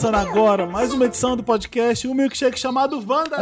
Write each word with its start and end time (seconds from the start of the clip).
Começando 0.00 0.14
agora 0.14 0.64
mais 0.64 0.94
uma 0.94 1.04
edição 1.04 1.36
do 1.36 1.42
podcast, 1.42 2.08
um 2.08 2.14
milkshake 2.14 2.58
chamado 2.58 3.04
Wanda. 3.06 3.36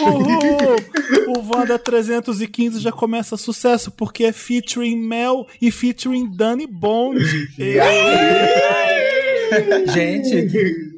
Uhul! 0.00 1.36
O 1.36 1.54
Wanda 1.54 1.78
315 1.78 2.80
já 2.80 2.90
começa 2.90 3.36
sucesso 3.36 3.90
porque 3.90 4.24
é 4.24 4.32
featuring 4.32 4.96
Mel 4.96 5.46
e 5.60 5.70
featuring 5.70 6.26
Dani 6.26 6.66
Bond. 6.66 7.22
Gente, 9.92 10.97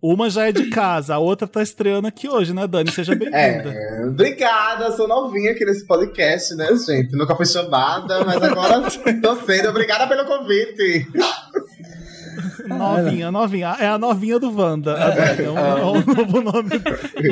Uma 0.00 0.30
já 0.30 0.48
é 0.48 0.52
de 0.52 0.70
casa, 0.70 1.14
a 1.14 1.18
outra 1.18 1.46
tá 1.46 1.62
estreando 1.62 2.08
aqui 2.08 2.28
hoje, 2.28 2.54
né, 2.54 2.66
Dani? 2.66 2.90
Seja 2.90 3.14
bem-vinda. 3.14 3.36
É, 3.38 4.04
obrigada, 4.06 4.92
sou 4.92 5.06
novinha 5.06 5.52
aqui 5.52 5.64
nesse 5.64 5.86
podcast, 5.86 6.54
né, 6.54 6.68
gente? 6.76 7.14
Nunca 7.16 7.36
fui 7.36 7.46
chamada, 7.46 8.24
mas 8.24 8.42
agora 8.42 8.80
tô 9.22 9.36
sendo. 9.36 9.68
Obrigada 9.68 10.06
pelo 10.06 10.24
convite. 10.24 11.06
Novinha, 12.66 13.30
novinha. 13.30 13.76
É 13.78 13.88
a 13.88 13.98
novinha 13.98 14.38
do 14.38 14.56
Wanda. 14.56 14.94
Dani, 14.94 15.44
é, 15.44 15.50
um, 15.50 15.58
é 15.58 15.84
um 15.84 16.14
novo 16.14 16.40
nome. 16.40 16.70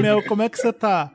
Mel, 0.01 0.23
como 0.25 0.43
é 0.43 0.49
que 0.49 0.59
você 0.59 0.73
tá? 0.73 1.11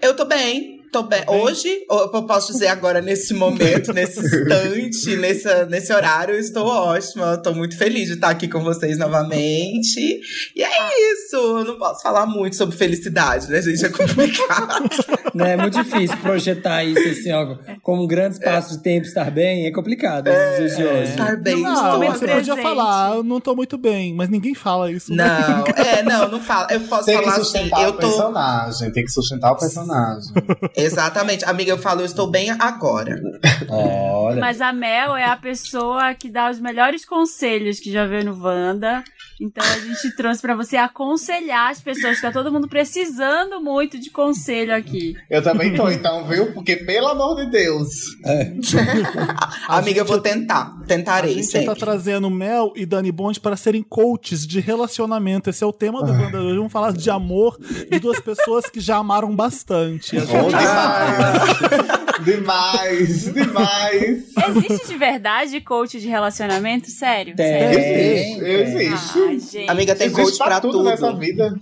Eu 0.00 0.14
tô 0.14 0.24
bem, 0.24 0.83
tô 0.94 1.02
bem. 1.02 1.24
Hoje, 1.26 1.84
ou 1.90 2.02
eu 2.14 2.22
posso 2.22 2.52
dizer 2.52 2.68
agora, 2.68 3.00
nesse 3.00 3.34
momento, 3.34 3.90
nesse 3.92 4.20
instante, 4.20 5.16
nesse, 5.16 5.64
nesse 5.64 5.92
horário, 5.92 6.34
eu 6.34 6.38
estou 6.38 6.64
ótima. 6.64 7.32
Eu 7.32 7.42
tô 7.42 7.52
muito 7.52 7.76
feliz 7.76 8.06
de 8.06 8.14
estar 8.14 8.28
aqui 8.28 8.46
com 8.46 8.62
vocês 8.62 8.96
novamente. 8.96 10.20
E 10.54 10.62
é 10.62 11.12
isso. 11.12 11.34
Eu 11.34 11.64
não 11.64 11.76
posso 11.76 12.00
falar 12.00 12.26
muito 12.26 12.54
sobre 12.54 12.76
felicidade, 12.76 13.50
né, 13.50 13.60
gente? 13.60 13.84
É 13.84 13.88
complicado. 13.88 14.88
né, 15.34 15.54
é 15.54 15.56
muito 15.56 15.82
difícil 15.82 16.16
projetar 16.18 16.84
isso 16.84 17.08
assim, 17.08 17.32
ó, 17.32 17.56
com 17.82 17.98
um 17.98 18.06
grande 18.06 18.34
espaço 18.36 18.76
de 18.76 18.82
tempo 18.82 19.04
estar 19.04 19.30
bem, 19.32 19.66
é 19.66 19.72
complicado 19.72 20.30
nos 20.30 20.56
dias 20.58 20.76
de 20.76 20.84
hoje. 20.84 21.10
Estar 21.10 21.36
bem, 21.36 21.60
Não, 21.60 21.74
estou 21.74 21.98
você 21.98 22.26
podia 22.28 22.54
presente. 22.54 22.62
falar, 22.62 23.16
eu 23.16 23.24
não 23.24 23.40
tô 23.40 23.56
muito 23.56 23.76
bem, 23.76 24.14
mas 24.14 24.28
ninguém 24.28 24.54
fala 24.54 24.92
isso. 24.92 25.12
né? 25.12 25.24
Não, 25.24 25.84
é, 25.84 26.02
não, 26.04 26.28
não 26.30 26.40
fala. 26.40 26.68
Eu 26.70 26.80
posso 26.82 27.06
Tem 27.06 27.18
que 27.18 27.24
falar 27.24 27.36
assim, 27.36 27.44
sustentar 27.44 27.82
eu 27.82 27.88
o 27.88 27.92
tô. 27.94 27.98
personagem, 27.98 28.92
tem 28.92 29.04
que 29.04 29.10
sustentar 29.10 29.52
o 29.52 29.56
personagem. 29.56 30.32
Exatamente. 30.84 31.44
Amiga, 31.44 31.70
eu 31.72 31.78
falo, 31.78 32.00
eu 32.00 32.06
estou 32.06 32.30
bem 32.30 32.50
agora. 32.50 33.20
Olha. 33.68 34.40
Mas 34.40 34.60
a 34.60 34.72
Mel 34.72 35.16
é 35.16 35.24
a 35.24 35.36
pessoa 35.36 36.14
que 36.14 36.30
dá 36.30 36.50
os 36.50 36.58
melhores 36.60 37.04
conselhos 37.04 37.80
que 37.80 37.90
já 37.92 38.06
veio 38.06 38.24
no 38.24 38.42
Wanda. 38.42 39.02
Então 39.40 39.64
a 39.64 39.78
gente 39.78 40.14
trouxe 40.16 40.40
pra 40.40 40.54
você 40.54 40.76
aconselhar 40.76 41.70
as 41.70 41.80
pessoas, 41.80 42.16
que 42.16 42.22
tá 42.22 42.30
todo 42.32 42.52
mundo 42.52 42.68
precisando 42.68 43.60
muito 43.60 43.98
de 43.98 44.10
conselho 44.10 44.74
aqui. 44.74 45.14
Eu 45.28 45.42
também 45.42 45.74
tô, 45.74 45.88
então, 45.90 46.26
viu? 46.26 46.52
Porque, 46.52 46.76
pelo 46.76 47.08
amor 47.08 47.36
de 47.36 47.50
Deus. 47.50 48.16
Amiga, 49.68 50.00
eu 50.00 50.04
vou 50.04 50.20
tentar. 50.20 50.74
A 50.82 50.86
Tentarei 50.86 51.34
gente 51.34 51.46
sempre. 51.46 51.66
tá 51.66 51.74
trazendo 51.74 52.30
Mel 52.30 52.72
e 52.76 52.86
Dani 52.86 53.10
Bond 53.10 53.40
para 53.40 53.56
serem 53.56 53.82
coaches 53.82 54.46
de 54.46 54.60
relacionamento. 54.60 55.50
Esse 55.50 55.64
é 55.64 55.66
o 55.66 55.72
tema 55.72 56.02
do 56.02 56.12
Wanda 56.12 56.40
hoje. 56.40 56.56
Vamos 56.56 56.72
falar 56.72 56.92
de 56.92 57.10
amor 57.10 57.58
de 57.90 57.98
duas 57.98 58.20
pessoas 58.20 58.66
que 58.66 58.80
já 58.80 58.96
amaram 58.96 59.34
bastante. 59.34 60.16
A 60.16 60.20
gente- 60.20 60.32
Bom 60.32 60.48
demais. 60.48 62.24
demais, 62.24 63.32
demais. 63.32 64.24
Existe 64.48 64.88
de 64.88 64.96
verdade 64.96 65.60
coach 65.60 66.00
de 66.00 66.08
relacionamento? 66.08 66.90
Sério? 66.90 67.34
Tem. 67.34 67.46
Sério? 67.46 67.78
Existe, 67.78 68.44
existe. 68.44 69.18
Ai, 69.26 69.38
gente. 69.38 69.70
Amiga, 69.70 69.94
tem 69.94 70.06
Existe 70.08 70.22
coach 70.22 70.38
pra 70.38 70.60
tudo. 70.60 70.82
nessa 70.84 71.12
vida. 71.12 71.54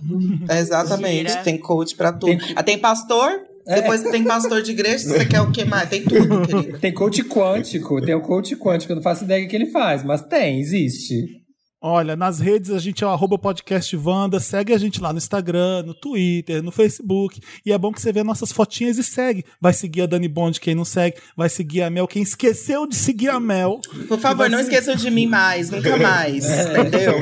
Exatamente, 0.49 1.23
Mentira. 1.23 1.43
tem 1.43 1.57
coach 1.57 1.95
pra 1.95 2.11
tudo. 2.11 2.37
Tem- 2.37 2.53
Ah, 2.55 2.63
tem 2.63 2.77
pastor, 2.77 3.31
depois 3.65 4.01
tem 4.03 4.23
pastor 4.23 4.61
de 4.61 4.71
igreja, 4.71 4.99
se 4.99 5.07
você 5.09 5.25
quer 5.25 5.41
o 5.41 5.51
que 5.51 5.63
mais? 5.65 5.89
Tem 5.89 6.03
tudo, 6.03 6.41
querida. 6.47 6.77
Tem 6.79 6.93
coach 6.93 7.23
quântico, 7.23 8.01
tem 8.01 8.15
o 8.15 8.21
coach 8.21 8.55
quântico, 8.55 8.91
eu 8.91 8.95
não 8.97 9.03
faço 9.03 9.23
ideia 9.23 9.43
do 9.45 9.49
que 9.49 9.55
ele 9.55 9.67
faz, 9.71 10.03
mas 10.03 10.21
tem, 10.21 10.59
existe. 10.59 11.41
Olha, 11.85 12.15
nas 12.15 12.39
redes 12.39 12.71
a 12.71 12.79
gente 12.79 13.03
é 13.03 13.07
o 13.07 13.09
arroba 13.09 13.37
podcast 13.37 13.93
Wanda, 13.97 14.39
segue 14.39 14.73
a 14.73 14.77
gente 14.77 15.01
lá 15.01 15.11
no 15.11 15.17
Instagram, 15.17 15.83
no 15.83 15.93
Twitter, 15.93 16.63
no 16.63 16.71
Facebook. 16.71 17.41
E 17.65 17.73
é 17.73 17.77
bom 17.77 17.91
que 17.91 18.01
você 18.01 18.13
vê 18.13 18.23
nossas 18.23 18.53
fotinhas 18.53 18.97
e 18.97 19.03
segue. 19.03 19.43
Vai 19.59 19.73
seguir 19.73 20.03
a 20.03 20.05
Dani 20.05 20.29
Bond, 20.29 20.61
quem 20.61 20.73
não 20.75 20.85
segue. 20.85 21.17
Vai 21.35 21.49
seguir 21.49 21.81
a 21.81 21.89
Mel, 21.89 22.07
quem 22.07 22.23
esqueceu 22.23 22.87
de 22.87 22.95
seguir 22.95 23.27
a 23.27 23.37
Mel. 23.37 23.81
Por 24.07 24.17
favor, 24.17 24.49
não 24.49 24.61
esqueçam 24.61 24.95
de 24.95 25.11
mim 25.11 25.27
mais, 25.27 25.69
nunca 25.69 25.97
mais, 25.97 26.45
entendeu? 26.45 27.13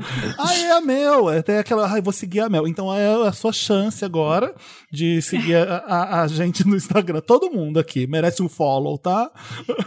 Ah, 0.38 0.54
é 0.54 0.70
a 0.72 0.80
Mel. 0.80 1.30
É, 1.30 1.40
Tem 1.42 1.56
aquela, 1.58 1.90
ai, 1.90 2.00
vou 2.02 2.12
seguir 2.12 2.40
a 2.40 2.48
Mel. 2.50 2.68
Então 2.68 2.94
é 2.94 3.26
a 3.26 3.32
sua 3.32 3.52
chance 3.52 4.04
agora 4.04 4.54
de 4.90 5.22
seguir 5.22 5.56
a, 5.56 5.76
a- 5.86 6.22
a 6.22 6.26
gente 6.28 6.66
no 6.66 6.76
Instagram. 6.76 7.20
Todo 7.20 7.50
mundo 7.50 7.78
aqui 7.80 8.06
merece 8.06 8.42
um 8.42 8.48
follow, 8.50 8.98
tá? 8.98 9.30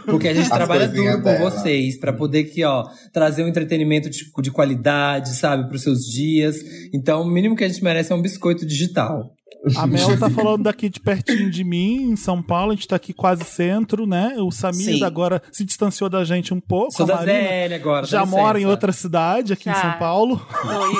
Porque 0.06 0.26
a 0.28 0.34
gente 0.34 0.50
A 0.52 0.56
trabalha 0.56 0.88
duro 0.88 1.22
dela. 1.22 1.50
vocês, 1.50 1.96
pra 1.98 2.12
poder 2.12 2.40
aqui, 2.40 2.64
ó, 2.64 2.84
trazer 3.12 3.44
um 3.44 3.48
entretenimento 3.48 4.08
de, 4.10 4.23
de 4.42 4.50
qualidade, 4.50 5.34
sabe, 5.36 5.68
pros 5.68 5.82
seus 5.82 6.00
dias. 6.00 6.56
Então, 6.92 7.22
o 7.22 7.26
mínimo 7.30 7.56
que 7.56 7.64
a 7.64 7.68
gente 7.68 7.82
merece 7.82 8.12
é 8.12 8.14
um 8.14 8.22
biscoito 8.22 8.66
digital. 8.66 9.32
A 9.76 9.86
Mel 9.86 10.18
tá 10.18 10.28
falando 10.30 10.64
daqui 10.64 10.88
de 10.88 11.00
pertinho 11.00 11.50
de 11.50 11.64
mim, 11.64 12.10
em 12.10 12.16
São 12.16 12.42
Paulo. 12.42 12.72
A 12.72 12.74
gente 12.74 12.86
tá 12.88 12.96
aqui 12.96 13.12
quase 13.12 13.44
centro, 13.44 14.06
né? 14.06 14.34
O 14.38 14.50
Samir 14.50 14.98
Sim. 14.98 15.04
agora 15.04 15.42
se 15.52 15.64
distanciou 15.64 16.08
da 16.10 16.24
gente 16.24 16.52
um 16.52 16.60
pouco. 16.60 16.92
Sou 16.92 17.06
da 17.06 17.16
Marina 17.16 17.74
agora, 17.76 18.06
já 18.06 18.24
mora 18.26 18.60
em 18.60 18.66
outra 18.66 18.92
cidade, 18.92 19.52
aqui 19.52 19.68
em 19.68 19.72
Já. 19.72 19.80
São 19.80 19.92
Paulo. 19.98 20.36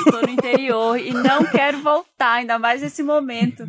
Tô, 0.03 0.11
tô 0.11 0.21
no 0.21 0.29
interior 0.29 0.97
e 0.99 1.11
não 1.11 1.43
quero 1.45 1.81
voltar, 1.81 2.33
ainda 2.39 2.57
mais 2.59 2.81
nesse 2.81 3.03
momento. 3.03 3.63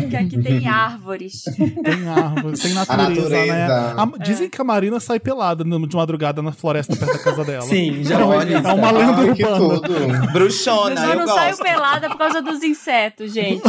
Porque 0.00 0.16
aqui 0.16 0.38
tem 0.42 0.68
árvores. 0.68 1.42
Tem 1.44 2.08
árvore, 2.08 2.58
tem 2.58 2.72
natureza, 2.74 3.20
natureza. 3.22 3.46
né? 3.46 3.66
A- 3.96 4.10
dizem 4.22 4.48
que 4.50 4.60
a 4.60 4.64
Marina 4.64 5.00
sai 5.00 5.18
pelada 5.18 5.64
de 5.64 5.96
madrugada 5.96 6.42
na 6.42 6.52
floresta 6.52 6.94
perto 6.96 7.12
da 7.12 7.18
casa 7.18 7.44
dela. 7.44 7.62
Sim, 7.68 8.04
já 8.04 8.20
É 8.20 8.24
uma- 8.24 8.36
olha 8.36 8.54
É 8.56 8.72
uma 8.72 8.90
lenda 8.90 9.22
Ai, 9.22 9.34
que 9.34 9.44
urbana. 9.44 9.80
tudo. 9.80 9.92
Eu 9.96 10.32
Bruxona, 10.32 10.96
só 11.00 11.12
eu, 11.12 11.18
não 11.20 11.26
saio 11.28 11.50
gosto. 11.50 11.62
pelada 11.62 12.08
por 12.08 12.18
causa 12.18 12.42
dos 12.42 12.62
insetos, 12.62 13.32
gente. 13.32 13.62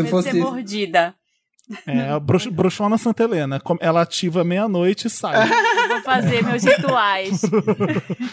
Se 0.00 0.04
medo 0.04 0.16
de 0.18 0.22
fosse- 0.24 0.30
ser 0.32 0.38
mordida. 0.40 1.14
É, 1.86 2.10
a 2.10 2.20
brux- 2.20 2.46
bruxona 2.46 2.98
Santa 2.98 3.22
Helena. 3.24 3.60
Ela 3.80 4.02
ativa 4.02 4.42
meia-noite 4.44 5.06
e 5.06 5.10
sai. 5.10 5.48
Eu 5.48 5.88
vou 5.88 6.00
fazer 6.02 6.42
meus 6.44 6.62
rituais. 6.64 7.42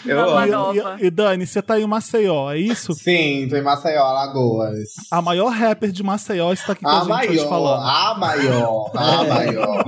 Eu 0.06 0.46
nova. 0.46 0.96
E, 1.00 1.06
e 1.06 1.10
Dani, 1.10 1.46
você 1.46 1.60
tá 1.62 1.78
em 1.78 1.86
Maceió, 1.86 2.50
é 2.52 2.58
isso? 2.58 2.92
Sim, 2.94 3.46
tô 3.48 3.56
em 3.56 3.62
Maceió, 3.62 4.02
Alagoas. 4.02 4.88
A 5.10 5.20
maior 5.22 5.48
rapper 5.50 5.90
de 5.90 6.02
Maceió 6.02 6.52
está 6.52 6.72
aqui 6.72 6.82
com 6.82 6.88
A 6.88 6.98
a, 7.00 7.04
gente 7.04 7.28
hoje 7.30 7.36
maior, 7.36 7.48
falando. 7.48 7.82
a 7.82 8.14
maior, 8.18 8.90
a 8.94 9.24
maior. 9.24 9.84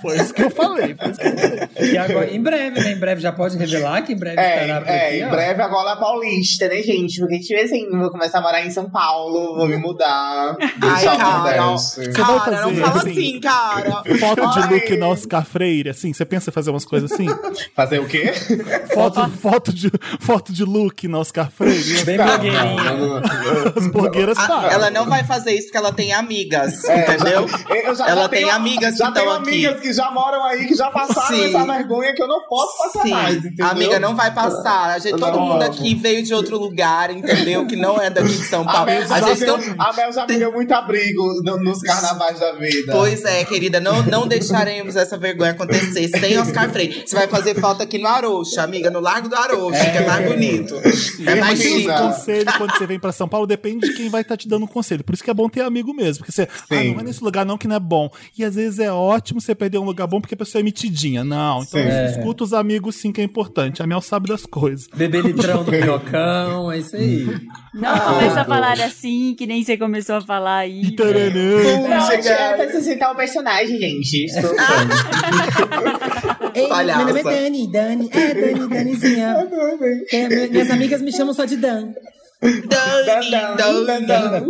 Foi 0.00 0.16
isso 0.16 0.34
que 0.34 0.42
eu 0.42 0.50
falei. 0.50 0.94
Foi 0.94 1.10
isso 1.10 1.20
que 1.20 1.26
eu 1.26 1.38
falei. 1.38 1.92
E 1.92 1.98
agora, 1.98 2.30
em 2.34 2.42
breve, 2.42 2.80
né? 2.80 2.92
Em 2.92 2.98
breve 2.98 3.20
já 3.20 3.32
pode 3.32 3.56
revelar 3.56 4.02
que 4.02 4.12
em 4.12 4.16
breve 4.18 4.40
É, 4.40 4.62
estará 4.62 4.80
por 4.80 4.88
é, 4.90 5.06
aqui, 5.08 5.16
em 5.18 5.26
ó. 5.26 5.30
breve 5.30 5.62
agora 5.62 5.90
é 5.92 5.96
paulista, 5.96 6.68
né, 6.68 6.82
gente? 6.82 7.18
Porque, 7.20 7.38
tipo 7.40 7.60
assim, 7.60 7.88
vou 7.90 8.10
começar 8.10 8.38
a 8.38 8.42
morar 8.42 8.64
em 8.64 8.70
São 8.70 8.88
Paulo, 8.90 9.56
vou 9.56 9.66
me 9.66 9.76
mudar. 9.76 10.56
Ai, 10.82 11.04
vai 11.04 11.16
cara, 11.16 11.56
fazer 12.44 12.60
não 12.62 12.74
fala 12.76 12.96
assim? 13.00 13.10
assim, 13.10 13.40
cara. 13.40 14.02
Foto 14.18 14.50
de 14.60 14.74
look 14.74 14.96
na 14.96 15.08
Oscar 15.08 15.44
Freire, 15.44 15.90
assim, 15.90 16.12
você 16.12 16.24
pensa 16.24 16.50
em 16.50 16.52
fazer 16.52 16.70
umas 16.70 16.84
coisas 16.84 17.10
assim? 17.12 17.26
Fazer 17.74 17.98
o 17.98 18.06
quê? 18.06 18.32
Foto, 18.92 19.28
foto, 19.30 19.72
de, 19.72 19.90
foto 20.20 20.52
de 20.52 20.64
look 20.64 21.06
na 21.08 21.18
Oscar 21.18 21.50
Freire. 21.50 22.04
Bem 22.04 22.16
Não, 22.18 22.24
blogueirinha. 22.26 22.64
não, 22.64 23.20
não. 23.20 23.22
As 23.76 23.86
blogueiras 23.88 24.38
fazem. 24.38 24.70
ela 24.70 24.90
não 24.90 25.06
vai 25.06 25.24
fazer 25.24 25.52
isso 25.52 25.66
porque 25.66 25.78
ela 25.78 25.92
tem 25.92 26.12
amigas, 26.12 26.84
É, 26.84 27.00
entendeu? 27.14 27.48
já- 27.48 27.58
eu 27.74 27.94
já- 27.94 28.08
Ela 28.08 28.22
já 28.22 28.28
tem 28.28 28.40
tenho- 28.44 28.54
amigas 28.54 28.96
Já 28.96 29.10
que 29.12 29.18
estão 29.18 29.32
aqui. 29.34 29.48
amigas 29.48 29.80
que 29.80 29.92
já 29.92 30.10
moram 30.10 30.44
aí, 30.44 30.66
que 30.66 30.74
já 30.74 30.90
passaram 30.90 31.36
Sim. 31.36 31.44
essa 31.54 31.64
vergonha 31.64 32.14
que 32.14 32.22
eu 32.22 32.28
não 32.28 32.46
posso 32.46 32.76
passar 32.78 33.02
Sim, 33.02 33.10
mais, 33.10 33.36
entendeu? 33.36 33.66
amiga, 33.66 33.98
não 34.00 34.14
vai 34.14 34.32
passar. 34.32 34.90
A 34.94 34.98
gente, 34.98 35.16
todo 35.18 35.36
Não. 35.36 35.46
mundo 35.46 35.62
aqui 35.62 35.94
veio 35.94 36.22
de 36.22 36.32
outro 36.34 36.58
lugar, 36.58 37.10
entendeu? 37.10 37.66
Que 37.66 37.76
não 37.76 38.00
é 38.00 38.10
daqui 38.10 38.28
de 38.28 38.44
São 38.44 38.62
A 38.62 38.72
Paulo. 38.72 38.86
Mel, 38.86 39.02
A 39.02 39.06
já 39.06 39.20
gente 39.28 39.40
deu, 39.40 39.58
não- 39.58 39.74
a 39.78 39.92
Mel 39.92 40.12
já 40.12 40.26
deu 40.26 40.52
muito 40.52 40.72
abrigo 40.72 41.42
no- 41.42 41.58
nos 41.58 41.80
carnavais 41.82 42.33
da 42.38 42.52
vida. 42.52 42.92
Pois 42.92 43.24
é, 43.24 43.44
querida, 43.44 43.80
não, 43.80 44.02
não 44.02 44.26
deixaremos 44.26 44.96
essa 44.96 45.16
vergonha 45.18 45.52
acontecer 45.52 46.08
sem 46.08 46.38
Oscar 46.38 46.70
Freire. 46.70 47.04
Você 47.06 47.14
vai 47.14 47.28
fazer 47.28 47.54
falta 47.54 47.84
aqui 47.84 47.98
no 47.98 48.06
Arouxa, 48.06 48.62
amiga, 48.62 48.90
no 48.90 49.00
Largo 49.00 49.28
do 49.28 49.36
Arouxa, 49.36 49.90
que 49.90 49.98
é 49.98 50.06
mais 50.06 50.28
bonito. 50.28 50.74
É 51.26 51.34
mais 51.36 51.60
chique. 51.60 51.86
conselho, 51.86 52.52
quando 52.56 52.76
você 52.76 52.86
vem 52.86 52.98
pra 52.98 53.12
São 53.12 53.28
Paulo, 53.28 53.46
depende 53.46 53.88
de 53.88 53.94
quem 53.94 54.08
vai 54.08 54.22
estar 54.22 54.36
te 54.36 54.48
dando 54.48 54.64
um 54.64 54.68
conselho. 54.68 55.04
Por 55.04 55.14
isso 55.14 55.24
que 55.24 55.30
é 55.30 55.34
bom 55.34 55.48
ter 55.48 55.62
amigo 55.62 55.94
mesmo. 55.94 56.24
Porque 56.24 56.32
você, 56.32 56.42
ah, 56.42 56.74
Sim. 56.74 56.88
não 56.88 56.94
vai 56.96 57.04
nesse 57.04 57.22
lugar 57.22 57.44
não 57.44 57.58
que 57.58 57.68
não 57.68 57.76
é 57.76 57.80
bom. 57.80 58.10
E 58.36 58.44
às 58.44 58.54
vezes 58.54 58.78
é 58.78 58.92
ótimo 58.92 59.40
você 59.40 59.54
perder 59.54 59.78
um 59.78 59.84
lugar 59.84 60.06
bom 60.06 60.20
porque 60.20 60.34
a 60.34 60.38
pessoa 60.38 60.60
é 60.60 60.64
metidinha. 60.64 61.24
Não, 61.24 61.62
então. 61.62 61.80
É. 61.80 62.10
escuta 62.10 62.44
os 62.44 62.52
amigos 62.52 62.96
sim 62.96 63.12
que 63.12 63.20
é 63.20 63.24
importante. 63.24 63.82
A 63.82 63.86
Mel 63.86 64.00
sabe 64.00 64.28
das 64.28 64.46
coisas. 64.46 64.88
Bebê 64.94 65.20
litrão 65.20 65.64
do 65.64 65.70
minhocão, 65.72 66.70
é 66.70 66.78
isso 66.78 66.96
aí. 66.96 67.24
Não 67.74 67.98
começa 67.98 68.40
a 68.40 68.44
falar 68.44 68.80
assim, 68.80 69.34
que 69.36 69.46
nem 69.46 69.62
você 69.62 69.76
começou 69.76 70.16
a 70.16 70.20
falar 70.20 70.58
aí. 70.58 70.94
Taranã. 70.94 71.78
Não, 71.88 72.13
Pra 72.22 72.70
sustentar 72.72 73.12
o 73.12 73.16
personagem, 73.16 73.78
gente. 73.78 74.24
Estou 74.26 74.54
Ei, 76.54 76.68
Palhaça. 76.68 77.04
meu 77.04 77.08
nome 77.14 77.20
é 77.20 77.22
Dani, 77.24 77.66
Dani, 77.72 78.10
é 78.12 78.34
Dani, 78.34 78.68
Danizinha. 78.68 79.48
É, 80.12 80.28
mi- 80.28 80.48
minhas 80.48 80.70
amigas 80.70 81.02
me 81.02 81.12
chamam 81.12 81.34
só 81.34 81.44
de 81.44 81.56
Dan. 81.56 81.92
Dani. 82.68 84.46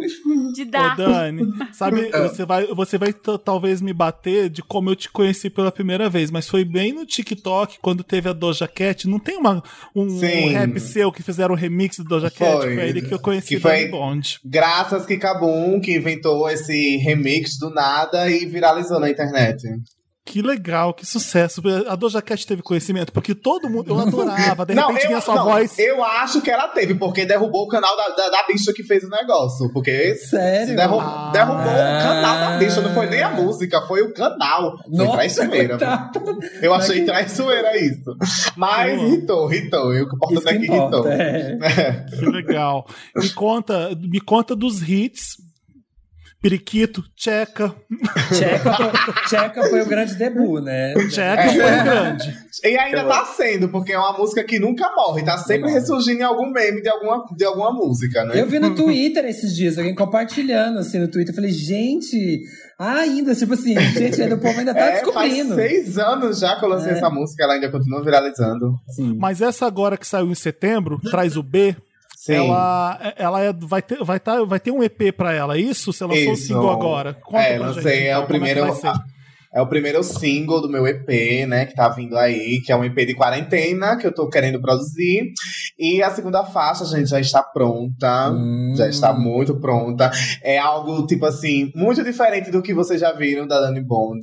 De 0.52 0.62
Ô, 0.62 0.64
dar. 0.70 0.96
Dani, 0.96 1.52
sabe, 1.72 2.10
Ah. 2.12 2.22
você 2.28 2.44
vai, 2.44 2.66
você 2.66 2.98
vai 2.98 3.12
talvez 3.44 3.80
me 3.80 3.92
bater 3.92 4.48
de 4.48 4.62
como 4.62 4.90
eu 4.90 4.96
te 4.96 5.10
conheci 5.10 5.48
pela 5.50 5.70
primeira 5.72 6.08
vez, 6.08 6.30
mas 6.30 6.48
foi 6.48 6.64
bem 6.64 6.92
no 6.92 7.04
TikTok, 7.06 7.78
quando 7.80 8.02
teve 8.04 8.28
a 8.28 8.32
Doja 8.32 8.66
Cat. 8.68 9.08
Não 9.08 9.18
tem 9.18 9.36
uma, 9.36 9.62
um, 9.94 10.08
Sim. 10.08 10.50
rap 10.50 10.78
seu 10.80 11.10
que 11.12 11.22
fizeram 11.22 11.54
o 11.54 11.56
remix 11.58 11.98
do 11.98 12.04
Doja 12.04 12.30
Cat? 12.30 12.62
Foi. 12.62 12.74
Foi 12.74 12.88
ele 12.88 13.02
que 13.02 13.12
eu 13.12 13.18
conheci 13.18 13.48
Que 13.56 13.60
foi- 13.60 13.88
Bond. 13.88 14.40
Graças 14.44 15.04
que 15.06 15.16
Kabum, 15.16 15.80
que 15.80 15.96
inventou 15.96 16.48
esse 16.48 16.96
remix 16.98 17.58
do 17.58 17.70
nada 17.70 18.30
e 18.30 18.44
viralizou 18.46 18.98
na 19.00 19.10
internet. 19.10 19.62
Que 20.26 20.40
legal, 20.40 20.94
que 20.94 21.04
sucesso. 21.04 21.62
A 21.86 21.94
Doja 21.94 22.22
Cat 22.22 22.46
teve 22.46 22.62
conhecimento, 22.62 23.12
porque 23.12 23.34
todo 23.34 23.68
mundo, 23.68 23.90
eu 23.92 24.00
adorava. 24.00 24.64
De 24.64 24.72
repente 24.72 25.06
vinha 25.06 25.20
sua 25.20 25.34
não, 25.34 25.44
voz. 25.44 25.78
eu 25.78 26.02
acho 26.02 26.40
que 26.40 26.50
ela 26.50 26.66
teve, 26.68 26.94
porque 26.94 27.26
derrubou 27.26 27.64
o 27.64 27.68
canal 27.68 27.94
da, 27.94 28.08
da, 28.08 28.30
da 28.30 28.46
bicha 28.46 28.72
que 28.72 28.82
fez 28.82 29.04
o 29.04 29.10
negócio. 29.10 29.70
Porque 29.70 30.14
Sério? 30.16 30.74
derru- 30.76 30.98
Ah. 30.98 31.30
derrubou 31.30 31.60
o 31.60 32.02
canal 32.02 32.40
da 32.40 32.56
bicha, 32.56 32.80
não 32.80 32.94
foi 32.94 33.06
nem 33.06 33.22
a 33.22 33.30
música, 33.32 33.82
foi 33.86 34.00
o 34.00 34.14
canal. 34.14 34.78
Foi 34.96 35.06
traiçoeira. 35.08 35.76
coitada. 35.76 36.20
Eu 36.62 36.72
achei 36.72 37.04
traiçoeira 37.04 37.76
isso. 37.78 38.16
Mas 38.56 38.96
Boa. 38.96 39.06
irritou, 39.08 39.52
irritou. 39.52 39.94
Eu 39.94 40.08
que 40.08 40.16
Isso 40.16 40.32
importante 40.32 40.48
é 40.48 40.52
que 40.58 40.66
que 40.66 40.72
irritou. 40.72 41.00
importa. 41.00 41.12
é. 41.22 42.06
Que 42.18 42.24
legal. 42.24 42.86
Me 43.14 43.28
conta, 43.28 43.90
me 44.00 44.20
conta 44.22 44.56
dos 44.56 44.80
hits. 44.88 45.36
Periquito, 46.44 47.02
Tcheca. 47.16 47.74
Tcheca, 48.30 48.74
foi, 48.74 48.90
Tcheca 49.26 49.62
foi 49.70 49.80
o 49.80 49.86
grande 49.86 50.14
debut, 50.14 50.62
né? 50.62 50.92
Tcheca 51.08 51.48
foi 51.48 51.56
grande. 51.82 52.36
E 52.62 52.76
ainda 52.76 53.02
tá 53.04 53.24
sendo, 53.24 53.70
porque 53.70 53.94
é 53.94 53.98
uma 53.98 54.12
música 54.18 54.44
que 54.44 54.58
nunca 54.58 54.92
morre, 54.94 55.24
tá 55.24 55.38
sempre 55.38 55.70
ressurgindo 55.70 56.20
em 56.20 56.22
algum 56.22 56.50
meme 56.52 56.82
de 56.82 56.88
alguma, 56.90 57.24
de 57.34 57.44
alguma 57.46 57.72
música, 57.72 58.26
né? 58.26 58.38
Eu 58.38 58.46
vi 58.46 58.58
no 58.58 58.74
Twitter 58.74 59.24
esses 59.24 59.56
dias, 59.56 59.78
alguém 59.78 59.94
compartilhando 59.94 60.80
assim 60.80 60.98
no 60.98 61.08
Twitter. 61.08 61.32
Eu 61.32 61.36
falei, 61.36 61.50
gente, 61.50 62.42
ainda, 62.78 63.34
tipo 63.34 63.54
assim, 63.54 63.74
gente, 63.80 64.20
ainda 64.20 64.34
o 64.34 64.38
povo 64.38 64.58
ainda 64.58 64.74
tá 64.74 64.80
É, 64.80 64.92
faz 64.96 65.02
descobrindo. 65.06 65.54
seis 65.54 65.96
anos 65.96 66.40
já 66.40 66.58
que 66.58 66.64
eu 66.66 66.68
lancei 66.68 66.92
É. 66.92 66.94
essa 66.96 67.08
música, 67.08 67.42
ela 67.42 67.54
ainda 67.54 67.70
continua 67.70 68.04
viralizando. 68.04 68.74
Sim. 68.90 69.16
Mas 69.18 69.40
essa 69.40 69.64
agora 69.66 69.96
que 69.96 70.06
saiu 70.06 70.26
em 70.30 70.34
setembro, 70.34 71.00
traz 71.10 71.38
o 71.38 71.42
B. 71.42 71.74
Sim. 72.24 72.36
Ela, 72.36 73.14
ela 73.18 73.40
é, 73.42 73.52
vai, 73.52 73.82
ter, 73.82 74.02
vai, 74.02 74.18
tá, 74.18 74.42
vai 74.44 74.58
ter 74.58 74.70
um 74.70 74.82
EP 74.82 75.12
pra 75.14 75.34
ela, 75.34 75.58
é 75.58 75.60
isso? 75.60 75.92
Se 75.92 76.02
ela 76.02 76.14
for 76.14 76.18
o 76.18 76.32
Isso. 76.32 76.46
single 76.46 76.70
agora. 76.70 77.12
Conta 77.12 77.42
é, 77.42 77.58
lancei, 77.58 77.82
gente, 77.82 77.92
é 77.92 78.10
então, 78.12 78.22
o 78.22 78.26
como 78.26 78.38
primeiro. 78.38 78.60
vai 78.62 78.72
ser. 78.72 78.92
É 79.54 79.60
o 79.60 79.66
primeiro 79.68 80.02
single 80.02 80.62
do 80.62 80.68
meu 80.68 80.84
EP, 80.86 81.46
né, 81.46 81.66
que 81.66 81.74
tá 81.74 81.88
vindo 81.90 82.16
aí, 82.16 82.60
que 82.64 82.72
é 82.72 82.76
um 82.76 82.82
EP 82.82 82.96
de 83.06 83.14
quarentena, 83.14 83.96
que 83.96 84.06
eu 84.06 84.12
tô 84.12 84.28
querendo 84.28 84.60
produzir. 84.60 85.32
E 85.78 86.02
a 86.02 86.10
segunda 86.10 86.44
faixa, 86.44 86.84
gente, 86.86 87.10
já 87.10 87.20
está 87.20 87.42
pronta. 87.42 88.32
Hum. 88.32 88.72
Já 88.74 88.88
está 88.88 89.12
muito 89.12 89.60
pronta. 89.60 90.10
É 90.42 90.58
algo, 90.58 91.06
tipo 91.06 91.26
assim, 91.26 91.70
muito 91.76 92.02
diferente 92.02 92.50
do 92.50 92.62
que 92.62 92.72
vocês 92.72 93.00
já 93.00 93.12
viram 93.12 93.46
da 93.46 93.60
Dani 93.60 93.82
Bond. 93.82 94.22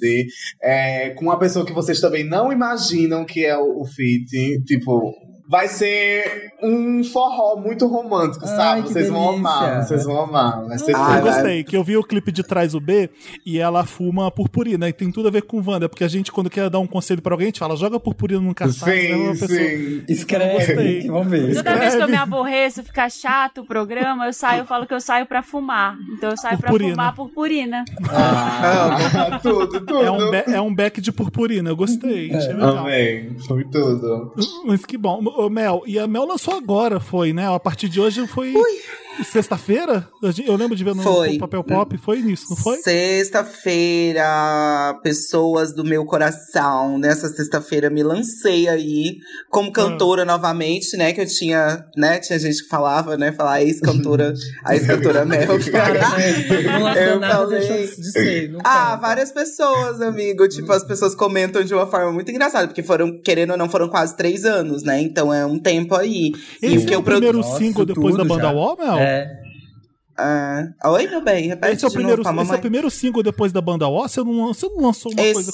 É, 0.59 1.12
com 1.12 1.25
uma 1.25 1.38
pessoa 1.38 1.65
que 1.65 1.71
vocês 1.71 2.01
também 2.01 2.25
não 2.25 2.51
imaginam 2.51 3.24
que 3.24 3.45
é 3.45 3.56
o, 3.56 3.81
o 3.81 3.86
Fit. 3.86 4.63
Tipo, 4.65 5.13
vai 5.51 5.68
ser 5.68 6.53
um 6.63 7.03
forró 7.03 7.57
muito 7.57 7.86
romântico, 7.88 8.45
Ai, 8.48 8.56
sabe? 8.56 8.81
Vocês 8.83 9.09
vão 9.09 9.31
delícia. 9.33 9.39
amar, 9.50 9.83
vocês 9.86 10.06
vão 10.06 10.21
amar. 10.21 10.65
Vai 10.65 10.77
ser 10.80 10.92
Eu 10.94 10.98
tudo. 11.06 11.21
gostei, 11.21 11.63
que 11.65 11.75
eu 11.75 11.83
vi 11.83 11.98
o 11.98 12.03
clipe 12.03 12.31
de 12.31 12.42
Trás 12.42 12.74
o 12.74 12.80
B 12.80 13.09
e 13.45 13.59
ela 13.59 13.83
fuma 13.86 14.31
purpurina. 14.31 14.88
E 14.88 14.94
tem 14.94 15.12
tudo 15.12 15.27
a 15.27 15.31
ver 15.31 15.42
com 15.42 15.62
Wanda, 15.62 15.89
porque 15.89 16.06
a 16.06 16.07
gente, 16.07 16.31
quando 16.31 16.50
quer 16.50 16.69
dar 16.69 16.80
um 16.80 16.88
conselho 16.88 17.21
pra 17.21 17.33
alguém, 17.33 17.48
a 17.48 17.50
gente 17.50 17.59
fala, 17.59 17.75
joga 17.75 18.00
purpurina 18.00 18.39
num 18.39 18.53
cartaz. 18.53 18.81
né, 18.81 19.13
uma 19.15 19.36
Sim, 19.36 19.39
pessoa- 19.42 19.59
sim. 19.59 20.03
Escreve, 20.07 20.53
Gostei. 20.74 21.07
vamos 21.07 21.27
ver. 21.27 21.54
Toda 21.56 21.75
vez 21.75 21.95
que 21.95 22.01
eu 22.04 22.07
me 22.07 22.15
aborreço, 22.15 22.81
fica 22.83 23.09
chato 23.09 23.62
o 23.62 23.65
programa, 23.65 24.25
eu 24.27 24.33
saio, 24.33 24.62
eu 24.62 24.65
falo 24.65 24.86
que 24.86 24.94
eu 24.94 25.01
saio 25.01 25.25
pra 25.25 25.44
fumar. 25.44 25.97
Então 26.13 26.30
eu 26.30 26.38
saio 26.38 26.57
Purpurina. 26.57 26.94
pra 26.95 27.04
fumar 27.12 27.15
purpurina. 27.15 27.86
Ah, 28.09 29.39
tudo, 29.44 29.68
tudo. 29.81 30.01
É 30.01 30.12
um, 30.12 30.33
é 30.33 30.62
um 30.62 30.74
back 30.74 31.01
de 31.01 31.12
purpurina, 31.12 31.69
eu 31.69 31.75
gostei. 31.75 32.31
Amém. 32.62 33.36
Foi 33.47 33.63
tudo. 33.65 34.33
Mas 34.65 34.86
que 34.86 34.97
bom. 34.97 35.21
Mel, 35.50 35.84
e 35.86 35.98
a 36.00 36.08
Mel 36.08 36.26
lançou 36.26 36.56
agora, 36.56 37.00
foi, 37.00 37.34
né? 37.34 37.54
A 37.54 37.60
partir 37.60 37.90
de 37.90 38.00
hoje 38.00 38.26
foi 38.28 38.54
sexta-feira? 39.24 40.08
Eu 40.46 40.56
lembro 40.56 40.75
de 40.75 40.84
ver 40.84 40.96
no 40.96 41.02
Foi. 41.04 41.38
Papel 41.38 41.63
Pop, 41.63 41.98
foi 41.98 42.22
nisso, 42.22 42.46
não 42.50 42.58
foi? 42.58 42.78
Sexta-feira, 42.78 44.24
pessoas 45.04 45.74
do 45.74 45.84
meu 45.84 46.06
coração. 46.06 46.98
Nessa 46.98 47.28
sexta-feira 47.30 47.90
me 47.90 48.04
lancei 48.04 48.68
aí 48.68 49.18
como 49.50 49.72
cantora 49.72 50.25
novamente, 50.25 50.96
né? 50.98 51.13
Que 51.13 51.22
eu 51.22 51.28
tinha, 51.28 51.86
né? 51.96 52.19
Tinha 52.19 52.40
gente 52.40 52.63
que 52.63 52.69
falava, 52.69 53.18
né? 53.18 53.31
Falar 53.31 53.62
ex-cantora, 53.63 54.34
a 54.66 54.75
ex-cantora 54.75 55.24
Mel. 55.31 55.60
Cara, 55.72 55.94
né? 56.18 56.64
Não 56.64 56.84
lançou 56.84 57.02
Eu 57.04 57.19
nada, 57.19 57.62
falei. 57.62 57.88
de 57.88 58.12
ser. 58.12 58.56
Ah, 58.64 58.96
várias 58.96 59.31
pessoas, 59.31 60.02
amigo. 60.02 60.48
Tipo, 60.48 60.72
as 60.72 60.84
pessoas 60.84 61.14
comentam 61.16 61.64
de 61.64 61.74
uma 61.74 61.88
forma 61.88 62.12
muito 62.12 62.30
engraçada, 62.31 62.68
porque 62.68 62.84
foram, 62.84 63.19
querendo 63.22 63.52
ou 63.52 63.57
não, 63.57 63.69
foram 63.69 63.90
quase 63.90 64.16
três 64.16 64.46
anos, 64.46 64.84
né? 64.84 65.02
Então 65.02 65.34
é 65.34 65.46
um 65.46 65.60
tempo 65.60 65.96
aí. 65.96 66.31
Esse 66.62 66.78
o 66.78 66.86
que 66.88 66.94
é 66.94 66.98
o 66.98 67.00
eu 67.00 67.04
produ- 67.04 67.19
primeiro 67.22 67.38
Nossa, 67.40 67.57
single 67.57 67.86
depois 67.86 68.16
da 68.16 68.24
banda 68.24 68.44
já. 68.44 68.52
Wall, 68.52 68.78
Mel? 68.78 68.98
É. 69.01 69.42
Ah, 70.18 70.68
oi, 70.86 71.07
meu 71.07 71.21
bem, 71.24 71.48
repete 71.48 71.75
Esse 71.75 71.86
é, 71.86 71.88
o 71.88 71.92
primeiro, 71.92 72.24
novo 72.24 72.42
esse 72.42 72.51
é 72.51 72.56
o 72.56 72.59
primeiro 72.59 72.92
single 72.92 73.24
depois 73.24 73.51
da 73.51 73.62
banda 73.62 73.88
Wall? 73.88 74.07
Você 74.07 74.24
não, 74.24 74.48
você 74.48 74.68
não 74.68 74.81
lançou 74.83 75.12
uma 75.12 75.21
Esse, 75.21 75.33
coisa... 75.33 75.51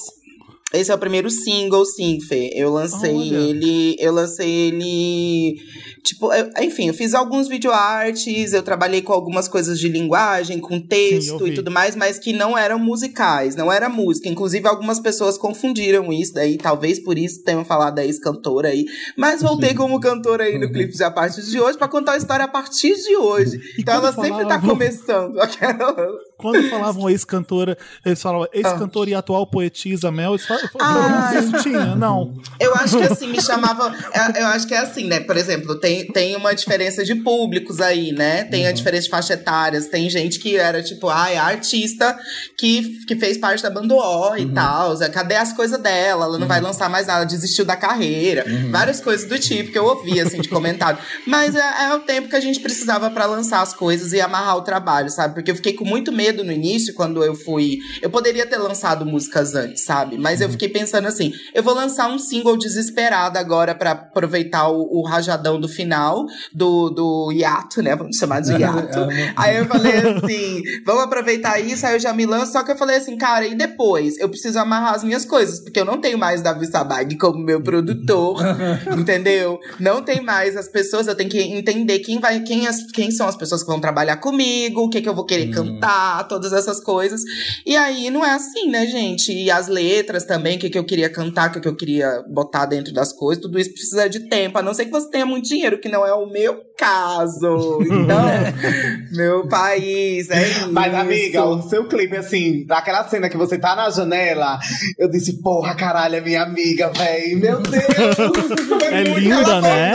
esse 0.73 0.91
é 0.91 0.95
o 0.95 0.97
primeiro 0.97 1.29
single, 1.29 1.85
sim, 1.85 2.19
Fê. 2.19 2.51
Eu 2.53 2.71
lancei 2.73 3.13
Olha. 3.15 3.37
ele. 3.37 3.95
Eu 3.99 4.11
lancei 4.13 4.49
ele. 4.49 5.55
Tipo, 6.03 6.31
eu- 6.33 6.49
enfim, 6.61 6.87
eu 6.87 6.93
fiz 6.93 7.13
alguns 7.13 7.47
videoarts, 7.47 8.53
eu 8.53 8.61
trabalhei 8.63 9.01
com 9.01 9.11
algumas 9.13 9.47
coisas 9.47 9.79
de 9.79 9.87
linguagem, 9.89 10.59
com 10.59 10.79
texto 10.79 11.37
vi. 11.43 11.51
e 11.51 11.53
tudo 11.53 11.71
mais, 11.71 11.95
mas 11.95 12.17
que 12.19 12.31
não 12.33 12.57
eram 12.57 12.77
musicais, 12.79 13.55
não 13.55 13.71
era 13.71 13.89
música. 13.89 14.27
Inclusive, 14.29 14.67
algumas 14.67 14.99
pessoas 14.99 15.37
confundiram 15.37 16.11
isso 16.13 16.33
daí, 16.33 16.57
talvez 16.57 16.99
por 17.03 17.17
isso 17.17 17.43
tenham 17.43 17.63
falado 17.65 17.95
da 17.95 18.05
ex-cantora 18.05 18.69
aí. 18.69 18.85
Mas 19.17 19.41
voltei 19.41 19.73
como 19.75 19.99
cantora 19.99 20.43
aí 20.45 20.57
no 20.57 20.71
clipe 20.71 20.93
de 20.93 21.03
a 21.03 21.11
partir 21.11 21.41
de 21.43 21.59
hoje 21.59 21.77
pra 21.77 21.87
contar 21.87 22.13
a 22.13 22.17
história 22.17 22.45
a 22.45 22.47
partir 22.49 22.93
de 22.95 23.15
hoje. 23.15 23.57
E 23.77 23.81
então 23.81 23.95
ela 23.95 24.13
sempre 24.13 24.45
tá 24.45 24.59
começando. 24.61 25.39
Aquela- 25.41 25.95
Quando 26.37 26.69
falavam 26.69 27.09
ex-cantora, 27.09 27.77
eles 28.05 28.21
falavam 28.21 28.47
ex-cantora 28.53 29.09
e 29.09 29.15
atual 29.15 29.47
poetisa 29.47 30.11
Mel, 30.11 30.33
eles 30.35 30.45
falavam, 30.45 30.69
Ah. 30.79 31.31
isso 31.35 31.63
tinha? 31.63 31.95
Não. 31.95 32.33
Eu 32.59 32.73
acho 32.75 32.97
que 32.97 33.03
assim, 33.03 33.27
me 33.27 33.41
chamava. 33.41 33.87
eu- 34.13 34.41
Eu 34.41 34.47
acho 34.47 34.67
que 34.67 34.73
é 34.73 34.77
assim, 34.79 35.05
né? 35.05 35.19
Por 35.19 35.35
exemplo, 35.35 35.75
tem, 35.79 36.05
tem 36.07 36.35
uma 36.35 36.53
diferença 36.53 37.03
de 37.03 37.15
públicos 37.15 37.81
aí, 37.81 38.11
né? 38.11 38.43
Tem 38.43 38.67
a 38.67 38.71
diferença 38.71 39.03
de 39.05 39.09
faixa 39.09 39.33
etárias. 39.33 39.87
Tem 39.87 40.09
gente 40.09 40.39
que 40.39 40.55
era 40.57 40.83
tipo, 40.83 41.09
ah, 41.09 41.29
é 41.31 41.37
artista 41.37 42.15
que, 42.57 42.99
que 43.05 43.15
fez 43.15 43.37
parte 43.37 43.63
da 43.63 43.69
banda 43.69 43.95
O 43.95 44.37
e 44.37 44.45
tal. 44.53 44.95
Zé, 44.95 45.09
Cadê 45.09 45.35
as 45.35 45.53
coisas 45.53 45.79
dela? 45.81 46.25
Ela 46.25 46.37
não 46.37 46.47
vai 46.47 46.61
lançar 46.61 46.87
mais 46.89 47.07
nada, 47.07 47.25
desistiu 47.25 47.65
da 47.65 47.75
carreira. 47.75 48.45
Várias 48.69 48.99
coisas 49.01 49.27
do 49.27 49.39
tipo 49.39 49.71
que 49.71 49.79
eu 49.79 49.85
ouvi, 49.85 50.19
assim, 50.21 50.39
de 50.39 50.49
comentário. 50.49 50.99
Mas 51.25 51.55
é, 51.55 51.85
é 51.85 51.95
o 51.95 51.99
tempo 51.99 52.29
que 52.29 52.35
a 52.35 52.39
gente 52.41 52.59
precisava 52.59 53.09
pra 53.09 53.25
lançar 53.25 53.61
as 53.61 53.73
coisas 53.73 54.13
e 54.13 54.21
amarrar 54.21 54.57
o 54.57 54.61
trabalho, 54.61 55.09
sabe? 55.09 55.33
Porque 55.33 55.49
eu 55.51 55.55
fiquei 55.55 55.73
com 55.73 55.83
muito 55.85 56.11
medo 56.11 56.26
no 56.43 56.51
início, 56.51 56.93
quando 56.93 57.23
eu 57.23 57.35
fui. 57.35 57.79
Eu 58.01 58.09
poderia 58.09 58.45
ter 58.45 58.57
lançado 58.57 59.05
músicas 59.05 59.55
antes, 59.55 59.83
sabe? 59.83 60.17
Mas 60.17 60.41
eu 60.41 60.49
fiquei 60.49 60.69
pensando 60.69 61.07
assim: 61.07 61.31
eu 61.53 61.63
vou 61.63 61.73
lançar 61.73 62.09
um 62.09 62.19
single 62.19 62.57
desesperado 62.57 63.37
agora 63.37 63.75
pra 63.75 63.91
aproveitar 63.91 64.69
o, 64.69 64.99
o 64.99 65.05
rajadão 65.05 65.59
do 65.59 65.67
final 65.67 66.25
do, 66.53 66.89
do 66.89 67.31
hiato, 67.31 67.81
né? 67.81 67.95
Vamos 67.95 68.17
chamar 68.17 68.41
de 68.41 68.53
hiato. 68.57 68.99
Aí 69.35 69.57
eu 69.57 69.65
falei 69.65 69.93
assim: 69.93 70.61
vamos 70.85 71.03
aproveitar 71.03 71.59
isso, 71.59 71.85
aí 71.85 71.95
eu 71.95 71.99
já 71.99 72.13
me 72.13 72.25
lanço. 72.25 72.51
Só 72.51 72.63
que 72.63 72.71
eu 72.71 72.77
falei 72.77 72.97
assim, 72.97 73.17
cara, 73.17 73.45
e 73.45 73.55
depois? 73.55 74.17
Eu 74.17 74.29
preciso 74.29 74.59
amarrar 74.59 74.95
as 74.95 75.03
minhas 75.03 75.25
coisas, 75.25 75.59
porque 75.59 75.79
eu 75.79 75.85
não 75.85 75.99
tenho 75.99 76.17
mais 76.17 76.41
Davi 76.41 76.65
Sabag 76.67 77.15
como 77.17 77.39
meu 77.39 77.61
produtor, 77.61 78.41
entendeu? 78.97 79.59
Não 79.79 80.01
tem 80.01 80.21
mais 80.21 80.55
as 80.55 80.67
pessoas, 80.67 81.07
eu 81.07 81.15
tenho 81.15 81.29
que 81.29 81.39
entender 81.39 81.99
quem 81.99 82.19
vai, 82.19 82.39
quem, 82.41 82.67
as, 82.67 82.83
quem 82.91 83.11
são 83.11 83.27
as 83.27 83.35
pessoas 83.35 83.61
que 83.61 83.67
vão 83.67 83.79
trabalhar 83.79 84.17
comigo, 84.17 84.81
o 84.81 84.89
que, 84.89 85.01
que 85.01 85.09
eu 85.09 85.15
vou 85.15 85.25
querer 85.25 85.49
cantar, 85.49 86.16
todas 86.23 86.53
essas 86.53 86.79
coisas. 86.79 87.21
E 87.65 87.75
aí 87.75 88.09
não 88.09 88.25
é 88.25 88.31
assim, 88.31 88.69
né, 88.69 88.85
gente? 88.85 89.31
E 89.31 89.49
as 89.51 89.67
letras 89.67 90.25
também, 90.25 90.57
o 90.57 90.59
que, 90.59 90.69
que 90.69 90.77
eu 90.77 90.85
queria 90.85 91.09
cantar, 91.09 91.49
o 91.49 91.53
que, 91.53 91.59
que 91.59 91.67
eu 91.67 91.75
queria 91.75 92.23
botar 92.29 92.65
dentro 92.65 92.93
das 92.93 93.11
coisas, 93.13 93.41
tudo 93.41 93.59
isso 93.59 93.71
precisa 93.73 94.09
de 94.09 94.21
tempo, 94.21 94.57
a 94.57 94.61
não 94.61 94.73
ser 94.73 94.85
que 94.85 94.91
você 94.91 95.09
tenha 95.09 95.25
muito 95.25 95.47
dinheiro, 95.47 95.79
que 95.79 95.89
não 95.89 96.05
é 96.05 96.13
o 96.13 96.25
meu 96.27 96.61
caso. 96.77 97.79
Então, 97.81 98.25
meu 99.11 99.47
país, 99.47 100.29
é 100.29 100.43
isso. 100.47 100.71
Mas, 100.71 100.93
amiga, 100.93 101.45
o 101.45 101.61
seu 101.69 101.87
clipe, 101.87 102.15
assim, 102.17 102.65
daquela 102.65 103.07
cena 103.07 103.29
que 103.29 103.37
você 103.37 103.57
tá 103.57 103.75
na 103.75 103.89
janela, 103.89 104.59
eu 104.97 105.09
disse, 105.09 105.41
porra, 105.41 105.75
caralho, 105.75 106.15
é 106.15 106.21
minha 106.21 106.43
amiga, 106.43 106.91
véi. 106.95 107.35
Meu 107.35 107.59
Deus! 107.61 107.77
É 108.89 109.03
muito- 109.03 109.19
linda, 109.19 109.41
ela 109.41 109.61
né? 109.61 109.93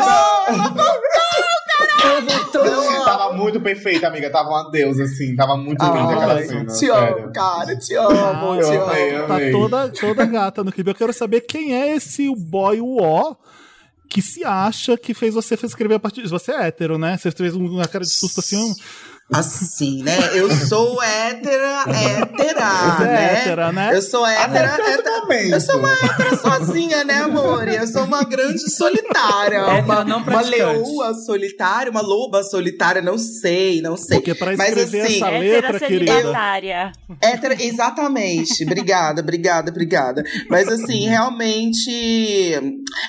Tava 3.05 3.33
muito 3.35 3.61
perfeita, 3.61 4.09
amiga. 4.09 4.31
Tava 4.31 4.49
uma 4.49 4.71
deusa, 4.71 5.05
assim. 5.05 5.35
Tava 5.35 5.57
muito 5.57 5.85
linda 5.85 6.15
aquela 6.15 6.43
cena. 6.45 6.65
te 6.67 6.73
sério. 6.79 7.25
amo, 7.25 7.33
cara, 7.33 7.77
te 7.77 7.95
amo, 7.95 8.53
Ah, 8.53 8.59
te 8.59 8.75
eu 8.75 8.85
amei, 8.89 9.09
amo. 9.11 9.19
eu 9.23 9.27
Tá 9.27 9.35
amei. 9.35 9.51
toda, 9.53 9.89
toda 9.89 10.25
gata 10.27 10.65
no 10.65 10.73
clipe. 10.73 10.91
Eu 10.91 10.95
quero 10.95 11.13
saber 11.13 11.43
quem 11.43 11.75
é 11.75 11.95
esse 11.97 12.29
boy 12.37 12.81
o 12.81 13.37
que 14.09 14.21
se 14.21 14.45
acha 14.45 14.97
que 14.97 15.15
fez 15.15 15.33
você 15.35 15.57
escrever 15.67 15.95
a 15.95 16.01
partir 16.01 16.23
disso. 16.23 16.39
Você 16.39 16.53
é 16.53 16.67
hétero, 16.67 16.99
né? 16.99 17.17
Você 17.17 17.31
fez 17.31 17.55
uma 17.55 17.87
cara 17.89 18.05
de 18.05 18.11
susto 18.11 18.41
assim. 18.41 18.75
Assim, 19.33 20.03
né? 20.03 20.17
Eu 20.35 20.51
sou 20.51 21.03
hétera, 21.03 21.85
hétera, 21.89 22.97
Você 22.97 23.03
é 23.03 23.07
né? 23.07 23.33
hétera, 23.41 23.73
né? 23.73 23.91
Eu 23.95 24.03
sou 24.03 24.27
hétera, 24.27 24.75
hétera. 24.75 25.13
Eu 25.51 25.61
sou 25.61 25.79
uma 25.79 25.93
hétera 25.93 26.37
sozinha, 26.37 27.05
né, 27.05 27.23
amor? 27.23 27.67
Eu 27.67 27.87
sou 27.87 28.05
uma 28.05 28.25
grande 28.25 28.71
solitária. 28.71 29.59
Hétera 29.59 29.83
uma, 29.85 30.05
não 30.05 30.19
uma 30.19 30.41
leoa 30.43 31.15
solitária, 31.15 31.91
uma 31.91 32.03
loba 32.03 32.43
solitária, 32.43 33.01
não 33.01 33.17
sei, 33.17 33.81
não 33.81 33.97
sei. 33.97 34.19
Porque 34.19 34.35
pra 34.35 34.55
Mas 34.57 34.77
assim, 34.77 34.99
essa 34.99 35.27
Hétera 35.29 35.39
letra, 35.39 35.81
querida. 35.81 36.13
Hétera, 37.21 37.57
exatamente. 37.63 38.65
Obrigada, 38.65 39.23
obrigada, 39.23 39.71
obrigada. 39.71 40.23
Mas 40.51 40.69
assim, 40.69 41.09
realmente. 41.09 41.91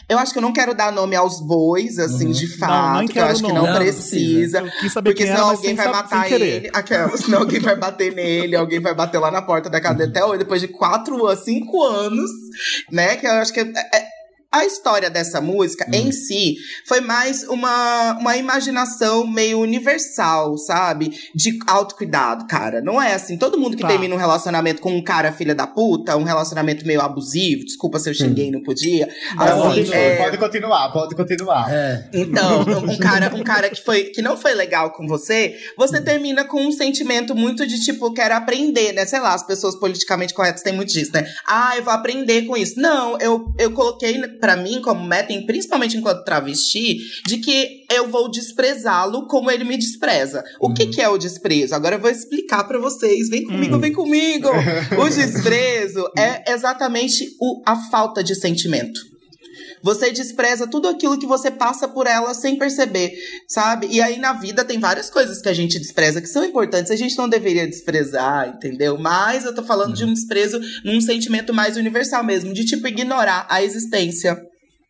Eu 0.08 0.18
acho 0.20 0.32
que 0.32 0.38
eu 0.38 0.42
não 0.42 0.54
quero 0.54 0.74
dar 0.74 0.92
nome 0.92 1.16
aos 1.16 1.42
bois, 1.46 2.00
assim, 2.00 2.32
de 2.32 2.48
fato. 2.58 2.72
Não, 2.72 3.00
nem 3.00 3.08
que 3.08 3.20
eu 3.20 3.26
acho 3.26 3.44
que 3.44 3.52
não. 3.52 3.64
não, 3.64 3.74
Não, 3.74 3.76
precisa. 3.76 4.60
Eu 4.60 4.72
quis 4.80 4.94
saber 4.94 5.10
Porque 5.12 5.28
senão 5.28 5.50
alguém 5.50 5.76
vai 5.76 5.88
matar 5.90 6.13
querer. 6.30 6.56
ele. 6.56 6.70
Aquela, 6.74 7.18
senão 7.18 7.40
alguém 7.40 7.60
vai 7.60 7.76
bater 7.76 8.14
nele, 8.14 8.56
alguém 8.56 8.80
vai 8.80 8.94
bater 8.94 9.18
lá 9.20 9.32
na 9.32 9.42
porta 9.42 9.70
da 9.70 9.82
casa 9.82 9.96
dele 10.00 10.12
até 10.12 10.24
hoje, 10.24 10.40
depois 10.40 10.62
de 10.62 10.68
quatro 10.68 11.36
cinco 11.38 11.84
anos, 11.84 12.30
né? 12.92 13.16
Que 13.18 13.26
eu 13.28 13.32
acho 13.34 13.54
que 13.54 13.60
é- 13.60 13.64
é- 13.64 14.13
a 14.54 14.66
história 14.66 15.10
dessa 15.10 15.42
música 15.42 15.86
Hum. 15.90 15.96
em 15.96 16.12
si 16.12 16.56
foi 16.86 17.02
mais 17.02 17.44
uma, 17.48 18.14
uma 18.20 18.38
imaginação 18.38 19.26
meio 19.28 19.60
universal, 19.60 20.58
sabe? 20.58 21.12
De 21.34 21.58
autocuidado, 21.68 22.46
cara. 22.48 22.82
Não 22.82 23.02
é 23.02 23.14
assim. 23.14 23.38
Todo 23.38 23.58
mundo 23.60 23.76
que 23.76 23.82
Tá. 23.82 23.88
termina 23.90 24.14
um 24.14 24.18
relacionamento 24.18 24.82
com 24.82 24.92
um 24.96 25.04
cara 25.04 25.32
filha 25.32 25.56
da 25.56 25.66
puta, 25.68 26.16
um 26.16 26.24
relacionamento 26.24 26.86
meio 26.86 27.02
abusivo, 27.02 27.66
desculpa 27.66 27.98
se 28.00 28.10
eu 28.10 28.14
xinguei 28.14 28.48
e 28.48 28.52
não 28.52 28.62
podia. 28.62 29.10
Não, 29.36 29.44
assim, 29.72 29.84
pode, 29.86 29.94
é, 29.94 30.16
pode 30.18 30.38
continuar, 30.38 30.90
pode 30.94 31.16
continuar. 31.16 31.74
É. 31.74 32.08
então, 32.14 32.62
um 32.88 32.98
cara, 32.98 33.34
um 33.36 33.44
cara 33.44 33.70
que, 33.70 33.82
foi, 33.84 34.04
que 34.06 34.22
não 34.22 34.38
foi 34.38 34.54
legal 34.54 34.92
com 34.92 35.08
você, 35.08 35.56
você 35.78 36.00
Hum. 36.00 36.04
termina 36.04 36.44
com 36.46 36.62
um 36.62 36.72
sentimento 36.72 37.36
muito 37.36 37.66
de 37.66 37.84
tipo, 37.84 38.14
quero 38.14 38.36
aprender, 38.36 38.94
né? 38.94 39.06
Sei 39.06 39.20
lá, 39.20 39.34
as 39.34 39.44
pessoas 39.46 39.76
politicamente 39.76 40.34
corretas 40.34 40.62
têm 40.62 40.74
muito 40.74 40.92
disso, 40.94 41.12
né? 41.14 41.26
Ah, 41.48 41.76
eu 41.78 41.84
vou 41.84 41.94
aprender 41.94 42.44
com 42.44 42.56
isso. 42.56 42.80
Não, 42.80 43.18
eu, 43.20 43.46
eu 43.60 43.72
coloquei 43.72 44.18
pra 44.44 44.58
mim 44.58 44.82
como 44.82 45.08
meta, 45.08 45.34
principalmente 45.46 45.96
enquanto 45.96 46.26
travesti, 46.26 46.98
de 47.26 47.38
que 47.38 47.86
eu 47.90 48.10
vou 48.10 48.30
desprezá-lo 48.30 49.26
como 49.26 49.50
ele 49.50 49.64
me 49.64 49.78
despreza. 49.78 50.44
O 50.60 50.74
que, 50.74 50.88
que 50.88 51.02
é 51.02 51.08
o 51.08 51.18
desprezo? 51.18 51.74
Agora 51.74 51.96
eu 51.96 52.02
vou 52.02 52.12
explicar 52.12 52.66
pra 52.66 52.78
vocês. 52.78 53.30
Vem 53.30 53.46
comigo, 53.46 53.80
vem 53.80 53.94
comigo! 53.94 54.50
O 55.00 55.08
desprezo 55.08 56.04
é 56.18 56.52
exatamente 56.52 57.26
o, 57.40 57.64
a 57.66 57.78
falta 57.90 58.22
de 58.22 58.36
sentimento. 58.36 59.13
Você 59.84 60.12
despreza 60.12 60.66
tudo 60.66 60.88
aquilo 60.88 61.20
que 61.20 61.26
você 61.26 61.52
passa 61.52 61.90
por 61.90 62.08
ela 62.08 62.34
sem 62.34 62.58
perceber, 62.58 63.12
sabe? 63.50 63.88
E 63.92 64.02
aí 64.02 64.18
na 64.18 64.32
vida 64.32 64.64
tem 64.64 64.80
várias 64.80 65.10
coisas 65.10 65.42
que 65.42 65.50
a 65.50 65.54
gente 65.54 65.78
despreza 65.78 66.22
que 66.22 66.28
são 66.28 66.46
importantes, 66.46 66.90
a 66.90 66.96
gente 66.96 67.18
não 67.18 67.28
deveria 67.28 67.68
desprezar, 67.68 68.48
entendeu? 68.48 68.98
Mas 68.98 69.44
eu 69.44 69.54
tô 69.54 69.62
falando 69.62 69.94
de 69.94 70.06
um 70.06 70.14
desprezo 70.14 70.58
num 70.86 71.02
sentimento 71.02 71.54
mais 71.54 71.76
universal 71.76 72.24
mesmo, 72.24 72.54
de 72.54 72.64
tipo 72.64 72.88
ignorar 72.88 73.46
a 73.50 73.62
existência, 73.62 74.42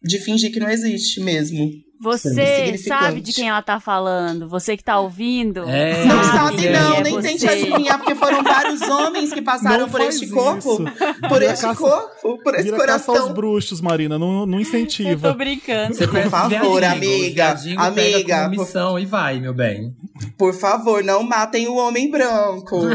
de 0.04 0.20
fingir 0.20 0.52
que 0.52 0.60
não 0.60 0.70
existe 0.70 1.20
mesmo. 1.20 1.72
Você 2.04 2.78
sabe 2.78 3.22
de 3.22 3.32
quem 3.32 3.48
ela 3.50 3.62
tá 3.62 3.80
falando? 3.80 4.48
Você 4.50 4.76
que 4.76 4.84
tá 4.84 5.00
ouvindo? 5.00 5.64
É. 5.70 6.04
Não 6.06 6.24
sabe 6.24 6.70
não, 6.70 6.96
é 6.96 7.02
nem 7.04 7.14
você. 7.14 7.28
tente 7.30 7.48
adivinhar, 7.48 7.98
porque 7.98 8.14
foram 8.16 8.44
vários 8.44 8.82
homens 8.82 9.32
que 9.32 9.42
passaram 9.42 9.80
Não 9.86 9.90
por 9.90 10.02
este 10.02 10.28
corpo, 10.28 10.84
isso. 10.84 11.28
por 11.30 11.42
este 11.42 11.62
caça- 11.66 11.76
corpo, 11.80 12.44
por 12.44 12.56
esse 12.56 12.64
Vira 12.66 12.78
caça 12.78 12.94
aos 12.94 13.06
coração. 13.20 13.34
bruxos, 13.34 13.80
Marina. 13.82 14.20
Não, 14.20 14.46
não 14.46 14.60
Eu 14.60 14.66
tô 14.66 14.70
incentiva. 14.70 15.34
brincando. 15.34 15.96
Você 15.96 16.06
conhece 16.08 16.30
favor, 16.30 16.82
viadinho, 16.82 17.80
amiga, 17.80 17.86
amiga, 17.88 18.36
como 18.44 18.50
missão 18.50 19.00
e 19.00 19.06
vai, 19.06 19.40
meu 19.40 19.54
bem. 19.54 19.96
Por 20.38 20.54
favor, 20.54 21.04
não 21.04 21.24
matem 21.24 21.68
o 21.68 21.76
homem 21.76 22.10
branco. 22.12 22.82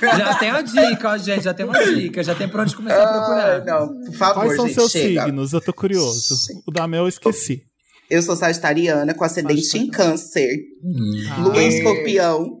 Já 0.00 0.34
tem 0.34 0.50
uma 0.50 0.62
dica, 0.62 1.10
ó, 1.10 1.16
gente. 1.18 1.44
Já 1.44 1.54
tem 1.54 1.66
uma 1.66 1.78
dica. 1.84 2.22
Já 2.22 2.34
tem 2.34 2.48
pra 2.48 2.62
onde 2.62 2.74
começar 2.76 3.02
a 3.02 3.12
procurar. 3.12 3.64
não, 3.64 3.88
por 4.04 4.14
favor, 4.14 4.34
Quais 4.44 4.56
são 4.56 4.66
gente, 4.66 4.74
seus 4.74 4.90
chega. 4.92 5.24
signos? 5.24 5.52
Eu 5.52 5.60
tô 5.60 5.72
curioso. 5.72 6.34
O 6.66 6.70
da 6.70 6.86
Mel 6.86 7.02
eu 7.04 7.08
esqueci. 7.30 7.62
Eu 8.10 8.22
sou 8.22 8.34
sagitariana 8.36 9.12
com 9.14 9.24
ascendente 9.24 9.76
em 9.76 9.88
câncer, 9.90 10.48
Hum. 10.82 11.42
lua 11.44 11.62
em 11.62 11.66
É. 11.66 11.68
escorpião. 11.68 12.58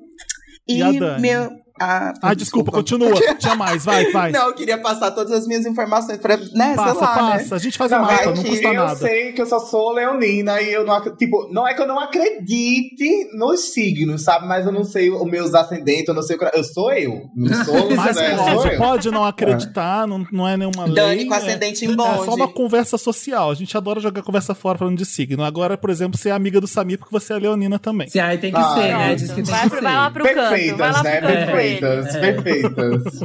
E, 0.68 0.80
E 0.80 1.00
meu. 1.20 1.50
Ah, 1.80 2.14
Ah, 2.22 2.34
desculpa, 2.34 2.70
continua. 2.72 3.12
Tinha 3.38 3.54
mais, 3.54 3.84
vai, 3.84 4.10
vai. 4.12 4.30
Não, 4.32 4.48
eu 4.48 4.54
queria 4.54 4.78
passar 4.78 5.10
todas 5.12 5.32
as 5.32 5.46
minhas 5.46 5.64
informações 5.66 6.18
pra. 6.18 6.36
Né, 6.36 6.74
passa, 6.74 6.92
sei 6.94 7.00
lá, 7.02 7.14
passa. 7.14 7.44
né? 7.44 7.56
A 7.56 7.58
gente 7.58 7.78
faz 7.78 7.90
Não, 7.90 7.98
um 7.98 8.02
mapa, 8.02 8.22
é 8.22 8.26
não 8.26 8.42
custa 8.42 8.68
eu 8.68 8.74
nada. 8.74 8.96
sei 8.96 9.32
que 9.32 9.42
eu 9.42 9.46
só 9.46 9.58
sou 9.60 9.92
leonina 9.92 10.60
e 10.60 10.72
eu 10.72 10.84
não 10.84 10.98
tipo, 11.16 11.48
não 11.52 11.66
é 11.66 11.74
que 11.74 11.82
eu 11.82 11.86
não 11.86 11.98
acredite 11.98 13.28
nos 13.36 13.72
signos, 13.72 14.22
sabe? 14.22 14.46
Mas 14.46 14.66
eu 14.66 14.72
não 14.72 14.84
sei 14.84 15.10
os 15.10 15.24
meus 15.30 15.54
ascendentes, 15.54 16.08
eu 16.08 16.14
não 16.14 16.22
sei 16.22 16.36
o 16.36 16.38
que. 16.38 16.50
Eu 16.56 16.64
sou 16.64 16.92
eu. 16.92 17.22
Não 17.34 17.64
sou, 17.64 17.90
Mas 17.94 18.16
né? 18.16 18.36
Sou 18.36 18.44
pode, 18.54 18.68
eu. 18.72 18.78
pode 18.78 19.10
não 19.10 19.24
acreditar, 19.24 20.06
não, 20.06 20.26
não 20.32 20.48
é 20.48 20.56
nenhuma 20.56 20.84
lei. 20.84 20.94
Dani 20.94 21.24
com 21.26 21.34
é- 21.34 21.36
ascendente 21.38 21.84
em 21.84 21.92
É 21.92 21.96
bonde. 21.96 22.24
só 22.24 22.34
uma 22.34 22.48
conversa 22.48 22.98
social. 22.98 23.50
A 23.50 23.54
gente 23.54 23.76
adora 23.76 24.00
jogar 24.00 24.22
conversa 24.22 24.54
fora 24.54 24.78
falando 24.78 24.96
de 24.96 25.04
signo. 25.04 25.42
Agora, 25.44 25.76
por 25.76 25.90
exemplo, 25.90 26.18
você 26.18 26.28
é 26.30 26.32
amiga 26.32 26.60
do 26.60 26.66
Samir 26.66 26.98
porque 26.98 27.12
você 27.12 27.32
é 27.32 27.38
leonina 27.38 27.78
também. 27.78 28.08
Se 28.08 28.18
aí 28.20 28.38
tem 28.38 28.52
que 28.52 28.58
Ah, 28.58 28.74
ser, 28.74 28.88
né? 28.96 29.14
Diz 29.14 29.28
que 29.30 29.42
tem 29.42 29.44
Vai, 29.44 29.62
que 29.62 29.68
pro- 29.70 29.78
ser. 29.78 29.84
vai 29.84 29.94
lá 29.94 30.10
pro 30.10 30.24
canto. 30.24 30.76
Vai 30.76 30.92
lá 30.92 31.02
né? 31.02 31.20
pro 31.20 31.28
canto 31.28 31.50
com 31.52 31.56
ele. 31.68 31.80
Perfeitas, 31.80 32.14
perfeitas. 32.16 33.20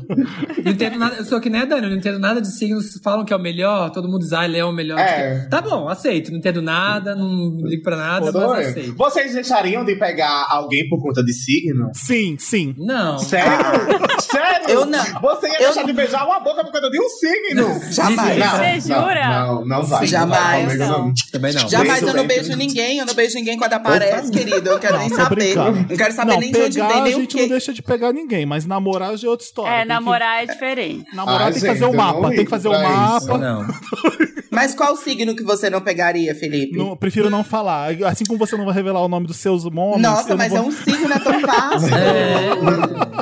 Não 0.63 0.71
entendo 0.71 0.97
nada, 0.99 1.15
eu 1.17 1.25
sou 1.25 1.39
que 1.41 1.49
nem 1.49 1.61
a 1.61 1.65
Dani, 1.65 1.83
eu 1.83 1.89
não 1.89 1.97
entendo 1.97 2.19
nada 2.19 2.41
de 2.41 2.47
signos. 2.55 2.99
Falam 3.03 3.25
que 3.25 3.33
é 3.33 3.35
o 3.35 3.39
melhor, 3.39 3.89
todo 3.91 4.07
mundo 4.07 4.19
diz, 4.19 4.33
ah, 4.33 4.45
leão 4.45 4.69
é 4.69 4.71
o 4.71 4.75
melhor. 4.75 4.99
É. 4.99 5.47
Tá 5.49 5.61
bom, 5.61 5.87
aceito. 5.89 6.31
Não 6.31 6.37
entendo 6.37 6.61
nada, 6.61 7.15
não 7.15 7.57
ligo 7.63 7.83
pra 7.83 7.95
nada, 7.97 8.29
Adoro. 8.29 8.49
mas 8.49 8.67
aceito. 8.69 8.95
Vocês 8.95 9.33
deixariam 9.33 9.83
de 9.85 9.95
pegar 9.95 10.47
alguém 10.49 10.87
por 10.89 11.01
conta 11.01 11.23
de 11.23 11.33
signo? 11.33 11.89
Sim, 11.93 12.35
sim. 12.39 12.75
Não. 12.77 13.17
Sério? 13.19 13.53
Sério? 14.21 14.69
Eu 14.69 14.85
não. 14.85 15.03
Você 15.21 15.47
ia 15.47 15.53
Eu- 15.55 15.59
deixar 15.73 15.83
de 15.85 15.93
beijar 15.93 16.25
uma 16.25 16.39
boca 16.39 16.63
por 16.63 16.71
conta 16.71 16.89
de 16.89 16.99
um 16.99 17.09
signo? 17.09 17.81
Jamais. 17.91 18.37
Não, 18.37 18.57
Você 18.57 18.79
jura? 18.81 19.29
Não, 19.29 19.55
não, 19.55 19.65
não 19.65 19.83
vai. 19.83 20.07
Jamais. 20.07 20.77
Não 20.77 20.87
vai 20.87 20.87
não. 20.99 21.13
Também 21.31 21.53
não. 21.53 21.69
Jamais 21.69 21.99
Beijo, 21.99 22.07
eu 22.07 22.17
não 22.21 22.27
beijo. 22.27 22.43
beijo 22.47 22.57
ninguém, 22.57 22.97
eu 22.99 23.05
não 23.05 23.13
beijo 23.13 23.35
ninguém 23.35 23.57
quando 23.57 23.73
aparece, 23.73 24.31
querido. 24.31 24.69
Eu 24.69 24.79
quero 24.79 24.97
nem 24.99 25.09
saber. 25.09 25.35
brincando. 25.35 25.85
Não 25.89 25.97
quero 25.97 26.13
saber 26.13 26.31
não, 26.33 26.39
nem 26.39 26.51
de 26.51 26.61
onde 26.61 26.79
vem, 26.79 26.91
a 26.91 27.01
nem 27.03 27.15
o 27.15 27.19
gente 27.19 27.37
não 27.37 27.47
deixa 27.47 27.73
de 27.73 27.81
pegar 27.81 28.11
ninguém, 28.13 28.32
mas 28.45 28.65
namorar 28.65 29.15
já 29.17 29.27
é 29.27 29.31
outra 29.31 29.45
história. 29.45 29.69
É, 29.71 29.73
Tem 29.77 29.81
que- 29.83 29.87
namorar 29.89 30.43
é 30.43 30.45
diferente. 30.47 31.05
Namorar 31.15 31.41
Ah, 31.41 31.45
tem 31.45 31.53
que 31.53 31.59
gente, 31.59 31.69
fazer 31.69 31.85
o 31.85 31.87
não 31.89 31.95
mapa, 31.95 32.29
tem 32.29 32.43
que 32.43 32.49
fazer 32.49 32.67
o 32.67 32.71
mapa. 32.71 33.67
Mas 34.53 34.75
qual 34.75 34.95
signo 34.95 35.35
que 35.35 35.41
você 35.41 35.67
não 35.67 35.81
pegaria, 35.81 36.35
Felipe? 36.35 36.77
Não, 36.77 36.95
prefiro 36.95 37.27
não 37.27 37.43
falar. 37.43 37.89
Assim 38.05 38.23
como 38.23 38.37
você 38.37 38.55
não 38.55 38.65
vai 38.65 38.75
revelar 38.75 39.01
o 39.01 39.07
nome 39.07 39.25
dos 39.25 39.37
seus 39.37 39.65
homens. 39.65 39.99
Nossa, 39.99 40.35
mas 40.35 40.49
vou... 40.51 40.59
é 40.59 40.61
um 40.61 40.71
signo, 40.71 41.11
é 41.11 41.17
tão 41.19 41.39
fácil. 41.41 41.89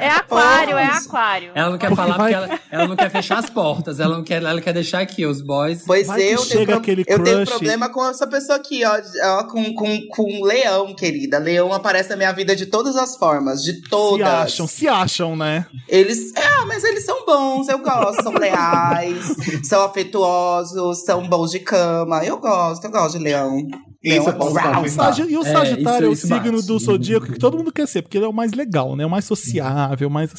É. 0.01 0.06
É 0.06 0.10
aquário, 0.10 0.77
é 0.77 0.86
aquário. 0.86 1.51
Ela 1.56 1.70
não 1.72 1.77
quer 1.77 1.88
Porque 1.89 2.01
falar 2.01 2.18
vai- 2.18 2.34
porque 2.34 2.51
ela, 2.51 2.60
ela 2.72 2.88
não 2.88 2.96
quer 2.96 3.10
fechar 3.10 3.38
as 3.39 3.50
portas. 3.50 4.00
Ela 4.00 4.18
não 4.18 4.24
quer, 4.24 4.41
ela 4.44 4.60
quer 4.62 4.74
deixar 4.74 5.00
aqui 5.00 5.25
os 5.25 5.41
boys. 5.41 5.84
Pois 5.86 6.08
Vai 6.08 6.20
que 6.20 6.32
eu, 6.32 6.38
chega 6.39 6.53
tenho, 6.53 6.65
pro- 6.68 6.77
aquele 6.77 7.03
eu 7.08 7.24
tenho 7.24 7.46
problema 7.46 7.88
com 7.89 8.06
essa 8.10 8.25
pessoa 8.27 8.58
aqui, 8.58 8.82
ó, 8.86 9.00
ó, 9.39 9.44
com, 9.46 9.74
com, 9.74 10.01
com 10.08 10.44
leão, 10.44 10.94
querida. 10.96 11.38
Leão 11.38 11.72
aparece 11.72 12.10
na 12.10 12.15
minha 12.18 12.32
vida 12.32 12.56
de 12.56 12.65
todas 12.65 12.96
as 12.96 13.15
formas, 13.18 13.63
de 13.63 13.74
Se 13.74 13.82
todas. 13.84 14.27
acham, 14.27 14.68
se 14.68 14.88
acham, 14.88 15.00
né? 15.36 15.65
Eles, 15.88 16.34
é, 16.36 16.65
mas 16.65 16.84
eles 16.84 17.05
são 17.05 17.25
bons, 17.25 17.67
eu 17.70 17.79
gosto, 17.79 18.24
são 18.24 18.34
leais, 18.34 19.36
são 19.63 19.84
afetuosos, 19.84 21.03
são 21.03 21.27
bons 21.27 21.51
de 21.51 21.60
cama. 21.60 22.24
Eu 22.24 22.38
gosto, 22.38 22.86
eu 22.86 22.91
gosto 22.91 23.17
de 23.17 23.24
leão. 23.24 23.58
Isso 24.03 24.24
leão 24.24 24.34
posso 24.38 24.53
bravo. 24.53 24.81
confirmar. 24.81 25.13
Sagi- 25.13 25.31
E 25.31 25.38
o 25.38 25.41
É, 25.46 25.51
Sagitário 25.51 26.08
é 26.08 26.10
o 26.10 26.15
signo 26.15 26.51
bate. 26.53 26.65
do 26.65 26.79
zodíaco 26.79 27.27
que 27.27 27.38
todo 27.38 27.55
mundo 27.58 27.72
quer 27.72 27.88
ser, 27.88 28.01
porque 28.01 28.17
ele 28.17 28.25
é 28.25 28.27
o 28.27 28.34
mais 28.34 28.51
legal, 28.51 28.96
né? 28.96 29.05
O 29.05 29.10
mais 29.10 29.25
sociável, 29.25 30.10
mais. 30.10 30.31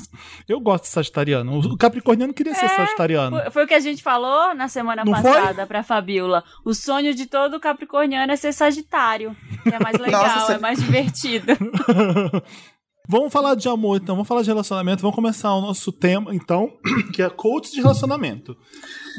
Eu 0.49 0.59
gosto 0.59 0.83
de 0.85 0.89
Sagitariano. 0.91 1.59
O 1.61 1.77
Capricorniano 1.77 2.35
queria 2.35 2.55
ser 2.57 2.69
Sagitariano. 2.69 3.37
Foi- 3.41 3.51
Foi 3.53 3.65
o 3.65 3.67
que 3.69 3.75
a 3.75 3.81
gente 3.81 4.03
falou 4.03 4.53
na 4.55 4.67
semana 4.67 5.05
Não 5.05 5.13
passada 5.13 5.65
pra 5.65 5.85
Fabiola. 5.85 6.43
O 6.65 6.75
sonho 6.75 7.15
de 7.15 7.27
todo 7.27 7.61
capricorniano 7.61 8.33
é 8.33 8.37
ser 8.37 8.53
sagitário. 8.53 9.37
Que 9.63 9.69
é 9.75 9.79
mais 9.79 9.97
legal, 10.01 10.27
Nossa, 10.27 10.55
é 10.55 10.59
mais 10.59 10.81
divertido. 10.81 11.53
Vamos 13.09 13.33
falar 13.33 13.55
de 13.55 13.69
amor, 13.69 14.01
então. 14.01 14.15
Vamos 14.15 14.29
falar 14.29 14.43
de 14.43 14.49
relacionamento. 14.49 15.03
Vamos 15.03 15.15
começar 15.15 15.55
o 15.55 15.61
nosso 15.61 15.91
tema, 15.91 16.35
então, 16.35 16.73
que 17.13 17.23
é 17.23 17.29
coaches 17.29 17.73
de 17.73 17.81
relacionamento. 17.81 18.57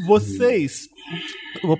Vocês. 0.07 0.87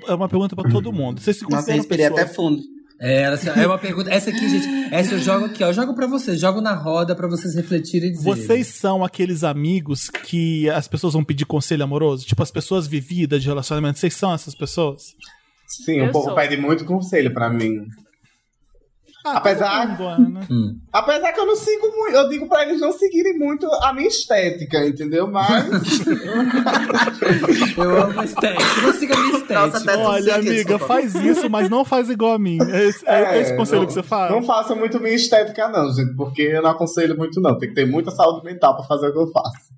É 0.06 0.14
uma 0.14 0.28
pergunta 0.28 0.54
pra 0.54 0.70
todo 0.70 0.92
mundo. 0.92 1.20
Vocês 1.20 1.38
se 1.38 1.48
Nossa, 1.48 1.74
eu 1.74 1.82
até 1.82 2.26
fundo. 2.26 2.62
É, 3.00 3.24
é 3.56 3.66
uma 3.66 3.78
pergunta. 3.78 4.10
Essa 4.10 4.30
aqui, 4.30 4.48
gente, 4.48 4.66
essa 4.94 5.14
eu 5.14 5.18
jogo 5.18 5.46
aqui, 5.46 5.64
ó. 5.64 5.68
Eu 5.68 5.74
jogo 5.74 5.94
pra 5.94 6.06
vocês, 6.06 6.40
jogo 6.40 6.60
na 6.60 6.74
roda 6.74 7.14
pra 7.14 7.26
vocês 7.26 7.54
refletirem 7.54 8.10
e 8.10 8.12
dizerem. 8.12 8.34
Vocês 8.34 8.68
são 8.68 9.04
aqueles 9.04 9.42
amigos 9.42 10.08
que 10.08 10.70
as 10.70 10.86
pessoas 10.86 11.14
vão 11.14 11.24
pedir 11.24 11.44
conselho 11.44 11.82
amoroso? 11.82 12.24
Tipo, 12.24 12.42
as 12.42 12.50
pessoas 12.50 12.86
vividas 12.86 13.42
de 13.42 13.48
relacionamento. 13.48 13.98
Vocês 13.98 14.14
são 14.14 14.32
essas 14.32 14.54
pessoas? 14.54 15.14
Sim, 15.66 16.02
o 16.02 16.04
Eu 16.06 16.12
povo 16.12 16.26
sou. 16.26 16.34
pede 16.34 16.56
muito 16.56 16.84
conselho 16.84 17.32
pra 17.34 17.50
mim. 17.50 17.86
Ah, 19.26 19.38
Apesar- 19.38 19.88
mundo 19.98 20.28
né? 20.34 20.46
Hum. 20.50 20.78
Apesar 20.92 21.32
que 21.32 21.40
eu 21.40 21.46
não 21.46 21.56
sigo 21.56 21.86
muito, 21.96 22.14
eu 22.14 22.28
digo 22.28 22.46
pra 22.46 22.62
eles 22.66 22.78
não 22.80 22.92
seguirem 22.92 23.38
muito 23.38 23.66
a 23.82 23.92
minha 23.94 24.06
estética, 24.08 24.86
entendeu? 24.86 25.26
Mas. 25.26 25.64
Eu 27.76 28.02
amo 28.02 28.20
a 28.20 28.24
estética. 28.24 28.82
Não 28.82 28.92
siga 28.92 29.14
a 29.14 29.18
minha 29.18 29.38
estética. 29.38 29.66
Nossa, 29.80 29.98
Olha, 29.98 30.34
amiga, 30.36 30.52
desculpa. 30.52 30.86
faz 30.86 31.14
isso, 31.14 31.48
mas 31.50 31.68
não 31.70 31.84
faz 31.84 32.10
igual 32.10 32.34
a 32.34 32.38
mim. 32.38 32.58
É 32.70 32.84
esse, 32.84 33.06
é 33.08 33.36
É, 33.36 33.40
esse 33.40 33.56
conselho 33.56 33.80
não- 33.82 33.86
que 33.86 33.92
você 33.94 34.02
faz? 34.02 34.30
Não 34.30 34.42
faça 34.42 34.74
muito 34.74 35.00
minha 35.00 35.14
estética, 35.14 35.68
não, 35.68 35.90
gente, 35.92 36.14
porque 36.14 36.42
eu 36.42 36.62
não 36.62 36.70
aconselho 36.70 37.16
muito, 37.16 37.40
não. 37.40 37.58
Tem 37.58 37.68
que 37.68 37.74
ter 37.74 37.86
muita 37.86 38.10
saúde 38.10 38.44
mental 38.44 38.76
pra 38.76 38.84
fazer 38.84 39.08
o 39.08 39.12
que 39.12 39.18
eu 39.18 39.30
faço. 39.32 39.74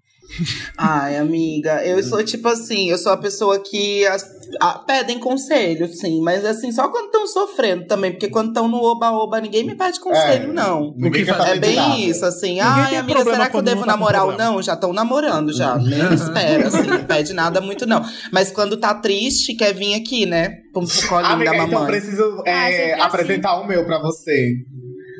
Ai, 0.76 1.16
amiga, 1.18 1.84
eu 1.86 2.02
sou 2.02 2.22
tipo 2.24 2.48
assim, 2.48 2.90
eu 2.90 2.98
sou 2.98 3.12
a 3.12 3.16
pessoa 3.16 3.60
que 3.60 4.04
as- 4.06 4.35
a- 4.60 4.78
pedem 4.78 5.18
conselho, 5.18 5.88
sim, 5.88 6.20
mas 6.22 6.44
assim, 6.44 6.72
só 6.72 6.88
quando 6.88 7.06
estão 7.06 7.26
sofrendo 7.26 7.86
também, 7.86 8.12
porque 8.12 8.28
quando 8.28 8.48
estão 8.48 8.68
no 8.68 8.78
oba-oba, 8.82 9.40
ninguém 9.40 9.64
me 9.64 9.74
pede 9.74 10.00
conselho, 10.00 10.50
É, 10.50 10.52
não. 10.52 10.94
Ninguém 10.96 11.24
que 11.24 11.30
É 11.30 11.34
de 11.34 11.38
nada. 11.38 11.56
bem 11.56 12.08
isso, 12.08 12.24
assim. 12.24 12.60
Ai, 12.60 12.96
amiga, 12.96 13.22
será 13.24 13.48
que 13.48 13.56
eu 13.56 13.62
devo 13.62 13.80
não 13.80 13.86
tá 13.86 13.92
com 13.92 13.98
namorar 13.98 14.24
ou 14.26 14.36
não? 14.36 14.62
Já 14.62 14.74
estão 14.74 14.92
namorando 14.92 15.52
já. 15.52 15.76
Nem 15.78 16.12
espera, 16.14 16.68
assim, 16.68 16.86
não 16.86 17.04
pede 17.04 17.32
nada 17.32 17.60
muito, 17.60 17.86
não. 17.86 18.02
Mas 18.32 18.50
quando 18.50 18.76
tá 18.76 18.94
triste, 18.94 19.54
quer 19.54 19.72
vir 19.74 19.94
aqui, 19.94 20.26
né? 20.26 20.58
Pro, 20.72 20.86
pro 20.86 21.08
colinho 21.08 21.32
Amiga, 21.32 21.50
da 21.50 21.56
então 21.56 21.66
eu 21.66 21.72
mamãe. 21.72 21.86
preciso 21.90 22.42
é, 22.44 22.52
Ah, 22.52 22.68
sempre 22.70 22.92
assim. 22.92 23.00
apresentar 23.02 23.60
o 23.60 23.66
meu 23.66 23.84
pra 23.84 23.98
você. 24.00 24.52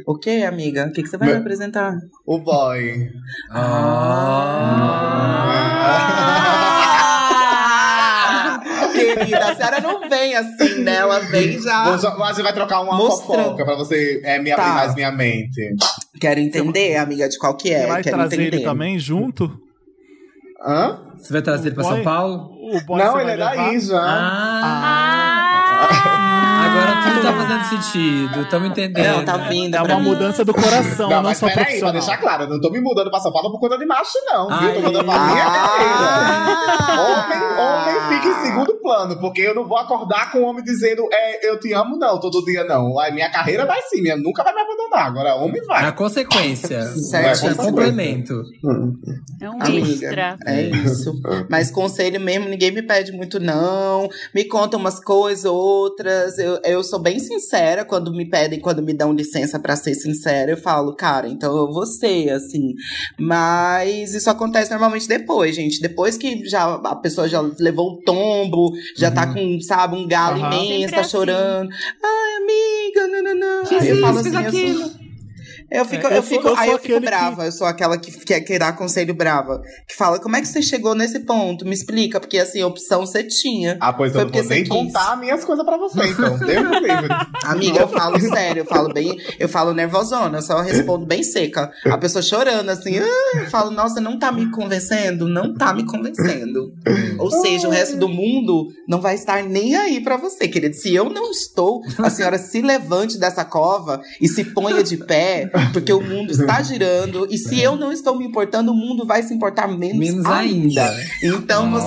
O 0.07 0.17
que, 0.19 0.45
amiga? 0.45 0.87
O 0.87 0.93
que, 0.93 1.03
que 1.03 1.09
você 1.09 1.17
vai 1.17 1.29
Meu- 1.29 1.37
me 1.39 1.43
apresentar? 1.43 1.95
O 2.25 2.39
boy. 2.39 3.09
Ah! 3.51 4.93
Querida, 9.27 9.51
a 9.53 9.55
senhora 9.57 9.81
não 9.81 10.09
vem 10.09 10.35
assim, 10.37 10.83
né? 10.83 10.97
Ela 10.97 11.19
vem 11.21 11.61
já. 11.61 11.83
A 11.95 11.97
gente 12.33 12.43
vai 12.43 12.53
trocar 12.53 12.81
uma 12.81 12.97
Mostrando. 12.97 13.43
fofoca 13.45 13.65
pra 13.65 13.75
você 13.77 14.21
é, 14.25 14.39
me 14.39 14.51
abrir 14.51 14.65
Tá. 14.65 14.73
mais 14.75 14.95
minha 14.95 15.11
mente. 15.13 15.75
Quero 16.21 16.41
entender, 16.41 16.97
amiga, 16.97 17.29
de 17.29 17.39
qual 17.39 17.57
que 17.57 17.73
é. 17.73 17.81
Você 17.83 17.87
vai 17.87 18.03
Quero 18.03 18.17
trazer 18.17 18.37
entender. 18.41 18.57
ele 18.57 18.65
também 18.65 18.99
junto? 18.99 19.61
Hã? 20.65 20.99
Você 21.17 21.33
vai 21.33 21.43
trazer 21.43 21.69
ele 21.69 21.75
pra 21.75 21.85
O 21.85 21.87
boy- 21.89 21.95
São 21.97 22.05
Paulo? 22.05 22.51
O 22.77 22.81
boy 22.85 22.99
não, 22.99 23.13
você 23.13 23.21
ele 23.23 23.31
é 23.31 23.37
levar? 23.37 23.57
daí 23.57 23.81
já. 23.81 24.01
Ah, 24.01 24.63
Ah! 24.65 25.16
Agora 25.91 27.03
tudo 27.05 27.23
tá 27.23 27.33
fazendo 27.33 27.65
sentido. 27.65 28.41
Estamos 28.43 28.69
entendendo. 28.71 29.17
Não, 29.19 29.25
tá 29.25 29.37
vindo. 29.37 29.75
É 29.75 29.83
pra 29.83 29.95
uma 29.97 30.01
mim. 30.03 30.09
mudança 30.11 30.45
do 30.45 30.53
coração, 30.55 31.09
não, 31.09 31.17
Não, 31.17 31.23
mas 31.23 31.39
só 31.39 31.47
peraí, 31.47 31.55
pra 31.57 31.65
profissional. 31.65 31.93
deixar 31.93 32.17
claro, 32.19 32.43
eu 32.45 32.49
não 32.51 32.61
tô 32.61 32.71
me 32.71 32.81
mudando 32.81 33.11
pra 33.11 33.21
São 33.21 33.33
Paulo 33.33 33.51
por 33.51 33.61
conta 33.61 33.79
de 33.79 33.87
macho, 33.87 34.13
não, 34.27 34.47
viu? 34.49 34.57
Ai. 34.69 34.75
Tô 34.75 34.81
mudando 34.83 35.05
pra 35.05 35.19
minha 35.19 35.45
carreira. 35.45 35.97
Ah! 35.99 37.27
Homem, 37.27 37.43
homem 37.59 38.21
fica 38.21 38.29
em 38.29 38.45
segundo 38.47 38.75
plano, 38.81 39.19
porque 39.21 39.41
eu 39.43 39.55
não 39.55 39.67
vou 39.67 39.79
acordar 39.79 40.31
com 40.33 40.39
o 40.39 40.43
homem 40.45 40.63
dizendo 40.65 41.03
é, 41.13 41.49
eu 41.49 41.59
te 41.59 41.73
amo, 41.73 41.97
não, 41.99 42.19
todo 42.21 42.45
dia 42.45 42.65
não. 42.65 42.99
A 43.01 43.11
minha 43.11 43.31
carreira 43.31 43.65
vai 43.67 43.81
sim, 43.83 44.01
minha 44.03 44.17
nunca 44.17 44.43
vai 44.43 44.55
me 44.55 44.61
abandonar. 44.61 45.07
Agora, 45.07 45.35
homem 45.37 45.61
É 45.63 45.67
vai. 45.67 45.85
a 45.85 45.93
consequência. 45.93 46.83
Certo. 46.83 47.47
É 47.47 47.51
um 47.53 47.55
complemento. 47.57 48.43
É 49.41 49.51
um 49.51 49.63
Amiga, 49.63 49.89
extra. 50.07 50.37
é 50.47 50.63
isso. 50.63 51.13
Mas 51.51 51.71
conselho 51.71 52.21
mesmo, 52.21 52.49
ninguém 52.49 52.71
me 52.71 52.83
pede 52.83 53.13
muito, 53.13 53.39
não. 53.41 54.09
Me 54.35 54.45
conta 54.45 54.77
umas 54.77 55.03
coisas, 55.03 55.45
outras. 55.81 56.39
Eu, 56.39 56.59
eu 56.65 56.83
sou 56.83 56.99
bem 56.99 57.19
sincera 57.19 57.85
quando 57.85 58.13
me 58.13 58.29
pedem, 58.29 58.61
quando 58.61 58.83
me 58.83 58.93
dão 58.95 59.13
licença 59.13 59.59
pra 59.59 59.77
ser 59.77 59.95
sincera. 59.95 60.51
Eu 60.51 60.57
falo, 60.57 60.95
cara, 60.95 61.29
então 61.29 61.57
eu 61.57 61.73
vou 61.73 61.87
ser, 61.87 62.31
assim. 62.31 62.75
Mas 63.19 64.15
isso 64.15 64.31
acontece 64.31 64.71
normalmente 64.71 65.09
depois, 65.09 65.55
gente. 65.55 65.81
Depois 65.81 66.17
que 66.17 66.47
já 66.49 66.75
a 66.75 66.97
pessoa 66.97 67.29
já 67.29 67.41
levou 67.59 67.93
o 67.93 68.03
tombo, 68.03 68.73
já 68.97 69.11
tá 69.11 69.27
com, 69.33 69.61
sabe, 69.61 69.97
um 69.97 70.07
galo 70.07 70.37
Aham. 70.43 70.47
imenso, 70.55 70.73
Sempre 70.81 70.95
tá 70.95 71.01
assim. 71.01 71.11
chorando. 71.11 71.71
Ai, 72.03 72.37
amiga, 72.43 73.07
não, 73.09 73.23
não, 73.23 73.35
não. 73.35 73.67
Fiz 73.67 73.85
eu 73.85 73.93
isso, 73.95 74.01
falo 74.07 74.23
fiz 74.23 74.35
assim, 74.35 74.45
eu 74.45 74.53
sou- 74.53 74.61
aquilo. 74.87 75.06
Eu 75.71 75.85
fico, 75.85 76.07
É, 76.07 76.11
eu, 76.13 76.17
eu 76.17 76.23
sou- 76.23 76.31
fico, 76.37 76.49
eu 76.49 76.55
sou 76.55 76.59
aí 76.59 76.71
eu 76.71 76.79
fico 76.79 76.85
aquele 76.97 77.01
que- 77.01 77.07
brava. 77.07 77.45
Eu 77.47 77.53
sou 77.53 77.67
aquela 77.67 77.99
que 77.99 78.11
quer 78.25 78.41
que 78.41 78.59
dá 78.59 78.73
conselho 78.73 79.15
brava. 79.15 79.61
Que 79.89 79.95
fala, 79.97 80.19
como 80.21 80.37
é 80.37 80.41
que 80.41 80.49
você 80.49 80.63
chegou 80.63 80.95
nesse 80.95 81.21
ponto? 81.21 81.65
Me 81.65 81.75
explica, 81.75 82.21
porque 82.21 82.39
assim, 82.39 82.63
opção 82.63 83.05
você 83.07 83.23
tinha. 83.25 83.77
Ah, 83.81 83.93
pois 83.93 84.13
Foi 84.13 84.23
eu 84.23 84.25
não 84.27 84.33
vou 84.33 84.43
porque 84.43 84.55
nem 84.55 84.65
você 84.65 84.71
quis. 84.71 84.93
contar 84.93 85.17
minhas 85.19 85.45
coisas 85.45 85.65
pra 85.65 85.77
você, 85.77 86.01
então. 86.07 86.39
Deus 86.39 86.71
me 86.71 86.81
livre. 86.81 87.09
Amiga, 87.45 87.81
eu 87.81 87.89
falo 87.89 88.21
sério, 88.21 88.61
eu 88.61 88.67
falo 88.67 88.93
bem, 88.93 89.17
eu 89.39 89.49
falo 89.49 89.73
nervosona, 89.75 90.39
eu 90.39 90.43
só 90.43 90.61
respondo 90.61 91.07
bem 91.07 91.23
seca. 91.23 91.71
A 91.87 91.99
pessoa 91.99 92.23
chorando, 92.23 92.69
assim, 92.71 92.99
ah, 92.99 93.39
eu 93.39 93.47
falo, 93.51 93.71
nossa, 93.71 94.01
não 94.01 94.19
tá 94.19 94.31
me 94.33 94.51
convencendo? 94.51 95.29
Não 95.29 95.55
tá 95.55 95.73
me 95.75 95.85
convencendo. 95.85 96.73
Ou 97.19 97.31
seja, 97.31 97.69
o 97.69 97.71
resto 97.71 97.97
do 97.97 98.09
mundo 98.09 98.67
não 98.89 99.01
vai 99.01 99.15
estar 99.15 99.43
nem 99.43 99.75
aí 99.77 100.01
pra 100.03 100.17
você, 100.17 100.47
querido. 100.49 100.75
Se 100.75 100.95
eu 100.95 101.09
não 101.11 101.31
estou, 101.31 101.81
a 101.99 102.11
senhora 102.11 102.39
se 102.39 102.61
levante 102.63 103.19
dessa 103.19 103.45
cova 103.45 104.01
e 104.21 104.29
se 104.29 104.45
ponha 104.45 104.83
de 104.83 104.97
pé, 104.97 105.51
porque 105.73 105.93
o 105.93 106.01
mundo 106.01 106.31
está 106.31 106.61
girando. 106.63 107.27
E 107.31 107.39
se 107.39 107.61
eu 107.61 107.77
não 107.77 107.93
estou 107.93 108.17
me 108.17 108.25
importando, 108.25 108.73
o 108.73 108.75
mundo 108.75 109.05
vai 109.07 109.23
se 109.23 109.33
importar 109.35 109.67
menos, 109.69 109.99
Menos 109.99 110.25
ainda. 110.27 110.85
ainda. 110.89 111.05
Então 111.23 111.73
Ó. 111.73 111.79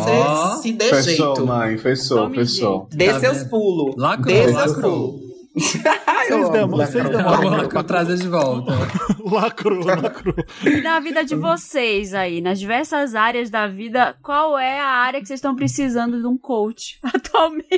você 0.55 0.61
se 0.61 0.71
dê 0.73 0.85
Fechou, 0.85 1.03
jeito. 1.35 1.45
mãe, 1.47 1.77
fechou, 1.77 2.17
Tome 2.17 2.35
fechou. 2.35 2.87
Dê 2.91 3.11
Tá 3.13 3.19
seus 3.19 3.43
pulos. 3.43 3.95
Lacrou, 3.97 4.25
Dê 4.33 4.53
seus 4.53 4.73
pulos. 4.73 5.28
Eu 5.55 6.37
Vocês 6.39 6.49
demam- 6.51 6.77
vocês. 6.77 7.03
Vamos 7.09 7.73
lá, 7.73 7.83
trazer 7.83 8.17
de 8.17 8.27
volta. 8.27 8.71
Lacrou, 9.25 9.83
lacrou. 9.85 10.35
E 10.63 10.81
na 10.81 10.99
vida 10.99 11.23
de 11.25 11.35
vocês 11.35 12.13
aí, 12.13 12.39
nas 12.41 12.59
diversas 12.59 13.15
áreas 13.15 13.49
da 13.49 13.67
vida, 13.67 14.15
qual 14.23 14.57
é 14.57 14.79
a 14.79 14.85
área 14.87 15.19
que 15.19 15.27
vocês 15.27 15.39
estão 15.39 15.55
precisando 15.55 16.19
de 16.21 16.27
um 16.27 16.37
coach 16.37 16.99
atualmente? 17.03 17.73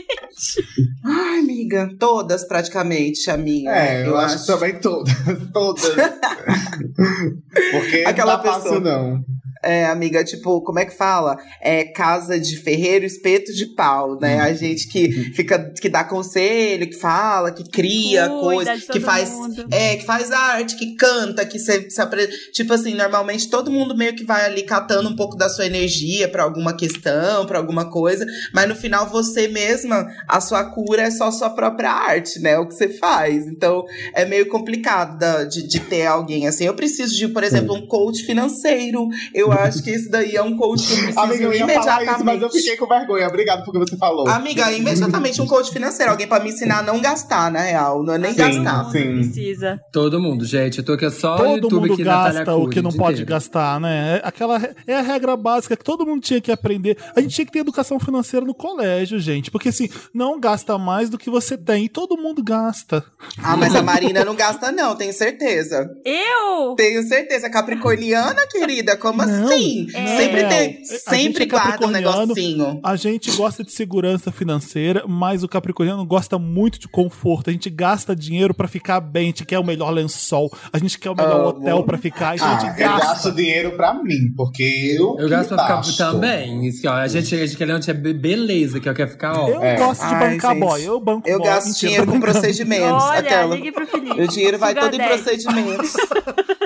Ai, 1.03 1.39
amiga, 1.39 1.89
todas 1.99 2.43
praticamente, 2.45 3.29
amiga. 3.31 3.71
É, 3.71 4.05
eu, 4.07 4.17
acho, 4.17 4.41
que 4.41 4.47
também 4.47 4.79
todas. 4.79 5.13
Todas. 5.53 5.95
Porque 7.71 8.03
Aquela 8.05 8.37
não 8.37 8.43
tá 8.43 8.53
fácil, 8.53 8.71
pessoa. 8.71 8.79
não. 8.81 9.23
É, 9.63 9.85
amiga, 9.85 10.23
tipo, 10.23 10.61
como 10.61 10.79
é 10.79 10.85
que 10.85 10.95
fala? 10.95 11.37
É 11.61 11.83
casa 11.83 12.39
de 12.39 12.57
ferreiro, 12.57 13.05
espeto 13.05 13.53
de 13.53 13.67
pau, 13.67 14.19
né? 14.19 14.37
Hum. 14.37 14.41
A 14.41 14.53
gente 14.53 14.87
que 14.87 15.11
fica, 15.33 15.71
que 15.79 15.87
dá 15.87 16.03
conselho, 16.03 16.87
que 16.87 16.95
fala, 16.95 17.51
que 17.51 17.63
cria 17.69 18.27
Cuida 18.27 18.41
coisa, 18.41 18.77
de 18.77 18.87
que 18.87 18.99
faz, 18.99 19.29
mundo. 19.29 19.67
é, 19.71 19.97
que 19.97 20.05
faz 20.05 20.31
arte, 20.31 20.75
que 20.75 20.95
canta, 20.95 21.45
que 21.45 21.59
se, 21.59 21.89
se 21.91 22.01
apre... 22.01 22.27
tipo 22.51 22.73
assim, 22.73 22.95
normalmente 22.95 23.49
todo 23.49 23.71
mundo 23.71 23.95
meio 23.95 24.15
que 24.15 24.23
vai 24.23 24.45
ali 24.45 24.63
catando 24.63 25.09
um 25.09 25.15
pouco 25.15 25.37
da 25.37 25.47
sua 25.47 25.65
energia 25.65 26.27
pra 26.27 26.43
alguma 26.43 26.75
questão, 26.75 27.45
pra 27.45 27.59
alguma 27.59 27.89
coisa, 27.89 28.25
mas 28.53 28.67
no 28.67 28.75
final 28.75 29.07
você 29.09 29.47
mesma, 29.47 30.07
a 30.27 30.41
sua 30.41 30.65
cura 30.71 31.03
é 31.03 31.11
só 31.11 31.29
sua 31.31 31.51
própria 31.51 31.91
arte, 31.91 32.39
né? 32.39 32.57
O 32.57 32.67
que 32.67 32.73
você 32.73 32.89
faz. 32.89 33.45
Então, 33.45 33.85
é 34.13 34.25
meio 34.25 34.47
complicado 34.47 35.11
de, 35.49 35.67
de 35.67 35.79
ter 35.81 36.05
alguém 36.05 36.47
assim. 36.47 36.65
Eu 36.65 36.73
preciso 36.73 37.15
de, 37.15 37.27
por 37.27 37.43
exemplo, 37.43 37.75
um 37.75 37.85
coach 37.85 38.23
financeiro. 38.23 39.07
Eu 39.33 39.50
acho 39.53 39.83
que 39.83 39.89
esse 39.89 40.09
daí 40.09 40.35
é 40.35 40.41
um 40.41 40.55
coach 40.57 40.85
que 40.87 40.93
eu 40.93 40.97
preciso 40.97 41.19
Amiga, 41.19 41.43
eu 41.43 41.53
imediatamente. 41.53 42.11
isso, 42.15 42.25
mas 42.25 42.41
eu 42.41 42.49
fiquei 42.49 42.77
com 42.77 42.87
vergonha. 42.87 43.27
Obrigado 43.27 43.63
porque 43.63 43.79
você 43.79 43.97
falou. 43.97 44.27
Amiga, 44.27 44.71
imediatamente 44.71 45.41
um 45.41 45.47
coach 45.47 45.71
financeiro. 45.71 46.11
Alguém 46.11 46.27
pra 46.27 46.39
me 46.39 46.49
ensinar 46.49 46.79
a 46.79 46.83
não 46.83 46.99
gastar, 47.01 47.51
na 47.51 47.61
real. 47.61 48.03
Não 48.03 48.13
é 48.13 48.17
nem 48.17 48.31
Sim, 48.31 48.37
gastar. 48.37 48.85
sim. 48.91 49.15
Precisa. 49.15 49.79
Todo 49.91 50.19
mundo, 50.19 50.45
gente. 50.45 50.79
Eu 50.79 50.85
tô 50.85 50.93
aqui 50.93 51.09
só 51.11 51.37
Todo 51.37 51.55
YouTube 51.63 51.89
mundo 51.89 52.03
Natália 52.03 52.33
gasta 52.43 52.55
o 52.55 52.69
que 52.69 52.81
não 52.81 52.91
pode 52.91 53.21
inteiro. 53.21 53.29
gastar, 53.29 53.79
né? 53.79 54.17
É 54.23 54.27
Aquela 54.27 54.61
é 54.87 54.95
a 54.95 55.01
regra 55.01 55.35
básica 55.35 55.75
que 55.75 55.83
todo 55.83 56.05
mundo 56.05 56.21
tinha 56.21 56.41
que 56.41 56.51
aprender. 56.51 56.97
A 57.15 57.21
gente 57.21 57.35
tinha 57.35 57.45
que 57.45 57.51
ter 57.51 57.59
educação 57.59 57.99
financeira 57.99 58.45
no 58.45 58.53
colégio, 58.53 59.19
gente. 59.19 59.51
Porque 59.51 59.69
assim, 59.69 59.89
não 60.13 60.39
gasta 60.39 60.77
mais 60.77 61.09
do 61.09 61.17
que 61.17 61.29
você 61.29 61.57
tem. 61.57 61.85
E 61.85 61.89
todo 61.89 62.17
mundo 62.17 62.43
gasta. 62.43 63.03
Ah, 63.43 63.55
mas 63.57 63.75
a 63.75 63.81
Marina 63.81 64.23
não 64.25 64.35
gasta, 64.35 64.71
não, 64.71 64.95
tenho 64.95 65.13
certeza. 65.13 65.89
Eu? 66.05 66.75
Tenho 66.75 67.03
certeza. 67.03 67.49
Capricorniana, 67.49 68.47
querida, 68.47 68.95
como 68.97 69.21
assim? 69.21 69.40
Não. 69.41 70.17
Sempre 70.17 70.41
É, 70.41 70.47
tem. 70.47 70.59
a 70.59 70.71
gente 70.73 70.87
Sempre 70.99 71.43
é 71.43 71.47
guarda 71.47 71.85
um 71.87 71.89
negocinho. 71.89 72.79
A 72.83 72.95
gente 72.95 73.31
gosta 73.31 73.63
de 73.63 73.71
segurança 73.71 74.31
financeira, 74.31 75.03
mas 75.07 75.43
o 75.43 75.47
capricorniano 75.47 76.05
gosta 76.05 76.37
muito 76.37 76.79
de 76.79 76.87
conforto. 76.87 77.49
A 77.49 77.53
gente 77.53 77.69
gasta 77.69 78.15
dinheiro 78.15 78.53
pra 78.53 78.67
ficar 78.67 78.99
bem, 78.99 79.23
a 79.23 79.25
gente 79.27 79.45
quer 79.45 79.59
o 79.59 79.63
melhor 79.63 79.89
lençol, 79.91 80.51
a 80.71 80.77
gente 80.77 80.97
quer 80.99 81.09
o 81.09 81.15
melhor 81.15 81.39
Amo. 81.39 81.47
hotel 81.49 81.83
pra 81.83 81.97
ficar, 81.97 82.35
então 82.35 82.47
a 82.47 82.55
Ah, 82.55 82.59
gente 82.59 82.69
eu 82.71 82.75
gasta. 82.87 83.07
gasto 83.07 83.31
dinheiro 83.35 83.71
pra 83.75 83.93
mim, 83.93 84.33
porque 84.35 84.63
eu. 84.97 85.15
Eu 85.19 85.29
gasto 85.29 85.49
pra 85.49 85.63
ficar 85.63 85.75
gasto. 85.77 85.97
também. 85.97 86.67
Isso, 86.67 86.87
ó, 86.87 86.93
a 86.93 87.07
gente, 87.07 87.33
a 87.35 87.45
gente 87.45 87.57
quer 87.57 87.69
é 87.69 87.93
be- 87.93 88.13
beleza, 88.13 88.79
que 88.79 88.89
ó, 88.89 88.93
quer 88.93 89.09
ficar, 89.09 89.37
ó. 89.37 89.47
Eu 89.47 89.61
É. 89.63 89.75
gosto 89.77 90.01
de 90.07 90.13
Ai, 90.13 90.29
bancar 90.31 90.51
gente. 90.55 90.59
boy, 90.63 90.83
eu 90.85 90.99
banco 90.99 91.27
Eu 91.27 91.37
boy. 91.39 91.47
gasto 91.47 91.67
Mentira, 91.67 91.89
dinheiro 91.91 92.11
com 92.11 92.19
procedimentos. 92.19 93.03
Olha, 93.03 93.19
aquela. 93.19 93.55
ligue 93.55 93.71
pro 93.71 93.87
Felipe. 93.87 94.21
O 94.21 94.27
dinheiro 94.27 94.57
vai 94.57 94.69
Sugar 94.69 94.83
todo 94.85 94.93
em 94.95 94.97
daddy. 94.97 95.09
procedimentos. 95.21 95.93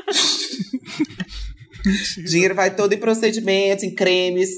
Dinheiro 2.25 2.55
vai 2.55 2.73
todo 2.73 2.93
em 2.93 2.97
procedimentos, 2.97 3.83
em 3.83 3.93
cremes, 3.93 4.49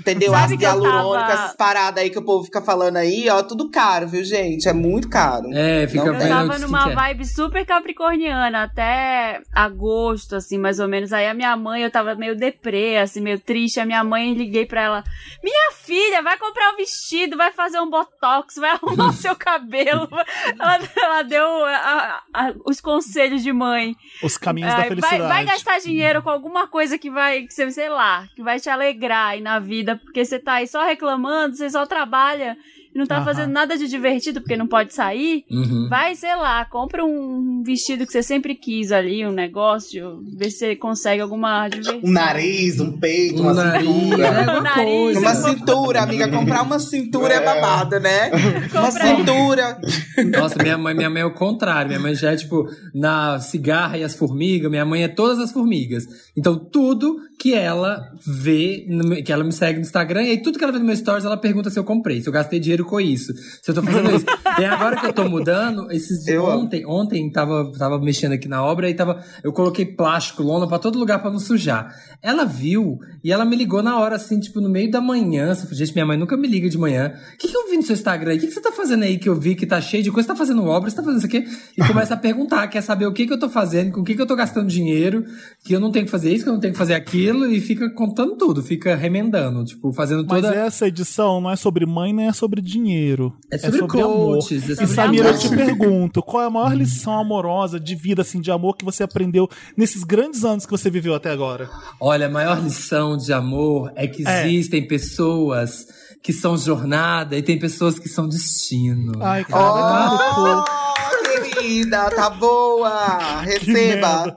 entendeu? 0.00 0.30
Sabe 0.32 0.54
eu 0.54 0.60
hialurônico, 0.60 1.14
tava- 1.26 1.32
essas 1.32 1.56
paradas 1.56 2.02
aí 2.02 2.10
que 2.10 2.18
o 2.18 2.22
povo 2.22 2.44
fica 2.44 2.60
falando 2.62 2.96
aí, 2.96 3.28
ó, 3.28 3.42
tudo 3.42 3.68
caro, 3.70 4.06
viu, 4.08 4.24
gente? 4.24 4.68
É 4.68 4.72
muito 4.72 5.08
caro. 5.08 5.50
É, 5.52 5.86
fica 5.88 6.04
Não 6.04 6.14
Eu 6.14 6.28
tava 6.28 6.58
numa 6.58 6.88
vibe 6.94 7.24
super 7.26 7.64
capricorniana 7.66 8.62
até 8.64 9.40
agosto, 9.52 10.36
assim, 10.36 10.58
mais 10.58 10.78
ou 10.80 10.88
menos. 10.88 11.12
Aí 11.12 11.26
a 11.26 11.34
minha 11.34 11.56
mãe, 11.56 11.82
eu 11.82 11.90
tava 11.90 12.14
meio 12.14 12.36
deprê, 12.36 12.98
assim, 12.98 13.20
meio 13.20 13.38
triste. 13.38 13.80
A 13.80 13.86
minha 13.86 14.02
mãe, 14.04 14.34
liguei 14.34 14.66
pra 14.66 14.82
ela: 14.82 15.04
Minha 15.42 15.72
filha, 15.72 16.22
vai 16.22 16.38
comprar 16.38 16.72
um 16.72 16.76
vestido, 16.76 17.36
vai 17.36 17.52
fazer 17.52 17.80
um 17.80 17.90
botox, 17.90 18.54
vai 18.56 18.70
arrumar 18.70 19.08
o 19.08 19.12
seu 19.12 19.34
cabelo. 19.34 20.08
Ela, 20.60 20.78
ela 20.96 21.22
deu 21.22 21.64
a- 21.64 22.22
a- 22.34 22.52
os 22.66 22.80
conselhos 22.80 23.42
de 23.42 23.52
mãe. 23.52 23.94
Os 24.22 24.36
caminhos 24.36 24.70
da 24.70 24.76
Ai, 24.76 24.80
vai, 24.80 24.88
felicidade. 24.88 25.22
vai 25.28 25.44
gastar 25.44 25.78
dinheiro 25.80 26.22
com 26.22 26.30
alguma 26.30 26.59
coisa 26.66 26.98
que 26.98 27.10
vai, 27.10 27.42
que 27.42 27.52
você, 27.52 27.70
sei 27.70 27.88
lá, 27.88 28.28
que 28.34 28.42
vai 28.42 28.58
te 28.60 28.68
alegrar 28.68 29.28
aí 29.28 29.40
na 29.40 29.58
vida, 29.58 29.96
porque 29.96 30.24
você 30.24 30.38
tá 30.38 30.54
aí 30.54 30.66
só 30.66 30.84
reclamando, 30.84 31.56
você 31.56 31.68
só 31.70 31.86
trabalha 31.86 32.56
não 32.94 33.06
tá 33.06 33.16
Aham. 33.16 33.24
fazendo 33.24 33.52
nada 33.52 33.76
de 33.78 33.86
divertido 33.88 34.40
porque 34.40 34.56
não 34.56 34.66
pode 34.66 34.92
sair. 34.94 35.44
Uhum. 35.50 35.86
Vai, 35.88 36.14
sei 36.14 36.34
lá, 36.36 36.64
compra 36.64 37.04
um 37.04 37.62
vestido 37.64 38.06
que 38.06 38.12
você 38.12 38.22
sempre 38.22 38.54
quis 38.54 38.90
ali, 38.92 39.24
um 39.26 39.32
negócio, 39.32 40.22
vê 40.36 40.50
se 40.50 40.58
você 40.58 40.76
consegue 40.76 41.20
alguma 41.22 41.68
diversão. 41.68 42.00
Um 42.02 42.10
nariz, 42.12 42.80
um 42.80 42.98
peito, 42.98 43.40
Um 43.40 43.44
uma 43.44 43.54
nariz, 43.54 43.86
cintura. 43.88 44.24
é 44.24 44.28
alguma 44.38 44.60
Nariz. 44.60 44.84
coisa. 44.84 45.20
Uma 45.20 45.34
cintura, 45.34 46.02
amiga. 46.02 46.28
Comprar 46.28 46.62
uma 46.62 46.78
cintura 46.78 47.34
é, 47.34 47.36
É. 47.36 47.44
babado, 47.44 48.00
né? 48.00 48.30
Uma 48.72 48.90
cintura. 48.90 49.80
Nossa, 50.38 50.62
minha 50.62 50.76
mãe, 50.78 50.94
minha 50.94 51.10
mãe 51.10 51.22
é 51.22 51.26
o 51.26 51.32
contrário. 51.34 51.88
Minha 51.88 52.00
mãe 52.00 52.14
já 52.14 52.32
é 52.32 52.36
tipo, 52.36 52.68
na 52.94 53.38
cigarra 53.40 53.98
e 53.98 54.04
as 54.04 54.14
formigas, 54.14 54.70
minha 54.70 54.84
mãe 54.84 55.02
é 55.04 55.08
todas 55.08 55.38
as 55.38 55.52
formigas. 55.52 56.04
Então, 56.36 56.58
tudo 56.58 57.16
que 57.38 57.54
ela 57.54 58.00
vê, 58.26 58.86
que 59.24 59.32
ela 59.32 59.42
me 59.42 59.52
segue 59.52 59.78
no 59.78 59.84
Instagram, 59.84 60.22
e 60.24 60.30
aí 60.30 60.42
tudo 60.42 60.58
que 60.58 60.64
ela 60.64 60.72
vê 60.72 60.78
no 60.78 60.84
meu 60.84 60.94
stories, 60.96 61.24
ela 61.24 61.36
pergunta 61.38 61.70
se 61.70 61.78
eu 61.78 61.84
comprei, 61.84 62.20
se 62.20 62.28
eu 62.28 62.32
gastei 62.32 62.60
dinheiro 62.60 62.79
com 62.84 63.00
isso, 63.00 63.32
se 63.34 63.70
eu 63.70 63.74
tô 63.74 63.82
fazendo 63.82 64.14
isso. 64.14 64.26
e 64.58 64.64
agora 64.64 64.96
que 64.96 65.06
eu 65.06 65.12
tô 65.12 65.28
mudando, 65.28 65.90
esses 65.90 66.26
Eu 66.26 66.44
ontem, 66.44 66.84
ontem 66.86 67.30
tava, 67.30 67.70
tava 67.78 67.98
mexendo 67.98 68.32
aqui 68.32 68.48
na 68.48 68.62
obra 68.62 68.88
e 68.88 68.94
tava, 68.94 69.22
eu 69.42 69.52
coloquei 69.52 69.84
plástico, 69.84 70.42
lona 70.42 70.66
pra 70.66 70.78
todo 70.78 70.98
lugar 70.98 71.20
pra 71.20 71.30
não 71.30 71.38
sujar. 71.38 71.94
Ela 72.22 72.44
viu 72.44 72.98
e 73.22 73.32
ela 73.32 73.44
me 73.44 73.56
ligou 73.56 73.82
na 73.82 73.98
hora, 73.98 74.16
assim, 74.16 74.40
tipo, 74.40 74.60
no 74.60 74.68
meio 74.68 74.90
da 74.90 75.00
manhã. 75.00 75.48
Eu 75.70 75.74
Gente, 75.76 75.92
minha 75.92 76.06
mãe 76.06 76.16
nunca 76.16 76.36
me 76.36 76.48
liga 76.48 76.68
de 76.68 76.78
manhã. 76.78 77.12
O 77.34 77.38
que, 77.38 77.48
que 77.48 77.56
eu 77.56 77.68
vi 77.68 77.76
no 77.76 77.82
seu 77.82 77.94
Instagram? 77.94 78.32
aí? 78.32 78.38
O 78.38 78.40
que, 78.40 78.46
que 78.46 78.52
você 78.54 78.60
tá 78.60 78.72
fazendo 78.72 79.02
aí 79.02 79.18
que 79.18 79.28
eu 79.28 79.34
vi 79.34 79.54
que 79.54 79.66
tá 79.66 79.80
cheio 79.80 80.02
de 80.02 80.10
coisa? 80.10 80.26
Você 80.26 80.32
tá 80.32 80.36
fazendo 80.36 80.64
obra? 80.64 80.88
Você 80.90 80.96
tá 80.96 81.02
fazendo 81.02 81.18
isso 81.18 81.26
aqui? 81.26 81.44
E 81.76 81.86
começa 81.86 82.14
a 82.14 82.16
perguntar, 82.18 82.66
quer 82.68 82.80
saber 82.80 83.06
o 83.06 83.12
que, 83.12 83.26
que 83.26 83.32
eu 83.32 83.38
tô 83.38 83.48
fazendo, 83.48 83.92
com 83.92 84.00
o 84.00 84.04
que, 84.04 84.14
que 84.14 84.22
eu 84.22 84.26
tô 84.26 84.34
gastando 84.36 84.68
dinheiro, 84.68 85.24
que 85.64 85.74
eu 85.74 85.80
não 85.80 85.90
tenho 85.90 86.04
que 86.04 86.10
fazer 86.10 86.32
isso, 86.32 86.44
que 86.44 86.48
eu 86.50 86.54
não 86.54 86.60
tenho 86.60 86.72
que 86.72 86.78
fazer 86.78 86.94
aquilo, 86.94 87.46
e 87.46 87.60
fica 87.60 87.90
contando 87.90 88.36
tudo, 88.36 88.62
fica 88.62 88.94
remendando, 88.94 89.64
tipo, 89.64 89.92
fazendo 89.92 90.24
Mas 90.28 90.42
toda. 90.42 90.54
essa 90.54 90.86
edição 90.86 91.40
não 91.40 91.50
é 91.50 91.56
sobre 91.56 91.84
mãe, 91.86 92.12
nem 92.12 92.28
é 92.28 92.32
sobre 92.32 92.60
dinheiro. 92.60 93.34
É 93.50 93.58
sobre 93.58 93.80
amor. 94.00 94.38
coaches, 94.38 94.68
é 94.68 94.72
E 94.72 94.76
sobre 94.76 94.94
Samira, 94.94 95.28
eu 95.28 95.30
amor. 95.30 95.40
te 95.40 95.48
pergunto, 95.48 96.22
qual 96.22 96.42
é 96.42 96.46
a 96.46 96.50
maior 96.50 96.74
lição 96.74 97.18
amorosa, 97.18 97.78
de 97.78 97.94
vida, 97.94 98.22
assim, 98.22 98.40
de 98.40 98.50
amor 98.50 98.76
que 98.76 98.84
você 98.84 99.02
aprendeu 99.02 99.48
nesses 99.76 100.04
grandes 100.04 100.44
anos 100.44 100.64
que 100.64 100.70
você 100.70 100.90
viveu 100.90 101.14
até 101.14 101.30
agora? 101.30 101.68
Olha, 102.00 102.26
a 102.26 102.30
maior 102.30 102.62
lição 102.62 103.09
de 103.16 103.32
amor 103.32 103.92
é 103.96 104.06
que 104.06 104.26
É. 104.26 104.46
existem 104.46 104.86
pessoas 104.86 105.86
que 106.22 106.32
são 106.32 106.56
jornada 106.56 107.36
e 107.36 107.42
tem 107.42 107.58
pessoas 107.58 107.98
que 107.98 108.08
são 108.08 108.28
destino. 108.28 109.12
Ai, 109.22 109.44
cara. 109.44 110.18
Oh, 110.38 110.64
querida, 111.54 112.10
tá 112.10 112.30
boa. 112.30 113.40
Receba. 113.42 114.36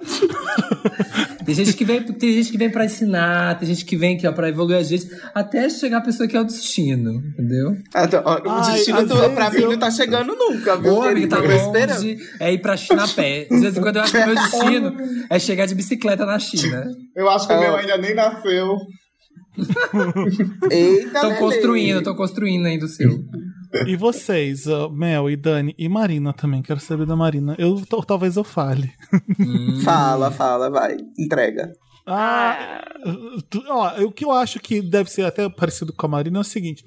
Tem 1.46 1.54
gente 1.56 1.74
que 1.74 1.84
vem, 1.84 2.02
tem 2.04 2.32
gente 2.34 2.52
que 2.52 2.58
vem 2.58 2.70
para 2.70 2.86
ensinar, 2.86 3.58
tem 3.60 3.68
gente 3.68 3.84
que 3.86 3.96
vem 3.98 4.16
aqui, 4.16 4.26
ó, 4.28 4.32
pra 4.32 4.48
evoluir 4.50 4.78
a 4.78 4.84
gente, 4.84 5.10
até 5.34 5.70
chegar 5.70 5.98
a 5.98 6.02
pessoa 6.02 6.28
que 6.28 6.38
é 6.38 6.40
o 6.42 6.44
destino, 6.44 7.12
entendeu? 7.34 7.76
Ah, 7.94 8.06
então, 8.06 8.22
ó, 8.26 8.40
O 8.40 8.50
Ai, 8.50 8.74
destino 8.76 9.06
do, 9.06 9.16
pra 9.32 9.50
mim 9.52 9.62
eu- 9.62 9.72
não 9.72 9.78
tá 9.80 9.92
chegando 9.92 10.36
nunca, 10.36 10.78
viu, 10.78 10.94
Ô, 10.96 11.02
querida? 11.04 11.38
tá 11.38 11.46
esperando. 11.56 11.96
longe, 11.98 12.18
é 12.40 12.54
ir 12.54 12.60
pra 12.62 12.78
China 12.78 13.04
a 13.04 13.08
pé. 13.08 13.48
Às 13.52 13.62
vezes, 13.62 13.80
quando 13.80 13.98
eu 13.98 14.02
acho 14.04 14.12
que 14.14 14.18
o 14.20 14.26
meu 14.26 14.36
destino 14.36 14.96
é 15.30 15.40
chegar 15.40 15.66
de 15.66 15.76
bicicleta 15.76 16.26
na 16.26 16.40
China. 16.40 16.86
Eu 17.16 17.30
acho 17.30 17.48
que 17.48 17.54
o 17.54 17.58
Ah. 17.58 17.60
meu 17.60 17.76
ainda 17.76 17.98
nem 17.98 18.16
nasceu. 18.16 18.78
Eita, 20.72 21.06
Estão 21.08 21.36
construindo, 21.36 21.98
estão 22.00 22.16
construindo 22.16 22.66
ainda 22.66 22.86
o 22.86 22.90
seu. 22.90 23.20
E 23.88 23.96
vocês, 23.96 24.66
Mel 24.92 25.30
e 25.30 25.36
Dani, 25.36 25.74
e 25.78 25.88
Marina 25.90 26.32
também, 26.34 26.62
quero 26.62 26.80
saber 26.80 27.06
da 27.06 27.16
Marina. 27.16 27.56
Eu, 27.58 27.82
talvez 28.06 28.36
eu 28.36 28.44
fale. 28.44 28.92
Fala, 29.84 30.32
fala, 30.32 30.70
vai. 30.70 30.98
Entrega. 31.18 31.72
Ah, 32.06 32.84
tu- 33.50 33.64
ó, 33.70 34.02
o 34.04 34.12
que 34.12 34.26
eu 34.26 34.32
acho 34.32 34.60
que 34.60 34.82
deve 34.82 35.10
ser 35.10 35.24
até 35.26 35.48
parecido 35.48 35.94
com 35.94 36.06
a 36.06 36.10
Marina 36.10 36.38
é 36.38 36.42
o 36.42 36.44
seguinte: 36.44 36.84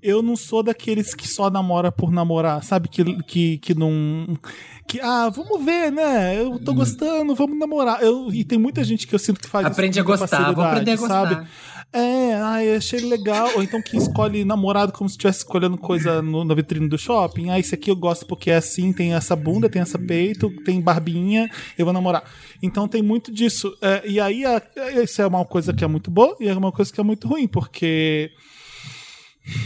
eu 0.00 0.22
não 0.22 0.36
sou 0.36 0.62
daqueles 0.62 1.14
que 1.16 1.26
só 1.26 1.50
namora 1.50 1.90
por 1.90 2.12
namorar, 2.12 2.62
sabe? 2.62 2.88
Que, 2.88 3.04
que, 3.24 3.58
que 3.58 3.74
não. 3.74 4.38
Que, 4.86 5.00
ah, 5.00 5.28
vamos 5.30 5.64
ver, 5.64 5.90
né? 5.90 6.40
Eu 6.40 6.60
tô 6.60 6.72
gostando, 6.74 7.34
vamos 7.34 7.58
namorar. 7.58 8.00
Eu, 8.02 8.32
e 8.32 8.44
tem 8.44 8.56
muita 8.56 8.84
gente 8.84 9.04
que 9.08 9.14
eu 9.14 9.18
sinto 9.18 9.40
que 9.40 9.48
faz 9.48 9.64
isso 9.66 9.72
Aprende 9.72 9.98
a 9.98 10.02
gostar, 10.04 10.52
vou 10.52 10.64
aprender 10.64 10.92
a 10.92 10.96
gostar. 10.96 11.28
Sabe? 11.28 11.46
É, 11.94 12.34
ai, 12.34 12.74
achei 12.74 13.00
legal. 13.00 13.50
Ou 13.54 13.62
então 13.62 13.82
que 13.82 13.96
escolhe 13.98 14.44
namorado 14.46 14.92
como 14.92 15.08
se 15.10 15.14
estivesse 15.14 15.40
escolhendo 15.40 15.76
coisa 15.76 16.22
no- 16.22 16.42
na 16.42 16.54
vitrine 16.54 16.88
do 16.88 16.96
shopping. 16.96 17.50
Ah, 17.50 17.58
esse 17.58 17.74
aqui 17.74 17.90
eu 17.90 17.96
gosto 17.96 18.24
porque 18.24 18.50
é 18.50 18.56
assim, 18.56 18.92
tem 18.94 19.12
essa 19.14 19.36
bunda, 19.36 19.68
tem 19.68 19.82
essa 19.82 19.98
peito, 19.98 20.50
tem 20.64 20.80
barbinha, 20.80 21.50
eu 21.76 21.84
vou 21.84 21.92
namorar. 21.92 22.24
Então 22.62 22.88
tem 22.88 23.02
muito 23.02 23.30
disso. 23.30 23.76
É, 23.82 24.02
e 24.08 24.18
aí, 24.18 24.44
a- 24.46 24.62
isso 25.04 25.20
é 25.20 25.26
uma 25.26 25.44
coisa 25.44 25.72
que 25.74 25.84
é 25.84 25.86
muito 25.86 26.10
boa 26.10 26.34
e 26.40 26.48
é 26.48 26.54
uma 26.54 26.72
coisa 26.72 26.90
que 26.90 27.00
é 27.00 27.04
muito 27.04 27.28
ruim, 27.28 27.46
porque 27.46 28.30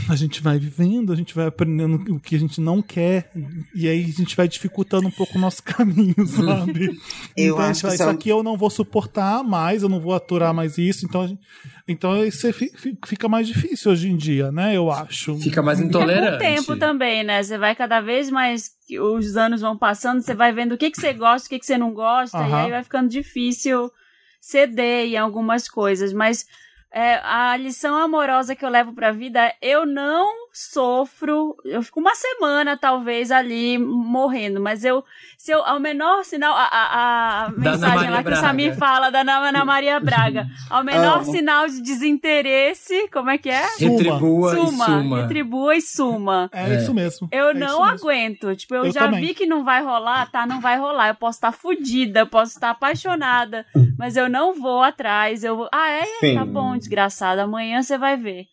a 0.09 0.17
gente 0.17 0.43
vai 0.43 0.59
vivendo, 0.59 1.13
a 1.13 1.17
gente 1.17 1.35
vai 1.35 1.47
aprendendo 1.47 1.97
o 2.15 2.19
que 2.21 2.35
a 2.35 2.39
gente 2.39 2.61
não 2.61 2.81
quer, 2.81 3.31
e 3.75 3.87
aí 3.89 4.05
a 4.05 4.13
gente 4.13 4.35
vai 4.35 4.49
dificultando 4.49 5.07
um 5.07 5.11
pouco 5.11 5.37
o 5.37 5.41
nosso 5.41 5.63
caminho, 5.65 6.27
sabe? 6.27 6.87
Eu 7.37 7.55
então 7.55 7.59
acho 7.59 7.87
que 7.87 7.95
isso 7.95 8.09
aqui 8.09 8.29
eu 8.29 8.43
não 8.43 8.57
vou 8.57 8.71
suportar 8.71 9.45
mais, 9.45 9.83
eu 9.83 9.89
não 9.89 10.01
vou 10.01 10.15
aturar 10.15 10.55
mais 10.55 10.79
isso, 10.79 11.05
então, 11.05 11.23
a 11.23 11.27
gente- 11.27 11.41
então 11.87 12.25
isso 12.25 12.51
fi- 12.53 12.73
fi- 12.75 12.99
fica 13.07 13.29
mais 13.29 13.47
difícil 13.47 13.93
hoje 13.93 14.09
em 14.09 14.17
dia, 14.17 14.51
né? 14.51 14.75
Eu 14.77 14.91
acho. 14.91 15.37
Fica 15.39 15.63
mais 15.63 15.79
É 15.79 15.83
com 15.83 15.89
intolerante. 15.89 16.37
o 16.37 16.39
tempo 16.39 16.77
também, 16.77 17.23
né? 17.23 17.43
Você 17.43 17.59
vai 17.59 17.75
cada 17.75 18.01
vez 18.01 18.31
mais. 18.31 18.71
Os 19.15 19.37
anos 19.37 19.61
vão 19.61 19.77
passando, 19.77 20.21
você 20.23 20.35
vai 20.35 20.53
vendo 20.53 20.73
o 20.73 20.79
que, 20.79 20.91
que 20.91 21.01
você 21.01 21.13
gosta, 21.13 21.47
o 21.47 21.51
que, 21.51 21.59
que 21.59 21.67
você 21.67 21.77
não 21.77 21.93
gosta, 21.93 22.39
e 22.39 22.41
Aham. 22.41 22.65
aí 22.65 22.71
vai 22.71 22.83
ficando 22.83 23.09
difícil 23.09 23.91
ceder 24.41 25.07
em 25.07 25.17
algumas 25.17 25.69
coisas. 25.69 26.13
Mas 26.13 26.47
é, 26.97 27.21
a 27.23 27.55
lição 27.59 27.95
amorosa 27.95 28.57
que 28.57 28.65
eu 28.65 28.71
levo 28.71 28.91
pra 28.95 29.13
vida 29.13 29.39
é 29.39 29.55
eu 29.61 29.85
não 29.85 30.46
sofro. 30.59 31.57
Eu 31.65 31.83
fico 31.83 32.01
uma 32.01 32.15
semana, 32.15 32.77
talvez, 32.77 33.31
ali 33.31 33.79
morrendo, 33.79 34.61
mas 34.61 34.85
eu. 34.85 35.05
Se 35.37 35.53
eu, 35.53 35.63
ao 35.65 35.79
menor 35.79 36.25
sinal, 36.25 36.55
a, 36.57 36.65
a, 36.65 37.45
a 37.47 37.51
mensagem 37.51 38.11
lá 38.11 38.17
que 38.17 38.29
o 38.29 38.31
Braga. 38.31 38.37
Samir 38.41 38.77
fala 38.77 39.11
da 39.11 39.21
Ana 39.21 39.49
Ana 39.49 39.65
Maria 39.65 40.01
Braga. 40.01 40.47
Ao 40.71 40.83
menor 40.83 41.19
Amo. 41.19 41.25
sinal 41.33 41.67
de 41.69 41.81
desinteresse, 41.83 43.09
como 43.13 43.31
é 43.31 43.39
que 43.39 43.49
é? 43.51 43.65
Retribua 43.79 44.53
e 44.53 44.57
Suma, 44.57 44.85
suma. 44.87 45.23
retribua 45.23 45.77
e 45.77 45.81
suma. 45.83 46.51
É, 46.53 46.73
É. 46.73 46.77
isso 46.79 46.95
mesmo. 46.95 47.29
Eu 47.31 47.51
É 47.51 47.55
não 47.55 47.67
isso 47.67 47.81
mesmo. 47.81 48.09
aguento. 48.09 48.57
Tipo, 48.57 48.75
eu, 48.75 48.85
Eu 48.87 48.93
já 48.93 49.01
também. 49.03 49.21
vi 49.21 49.35
que 49.35 49.47
não 49.47 49.65
vai 49.65 49.83
rolar, 49.83 50.31
tá? 50.31 50.47
Não 50.47 50.61
vai 50.61 50.79
rolar. 50.79 51.09
Eu 51.09 51.15
posso 51.15 51.37
estar 51.39 51.53
fudida, 51.53 52.21
eu 52.21 52.27
posso 52.27 52.53
estar 52.55 52.71
apaixonada, 52.71 53.67
mas 53.99 54.17
eu 54.17 54.29
não 54.29 54.55
vou 54.55 54.83
atrás. 54.83 55.45
Eu 55.45 55.57
vou. 55.57 55.69
Ah, 55.73 55.91
é? 55.91 56.05
Sim. 56.21 56.35
Tá 56.35 56.45
bom, 56.45 56.77
desgraçada. 56.77 57.43
Amanhã 57.45 57.83
você 57.83 57.97
vai 57.99 58.17
ver. 58.17 58.47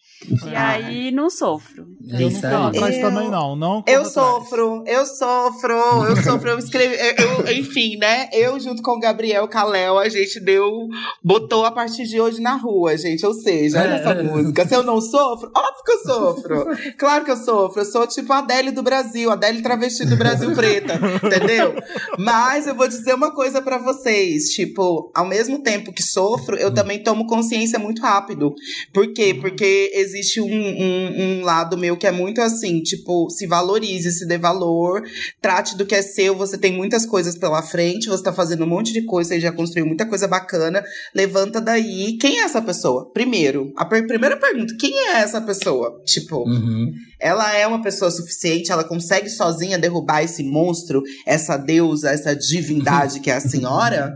E 0.49 0.55
aí 0.55 1.11
não 1.11 1.29
sofro. 1.29 1.85
É 2.11 2.23
Eu 2.23 2.27
isso 2.27 2.41
não 2.41 2.49
corro 2.51 2.67
atrás 2.67 2.97
também, 2.99 3.29
não. 3.29 3.55
não 3.55 3.83
Eu 3.87 4.05
sofro, 4.05 4.83
eu 4.85 5.05
sofro, 5.05 5.73
eu 6.07 6.15
sofro, 6.23 6.49
eu 6.51 6.59
escrevi, 6.59 6.95
eu- 6.95 7.45
eu- 7.45 7.57
enfim, 7.57 7.97
né? 7.97 8.29
Eu 8.33 8.59
junto 8.59 8.81
com 8.81 8.91
o 8.91 8.99
Gabriel 8.99 9.47
Caléu, 9.47 9.97
a 9.97 10.09
gente 10.09 10.39
deu, 10.39 10.87
botou 11.23 11.65
a 11.65 11.71
partir 11.71 12.03
de 12.05 12.19
hoje 12.19 12.41
na 12.41 12.55
rua, 12.55 12.97
gente. 12.97 13.25
Ou 13.25 13.33
seja, 13.33 13.81
olha 13.81 13.93
É. 13.93 13.99
essa 13.99 14.23
música. 14.23 14.67
Se 14.67 14.75
eu 14.75 14.83
não 14.83 14.99
sofro, 15.01 15.51
óbvio 15.55 15.83
que 15.85 15.91
eu 15.91 15.99
sofro. 15.99 16.65
Claro 16.97 17.25
que 17.25 17.31
eu 17.31 17.37
sofro. 17.37 17.81
Eu 17.81 17.85
sou 17.85 18.07
tipo 18.07 18.31
a 18.33 18.39
Adele 18.39 18.71
do 18.71 18.83
Brasil, 18.83 19.29
a 19.29 19.33
Adele 19.33 19.61
travesti 19.61 20.05
do 20.05 20.15
Brasil 20.15 20.53
preta, 20.53 20.93
entendeu? 21.23 21.75
Mas 22.17 22.67
eu 22.67 22.75
vou 22.75 22.87
dizer 22.87 23.13
uma 23.13 23.31
coisa 23.33 23.61
pra 23.61 23.77
vocês, 23.77 24.49
tipo, 24.51 25.11
ao 25.13 25.25
mesmo 25.25 25.59
tempo 25.63 25.91
que 25.93 26.03
sofro, 26.03 26.55
eu 26.57 26.73
também 26.73 27.01
tomo 27.03 27.27
consciência 27.27 27.79
muito 27.79 28.01
rápido. 28.01 28.53
Por 28.93 29.11
quê? 29.13 29.33
Porque 29.39 29.91
existe 29.93 30.39
um, 30.41 30.47
um, 30.47 31.39
um 31.41 31.43
lado 31.43 31.77
meu 31.83 31.97
que 31.97 32.07
é 32.07 32.11
muito 32.11 32.39
assim, 32.41 32.81
tipo, 32.81 33.29
se 33.29 33.45
valorize, 33.45 34.09
se 34.11 34.25
dê 34.25 34.37
valor, 34.37 35.03
trate 35.41 35.75
do 35.75 35.85
que 35.85 35.93
é 35.93 36.01
seu, 36.01 36.33
você 36.33 36.57
tem 36.57 36.71
muitas 36.71 37.05
coisas 37.05 37.37
pela 37.37 37.61
frente, 37.61 38.07
você 38.07 38.23
tá 38.23 38.31
fazendo 38.31 38.63
um 38.63 38.67
monte 38.67 38.93
de 38.93 39.01
coisa, 39.03 39.29
você 39.31 39.39
já 39.41 39.51
construiu 39.51 39.85
muita 39.85 40.05
coisa 40.05 40.25
bacana, 40.27 40.81
levanta 41.13 41.59
daí. 41.59 42.17
Quem 42.21 42.39
é 42.39 42.43
essa 42.43 42.61
pessoa? 42.61 43.11
Primeiro, 43.11 43.73
a 43.75 43.83
per- 43.83 44.07
primeira 44.07 44.37
pergunta, 44.37 44.73
quem 44.79 44.93
é 45.09 45.17
essa 45.17 45.41
pessoa? 45.41 46.01
Tipo, 46.05 46.47
Uhum. 46.47 46.89
ela 47.19 47.53
é 47.53 47.67
uma 47.67 47.81
pessoa 47.81 48.09
suficiente, 48.09 48.71
ela 48.71 48.83
consegue 48.85 49.29
sozinha 49.29 49.77
derrubar 49.77 50.23
esse 50.23 50.41
monstro, 50.43 51.03
essa 51.27 51.57
deusa, 51.57 52.09
essa 52.11 52.33
divindade 52.35 53.19
que 53.19 53.29
é 53.29 53.35
a 53.35 53.41
senhora? 53.41 54.15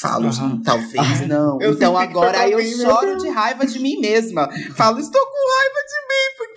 Falo, 0.00 0.28
Aham. 0.28 0.62
talvez 0.64 1.26
não. 1.26 1.58
eu 1.60 1.72
então 1.72 1.98
agora 1.98 2.38
foi 2.42 2.54
eu 2.54 2.58
meu 2.58 2.78
choro 2.86 3.16
de 3.16 3.28
raiva 3.30 3.66
de 3.66 3.80
mim 3.80 3.98
mesma. 3.98 4.48
Falo, 4.76 5.00
estou 5.00 5.20
com 5.20 5.56
raiva 5.58 5.80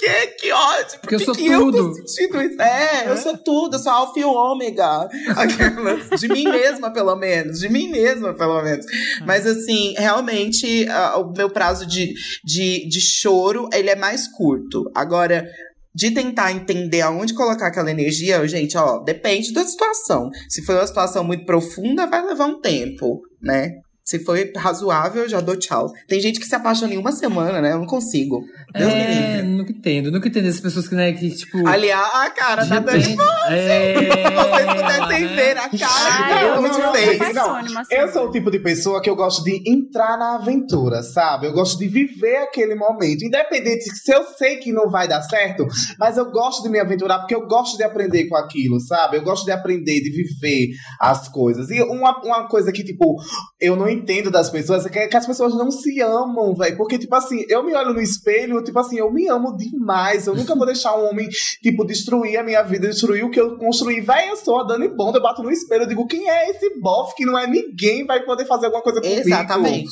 porque 0.02 0.28
que 0.40 0.52
ódio. 0.52 0.86
Por 0.86 1.00
Porque 1.02 1.16
eu 1.16 1.20
sou 1.20 1.36
que 1.36 1.46
eu 1.46 1.60
tô 1.60 1.72
tudo. 1.72 2.08
sentindo 2.08 2.42
isso? 2.42 2.60
É, 2.60 3.08
eu 3.08 3.18
sou 3.18 3.38
tudo, 3.38 3.76
eu 3.76 3.80
sou 3.80 3.92
alfa 3.92 4.20
e 4.20 4.24
ômega. 4.24 5.08
Aquelas, 5.38 6.20
de 6.20 6.28
mim 6.28 6.46
mesma, 6.46 6.92
pelo 6.92 7.16
menos. 7.16 7.60
De 7.60 7.70
mim 7.70 7.90
mesma, 7.90 8.34
pelo 8.34 8.62
menos. 8.64 8.86
Mas 9.26 9.46
assim, 9.46 9.94
realmente, 9.96 10.88
ah, 10.90 11.18
o 11.20 11.32
meu 11.32 11.52
prazo 11.52 11.86
de, 11.86 12.14
de, 12.44 12.88
de 12.90 13.00
choro, 13.00 13.70
ele 13.72 13.92
é 13.92 13.96
mais 13.96 14.28
curto. 14.28 14.90
Agora, 14.96 15.48
de 15.94 16.10
tentar 16.10 16.52
entender 16.52 17.02
aonde 17.02 17.36
colocar 17.36 17.68
aquela 17.68 17.92
energia, 17.92 18.46
gente, 18.48 18.76
ó, 18.78 19.00
depende 19.00 19.54
da 19.54 19.64
situação. 19.64 20.32
Se 20.50 20.66
for 20.66 20.76
uma 20.76 20.88
situação 20.88 21.24
muito 21.24 21.46
profunda, 21.46 22.08
vai 22.08 22.26
levar 22.26 22.46
um 22.48 22.60
tempo, 22.60 23.22
né? 23.40 23.74
Se 24.04 24.20
foi 24.20 24.52
razoável, 24.58 25.24
eu 25.24 25.30
já 25.30 25.40
dou 25.40 25.56
tchau. 25.56 25.92
Tem 26.08 26.20
gente 26.20 26.40
que 26.40 26.46
se 26.46 26.56
apaixona 26.56 26.94
em 26.94 26.98
uma 26.98 27.12
semana, 27.12 27.62
né? 27.62 27.72
Eu 27.74 27.80
não 27.80 27.86
consigo. 27.86 28.44
Deus 28.74 28.92
É, 28.92 29.42
nunca 29.44 29.72
entendo. 29.72 30.12
Nunca 30.12 30.28
entendo 30.28 30.48
essas 30.48 30.60
pessoas 30.62 30.88
que, 30.88 30.96
né, 30.96 31.14
que 31.14 31.30
tipo. 31.32 31.66
Aliás, 31.68 32.10
a 32.16 32.30
cara 32.32 32.66
da 32.66 32.80
Dani 32.80 33.00
depende- 33.04 33.22
é, 33.50 33.94
Se 33.94 34.34
vocês 34.34 34.66
pudessem 34.74 35.22
né? 35.26 35.36
ver 35.36 35.58
a 35.58 35.70
cara 35.70 36.26
Ai, 36.26 36.50
eu 36.50 36.62
não 36.62 36.92
fez. 36.94 37.22
apaixone 37.22 37.70
uma 37.70 37.84
Eu 37.90 38.12
sou 38.12 38.28
o 38.28 38.32
tipo 38.32 38.52
de 38.52 38.60
pessoa 38.60 39.02
que 39.02 39.10
eu 39.10 39.16
gosto 39.16 39.44
de 39.44 39.62
entrar 39.70 40.18
na 40.18 40.36
aventura, 40.36 41.04
sabe? 41.04 41.48
Eu 41.48 41.54
gosto 41.54 41.78
de 41.80 41.88
viver 41.88 42.38
aquele 42.38 42.76
momento. 42.76 43.24
Independente 43.24 43.84
se 43.84 44.14
eu 44.14 44.24
sei 44.38 44.58
que 44.58 44.72
não 44.74 44.90
vai 44.90 45.08
dar 45.08 45.22
certo, 45.22 45.66
mas 46.00 46.18
eu 46.18 46.30
gosto 46.32 46.64
de 46.64 46.70
me 46.70 46.80
aventurar 46.80 47.20
porque 47.20 47.36
eu 47.36 47.48
gosto 47.48 47.78
de 47.78 47.84
aprender 47.84 48.28
com 48.28 48.36
aquilo, 48.36 48.80
sabe? 48.80 49.18
Eu 49.18 49.24
gosto 49.24 49.46
de 49.46 49.52
aprender, 49.52 50.02
de 50.02 50.10
viver 50.12 50.70
as 51.00 51.28
coisas. 51.30 51.70
E 51.70 51.82
uma, 51.84 52.20
uma 52.24 52.48
coisa 52.48 52.72
que, 52.72 52.84
tipo, 52.84 53.16
eu 53.60 53.76
não 53.76 53.88
entendo 53.88 54.01
das 54.32 54.50
pessoas 54.50 54.86
é 54.86 54.90
que, 54.90 55.08
que 55.08 55.18
as 55.18 55.26
pessoas 55.26 55.54
não 55.54 55.72
se 55.72 56.02
amam, 56.02 56.56
velho. 56.56 56.78
Porque, 56.78 56.98
tipo 56.98 57.14
assim, 57.16 57.46
eu 57.48 57.64
me 57.64 57.74
olho 57.74 57.94
no 57.94 58.02
espelho, 58.02 58.64
tipo 58.64 58.78
assim, 58.80 58.98
eu 58.98 59.12
me 59.12 59.28
amo 59.28 59.56
demais. 59.56 60.28
Eu 60.28 60.36
nunca 60.36 60.56
vou 60.56 60.66
deixar 60.66 60.98
um 60.98 61.10
homem, 61.10 61.28
tipo, 61.62 61.86
destruir 61.86 62.38
a 62.38 62.44
minha 62.44 62.64
vida, 62.64 62.88
destruir 62.88 63.24
o 63.24 63.32
que 63.32 63.40
eu 63.40 63.58
construí. 63.58 64.02
Véi, 64.02 64.30
eu 64.30 64.36
sou 64.36 64.60
a 64.60 64.64
Dani 64.64 64.88
Bond, 64.88 65.18
eu 65.18 65.24
bato 65.24 65.44
no 65.44 65.52
espelho, 65.52 65.84
eu 65.84 65.88
digo, 65.88 66.08
quem 66.08 66.30
é 66.30 66.50
esse 66.50 66.80
bofe 66.80 67.16
que 67.16 67.26
não 67.26 67.38
é 67.38 67.48
ninguém 67.48 68.06
vai 68.06 68.24
poder 68.24 68.46
fazer 68.46 68.68
alguma 68.68 68.84
coisa 68.84 69.02
comigo? 69.02 69.22
Exatamente. 69.22 69.90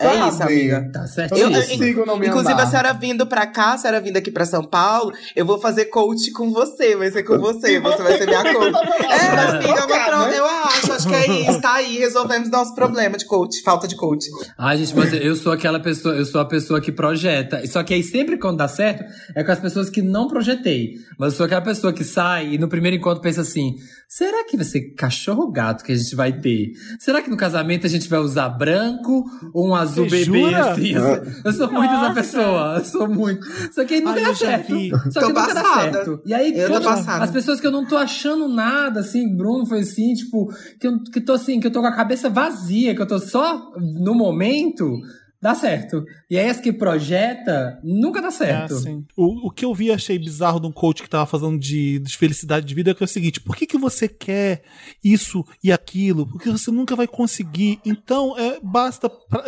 É 0.00 0.28
isso, 0.28 0.38
Sabe? 0.38 0.52
amiga. 0.54 0.90
Tá 0.92 1.06
certo. 1.06 1.32
Eu, 1.32 1.38
Eu- 1.38 1.50
não 1.50 1.58
eu- 1.60 1.68
consigo 1.68 2.06
não 2.06 2.16
me 2.18 2.26
Inclusive, 2.28 2.52
amar. 2.52 2.66
a 2.66 2.70
senhora 2.70 2.92
vindo 2.94 3.26
pra 3.26 3.46
cá, 3.46 3.74
a 3.74 3.78
senhora 3.78 4.00
vindo 4.00 4.16
aqui 4.16 4.30
pra 4.30 4.44
São 4.46 4.64
Paulo, 4.64 5.12
eu 5.36 5.44
vou 5.44 5.58
fazer 5.60 5.86
coach 5.86 6.30
com 6.32 6.50
você. 6.50 6.96
Vai 6.96 7.10
ser 7.10 7.22
com 7.22 7.38
você. 7.38 7.78
Você 7.80 8.02
vai 8.02 8.16
ser 8.18 8.26
minha 8.26 8.42
coach. 8.54 8.74
É, 9.04 9.38
amiga, 9.50 9.68
eu, 9.68 9.88
vou 9.88 10.04
tro- 10.04 10.18
né? 10.26 10.38
eu 10.38 10.44
acho, 10.46 10.92
acho 10.92 11.08
que 11.08 11.14
é 11.14 11.26
isso. 11.50 11.60
Tá 11.60 11.74
aí, 11.74 11.98
resolvemos 11.98 12.48
nosso 12.50 12.74
problema 12.74 13.16
de 13.18 13.24
coach, 13.26 13.62
falta 13.62 13.86
de 13.86 13.96
coach. 13.96 14.26
Ai, 14.56 14.78
gente, 14.78 14.96
mas 14.96 15.12
eu 15.12 15.36
sou 15.36 15.52
aquela 15.52 15.78
pessoa, 15.80 16.14
eu 16.14 16.24
sou 16.24 16.40
a 16.40 16.44
pessoa 16.44 16.80
que 16.80 16.90
projeta. 16.90 17.60
Só 17.66 17.82
que 17.82 17.92
aí 17.94 18.02
sempre 18.02 18.38
quando 18.38 18.56
dá 18.58 18.68
certo, 18.68 19.04
é 19.34 19.44
com 19.44 19.52
as 19.52 19.58
pessoas 19.60 19.90
que 19.90 20.00
não 20.02 20.28
projetei. 20.28 20.94
Mas 21.18 21.32
eu 21.32 21.36
sou 21.36 21.46
aquela 21.46 21.60
pessoa 21.60 21.92
que 21.92 22.04
sai 22.04 22.54
e 22.54 22.58
no 22.58 22.68
primeiro 22.68 22.96
encontro 22.96 23.20
pensa 23.20 23.42
assim: 23.42 23.76
será 24.08 24.44
que 24.44 24.56
vai 24.56 24.64
ser 24.64 24.94
cachorro 24.94 25.42
ou 25.42 25.52
gato 25.52 25.84
que 25.84 25.92
a 25.92 25.96
gente 25.96 26.14
vai 26.16 26.32
ter? 26.32 26.72
Será 26.98 27.20
que 27.20 27.28
no 27.30 27.36
casamento 27.36 27.86
a 27.86 27.90
gente 27.90 28.08
vai 28.08 28.18
usar 28.20 28.48
branco 28.48 29.24
ou 29.52 29.68
um 29.68 29.74
azul 29.74 29.89
Você 29.94 30.02
bebê 30.02 30.24
jura? 30.24 30.70
assim? 30.70 30.90
Eu 30.92 31.00
sou, 31.00 31.26
eu 31.44 31.52
sou 31.52 31.72
muito 31.72 31.94
essa 31.94 32.14
pessoa. 32.14 32.74
Eu 32.78 32.84
sou 32.84 33.08
muito. 33.08 33.46
Só 33.72 33.84
que 33.84 33.94
aí 33.94 34.00
nunca 34.00 34.18
Ai, 34.18 34.24
dá 34.24 34.34
certo. 34.34 34.74
vi. 34.74 34.90
Só 35.10 35.20
Tô 35.20 35.26
que 35.26 35.32
nunca 35.32 35.54
dá 35.54 35.64
certo. 35.74 36.22
E 36.24 36.34
aí, 36.34 36.58
Eu 36.58 36.68
quando 36.70 36.88
as 36.88 37.30
pessoas 37.30 37.60
que 37.60 37.66
eu 37.66 37.70
não 37.70 37.86
tô 37.86 37.96
achando 37.96 38.48
nada, 38.48 39.00
assim, 39.00 39.28
Bruno 39.34 39.66
foi 39.66 39.80
assim, 39.80 40.14
tipo, 40.14 40.52
que 40.78 40.86
eu 40.86 41.02
que 41.02 41.20
tô 41.20 41.32
assim, 41.32 41.60
que 41.60 41.66
eu 41.66 41.70
tô 41.70 41.80
com 41.80 41.86
a 41.86 41.96
cabeça 41.96 42.28
vazia, 42.28 42.94
que 42.94 43.02
eu 43.02 43.06
tô 43.06 43.18
só 43.18 43.72
no 43.76 44.14
momento, 44.14 45.00
dá 45.42 45.54
certo. 45.54 46.04
E 46.28 46.38
aí 46.38 46.48
as 46.50 46.60
que 46.60 46.72
projeta, 46.72 47.80
nunca 47.82 48.20
dá 48.20 48.28
É 48.28 48.30
certo. 48.30 48.74
assim. 48.74 49.04
o, 49.16 49.48
o 49.48 49.50
que 49.50 49.64
eu 49.64 49.74
vi 49.74 49.90
achei 49.90 50.18
bizarro 50.18 50.60
de 50.60 50.66
um 50.66 50.72
coach 50.72 51.02
que 51.02 51.08
tava 51.08 51.26
falando 51.26 51.58
de, 51.58 51.98
de 51.98 52.16
felicidade 52.16 52.66
de 52.66 52.74
vida 52.74 52.90
é 52.90 52.96
é 53.00 53.04
o 53.04 53.08
seguinte: 53.08 53.40
por 53.40 53.56
que, 53.56 53.66
que 53.66 53.78
você 53.78 54.06
quer 54.08 54.62
isso 55.02 55.44
e 55.64 55.72
aquilo? 55.72 56.26
Porque 56.26 56.50
você 56.50 56.70
nunca 56.70 56.94
vai 56.94 57.06
conseguir. 57.06 57.80
Então, 57.84 58.36
é, 58.38 58.58
basta. 58.62 59.08
pra- 59.08 59.44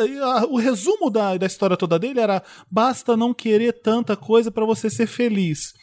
o 0.50 0.56
resumo 0.58 1.10
da, 1.10 1.36
da 1.36 1.46
história 1.46 1.76
toda 1.76 1.98
dele 1.98 2.20
era: 2.20 2.42
basta 2.70 3.16
não 3.16 3.34
querer 3.34 3.72
tanta 3.82 4.16
coisa 4.16 4.50
pra 4.50 4.64
você 4.64 4.88
ser 4.88 5.06
feliz. 5.06 5.74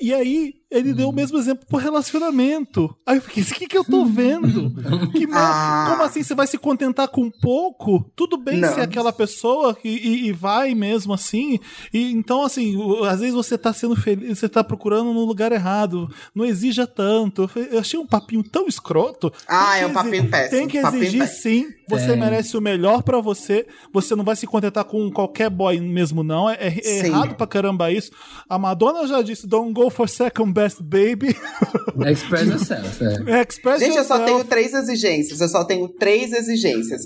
E 0.00 0.12
aí, 0.12 0.54
ele 0.70 0.92
deu 0.92 1.08
o 1.08 1.12
mesmo 1.12 1.38
exemplo 1.38 1.64
pro 1.66 1.78
relacionamento. 1.78 2.94
Aí 3.06 3.16
eu 3.18 3.22
fiquei, 3.22 3.42
o 3.42 3.46
que, 3.46 3.66
que 3.66 3.76
eu 3.78 3.84
tô 3.84 4.04
vendo? 4.04 4.72
Que 5.12 5.26
Ah. 5.32 5.86
Como 5.90 6.02
assim? 6.02 6.22
Você 6.22 6.34
vai 6.34 6.46
se 6.46 6.58
contentar 6.58 7.08
com 7.08 7.30
pouco? 7.30 8.10
Tudo 8.16 8.36
bem 8.36 8.58
Não. 8.60 8.74
ser 8.74 8.80
aquela 8.80 9.12
pessoa 9.12 9.74
que, 9.74 9.88
e, 9.88 10.26
e 10.28 10.32
vai 10.32 10.74
mesmo 10.74 11.12
assim. 11.14 11.58
E, 11.92 12.10
então, 12.12 12.42
assim, 12.42 12.76
às 13.08 13.20
vezes 13.20 13.34
você 13.34 13.56
tá 13.58 13.72
sendo 13.72 13.94
feliz, 13.96 14.38
você 14.38 14.48
tá 14.48 14.64
procurando 14.64 15.12
no 15.12 15.24
lugar 15.24 15.52
errado. 15.52 16.08
Não 16.34 16.44
exija 16.44 16.86
tanto. 16.86 17.48
Eu 17.70 17.78
achei 17.80 17.98
um 17.98 18.06
papinho 18.06 18.42
tão 18.42 18.66
escroto. 18.66 19.32
Ah, 19.46 19.76
é 19.78 19.86
um 19.86 19.92
papinho 19.92 20.16
exi- 20.16 20.28
péssimo, 20.28 20.58
Tem 20.58 20.68
que 20.68 20.78
exigir 20.78 21.20
péssimo. 21.20 21.42
sim. 21.42 21.66
Você 21.88 22.08
Tem. 22.08 22.16
merece 22.18 22.56
o 22.56 22.60
melhor 22.60 23.02
pra 23.02 23.20
você. 23.20 23.64
Você 23.92 24.16
não 24.16 24.24
vai 24.24 24.34
se 24.34 24.46
contentar 24.46 24.84
com 24.84 25.08
qualquer 25.10 25.48
boy 25.48 25.78
mesmo, 25.80 26.24
não. 26.24 26.50
É, 26.50 26.54
é- 26.58 26.80
é 26.84 27.06
errado 27.06 27.36
pra 27.36 27.46
caramba 27.46 27.92
isso. 27.92 28.10
A 28.48 28.58
Madonna 28.58 29.06
já 29.06 29.22
disse: 29.22 29.46
don't 29.46 29.72
go 29.72 29.88
for 29.88 30.08
second 30.08 30.52
best 30.56 30.82
baby. 30.82 31.36
Express 32.10 32.46
yourself, 32.48 33.04
é. 33.04 33.42
Express 33.42 33.80
Gente, 33.80 33.96
eu 33.96 34.04
só 34.04 34.16
yourself. 34.16 34.24
tenho 34.26 34.44
três 34.44 34.74
exigências. 34.74 35.40
Eu 35.40 35.48
só 35.48 35.64
tenho 35.64 35.88
três 35.88 36.32
exigências: 36.32 37.02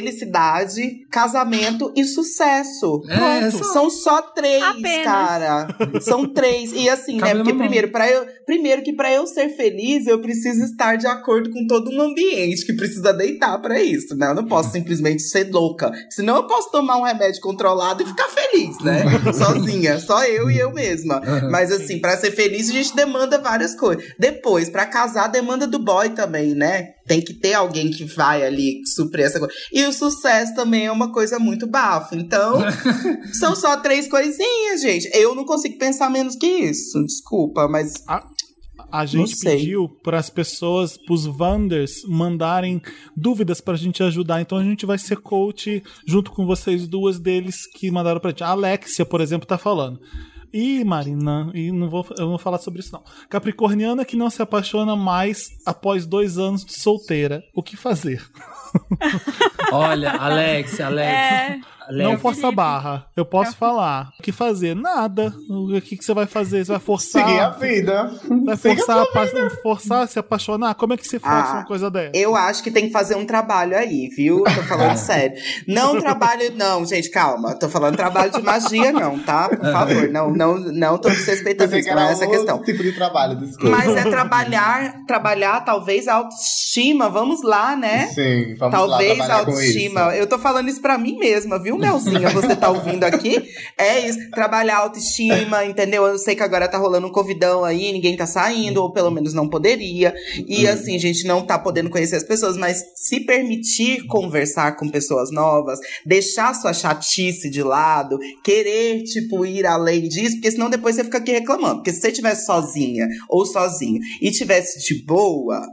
felicidade, 0.00 1.06
casamento 1.10 1.92
e 1.96 2.04
sucesso. 2.04 3.02
É, 3.08 3.16
Pronto. 3.50 3.58
só- 3.64 3.72
São 3.72 3.90
só 3.90 4.22
três, 4.22 4.62
Apenas. 4.62 5.04
cara. 5.04 5.68
São 6.00 6.26
três. 6.32 6.72
E 6.72 6.88
assim, 6.88 7.18
Cabe 7.18 7.32
né? 7.34 7.38
Porque 7.38 7.52
mão. 7.52 7.58
primeiro, 7.60 7.88
para 7.90 8.10
eu, 8.10 8.26
primeiro 8.46 8.82
que 8.82 8.92
pra 8.92 9.12
eu 9.12 9.26
ser 9.26 9.50
feliz, 9.56 10.06
eu 10.06 10.20
preciso 10.20 10.64
estar 10.64 10.96
de 10.96 11.06
acordo 11.06 11.50
com 11.50 11.66
todo 11.66 11.90
um 11.90 12.00
ambiente 12.00 12.64
que 12.64 12.72
precisa 12.72 13.12
deitar 13.12 13.58
pra 13.60 13.82
isso, 13.82 14.16
né? 14.16 14.28
Eu 14.28 14.34
não 14.34 14.46
posso 14.46 14.72
simplesmente 14.72 15.22
ser 15.22 15.50
louca. 15.50 15.90
Senão 16.10 16.36
eu 16.36 16.46
posso 16.46 16.70
tomar 16.70 16.96
um 16.96 17.02
remédio 17.02 17.40
controlado 17.40 18.02
e 18.02 18.06
ficar 18.06 18.28
feliz, 18.28 18.78
né? 18.80 19.02
Sozinha, 19.32 19.98
só 19.98 20.24
eu 20.24 20.50
e 20.50 20.58
eu 20.58 20.72
mesma. 20.72 21.20
Mas 21.50 21.70
assim, 21.72 21.98
pra 22.00 22.16
ser 22.16 22.30
feliz 22.32 22.69
a 22.70 22.82
gente 22.82 22.94
demanda 22.94 23.38
várias 23.38 23.74
coisas. 23.74 24.04
Depois, 24.18 24.68
pra 24.68 24.86
casar, 24.86 25.28
demanda 25.28 25.66
do 25.66 25.78
boy 25.78 26.10
também, 26.10 26.54
né? 26.54 26.94
Tem 27.06 27.20
que 27.20 27.34
ter 27.34 27.54
alguém 27.54 27.90
que 27.90 28.04
vai 28.04 28.44
ali 28.44 28.80
suprir 28.86 29.26
essa 29.26 29.38
coisa. 29.38 29.54
E 29.72 29.84
o 29.84 29.92
sucesso 29.92 30.54
também 30.54 30.86
é 30.86 30.92
uma 30.92 31.12
coisa 31.12 31.38
muito 31.38 31.66
bafo. 31.66 32.14
Então, 32.14 32.60
são 33.32 33.54
só 33.56 33.76
três 33.76 34.08
coisinhas, 34.08 34.80
gente. 34.80 35.10
Eu 35.12 35.34
não 35.34 35.44
consigo 35.44 35.78
pensar 35.78 36.10
menos 36.10 36.36
que 36.36 36.46
isso. 36.46 37.02
Desculpa, 37.04 37.68
mas. 37.68 37.92
A 38.92 39.06
gente 39.06 39.36
pediu 39.38 39.88
para 40.02 40.18
as 40.18 40.28
pessoas, 40.28 40.96
para 40.96 41.14
os 41.14 41.24
Wanders, 41.24 42.02
mandarem 42.08 42.82
dúvidas 43.16 43.60
para 43.60 43.74
a 43.74 43.76
gente 43.76 44.02
ajudar. 44.02 44.40
Então 44.40 44.58
a 44.58 44.64
gente 44.64 44.84
vai 44.84 44.98
ser 44.98 45.16
coach 45.18 45.82
junto 46.04 46.32
com 46.32 46.44
vocês 46.44 46.88
duas 46.88 47.18
deles 47.18 47.66
que 47.66 47.90
mandaram 47.90 48.20
para 48.20 48.30
gente. 48.30 48.42
A 48.42 48.48
Alexia, 48.48 49.06
por 49.06 49.20
exemplo, 49.20 49.46
tá 49.46 49.56
falando. 49.56 50.00
Ih, 50.52 50.84
Marina, 50.84 51.50
e 51.54 51.70
não 51.70 51.88
vou, 51.88 52.04
eu 52.10 52.22
não 52.22 52.30
vou 52.30 52.38
falar 52.38 52.58
sobre 52.58 52.80
isso 52.80 52.92
não. 52.92 53.02
Capricorniana 53.28 54.04
que 54.04 54.16
não 54.16 54.28
se 54.28 54.42
apaixona 54.42 54.96
mais 54.96 55.58
após 55.64 56.06
dois 56.06 56.38
anos 56.38 56.64
de 56.64 56.78
solteira. 56.78 57.42
O 57.54 57.62
que 57.62 57.76
fazer? 57.76 58.22
Olha, 59.72 60.12
Alex, 60.12 60.80
Alex. 60.80 61.10
É. 61.12 61.60
Alex. 61.90 62.10
Não 62.10 62.18
força 62.18 62.48
a 62.48 62.52
barra. 62.52 63.06
Eu 63.16 63.24
posso 63.24 63.56
falar. 63.56 64.10
O 64.18 64.22
que 64.22 64.32
fazer? 64.32 64.74
Nada. 64.74 65.32
O 65.48 65.80
que, 65.80 65.96
que 65.96 66.04
você 66.04 66.14
vai 66.14 66.26
fazer? 66.26 66.64
Você 66.64 66.72
vai 66.72 66.80
forçar? 66.80 67.26
Seguir 67.26 67.40
a 67.40 67.50
vida. 67.50 68.10
Vai 68.44 68.56
forçar 68.56 68.98
a, 68.98 69.02
apa- 69.02 69.26
forçar 69.62 70.02
a 70.02 70.06
se 70.06 70.18
apaixonar? 70.18 70.74
Como 70.74 70.92
é 70.94 70.96
que 70.96 71.06
você 71.06 71.18
força 71.18 71.36
Ah, 71.36 71.52
uma 71.58 71.64
coisa 71.66 71.90
dessa? 71.90 72.12
Eu 72.16 72.34
acho 72.36 72.62
que 72.62 72.70
tem 72.70 72.86
que 72.86 72.92
fazer 72.92 73.14
um 73.16 73.26
trabalho 73.26 73.76
aí, 73.76 74.08
viu? 74.16 74.42
Tô 74.44 74.62
falando 74.62 74.96
sério. 74.98 75.36
Não 75.66 75.98
trabalho, 76.00 76.52
não, 76.56 76.84
gente, 76.86 77.10
calma. 77.10 77.54
Tô 77.54 77.68
falando 77.68 77.96
trabalho 77.96 78.30
de 78.32 78.42
magia, 78.42 78.92
não, 78.92 79.18
tá? 79.18 79.48
Por 79.48 79.58
favor, 79.72 80.08
não, 80.08 80.30
não, 80.30 80.58
não 80.58 80.98
tô 80.98 81.08
desrespeitando 81.10 81.76
isso, 81.76 81.88
não 81.90 81.98
é 82.02 82.12
essa 82.12 82.24
a 82.24 82.28
questão. 82.30 82.62
tipo 82.62 82.82
de 82.82 82.92
trabalho, 82.92 83.36
desculpa. 83.36 83.76
Mas 83.76 83.96
é 83.96 84.02
trabalhar, 84.08 85.04
trabalhar 85.06 85.60
talvez 85.64 86.06
a 86.08 86.14
autoestima, 86.14 87.08
vamos 87.08 87.42
lá, 87.42 87.74
né? 87.76 88.06
Sim, 88.08 88.54
vamos 88.56 88.74
Talvez 88.76 89.18
lá 89.18 89.24
a 89.24 89.26
trabalhar 89.28 89.44
com 89.44 89.50
autoestima. 89.52 90.00
isso. 90.08 90.16
Eu 90.20 90.26
tô 90.28 90.38
falando 90.38 90.68
isso 90.68 90.80
pra 90.80 90.96
mim 90.98 91.18
mesma, 91.18 91.58
viu, 91.58 91.76
Melzinha? 91.80 92.30
Você 92.30 92.54
tá 92.54 92.70
ouvindo 92.70 93.04
aqui? 93.04 93.42
É 93.76 94.06
isso. 94.06 94.30
Trabalhar 94.30 94.76
a 94.76 94.80
autoestima, 94.80 95.64
entendeu? 95.64 96.04
Eu 96.06 96.18
sei 96.18 96.36
que 96.36 96.42
agora 96.42 96.68
tá 96.68 96.78
rolando 96.78 97.06
um 97.06 97.12
covidão 97.12 97.64
aí, 97.64 97.92
ninguém 97.92 98.16
tá 98.16 98.26
saindo, 98.26 98.82
ou 98.82 98.92
pelo 98.92 99.10
menos 99.10 99.34
não 99.34 99.48
poderia. 99.48 100.14
E 100.46 100.66
assim, 100.66 100.96
a 100.96 100.98
gente 100.98 101.26
não 101.26 101.44
tá 101.44 101.58
podendo 101.58 101.90
conhecer 101.90 102.16
as 102.16 102.24
pessoas, 102.24 102.56
mas 102.56 102.82
se 102.94 103.20
permitir 103.20 104.06
conversar 104.06 104.76
com 104.76 104.88
pessoas 104.88 105.30
novas, 105.30 105.78
deixar 106.04 106.54
sua 106.54 106.72
chatice 106.72 107.50
de 107.50 107.62
lado, 107.62 108.18
querer, 108.44 109.02
tipo, 109.04 109.44
ir 109.46 109.66
além 109.66 110.02
disso, 110.02 110.36
porque 110.36 110.50
senão 110.50 110.70
depois 110.70 110.96
você 110.96 111.04
fica 111.04 111.18
aqui 111.18 111.32
reclamando. 111.32 111.76
Porque 111.76 111.92
se 111.92 112.00
você 112.00 112.08
estivesse 112.08 112.46
sozinha 112.46 113.06
ou 113.28 113.46
sozinho 113.46 114.00
e 114.20 114.30
tivesse 114.30 114.78
de 114.86 115.02
boa, 115.04 115.66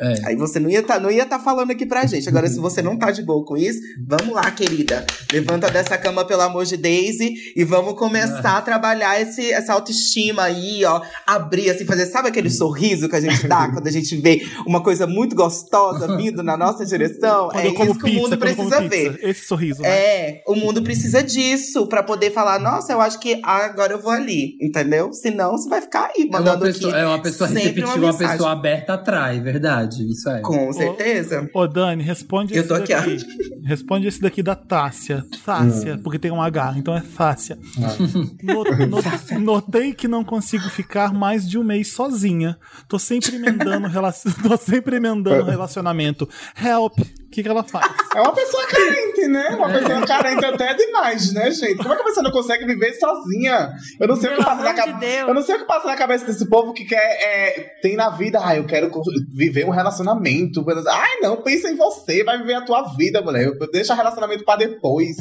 É. 0.00 0.28
Aí 0.28 0.36
você 0.36 0.60
não 0.60 0.70
ia 0.70 0.82
tá, 0.82 1.00
não 1.00 1.10
ia 1.10 1.26
tá 1.26 1.38
falando 1.38 1.70
aqui 1.72 1.84
pra 1.84 2.06
gente. 2.06 2.28
Agora, 2.28 2.46
se 2.48 2.58
você 2.58 2.80
não 2.80 2.96
tá 2.96 3.10
de 3.10 3.22
boa 3.22 3.44
com 3.44 3.56
isso, 3.56 3.80
vamos 4.06 4.34
lá, 4.34 4.48
querida. 4.50 5.04
Levanta 5.32 5.68
dessa 5.70 5.98
cama, 5.98 6.24
pelo 6.24 6.42
amor 6.42 6.64
de 6.64 6.76
Daisy, 6.76 7.52
e 7.56 7.64
vamos 7.64 7.94
começar 7.94 8.58
a 8.58 8.62
trabalhar 8.62 9.20
esse, 9.20 9.52
essa 9.52 9.72
autoestima 9.72 10.42
aí, 10.44 10.84
ó. 10.84 11.02
Abrir, 11.26 11.70
assim, 11.70 11.84
fazer. 11.84 12.06
Sabe 12.06 12.28
aquele 12.28 12.50
sorriso 12.50 13.08
que 13.08 13.16
a 13.16 13.20
gente 13.20 13.46
dá 13.48 13.68
quando 13.72 13.86
a 13.88 13.90
gente 13.90 14.16
vê 14.16 14.46
uma 14.66 14.82
coisa 14.82 15.06
muito 15.06 15.34
gostosa 15.34 16.16
vindo 16.16 16.42
na 16.42 16.56
nossa 16.56 16.86
direção? 16.86 17.48
Quando 17.48 17.64
é 17.64 17.68
isso 17.68 17.74
que 17.76 17.90
o 17.90 17.94
pizza, 18.04 18.20
mundo 18.20 18.38
precisa 18.38 18.76
pizza. 18.76 18.88
ver. 18.88 19.18
Esse 19.22 19.46
sorriso, 19.46 19.82
né? 19.82 19.88
É, 19.88 20.42
o 20.46 20.54
mundo 20.54 20.82
precisa 20.82 21.22
disso 21.22 21.86
pra 21.86 22.02
poder 22.02 22.32
falar, 22.32 22.58
nossa, 22.60 22.92
eu 22.92 23.00
acho 23.00 23.18
que 23.18 23.40
agora 23.42 23.94
eu 23.94 24.00
vou 24.00 24.12
ali, 24.12 24.56
entendeu? 24.60 25.12
Senão 25.12 25.52
você 25.52 25.68
vai 25.68 25.80
ficar 25.80 26.10
aí 26.16 26.22
É 26.22 26.24
uma 26.26 26.38
mandando 26.38 26.64
pessoa, 26.64 26.92
aqui 26.92 27.00
é 27.02 27.06
uma 27.06 27.22
pessoa 27.22 27.48
receptiva, 27.50 27.86
uma, 27.88 27.96
mensagem. 27.96 28.32
pessoa 28.32 28.52
aberta 28.52 28.94
atrai, 28.94 29.40
verdade. 29.40 29.87
Isso 29.88 30.28
é. 30.30 30.40
Com 30.40 30.72
certeza. 30.72 31.48
Ô, 31.54 31.66
Dani, 31.66 32.02
responde 32.02 32.54
Eu 32.54 32.60
esse 32.60 32.68
tô 32.68 32.74
aqui, 32.74 32.92
daqui. 32.94 33.16
Responde 33.64 34.06
esse 34.08 34.20
daqui 34.20 34.42
da 34.42 34.54
Tássia. 34.54 35.24
Tássia, 35.44 35.94
Hum. 35.94 35.98
porque 36.02 36.18
tem 36.18 36.30
um 36.30 36.40
H, 36.42 36.74
então 36.76 36.96
é 36.96 37.00
Tássia. 37.16 37.58
Ah. 37.82 37.96
No- 38.42 38.64
no- 38.64 38.98
notei 39.40 39.92
que 39.92 40.08
não 40.08 40.24
consigo 40.24 40.68
ficar 40.70 41.12
mais 41.12 41.48
de 41.48 41.58
um 41.58 41.64
mês 41.64 41.92
sozinha. 41.92 42.56
Tô 42.88 42.98
sempre 42.98 43.36
emendando, 43.36 43.88
relacion... 43.88 44.30
Tô 44.42 44.56
sempre 44.56 44.96
emendando 44.96 45.44
relacionamento. 45.44 46.28
Help! 46.62 46.98
O 46.98 47.30
que, 47.30 47.42
que 47.42 47.48
ela 47.48 47.62
faz? 47.62 47.86
É 48.16 48.20
uma 48.22 48.32
pessoa 48.34 48.66
carente, 48.66 49.28
né? 49.28 49.50
Uma 49.50 49.68
pessoa 49.68 50.00
carente 50.06 50.42
até 50.46 50.72
demais, 50.72 51.30
né, 51.34 51.50
gente? 51.50 51.76
Como 51.76 51.92
é 51.92 51.96
que 51.96 52.00
a 52.02 52.04
pessoa 52.06 52.24
não 52.24 52.30
consegue 52.30 52.64
viver 52.64 52.94
sozinha? 52.94 53.74
Eu 54.00 54.08
não 54.08 54.16
sei 54.16 54.30
o 54.32 54.36
que 54.36 54.44
passa 54.44 54.62
na 54.64 54.72
cabeça. 54.72 55.26
Eu 55.28 55.34
não 55.34 55.42
sei 55.42 55.56
o 55.56 55.58
que 55.58 55.64
passa 55.66 55.86
na 55.86 55.94
cabeça 55.96 56.24
desse 56.24 56.48
povo 56.48 56.72
que 56.72 56.86
quer. 56.86 56.96
é, 56.98 57.60
tem 57.82 57.96
na 57.96 58.08
vida, 58.08 58.40
ah, 58.42 58.56
eu 58.56 58.64
quero 58.64 58.90
viver 59.34 59.66
um 59.66 59.70
relacionamento. 59.78 60.64
Ai, 60.88 61.20
não, 61.22 61.36
pensa 61.42 61.70
em 61.70 61.76
você, 61.76 62.22
vai 62.24 62.38
viver 62.38 62.54
a 62.54 62.64
tua 62.64 62.82
vida, 62.96 63.22
mulher. 63.22 63.50
Deixa 63.72 63.94
relacionamento 63.94 64.44
pra 64.44 64.56
depois. 64.56 65.16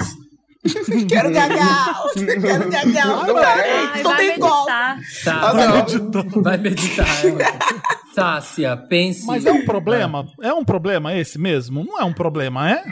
Quero 1.07 1.31
gagal! 1.31 2.11
Quero 2.13 2.69
gagal! 2.69 3.25
Não, 3.25 3.37
Ai, 3.37 3.93
tem, 3.93 4.03
não 4.03 4.11
vai 4.11 4.27
tem 4.27 4.39
como! 4.39 4.65
meditar. 4.65 4.99
Tá, 5.23 5.53
não. 5.53 6.43
vai 6.43 6.57
meditar. 6.57 7.07
é. 7.25 8.13
Sácia, 8.13 8.75
pense. 8.75 9.25
Mas 9.25 9.45
é 9.45 9.51
um 9.51 9.63
problema? 9.63 10.25
É 10.41 10.51
um 10.53 10.65
problema 10.65 11.15
esse 11.15 11.37
mesmo? 11.39 11.85
Não 11.85 11.99
é 11.99 12.03
um 12.03 12.13
problema, 12.13 12.69
é? 12.69 12.83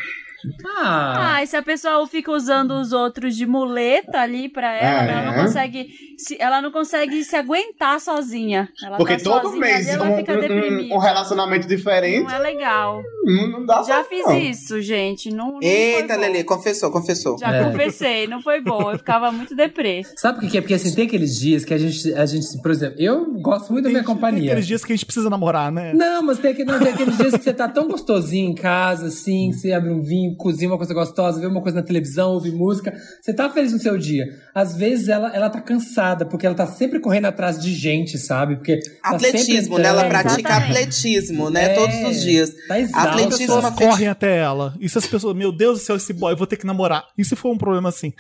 Ah, 0.65 1.36
Ah, 1.36 1.43
e 1.43 1.47
se 1.47 1.55
a 1.55 1.62
pessoa 1.62 2.05
fica 2.08 2.31
usando 2.31 2.71
os 2.71 2.91
outros 2.93 3.36
de 3.36 3.45
muleta 3.45 4.19
ali 4.19 4.47
pra 4.49 4.73
ela, 4.73 5.03
É. 5.03 5.05
né, 5.08 5.13
ela 5.23 5.31
não 5.36 5.43
consegue 5.43 5.89
se, 6.17 6.38
ela 6.39 6.62
não 6.62 6.71
consegue 6.71 7.23
se 7.23 7.36
aguentar 7.36 7.99
sozinha. 7.99 8.69
Ela 8.81 8.97
Porque 8.97 9.17
tá 9.17 9.23
todo 9.23 9.41
sozinha 9.43 9.60
mês 9.62 9.88
ali, 9.89 9.89
ela 9.89 10.05
um, 10.10 10.17
fica 10.17 10.34
um- 10.34 10.39
deprimida. 10.39 10.95
um 10.95 10.97
relacionamento 10.97 11.67
diferente 11.67 12.23
Não 12.23 12.31
é 12.36 12.39
legal. 12.39 13.01
não, 13.25 13.47
não 13.51 13.65
dá 13.65 13.77
Já 13.84 13.95
certo, 13.95 14.08
fiz 14.10 14.25
não. 14.25 14.38
isso, 14.39 14.81
gente. 14.81 15.29
Não, 15.34 15.53
não 15.53 15.60
Eita. 15.62 16.15
Lelê, 16.15 16.43
confessou, 16.43 16.89
confessou. 16.91 17.38
Já 17.38 17.53
É. 17.53 17.63
confessei, 17.65 18.27
não 18.27 18.41
foi 18.41 18.62
bom. 18.62 18.91
Eu 18.91 18.97
ficava 18.97 19.31
muito 19.31 19.55
deprê. 19.55 20.03
sabe 20.15 20.38
o 20.38 20.41
que 20.41 20.49
que 20.49 20.58
é? 20.58 20.62
Porque 20.62 20.73
assim, 20.73 20.93
tem 20.95 21.05
aqueles 21.05 21.38
dias 21.38 21.65
que 21.65 21.73
a 21.73 21.77
gente, 21.77 22.13
a 22.13 22.25
gente, 22.25 22.45
por 22.62 22.71
exemplo, 22.71 22.95
eu 22.99 23.25
gosto 23.41 23.71
muito 23.73 23.84
da 23.86 23.89
minha 23.89 24.03
Tem 24.03 24.13
companhia. 24.13 24.51
aqueles 24.51 24.67
dias 24.67 24.86
que 24.86 24.93
a 24.93 24.95
gente 24.95 25.05
precisa 25.05 25.29
namorar, 25.29 25.71
né? 25.71 25.91
Não, 25.93 26.21
mas 26.23 26.38
tem, 26.39 26.53
não, 26.63 26.79
tem 26.79 26.93
aqueles 26.93 27.17
dias 27.17 27.34
que 27.36 27.43
você 27.43 27.53
tá 27.53 27.67
tão 27.67 27.88
gostosinho 27.88 28.49
em 28.51 28.55
casa, 28.55 29.08
assim, 29.08 29.49
que 29.51 29.58
você 29.58 29.73
abre 29.73 29.89
um 29.89 30.01
vinho, 30.01 30.34
cozinha 30.35 30.69
uma 30.71 30.77
coisa 30.77 30.93
gostosa, 30.93 31.39
vê 31.39 31.47
uma 31.47 31.61
coisa 31.61 31.77
na 31.79 31.83
televisão, 31.85 32.31
ouve 32.31 32.51
música. 32.51 32.93
Você 33.21 33.33
tá 33.33 33.49
feliz 33.49 33.71
no 33.73 33.79
seu 33.79 33.97
dia. 33.97 34.25
Às 34.53 34.75
vezes 34.75 35.07
ela, 35.07 35.35
ela 35.35 35.49
tá 35.49 35.59
cansada, 35.61 36.25
porque 36.25 36.45
ela 36.45 36.55
tá 36.55 36.67
sempre 36.67 36.99
correndo 36.99 37.25
atrás 37.25 37.59
de 37.59 37.73
gente, 37.73 38.17
sabe? 38.17 38.55
Porque 38.55 38.79
tá 38.79 39.09
Atletismo, 39.15 39.77
né? 39.77 39.87
Ela 39.89 40.05
pratica 40.05 40.39
Exatamente. 40.49 40.71
atletismo, 40.71 41.49
né? 41.49 41.65
É, 41.65 41.69
Todos 41.75 41.95
os 42.03 42.21
dias. 42.21 42.51
Tá 42.67 42.79
exausta. 42.79 42.99
As 43.09 43.13
Atletismo 43.15 43.37
pessoas 43.39 43.65
é 43.65 43.71
coisa- 43.71 43.91
correm 43.91 44.07
até 44.07 44.37
ela. 44.37 44.73
E 44.79 44.87
se 44.89 44.97
as 44.97 45.05
pessoas, 45.07 45.35
meu 45.35 45.51
Deus 45.51 45.79
do 45.79 45.83
céu, 45.85 45.95
esse 45.95 46.13
boy, 46.13 46.33
eu 46.33 46.37
vou 46.37 46.47
ter 46.47 46.57
que 46.57 46.65
namorar. 46.65 47.03
E 47.17 47.23
se 47.25 47.35
for 47.35 47.51
um 47.51 47.57
problema 47.57 47.89
assim? 47.89 48.13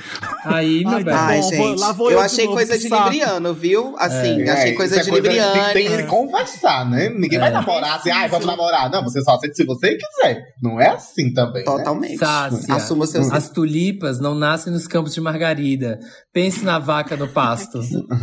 Aí, 0.43 0.81
meu 0.83 0.89
Ai, 0.97 1.03
bem. 1.03 1.13
tá 1.13 1.25
Ai, 1.27 1.41
bom, 1.41 1.49
gente, 1.49 1.57
vou- 1.57 1.75
lá 1.79 1.91
vou 1.91 2.07
eu 2.11 2.13
eu 2.15 2.19
de 2.19 2.25
achei 2.25 2.45
novo, 2.45 2.57
coisa 2.57 2.77
de 2.77 2.87
saco. 2.89 3.03
libriano, 3.09 3.53
viu? 3.53 3.95
Assim, 3.97 4.41
É, 4.41 4.51
achei 4.51 4.73
coisa 4.73 4.95
isso 4.99 5.03
de 5.05 5.09
é 5.09 5.13
Tem, 5.21 5.21
libriano. 5.31 5.73
tem 5.73 5.97
que 5.97 6.03
conversar, 6.03 6.89
né? 6.89 7.09
Ninguém 7.09 7.39
vai 7.39 7.49
É. 7.49 7.51
namorar 7.51 7.97
assim, 7.97 8.11
ai, 8.11 8.27
vamos 8.29 8.45
namorar. 8.45 8.89
Não, 8.89 9.03
você 9.03 9.21
só 9.21 9.35
aceita 9.35 9.55
se 9.55 9.65
você 9.65 9.97
quiser. 9.97 10.43
Não 10.61 10.79
é 10.79 10.89
assim 10.89 11.33
também. 11.33 11.63
né? 11.65 11.71
Totalmente. 12.13 12.17
Sácia, 12.17 12.75
Assuma 12.75 13.07
seus 13.07 13.31
as 13.31 13.49
tulipas 13.49 14.19
não 14.19 14.35
nascem 14.35 14.71
nos 14.71 14.87
campos 14.87 15.13
de 15.13 15.21
margarida. 15.21 15.99
Pense 16.33 16.63
na 16.63 16.79
vaca 16.79 17.15
no 17.17 17.27
pasto. 17.27 17.79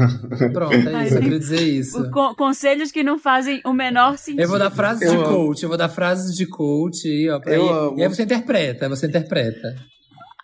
Pronto, 0.52 0.74
é 0.74 1.04
isso. 1.06 1.14
Eu 1.16 1.20
queria 1.22 1.38
dizer 1.38 1.60
isso. 1.62 2.10
Co- 2.10 2.34
conselhos 2.34 2.90
que 2.92 3.02
não 3.02 3.18
fazem 3.18 3.60
o 3.64 3.72
menor 3.72 4.16
sentido. 4.18 4.40
Eu 4.42 4.48
vou 4.48 4.58
dar 4.58 4.70
frases 4.70 5.02
Eu 5.02 5.10
de 5.10 5.16
amo. 5.16 5.28
coach, 5.28 5.62
eu 5.62 5.68
vou 5.68 5.78
dar 5.78 5.88
frases 5.88 6.34
de 6.36 6.46
coach 6.46 7.06
aí, 7.08 7.28
ó. 7.30 7.40
Eu 7.46 7.62
aí, 7.62 7.68
amo. 7.88 7.98
E 7.98 8.02
aí 8.02 8.08
você 8.08 8.22
interpreta, 8.22 8.88
você 8.88 9.06
interpreta. 9.06 9.74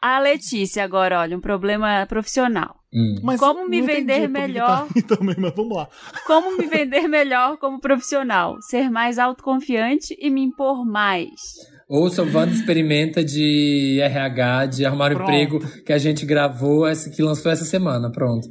A 0.00 0.20
Letícia 0.20 0.84
agora, 0.84 1.18
olha, 1.18 1.36
um 1.36 1.40
problema 1.40 2.06
profissional. 2.06 2.76
Hum. 2.94 3.16
Mas 3.22 3.38
Como 3.40 3.68
me 3.68 3.82
vender 3.82 4.28
melhor? 4.28 4.86
Tá 4.86 5.16
também, 5.16 5.34
mas 5.36 5.52
vamos 5.54 5.76
lá. 5.76 5.88
Como 6.26 6.56
me 6.56 6.66
vender 6.66 7.08
melhor 7.08 7.56
como 7.58 7.80
profissional? 7.80 8.56
Ser 8.62 8.88
mais 8.90 9.18
autoconfiante 9.18 10.16
e 10.18 10.30
me 10.30 10.40
impor 10.42 10.86
mais. 10.86 11.40
Ouça 11.88 12.22
o 12.22 12.26
Wanda 12.26 12.52
Experimenta 12.52 13.24
de 13.24 13.98
RH, 14.00 14.66
de 14.66 14.84
Arrumar 14.84 15.12
um 15.12 15.14
Pronto. 15.14 15.30
Emprego, 15.30 15.82
que 15.82 15.92
a 15.92 15.96
gente 15.96 16.26
gravou, 16.26 16.84
que 17.14 17.22
lançou 17.22 17.50
essa 17.50 17.64
semana. 17.64 18.12
Pronto. 18.12 18.46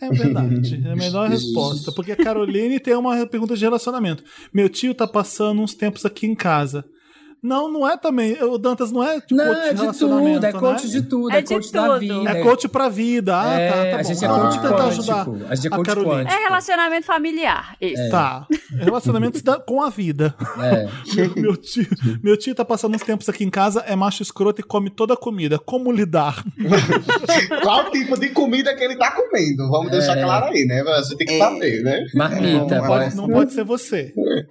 É 0.00 0.10
verdade. 0.10 0.82
É 0.84 0.92
a 0.92 0.96
melhor 0.96 1.30
resposta. 1.30 1.90
Porque 1.90 2.12
a 2.12 2.16
Caroline 2.16 2.78
tem 2.78 2.94
uma 2.94 3.26
pergunta 3.26 3.56
de 3.56 3.64
relacionamento. 3.64 4.22
Meu 4.52 4.68
tio 4.68 4.94
tá 4.94 5.06
passando 5.06 5.62
uns 5.62 5.74
tempos 5.74 6.04
aqui 6.04 6.26
em 6.26 6.34
casa. 6.34 6.84
Não, 7.46 7.70
não 7.70 7.88
é 7.88 7.96
também. 7.96 8.42
O 8.42 8.58
Dantas 8.58 8.90
não 8.90 9.02
é 9.02 9.20
de 9.20 9.34
Não, 9.34 9.46
coach 9.46 9.58
é 9.58 9.68
de 9.68 9.74
de 9.74 9.80
relacionamento. 9.82 10.34
tudo, 10.34 10.46
é 10.46 10.52
coach 10.52 10.84
né? 10.86 10.90
de 10.92 11.02
tudo, 11.02 11.30
É 11.30 11.38
é, 11.38 11.42
de 11.42 11.54
coach 11.54 11.72
da 11.72 11.86
tudo. 11.86 11.98
vida. 12.00 12.30
É 12.30 12.42
coach 12.42 12.68
pra 12.68 12.88
vida. 12.88 13.40
Ah, 13.40 13.58
É, 13.60 13.68
tá, 13.68 13.76
tá 13.76 13.80
a 13.80 13.96
bom. 13.98 14.04
gente 14.08 14.24
é 14.24 14.26
Ah, 14.26 14.30
coach 14.30 14.40
vamos 14.40 14.56
tentar 14.70 14.84
ajudar. 14.86 15.26
A 15.48 15.54
gente 15.54 15.66
é 15.66 15.70
coach 15.70 15.88
quântico. 15.90 16.12
É 16.34 16.42
relacionamento 16.44 17.06
familiar. 17.06 17.76
Esse. 17.80 18.10
Tá. 18.10 18.46
Relacionamentos 18.72 19.42
da- 19.42 19.60
com 19.60 19.82
a 19.82 19.88
vida. 19.90 20.34
É. 20.60 20.88
Meu, 21.16 21.32
meu 21.36 21.56
tio, 21.56 21.86
meu 22.22 22.36
tio 22.36 22.54
tá 22.54 22.64
passando 22.64 22.94
uns 22.94 23.02
tempos 23.02 23.28
aqui 23.28 23.44
em 23.44 23.50
casa, 23.50 23.80
é 23.86 23.94
macho 23.96 24.22
escroto 24.22 24.60
e 24.60 24.64
come 24.64 24.90
toda 24.90 25.14
a 25.14 25.16
comida. 25.16 25.58
Como 25.58 25.90
lidar? 25.92 26.44
Qual 27.62 27.90
tipo 27.90 28.18
de 28.18 28.30
comida 28.30 28.74
que 28.74 28.82
ele 28.84 28.96
tá 28.96 29.12
comendo? 29.12 29.68
Vamos 29.70 29.90
deixar 29.90 30.16
É. 30.18 30.22
claro 30.24 30.46
aí, 30.46 30.64
né? 30.66 30.82
Gente 31.04 31.16
tem 31.16 31.26
que 31.26 31.34
É. 31.34 31.38
saber, 31.38 31.82
né? 31.82 32.04
Marmita. 32.14 32.80
Lá. 32.80 32.86
pode- 32.86 33.16
Não 33.16 33.28
pode 33.28 33.52
ser 33.52 33.64
você. 33.64 34.12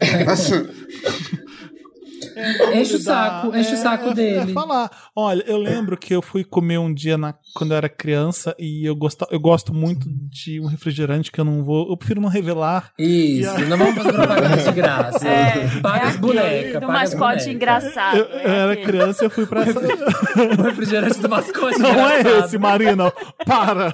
Enche 2.73 2.95
o 2.95 2.99
saco, 2.99 3.55
enche 3.55 3.73
o 3.73 3.77
saco 3.77 4.09
é, 4.09 4.13
dele. 4.13 4.51
É 4.51 4.53
falar. 4.53 4.91
Olha, 5.15 5.43
eu 5.47 5.57
lembro 5.57 5.97
que 5.97 6.13
eu 6.13 6.21
fui 6.21 6.43
comer 6.43 6.77
um 6.77 6.93
dia 6.93 7.17
na, 7.17 7.33
quando 7.53 7.71
eu 7.71 7.77
era 7.77 7.89
criança 7.89 8.55
e 8.59 8.85
eu, 8.85 8.95
gosto, 8.95 9.25
eu 9.31 9.39
gosto 9.39 9.73
muito 9.73 10.07
de 10.09 10.59
um 10.59 10.65
refrigerante 10.65 11.31
que 11.31 11.39
eu 11.39 11.45
não 11.45 11.63
vou. 11.63 11.89
Eu 11.89 11.97
prefiro 11.97 12.21
não 12.21 12.29
revelar. 12.29 12.91
Isso, 12.97 13.59
não 13.65 13.77
vamos 13.77 13.95
fazer 13.95 14.13
propaganda 14.13 14.57
de 14.57 14.71
graça. 14.71 15.27
É, 15.27 15.81
paga 15.81 15.97
é 15.97 16.07
as 16.07 16.15
aquele 16.15 16.19
bonecas, 16.19 16.81
Do 16.81 16.87
mascote 16.87 17.49
engraçado. 17.49 18.17
Eu, 18.17 18.25
é 18.25 18.45
eu 18.45 18.51
era 18.51 18.77
criança 18.77 19.23
e 19.23 19.25
eu 19.27 19.29
fui 19.29 19.45
pra 19.45 19.61
essa. 19.65 19.79
O 19.79 20.61
refrigerante 20.63 21.19
do 21.19 21.29
mascote 21.29 21.79
Não 21.79 21.89
é 21.89 22.19
engraçado. 22.19 22.45
esse, 22.45 22.57
Marina. 22.57 23.11
Para! 23.45 23.93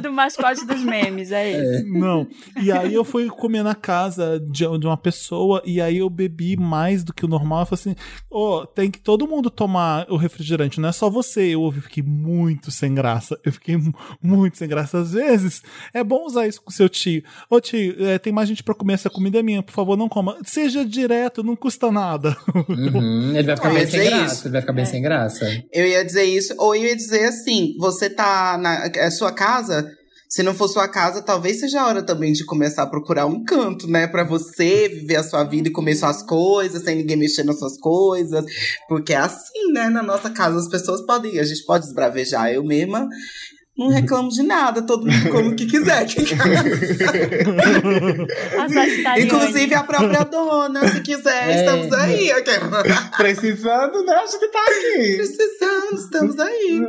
do 0.00 0.12
mascote 0.12 0.66
dos 0.66 0.82
memes, 0.82 1.32
é 1.32 1.50
esse. 1.50 1.90
Não. 1.90 2.26
E 2.60 2.70
aí 2.72 2.94
eu 2.94 3.04
fui 3.04 3.28
comer 3.28 3.62
na 3.62 3.74
casa 3.74 4.40
de, 4.40 4.66
de 4.78 4.86
uma 4.86 4.96
pessoa 4.96 5.62
e 5.64 5.80
aí 5.80 5.98
eu 5.98 6.10
bebi 6.10 6.56
mais 6.56 7.04
do 7.04 7.12
que 7.12 7.24
o 7.24 7.28
normal. 7.32 7.60
Eu 7.62 7.66
falei 7.66 7.80
assim: 7.80 7.96
Ô, 8.30 8.64
tem 8.66 8.90
que 8.90 9.00
todo 9.00 9.26
mundo 9.26 9.50
tomar 9.50 10.06
o 10.08 10.16
refrigerante, 10.16 10.80
não 10.80 10.88
é 10.88 10.92
só 10.92 11.10
você. 11.10 11.54
Eu 11.54 11.62
ouvi, 11.62 11.80
fiquei 11.80 12.02
muito 12.02 12.70
sem 12.70 12.94
graça. 12.94 13.36
Eu 13.44 13.52
fiquei 13.52 13.76
mu- 13.76 13.92
muito 14.22 14.56
sem 14.58 14.68
graça. 14.68 14.98
Às 14.98 15.12
vezes 15.12 15.62
é 15.92 16.04
bom 16.04 16.24
usar 16.26 16.46
isso 16.46 16.62
com 16.62 16.70
seu 16.70 16.88
tio. 16.88 17.22
Ô 17.50 17.60
tio, 17.60 17.96
é, 18.06 18.18
tem 18.18 18.32
mais 18.32 18.48
gente 18.48 18.62
pra 18.62 18.74
comer, 18.74 18.92
essa 18.94 19.10
comida 19.10 19.38
é 19.38 19.42
minha, 19.42 19.62
por 19.62 19.72
favor, 19.72 19.96
não 19.96 20.08
coma. 20.08 20.36
Seja 20.44 20.84
direto, 20.84 21.42
não 21.42 21.56
custa 21.56 21.90
nada. 21.90 22.36
Uhum, 22.68 23.30
ele 23.34 23.42
vai 23.44 23.56
ficar 23.56 23.70
bem 23.70 23.86
sem 23.86 24.00
dizer 24.00 24.10
graça. 24.10 24.34
isso. 24.34 24.46
Ele 24.46 24.52
vai 24.52 24.60
ficar 24.60 24.72
bem 24.72 24.84
sem 24.86 25.02
graça. 25.02 25.64
Eu 25.72 25.86
ia 25.86 26.04
dizer 26.04 26.24
isso, 26.24 26.54
ou 26.58 26.74
eu 26.76 26.84
ia 26.84 26.96
dizer 26.96 27.24
assim: 27.24 27.74
você 27.78 28.08
tá 28.10 28.58
na 28.58 28.86
é 28.94 29.10
sua 29.10 29.32
casa. 29.32 29.90
Se 30.34 30.42
não 30.42 30.54
for 30.54 30.66
sua 30.66 30.88
casa, 30.88 31.20
talvez 31.20 31.60
seja 31.60 31.82
a 31.82 31.86
hora 31.86 32.02
também 32.02 32.32
de 32.32 32.42
começar 32.46 32.84
a 32.84 32.86
procurar 32.86 33.26
um 33.26 33.44
canto, 33.44 33.86
né? 33.86 34.06
Pra 34.06 34.24
você 34.24 34.88
viver 34.88 35.16
a 35.16 35.22
sua 35.22 35.44
vida 35.44 35.68
e 35.68 35.70
comer 35.70 35.94
suas 35.94 36.22
coisas, 36.22 36.82
sem 36.82 36.96
ninguém 36.96 37.18
mexer 37.18 37.44
nas 37.44 37.58
suas 37.58 37.78
coisas. 37.78 38.42
Porque 38.88 39.12
é 39.12 39.18
assim, 39.18 39.70
né? 39.74 39.90
Na 39.90 40.02
nossa 40.02 40.30
casa 40.30 40.58
as 40.58 40.68
pessoas 40.70 41.04
podem, 41.04 41.38
a 41.38 41.44
gente 41.44 41.62
pode 41.66 41.84
esbravejar. 41.84 42.50
Eu 42.50 42.64
mesma 42.64 43.06
não 43.76 43.88
reclamo 43.88 44.30
de 44.30 44.42
nada, 44.42 44.80
todo 44.80 45.06
mundo 45.06 45.28
come 45.30 45.48
o 45.48 45.54
que 45.54 45.66
quiser 45.66 45.98
aqui 45.98 46.22
em 46.22 46.24
casa. 46.24 46.62
Inclusive 49.20 49.74
a 49.74 49.84
própria 49.84 50.24
dona, 50.24 50.88
se 50.88 51.00
quiser, 51.02 51.50
É. 51.50 51.60
estamos 51.60 51.92
aí. 51.92 52.30
Precisando, 53.18 54.02
né? 54.02 54.14
A 54.14 54.26
gente 54.26 54.48
tá 54.50 54.60
aqui. 54.62 55.16
Precisando, 55.16 55.98
estamos 55.98 56.38
aí. 56.38 56.80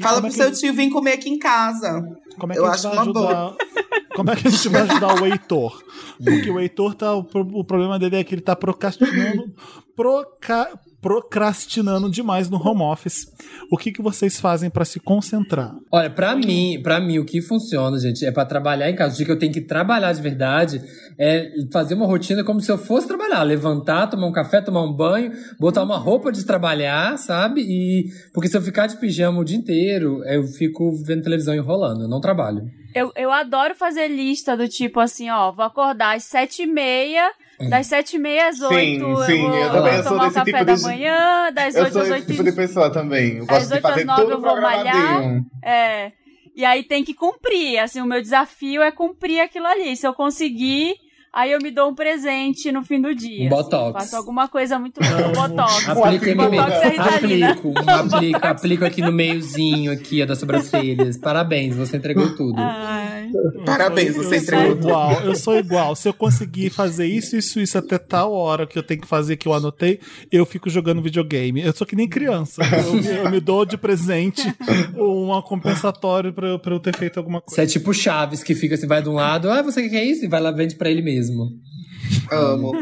Fala 0.00 0.20
como 0.20 0.32
pro 0.32 0.40
é 0.42 0.44
seu 0.44 0.50
que- 0.52 0.58
tio 0.58 0.74
vir 0.74 0.90
comer 0.90 1.12
aqui 1.12 1.28
em 1.28 1.38
casa. 1.38 2.02
Como 2.38 2.52
é 2.52 2.56
que 2.56 2.60
Eu 2.62 2.66
a 2.66 2.76
gente 2.76 2.82
vai 2.88 2.98
ajudar? 2.98 3.54
como 4.14 4.30
é 4.30 4.36
que 4.36 4.48
a 4.48 4.50
gente 4.50 4.68
vai 4.68 4.82
ajudar 4.82 5.22
o 5.22 5.26
Heitor? 5.26 5.82
Porque 6.22 6.50
o 6.50 6.60
Heitor 6.60 6.94
tá. 6.94 7.14
O, 7.14 7.20
o 7.34 7.64
problema 7.64 7.98
dele 7.98 8.16
é 8.16 8.24
que 8.24 8.34
ele 8.34 8.42
tá 8.42 8.54
procrastinando. 8.56 9.52
Proca, 9.96 10.70
procrastinando 11.00 12.10
demais 12.10 12.48
no 12.48 12.56
home 12.56 12.82
office. 12.82 13.26
O 13.70 13.76
que, 13.76 13.92
que 13.92 14.02
vocês 14.02 14.40
fazem 14.40 14.68
pra 14.68 14.84
se 14.84 14.98
concentrar? 14.98 15.74
Olha, 15.92 16.10
pra 16.10 16.34
mim, 16.34 16.80
para 16.82 17.00
mim 17.00 17.18
o 17.18 17.24
que 17.24 17.40
funciona, 17.40 17.98
gente, 17.98 18.24
é 18.24 18.32
pra 18.32 18.44
trabalhar 18.44 18.90
em 18.90 18.96
casa. 18.96 19.14
O 19.14 19.16
dia 19.16 19.26
que 19.26 19.32
eu 19.32 19.38
tenho 19.38 19.52
que 19.52 19.60
trabalhar 19.60 20.12
de 20.12 20.20
verdade 20.20 20.82
é 21.18 21.50
fazer 21.72 21.94
uma 21.94 22.06
rotina 22.06 22.42
como 22.42 22.60
se 22.60 22.70
eu 22.70 22.78
fosse 22.78 23.06
trabalhar, 23.06 23.42
levantar, 23.42 24.06
tomar 24.08 24.26
um 24.26 24.32
café, 24.32 24.60
tomar 24.60 24.82
um 24.82 24.92
banho, 24.92 25.32
botar 25.58 25.82
uma 25.82 25.98
roupa 25.98 26.32
de 26.32 26.44
trabalhar, 26.44 27.16
sabe? 27.18 27.60
E 27.60 28.10
porque 28.32 28.48
se 28.48 28.56
eu 28.56 28.62
ficar 28.62 28.86
de 28.86 28.96
pijama 28.96 29.40
o 29.40 29.44
dia 29.44 29.56
inteiro, 29.56 30.22
eu 30.24 30.44
fico 30.44 30.92
vendo 31.04 31.22
televisão 31.22 31.54
enrolando, 31.54 32.02
eu 32.02 32.08
não 32.08 32.20
trabalho. 32.20 32.62
Eu, 32.94 33.12
eu 33.16 33.30
adoro 33.30 33.74
fazer 33.74 34.08
lista 34.08 34.56
do 34.56 34.66
tipo 34.66 34.98
assim, 34.98 35.28
ó, 35.30 35.52
vou 35.52 35.64
acordar 35.64 36.16
às 36.16 36.24
sete 36.24 36.62
e 36.62 36.66
meia, 36.66 37.30
das 37.70 37.86
sete 37.86 38.16
e 38.16 38.18
meia 38.18 38.48
às 38.48 38.60
oito 38.60 38.74
sim, 39.26 39.42
eu 39.42 39.48
vou, 39.48 39.56
eu 39.56 39.70
também 39.72 39.94
sou 39.94 40.02
tomar 40.04 40.22
o 40.22 40.24
desse 40.26 40.34
café 40.34 40.52
tipo 40.52 40.64
da 40.64 40.74
de- 40.74 40.82
manhã, 40.82 41.52
das 41.52 41.74
Eu 41.74 41.82
oito 41.84 41.92
sou 41.92 42.02
às 42.02 42.08
esse 42.08 42.14
oito 42.16 42.26
tipo 42.30 42.44
de 42.44 42.52
pessoa 42.52 42.90
também. 42.90 43.36
Eu 43.38 43.42
Às 43.42 43.68
gosto 43.68 43.80
de 43.80 43.86
às 43.86 44.04
nove 44.04 44.32
eu 44.32 44.40
vou 44.40 44.60
malhar. 44.60 45.42
É. 45.64 46.12
E 46.54 46.64
aí 46.64 46.82
tem 46.82 47.04
que 47.04 47.14
cumprir. 47.14 47.78
Assim, 47.78 48.00
o 48.00 48.06
meu 48.06 48.20
desafio 48.20 48.82
é 48.82 48.90
cumprir 48.90 49.40
aquilo 49.40 49.66
ali. 49.66 49.96
Se 49.96 50.06
eu 50.06 50.12
conseguir, 50.12 50.94
aí 51.32 51.52
eu 51.52 51.58
me 51.62 51.70
dou 51.70 51.90
um 51.90 51.94
presente 51.94 52.72
no 52.72 52.82
fim 52.82 53.00
do 53.00 53.14
dia. 53.14 53.46
Um 53.46 53.48
botox. 53.48 53.92
Faço 53.92 54.16
alguma 54.16 54.48
coisa 54.48 54.76
muito 54.78 55.00
boa. 55.00 55.48
Botox. 55.48 55.88
Aplico, 55.88 56.24
em 56.26 56.34
mim 56.34 56.48
botox 56.56 56.72
é 56.72 56.88
Ritalina. 56.88 57.50
aplico, 57.52 57.74
aplico, 57.90 58.46
aplico 58.46 58.84
aqui 58.84 59.00
no 59.02 59.12
meiozinho 59.12 59.92
aqui, 59.92 60.20
ó, 60.22 60.26
das 60.26 60.38
sobrancelhas. 60.38 61.16
Parabéns, 61.16 61.76
você 61.76 61.96
entregou 61.96 62.34
tudo. 62.34 62.60
Ai. 63.18 63.64
Parabéns, 63.64 64.16
Eu 64.16 64.22
você 64.22 64.40
sou 64.40 64.54
entregou 64.58 64.76
tudo. 64.76 64.88
igual, 64.88 65.12
eu 65.22 65.34
sou 65.34 65.56
igual. 65.58 65.96
Se 65.96 66.08
eu 66.08 66.14
conseguir 66.14 66.70
fazer 66.70 67.06
isso, 67.06 67.36
isso, 67.36 67.60
isso 67.60 67.76
até 67.78 67.98
tal 67.98 68.32
hora 68.32 68.66
que 68.66 68.78
eu 68.78 68.82
tenho 68.82 69.00
que 69.00 69.06
fazer, 69.08 69.36
que 69.36 69.46
eu 69.48 69.52
anotei, 69.54 70.00
eu 70.30 70.44
fico 70.46 70.68
jogando 70.70 71.02
videogame. 71.02 71.60
Eu 71.62 71.72
sou 71.72 71.86
que 71.86 71.96
nem 71.96 72.08
criança. 72.08 72.62
Eu, 72.62 72.92
me- 72.94 73.06
eu 73.24 73.30
me 73.30 73.40
dou 73.40 73.64
de 73.64 73.76
presente 73.76 74.42
um 74.96 75.40
compensatório 75.42 76.32
pra, 76.32 76.48
eu- 76.48 76.58
pra 76.58 76.74
eu 76.74 76.80
ter 76.80 76.96
feito 76.96 77.18
alguma 77.18 77.38
Você 77.40 77.56
coisa. 77.56 77.62
é 77.62 77.66
tipo 77.66 77.92
Chaves, 77.94 78.42
que 78.42 78.54
fica 78.54 78.74
assim, 78.74 78.86
vai 78.86 79.02
de 79.02 79.08
um 79.08 79.14
lado, 79.14 79.50
ah, 79.50 79.62
você 79.62 79.88
quer 79.88 80.04
isso? 80.04 80.24
E 80.24 80.28
vai 80.28 80.40
lá, 80.40 80.50
vende 80.50 80.74
pra 80.76 80.90
ele 80.90 81.02
mesmo. 81.02 81.48
Amo. 82.30 82.72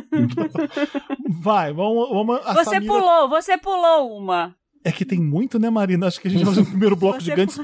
Vai, 1.41 1.73
vamos. 1.73 2.09
vamos 2.11 2.41
a 2.45 2.55
Você 2.55 2.71
Samira- 2.77 2.93
pulou, 2.93 3.29
você 3.29 3.59
pulou 3.59 4.17
uma. 4.19 4.55
É 4.87 4.93
que 4.93 5.05
tem 5.05 5.19
muito, 5.19 5.59
né, 5.59 5.69
Marina? 5.69 6.07
Acho 6.07 6.21
que 6.21 6.29
a 6.29 6.31
gente 6.31 6.45
vai 6.45 6.55
fazer 6.55 6.65
o 6.65 6.71
primeiro 6.71 6.95
bloco 6.95 7.19
Você 7.21 7.25
gigante. 7.25 7.57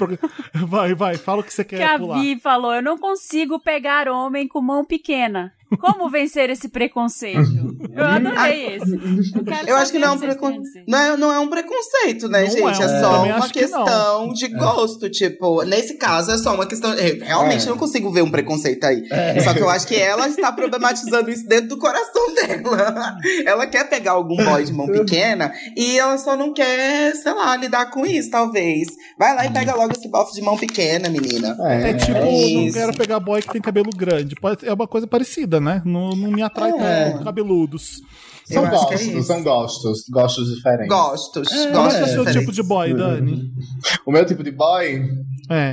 Vai, 0.67 0.93
vai, 0.93 1.17
fala 1.17 1.41
o 1.41 1.45
que 1.45 1.55
você 1.55 1.63
quer 1.63 1.77
que 1.77 1.83
a 1.85 1.97
pular. 1.97 2.21
Vi 2.21 2.41
falou: 2.41 2.75
Eu 2.75 2.83
não 2.83 2.99
consigo 2.99 3.61
pegar 3.61 4.09
homem 4.09 4.49
com 4.49 4.61
mão 4.61 4.85
pequena. 4.85 5.55
Como 5.81 6.09
vencer 6.11 6.51
esse 6.51 6.69
preconceito? 6.69 7.41
Eu 7.95 8.05
adorei 8.05 8.77
esse. 8.77 9.33
quero 9.45 9.69
Eu 9.69 9.77
acho 9.77 9.93
que 9.93 9.99
não 9.99 10.09
é 10.09 10.11
um 10.13 10.19
preconceito. 10.19 10.85
Não 10.89 10.99
é, 10.99 11.17
não 11.17 11.33
é 11.33 11.39
um 11.39 11.49
preconceito, 11.49 12.29
né, 12.29 12.43
Não 12.43 12.51
gente? 12.51 12.83
é, 12.83 12.85
É, 12.85 13.01
só 13.01 13.23
uma 13.25 13.37
acho 13.37 13.53
que 13.53 13.59
questão 13.61 14.33
de 14.33 14.49
gosto. 14.49 15.09
Tipo, 15.11 15.63
nesse 15.63 15.95
caso 15.95 16.31
é 16.33 16.39
só 16.39 16.55
uma 16.55 16.67
questão. 16.67 16.93
eu 16.95 17.25
Realmente 17.25 17.67
É. 17.67 17.69
não 17.69 17.77
consigo 17.77 18.11
ver 18.11 18.23
um 18.23 18.31
preconceito 18.31 18.85
aí. 18.85 19.03
Só 19.43 19.53
que 19.55 19.61
eu 19.61 19.69
acho 19.69 19.87
que 19.87 19.97
ela 19.97 20.29
está 20.29 20.51
problematizando 20.53 21.31
isso 21.31 21.47
dentro 21.47 21.69
do 21.69 21.79
coração 21.79 22.35
dela. 22.35 23.17
Ela 23.45 23.67
quer 23.67 23.89
pegar 23.89 24.13
algum 24.13 24.37
boy 24.37 24.65
de 24.65 24.73
mão 24.73 24.87
pequena 24.87 25.53
e 25.77 25.99
ela 25.99 26.19
só 26.19 26.37
não 26.37 26.53
quer, 26.53 27.15
sei 27.17 27.33
lá, 27.33 27.57
lidar 27.57 27.91
com 27.91 28.07
isso, 28.07 28.31
talvez. 28.31 28.89
Vai 29.19 29.35
lá 29.35 29.47
e 29.47 29.53
pega 29.53 29.75
logo 29.75 29.93
esse 29.93 30.09
bofe 30.09 30.35
de 30.35 30.43
mão 30.43 30.57
pequena, 30.57 31.09
menina. 31.09 31.57
É, 31.61 31.91
É 31.91 31.95
tipo, 31.95 32.13
É 32.17 32.21
não 32.21 32.31
isso. 32.67 32.79
quero 32.79 32.95
pegar 32.97 33.21
boy 33.21 33.41
que 33.43 33.53
tem 33.53 33.61
cabelo 33.61 33.91
grande. 33.95 34.35
Pode- 34.37 34.67
É 34.67 34.73
uma 34.73 34.87
coisa 34.87 35.07
parecida, 35.07 35.61
né? 35.63 35.83
Não, 35.85 36.11
não 36.11 36.31
me 36.31 36.43
atrai 36.43 36.71
É. 36.73 37.11
tanto 37.11 37.25
cabeludos. 37.25 38.01
São 38.45 38.67
é 38.67 38.71
gostos, 38.71 39.01
isso. 39.03 39.23
são 39.23 39.43
gostos. 39.43 40.05
Gostos 40.11 40.55
diferentes. 40.55 40.89
Gostos. 40.89 41.49
Qual 41.49 41.85
gostos 41.85 42.01
é 42.01 42.05
o 42.05 42.09
seu 42.25 42.33
tipo 42.41 42.53
de 42.53 42.63
boy, 42.63 42.93
Dani? 42.95 43.51
O 44.05 44.11
meu 44.13 44.27
tipo 44.27 44.43
de 44.43 44.51
boy. 44.51 45.01
É. 45.49 45.73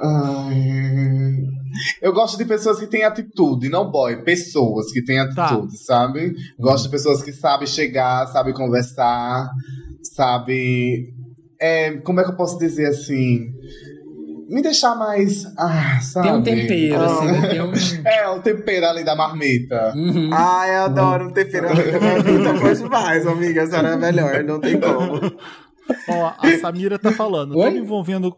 Ai, 0.00 1.36
Eu 2.02 2.12
gosto 2.12 2.36
de 2.36 2.44
pessoas 2.44 2.78
que 2.78 2.86
têm 2.86 3.04
atitude, 3.04 3.68
não 3.68 3.90
boy, 3.90 4.22
pessoas 4.22 4.92
que 4.92 5.02
têm 5.02 5.16
Tá. 5.34 5.46
atitude, 5.46 5.78
sabe? 5.78 6.34
Gosto 6.58 6.84
de 6.84 6.90
pessoas 6.90 7.22
que 7.22 7.32
sabem 7.32 7.66
chegar, 7.66 8.26
sabem 8.28 8.52
conversar, 8.52 9.48
sabem. 10.02 11.14
É, 11.60 11.92
como 11.98 12.20
é 12.20 12.24
que 12.24 12.30
eu 12.30 12.36
posso 12.36 12.58
dizer 12.58 12.86
assim? 12.88 13.46
Me 14.52 14.60
deixar 14.62 14.94
mais. 14.94 15.46
Ah, 15.58 15.98
sabe? 16.00 16.28
Tem 16.28 16.36
um 16.36 16.42
tempero, 16.42 17.00
Ah. 17.00 17.06
assim, 17.06 17.26
né? 17.26 17.48
Tem 17.48 17.62
um. 17.62 17.72
É, 18.06 18.28
o 18.28 18.40
tempero 18.40 18.86
ali 18.86 19.02
da 19.02 19.16
marmita. 19.16 19.92
Uhum. 19.96 20.28
Ai, 20.32 20.76
eu 20.76 20.82
adoro 20.82 21.28
um 21.28 21.32
tempero 21.32 21.68
Tá 21.72 22.52
bom 22.52 22.72
demais, 22.72 23.26
amiga. 23.26 23.62
A 23.62 23.66
senhora 23.66 23.88
é 23.88 23.96
melhor, 23.96 24.44
não 24.44 24.60
tem 24.60 24.78
como. 24.78 25.20
Ó, 26.08 26.32
a 26.38 26.58
Samira 26.60 26.98
tá 26.98 27.10
falando. 27.12 27.54
Tô 27.54 27.60
Oi? 27.60 27.70
me 27.70 27.78
envolvendo. 27.78 28.36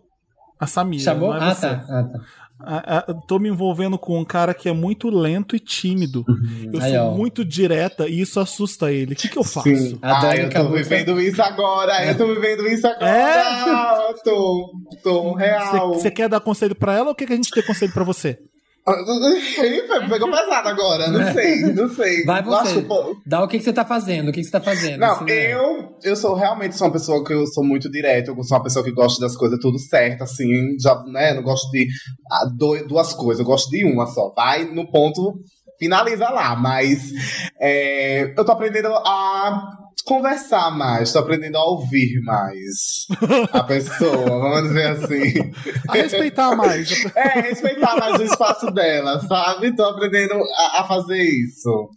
A 0.60 0.66
Samira. 0.66 1.02
Chamou? 1.02 1.34
não 1.34 1.42
é 1.42 1.50
Ah, 1.50 1.54
você. 1.54 1.68
tá. 1.68 1.84
Ah, 1.88 2.02
tá. 2.04 2.20
A- 2.60 2.98
a- 2.98 3.14
tô 3.26 3.38
me 3.38 3.48
envolvendo 3.48 3.98
com 3.98 4.18
um 4.18 4.24
cara 4.24 4.54
que 4.54 4.68
é 4.68 4.72
muito 4.72 5.10
lento 5.10 5.54
e 5.56 5.60
tímido. 5.60 6.24
Eu 6.72 6.80
Aí, 6.80 6.92
sou 6.92 7.00
ó. 7.00 7.10
muito 7.14 7.44
direta 7.44 8.08
e 8.08 8.20
isso 8.20 8.38
assusta 8.40 8.90
ele. 8.92 9.12
O 9.12 9.16
que, 9.16 9.28
que 9.28 9.36
eu 9.36 9.44
faço? 9.44 9.68
Sim. 9.74 9.98
A 10.00 10.28
Ah, 10.30 10.36
eu 10.36 10.48
tô 10.48 10.70
vivendo 10.70 11.20
isso 11.20 11.42
agora. 11.42 12.06
Eu 12.06 12.16
tô 12.16 12.26
vivendo 12.28 12.66
isso 12.68 12.86
agora. 12.86 13.10
É? 13.10 14.10
Eu 14.10 14.14
tô, 14.22 14.72
tô 15.02 15.32
real. 15.34 15.92
Você 15.94 16.10
quer 16.10 16.28
dar 16.28 16.40
conselho 16.40 16.74
pra 16.74 16.94
ela 16.94 17.08
ou 17.08 17.14
quer 17.14 17.26
que 17.26 17.32
a 17.32 17.36
gente 17.36 17.50
dê 17.54 17.62
conselho 17.62 17.92
pra 17.92 18.04
você? 18.04 18.38
Pegou 18.84 20.30
pesado 20.30 20.68
agora. 20.68 21.08
Não 21.08 21.32
sei, 21.32 21.62
não 21.72 21.88
sei. 21.88 22.24
Vai 22.24 22.42
você. 22.42 22.86
Dá 23.24 23.42
o 23.42 23.48
que, 23.48 23.58
que 23.58 23.64
você 23.64 23.72
tá 23.72 23.84
fazendo? 23.84 24.28
O 24.28 24.32
que, 24.32 24.40
que 24.40 24.44
você 24.44 24.52
tá 24.52 24.60
fazendo? 24.60 25.00
Não, 25.00 25.24
né? 25.24 25.54
eu, 25.54 25.96
eu 26.02 26.14
sou 26.14 26.34
realmente 26.34 26.76
sou 26.76 26.88
uma 26.88 26.92
pessoa 26.92 27.24
que 27.24 27.32
eu 27.32 27.46
sou 27.46 27.64
muito 27.64 27.90
direto, 27.90 28.32
eu 28.32 28.42
sou 28.44 28.58
uma 28.58 28.62
pessoa 28.62 28.84
que 28.84 28.92
gosta 28.92 29.20
das 29.22 29.34
coisas 29.36 29.58
tudo 29.58 29.78
certo, 29.78 30.22
assim, 30.22 30.78
já, 30.78 31.02
né, 31.04 31.32
não 31.32 31.42
gosto 31.42 31.70
de 31.70 31.88
ah, 32.30 32.44
duas 32.86 33.14
coisas, 33.14 33.40
eu 33.40 33.46
gosto 33.46 33.70
de 33.70 33.84
uma 33.84 34.06
só, 34.06 34.34
vai 34.36 34.64
no 34.64 34.90
ponto, 34.90 35.40
finaliza 35.78 36.28
lá, 36.28 36.54
mas 36.54 37.10
é, 37.58 38.34
eu 38.36 38.44
tô 38.44 38.52
aprendendo 38.52 38.88
a 38.88 39.83
conversar 40.04 40.70
mais, 40.70 41.12
tô 41.12 41.18
aprendendo 41.18 41.56
a 41.56 41.64
ouvir 41.64 42.20
mais 42.22 43.06
a 43.52 43.62
pessoa, 43.62 44.26
vamos 44.26 44.68
dizer 44.68 44.86
assim. 44.88 45.52
A 45.88 45.92
respeitar 45.92 46.56
mais. 46.56 47.04
É, 47.14 47.40
respeitar 47.40 47.96
mais 47.96 48.20
o 48.20 48.22
espaço 48.22 48.70
dela, 48.70 49.20
sabe? 49.20 49.74
Tô 49.74 49.84
aprendendo 49.84 50.34
a, 50.34 50.80
a 50.80 50.84
fazer 50.84 51.22
isso. 51.22 51.90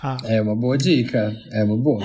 Tá. 0.00 0.16
É 0.24 0.40
uma 0.40 0.56
boa 0.56 0.78
dica. 0.78 1.32
É 1.52 1.62
uma 1.62 1.76
boa. 1.76 2.02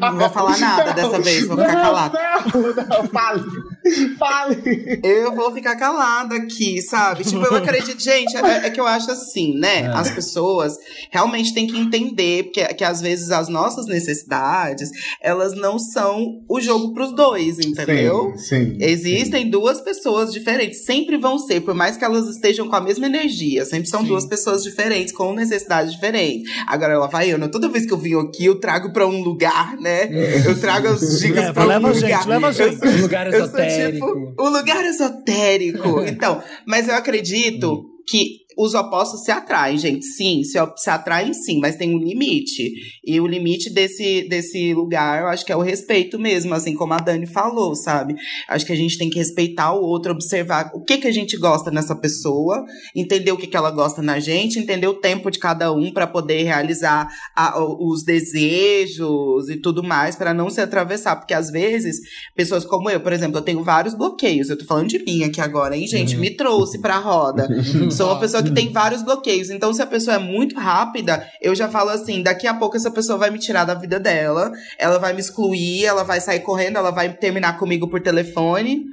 Não 0.00 0.18
vou 0.18 0.30
falar 0.30 0.58
nada 0.58 0.92
dessa 0.94 1.20
vez, 1.20 1.46
vou 1.46 1.58
ficar 1.58 1.72
calada. 1.72 2.18
Não, 2.54 3.02
não, 3.02 3.08
fale, 3.08 3.42
fale. 4.18 5.00
Eu 5.02 5.34
vou 5.34 5.52
ficar 5.52 5.76
calada 5.76 6.36
aqui, 6.36 6.80
sabe? 6.82 7.24
Tipo, 7.24 7.44
eu 7.44 7.56
acredito. 7.56 8.02
Gente, 8.02 8.36
é, 8.36 8.66
é 8.66 8.70
que 8.70 8.80
eu 8.80 8.86
acho 8.86 9.10
assim, 9.10 9.58
né? 9.58 9.82
É. 9.82 9.86
As 9.88 10.10
pessoas 10.10 10.74
realmente 11.10 11.52
têm 11.54 11.66
que 11.66 11.78
entender 11.78 12.44
que, 12.44 12.64
que 12.74 12.84
às 12.84 13.00
vezes 13.00 13.30
as 13.30 13.48
nossas 13.48 13.86
necessidades, 13.86 14.90
elas 15.20 15.54
não 15.54 15.78
são 15.78 16.42
o 16.48 16.60
jogo 16.60 16.92
pros 16.92 17.14
dois, 17.14 17.58
entendeu? 17.58 18.32
Sim, 18.36 18.76
sim. 18.76 18.78
Existem 18.80 19.48
duas 19.48 19.80
pessoas 19.80 20.32
diferentes, 20.32 20.84
sempre 20.84 21.16
vão 21.16 21.38
ser, 21.38 21.60
por 21.60 21.74
mais 21.74 21.96
que 21.96 22.04
elas 22.04 22.28
estejam 22.28 22.68
com 22.68 22.76
a 22.76 22.80
mesma 22.80 23.06
energia, 23.06 23.64
sempre 23.64 23.88
são 23.88 24.00
Sim. 24.00 24.08
duas 24.08 24.26
pessoas 24.26 24.62
diferentes, 24.62 25.12
com 25.12 25.32
necessidades 25.34 25.92
diferentes. 25.92 26.50
Agora, 26.66 26.94
ela 26.94 27.06
vai, 27.06 27.30
Ana, 27.30 27.48
toda 27.48 27.68
vez 27.68 27.86
que 27.86 27.92
eu 27.92 27.98
vim 27.98 28.14
aqui, 28.18 28.46
eu 28.46 28.56
trago 28.60 28.92
pra 28.92 29.06
um 29.06 29.22
lugar, 29.22 29.76
né? 29.78 30.08
Eu 30.46 30.58
trago 30.60 30.88
as 30.88 31.18
dicas 31.20 31.36
Leva, 31.36 31.52
pra 31.52 31.64
um 31.64 31.66
leva 31.66 31.88
lugar. 31.88 32.00
gente, 32.00 32.28
leva 32.28 32.48
a 32.48 32.52
gente. 32.52 32.86
lugar 33.00 33.26
eu 33.32 33.38
sou 33.40 33.48
esotérico. 33.80 34.06
tipo 34.06 34.42
o 34.42 34.48
lugar 34.48 34.84
esotérico. 34.84 36.00
Então, 36.06 36.42
mas 36.66 36.88
eu 36.88 36.94
acredito 36.94 37.90
que 38.06 38.43
os 38.56 38.74
opostos 38.74 39.22
se 39.24 39.30
atraem, 39.30 39.76
gente. 39.78 40.04
Sim, 40.06 40.42
se, 40.44 40.58
se 40.76 40.90
atraem 40.90 41.32
sim, 41.34 41.58
mas 41.60 41.76
tem 41.76 41.94
um 41.94 41.98
limite. 41.98 42.72
E 43.04 43.20
o 43.20 43.26
limite 43.26 43.70
desse, 43.70 44.28
desse 44.28 44.72
lugar, 44.74 45.22
eu 45.22 45.28
acho 45.28 45.44
que 45.44 45.52
é 45.52 45.56
o 45.56 45.60
respeito 45.62 46.18
mesmo, 46.18 46.54
assim 46.54 46.74
como 46.74 46.92
a 46.94 46.98
Dani 46.98 47.26
falou, 47.26 47.74
sabe? 47.74 48.14
Acho 48.48 48.64
que 48.66 48.72
a 48.72 48.76
gente 48.76 48.98
tem 48.98 49.10
que 49.10 49.18
respeitar 49.18 49.72
o 49.72 49.82
outro, 49.82 50.12
observar 50.12 50.70
o 50.74 50.82
que 50.82 50.98
que 50.98 51.08
a 51.08 51.12
gente 51.12 51.36
gosta 51.36 51.70
nessa 51.70 51.94
pessoa, 51.96 52.64
entender 52.94 53.32
o 53.32 53.36
que 53.36 53.46
que 53.46 53.56
ela 53.56 53.70
gosta 53.70 54.02
na 54.02 54.20
gente, 54.20 54.58
entender 54.58 54.86
o 54.86 54.94
tempo 54.94 55.30
de 55.30 55.38
cada 55.38 55.72
um 55.72 55.92
para 55.92 56.06
poder 56.06 56.42
realizar 56.44 57.08
a- 57.34 57.58
os 57.62 58.04
desejos 58.04 59.48
e 59.48 59.56
tudo 59.56 59.82
mais, 59.82 60.16
para 60.16 60.32
não 60.34 60.50
se 60.50 60.60
atravessar. 60.60 61.16
Porque 61.16 61.34
às 61.34 61.50
vezes, 61.50 61.96
pessoas 62.34 62.64
como 62.64 62.90
eu, 62.90 63.00
por 63.00 63.12
exemplo, 63.12 63.38
eu 63.38 63.42
tenho 63.42 63.62
vários 63.62 63.94
bloqueios. 63.94 64.48
Eu 64.50 64.58
tô 64.58 64.64
falando 64.64 64.88
de 64.88 64.98
mim 65.04 65.24
aqui 65.24 65.40
agora, 65.40 65.76
hein, 65.76 65.86
gente? 65.86 66.16
Me 66.16 66.30
trouxe 66.30 66.78
pra 66.80 66.98
roda. 66.98 67.48
Sou 67.90 68.06
uma 68.06 68.20
pessoa 68.20 68.42
que 68.44 68.54
tem 68.54 68.72
vários 68.72 69.02
bloqueios. 69.02 69.50
Então, 69.50 69.72
se 69.72 69.82
a 69.82 69.86
pessoa 69.86 70.16
é 70.16 70.18
muito 70.18 70.56
rápida, 70.56 71.26
eu 71.40 71.54
já 71.54 71.68
falo 71.68 71.90
assim: 71.90 72.22
daqui 72.22 72.46
a 72.46 72.54
pouco 72.54 72.76
essa 72.76 72.90
pessoa 72.90 73.18
vai 73.18 73.30
me 73.30 73.38
tirar 73.38 73.64
da 73.64 73.74
vida 73.74 73.98
dela, 73.98 74.52
ela 74.78 74.98
vai 74.98 75.12
me 75.12 75.20
excluir, 75.20 75.84
ela 75.84 76.02
vai 76.02 76.20
sair 76.20 76.40
correndo, 76.40 76.78
ela 76.78 76.90
vai 76.90 77.12
terminar 77.12 77.58
comigo 77.58 77.88
por 77.88 78.00
telefone. 78.00 78.84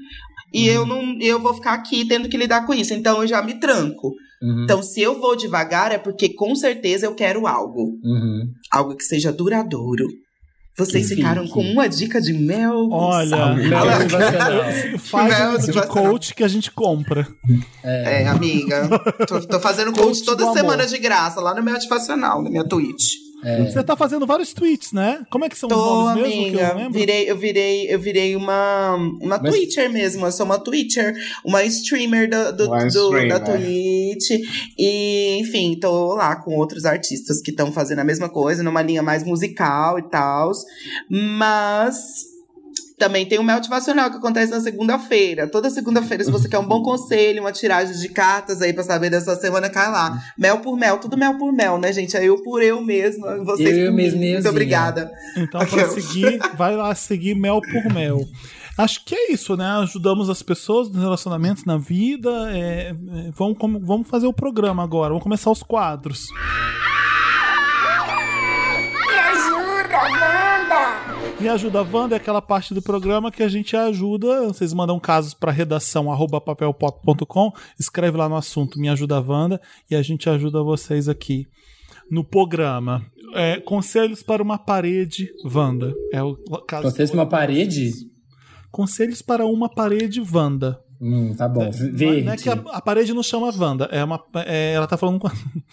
E 0.54 0.68
eu 0.68 0.86
não, 0.86 1.18
eu 1.22 1.40
vou 1.40 1.54
ficar 1.54 1.74
aqui 1.74 2.06
tendo 2.06 2.28
que 2.28 2.38
lidar 2.38 2.66
com 2.66 2.74
isso. 2.74 2.94
Então 2.94 3.22
eu 3.22 3.28
já 3.28 3.42
me 3.42 3.60
tranco. 3.60 4.14
Uhum. 4.42 4.64
Então, 4.64 4.82
se 4.82 5.02
eu 5.02 5.20
vou 5.20 5.36
devagar, 5.36 5.92
é 5.92 5.98
porque 5.98 6.34
com 6.34 6.56
certeza 6.56 7.06
eu 7.06 7.14
quero 7.14 7.46
algo. 7.46 8.00
Uhum. 8.04 8.52
Algo 8.72 8.96
que 8.96 9.04
seja 9.04 9.32
duradouro. 9.32 10.06
Vocês 10.78 11.10
ficaram 11.10 11.48
com 11.48 11.62
uma 11.62 11.88
dica 11.88 12.22
de 12.22 12.34
mel. 12.34 12.90
Olha. 12.92 13.54
Mel. 13.56 15.00
Faz 15.00 15.30
Mel 15.30 15.50
um 15.50 15.58
de 15.58 15.68
motivacional. 15.68 15.88
coach 15.90 16.34
que 16.34 16.44
a 16.44 16.48
gente 16.48 16.72
compra. 16.72 17.28
É, 17.84 18.28
amiga. 18.28 18.88
Tô, 19.28 19.42
tô 19.42 19.60
fazendo 19.60 19.92
Coach 19.92 20.06
coach 20.06 20.24
toda 20.24 20.52
semana 20.54 20.84
amor. 20.84 20.88
de 20.88 20.98
graça, 20.98 21.42
lá 21.42 21.54
no 21.54 21.62
meu 21.62 21.76
ativacional, 21.76 22.42
na 22.42 22.50
minha 22.50 22.64
Twitch. 22.64 23.16
É. 23.44 23.64
Você 23.66 23.84
tá 23.84 23.96
fazendo 23.96 24.26
vários 24.28 24.54
tweets, 24.54 24.92
né? 24.92 25.26
Como 25.30 25.44
é 25.46 25.50
que 25.50 25.58
são 25.58 25.68
os 25.68 25.76
Tô, 25.76 25.80
nomes 26.04 26.24
mesmo 26.28 26.52
que 26.52 26.58
eu 26.58 26.66
amiga. 26.72 26.90
Virei, 26.92 27.30
eu 27.32 27.38
virei, 27.38 27.94
eu 27.94 28.00
virei 28.00 28.36
uma, 28.36 28.96
uma 29.22 29.38
Mas- 29.40 29.52
Twitcher 29.56 29.92
mesmo. 29.92 30.26
Eu 30.26 30.32
sou 30.32 30.46
uma 30.46 30.60
Twitcher, 30.60 31.14
uma 31.46 31.64
streamer 31.64 32.30
do, 32.30 32.56
do, 32.58 32.68
Uma 32.68 32.80
do- 32.80 32.88
streamer. 32.88 33.28
da 33.30 33.40
Twitch. 33.40 34.30
E, 34.78 35.38
enfim, 35.40 35.78
tô 35.80 36.14
lá 36.16 36.36
com 36.36 36.56
outros 36.56 36.86
artistas 36.86 37.42
que 37.42 37.52
estão 37.52 37.72
fazendo 37.72 38.00
a 38.00 38.04
mesma 38.04 38.30
coisa, 38.30 38.62
numa 38.64 38.82
linha 38.82 39.02
mais 39.02 39.24
musical 39.24 39.98
e 39.98 40.04
tal. 40.04 40.52
Mas. 41.10 41.96
Também 43.02 43.26
tem 43.26 43.40
o 43.40 43.44
Mel 43.44 43.56
Motivacional 43.56 44.12
que 44.12 44.18
acontece 44.18 44.52
na 44.52 44.60
segunda-feira. 44.60 45.48
Toda 45.48 45.72
segunda-feira, 45.72 46.24
se 46.24 46.30
você 46.30 46.48
quer 46.48 46.60
um 46.60 46.68
bom 46.68 46.84
conselho, 46.84 47.42
uma 47.42 47.52
tiragem 47.52 47.98
de 48.00 48.10
cartas 48.10 48.62
aí 48.62 48.72
pra 48.74 48.84
saber 48.84 49.10
da 49.10 49.20
sua 49.20 49.36
semana, 49.38 49.72
cai 49.72 49.90
lá. 49.92 50.22
Mel 50.38 50.60
por 50.60 50.78
mel, 50.78 51.00
tudo 51.00 51.18
mel 51.18 51.36
por 51.36 51.52
mel, 51.52 51.80
né, 51.80 51.92
gente? 51.92 52.16
É 52.16 52.24
eu 52.24 52.44
por 52.44 52.62
eu 52.62 52.80
mesma. 52.80 53.44
Vocês 53.44 53.76
Eu 53.76 53.88
por 53.88 53.96
mim. 53.96 54.04
mesma, 54.04 54.20
Muito 54.34 54.50
obrigada. 54.50 55.12
Então, 55.36 55.66
pra 55.66 55.90
seguir, 55.90 56.40
vai 56.56 56.76
lá 56.76 56.94
seguir 56.94 57.34
mel 57.34 57.60
por 57.60 57.92
mel. 57.92 58.24
Acho 58.78 59.04
que 59.04 59.16
é 59.16 59.32
isso, 59.34 59.58
né? 59.58 59.66
Ajudamos 59.82 60.30
as 60.30 60.44
pessoas 60.44 60.88
nos 60.90 61.02
relacionamentos, 61.02 61.66
na 61.66 61.78
vida. 61.78 62.30
é, 62.56 62.90
é, 62.92 62.96
vamos, 63.36 63.58
como- 63.58 63.80
vamos 63.80 64.08
fazer 64.08 64.28
o 64.28 64.34
programa 64.34 64.84
agora. 64.84 65.10
Vamos 65.10 65.24
começar 65.24 65.50
os 65.50 65.64
quadros. 65.64 66.28
Me 66.30 67.01
Me 71.42 71.50
ajuda 71.50 71.82
Wanda 71.82 72.16
é 72.16 72.18
aquela 72.18 72.40
parte 72.40 72.72
do 72.72 72.84
programa 72.84 73.32
que 73.32 73.42
a 73.42 73.48
gente 73.48 73.76
ajuda. 73.76 74.44
Vocês 74.44 74.72
mandam 74.74 75.00
casos 75.00 75.34
para 75.34 75.52
redação 75.52 76.12
arroba 76.12 76.40
papelpop.com, 76.40 77.52
escreve 77.80 78.16
lá 78.16 78.30
no 78.30 78.36
assunto 78.36 78.80
Me 78.80 78.88
ajuda 78.88 79.20
Wanda 79.20 79.60
e 79.90 79.96
a 79.96 80.04
gente 80.04 80.30
ajuda 80.30 80.62
vocês 80.62 81.10
aqui 81.10 81.48
no 82.12 82.24
programa. 82.24 83.04
É, 83.34 83.60
conselhos 83.60 84.22
para 84.22 84.44
uma 84.44 84.60
parede 84.60 85.32
Wanda. 85.44 85.96
É 86.14 86.22
o 86.22 86.36
caso. 86.68 86.84
Conselhos 86.84 87.10
pra 87.10 87.20
uma 87.20 87.26
parede? 87.30 87.92
Conselhos 88.70 89.22
para 89.24 89.44
uma 89.44 89.68
parede 89.68 90.22
Wanda. 90.22 90.80
Hum, 91.02 91.34
tá 91.36 91.50
bom. 91.50 91.64
É- 91.64 91.72
Verde. 91.72 92.22
Não 92.22 92.34
é 92.34 92.38
que 92.38 92.50
a, 92.50 92.54
a 92.54 92.82
parede 92.82 93.16
não 93.16 93.24
chama 93.24 93.52
Wanda, 93.58 93.86
é 93.86 94.04
uma, 94.04 94.24
é, 94.46 94.74
ela 94.74 94.86
tá 94.86 94.96
falando 94.96 95.18
com. 95.18 95.28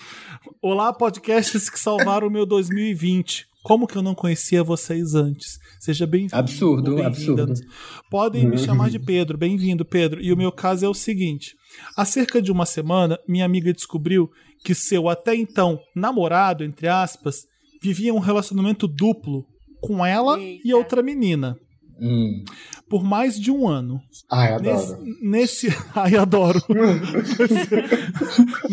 Olá, 0.63 0.95
podcasts 0.95 1.69
que 1.69 1.79
salvaram 1.79 2.29
o 2.29 2.31
meu 2.31 2.47
2020. 2.47 3.47
Como 3.69 3.87
que 3.87 3.97
eu 3.97 4.03
não 4.03 4.15
conhecia 4.15 4.65
vocês 4.65 5.15
antes? 5.15 5.59
Seja 5.79 6.07
bem-vindo. 6.07 6.35
Absurdo, 6.35 6.95
bem-vinda. 6.97 7.43
absurdo. 7.43 7.71
Podem 8.11 8.47
me 8.49 8.57
chamar 8.57 8.89
de 8.89 8.99
Pedro. 8.99 9.37
Bem-vindo, 9.37 9.85
Pedro. 9.85 10.23
E 10.23 10.33
o 10.33 10.37
meu 10.39 10.51
caso 10.51 10.87
é 10.87 10.89
o 10.89 10.95
seguinte: 10.95 11.55
há 11.95 12.03
cerca 12.07 12.41
de 12.41 12.51
uma 12.51 12.65
semana, 12.65 13.19
minha 13.29 13.45
amiga 13.45 13.71
descobriu 13.71 14.31
que 14.65 14.75
seu 14.75 15.07
até 15.07 15.35
então 15.37 15.79
namorado, 15.95 16.65
entre 16.65 16.89
aspas, 16.89 17.45
vivia 17.83 18.15
um 18.15 18.19
relacionamento 18.21 18.89
duplo 18.89 19.45
com 19.83 20.05
ela 20.05 20.41
e 20.41 20.63
Eita. 20.65 20.77
outra 20.79 21.03
menina 21.03 21.55
Hum. 22.01 22.43
por 22.89 23.05
mais 23.05 23.39
de 23.39 23.51
um 23.51 23.69
ano. 23.69 24.01
Ai, 24.31 24.59
Nesse, 24.63 24.93
adoro. 24.95 25.05
nesse. 25.21 25.67
Ai, 25.95 26.17
adoro. 26.17 26.63
nesse, 26.71 27.69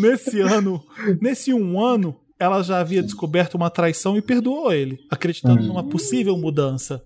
nesse 0.00 0.40
ano. 0.40 0.82
Nesse 1.20 1.52
um 1.52 1.78
ano, 1.84 2.16
ela 2.38 2.62
já 2.62 2.78
havia 2.80 3.02
descoberto 3.02 3.54
uma 3.54 3.70
traição 3.70 4.16
e 4.16 4.22
perdoou 4.22 4.72
ele, 4.72 4.98
acreditando 5.10 5.62
numa 5.62 5.82
possível 5.84 6.36
mudança. 6.36 7.02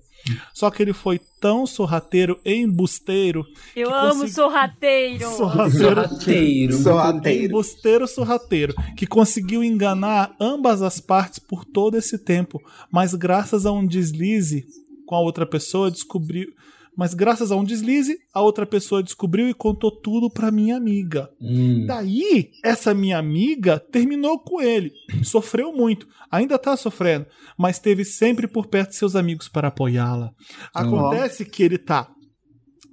Só 0.52 0.70
que 0.70 0.82
ele 0.82 0.92
foi 0.92 1.18
tão 1.40 1.66
sorrateiro 1.66 2.38
e 2.44 2.52
embusteiro. 2.54 3.42
Eu 3.74 3.88
que 3.88 3.94
amo 3.94 4.08
consegui- 4.20 4.32
sorrateiro. 4.34 5.30
Sorrateiro. 5.30 5.78
Sorrateiro. 5.78 6.72
Sorrateiro. 6.82 7.44
Embusteiro 7.46 8.06
sorrateiro, 8.08 8.74
que 8.96 9.06
conseguiu 9.06 9.64
enganar 9.64 10.34
ambas 10.38 10.82
as 10.82 11.00
partes 11.00 11.38
por 11.38 11.64
todo 11.64 11.96
esse 11.96 12.18
tempo, 12.18 12.60
mas 12.92 13.14
graças 13.14 13.64
a 13.64 13.72
um 13.72 13.86
deslize 13.86 14.66
com 15.06 15.14
a 15.14 15.20
outra 15.20 15.46
pessoa 15.46 15.90
descobriu. 15.90 16.48
Mas 16.96 17.14
graças 17.14 17.50
a 17.50 17.56
um 17.56 17.64
deslize, 17.64 18.18
a 18.32 18.42
outra 18.42 18.66
pessoa 18.66 19.02
descobriu 19.02 19.48
e 19.48 19.54
contou 19.54 19.90
tudo 19.90 20.30
pra 20.30 20.50
minha 20.50 20.76
amiga. 20.76 21.30
Hum. 21.40 21.86
Daí, 21.86 22.50
essa 22.62 22.92
minha 22.92 23.18
amiga 23.18 23.78
terminou 23.78 24.38
com 24.38 24.60
ele. 24.60 24.92
Sofreu 25.22 25.72
muito. 25.72 26.06
Ainda 26.30 26.58
tá 26.58 26.76
sofrendo. 26.76 27.26
Mas 27.56 27.78
teve 27.78 28.04
sempre 28.04 28.46
por 28.46 28.66
perto 28.66 28.94
seus 28.94 29.16
amigos 29.16 29.48
para 29.48 29.68
apoiá-la. 29.68 30.32
Acontece 30.74 31.44
que 31.44 31.62
ele 31.62 31.78
tá 31.78 32.10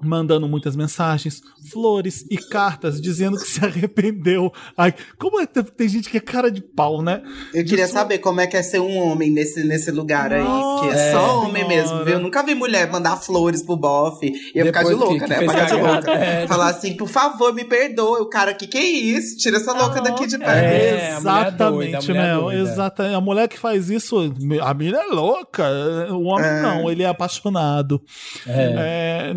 mandando 0.02 0.48
muitas 0.48 0.76
mensagens, 0.76 1.42
flores 1.72 2.26
e 2.30 2.38
cartas 2.38 3.02
dizendo 3.02 3.38
que 3.38 3.48
se 3.48 3.60
arrependeu. 3.66 4.52
Ai, 4.78 4.94
como 5.18 5.40
é, 5.40 5.46
tem 5.46 5.88
gente 5.90 6.10
que 6.10 6.18
é 6.18 6.20
cara 6.20 6.50
de 6.52 6.62
pau, 6.62 7.02
né? 7.02 7.22
Eu 7.54 7.66
queria 7.66 7.88
saber 7.88 8.20
como 8.20 8.40
é 8.42 8.48
que 8.48 8.56
é 8.56 8.62
ser 8.64 8.80
um 8.80 8.96
homem 8.98 9.32
nesse, 9.32 9.64
nesse 9.64 9.92
lugar 9.92 10.32
aí. 10.32 10.42
Que 10.42 10.48
é 10.48 10.52
Nossa 10.52 11.12
só 11.12 11.40
homem 11.42 11.66
Senhora. 11.66 11.68
mesmo, 11.68 12.06
viu? 12.06 12.14
Eu 12.14 12.20
nunca 12.20 12.44
vi 12.44 12.54
mulher 12.56 12.90
mandar 12.92 13.18
flores 13.18 13.62
pro 13.64 13.76
bofe. 13.76 14.32
Ia 14.56 14.66
ficar 14.66 14.84
de 14.84 14.90
Depois 14.90 14.98
que- 14.98 15.04
louca, 15.14 15.24
que 15.26 15.30
né? 15.30 15.38
fez 15.38 15.52
Ficar 15.52 15.66
de 15.66 15.74
louca. 15.82 16.12
é. 16.14 16.48
Falar 16.48 16.68
assim, 16.70 16.96
por 16.96 17.08
favor, 17.10 17.54
me 17.54 17.64
perdoe. 17.66 18.22
O 18.22 18.30
cara, 18.30 18.54
que 18.54 18.68
que 18.68 18.78
é 18.78 18.84
isso? 18.86 19.38
Tira 19.38 19.58
essa 19.58 19.74
louca 19.74 20.02
daqui 20.02 20.28
de 20.28 20.38
perto. 20.38 20.50
É, 20.52 21.12
a 21.14 21.20
mulher 21.20 21.52
doida, 21.52 21.66
a 21.66 22.00
Exatamente, 22.00 22.08
mulher 22.08 22.24
Mel. 22.24 22.42
doida. 22.42 22.62
Exata. 22.72 23.18
A 23.18 23.22
mulher 23.22 23.48
que 23.48 23.58
faz 23.58 23.90
isso, 23.90 24.34
a 24.62 24.74
mina 24.74 25.00
é 25.00 25.08
louca. 25.14 25.66
O 26.12 26.24
homem 26.26 26.46
É. 26.46 26.62
não, 26.62 26.92
ele 26.92 27.04
é 27.04 27.08
apaixonado. 27.08 28.02
É. 28.48 29.34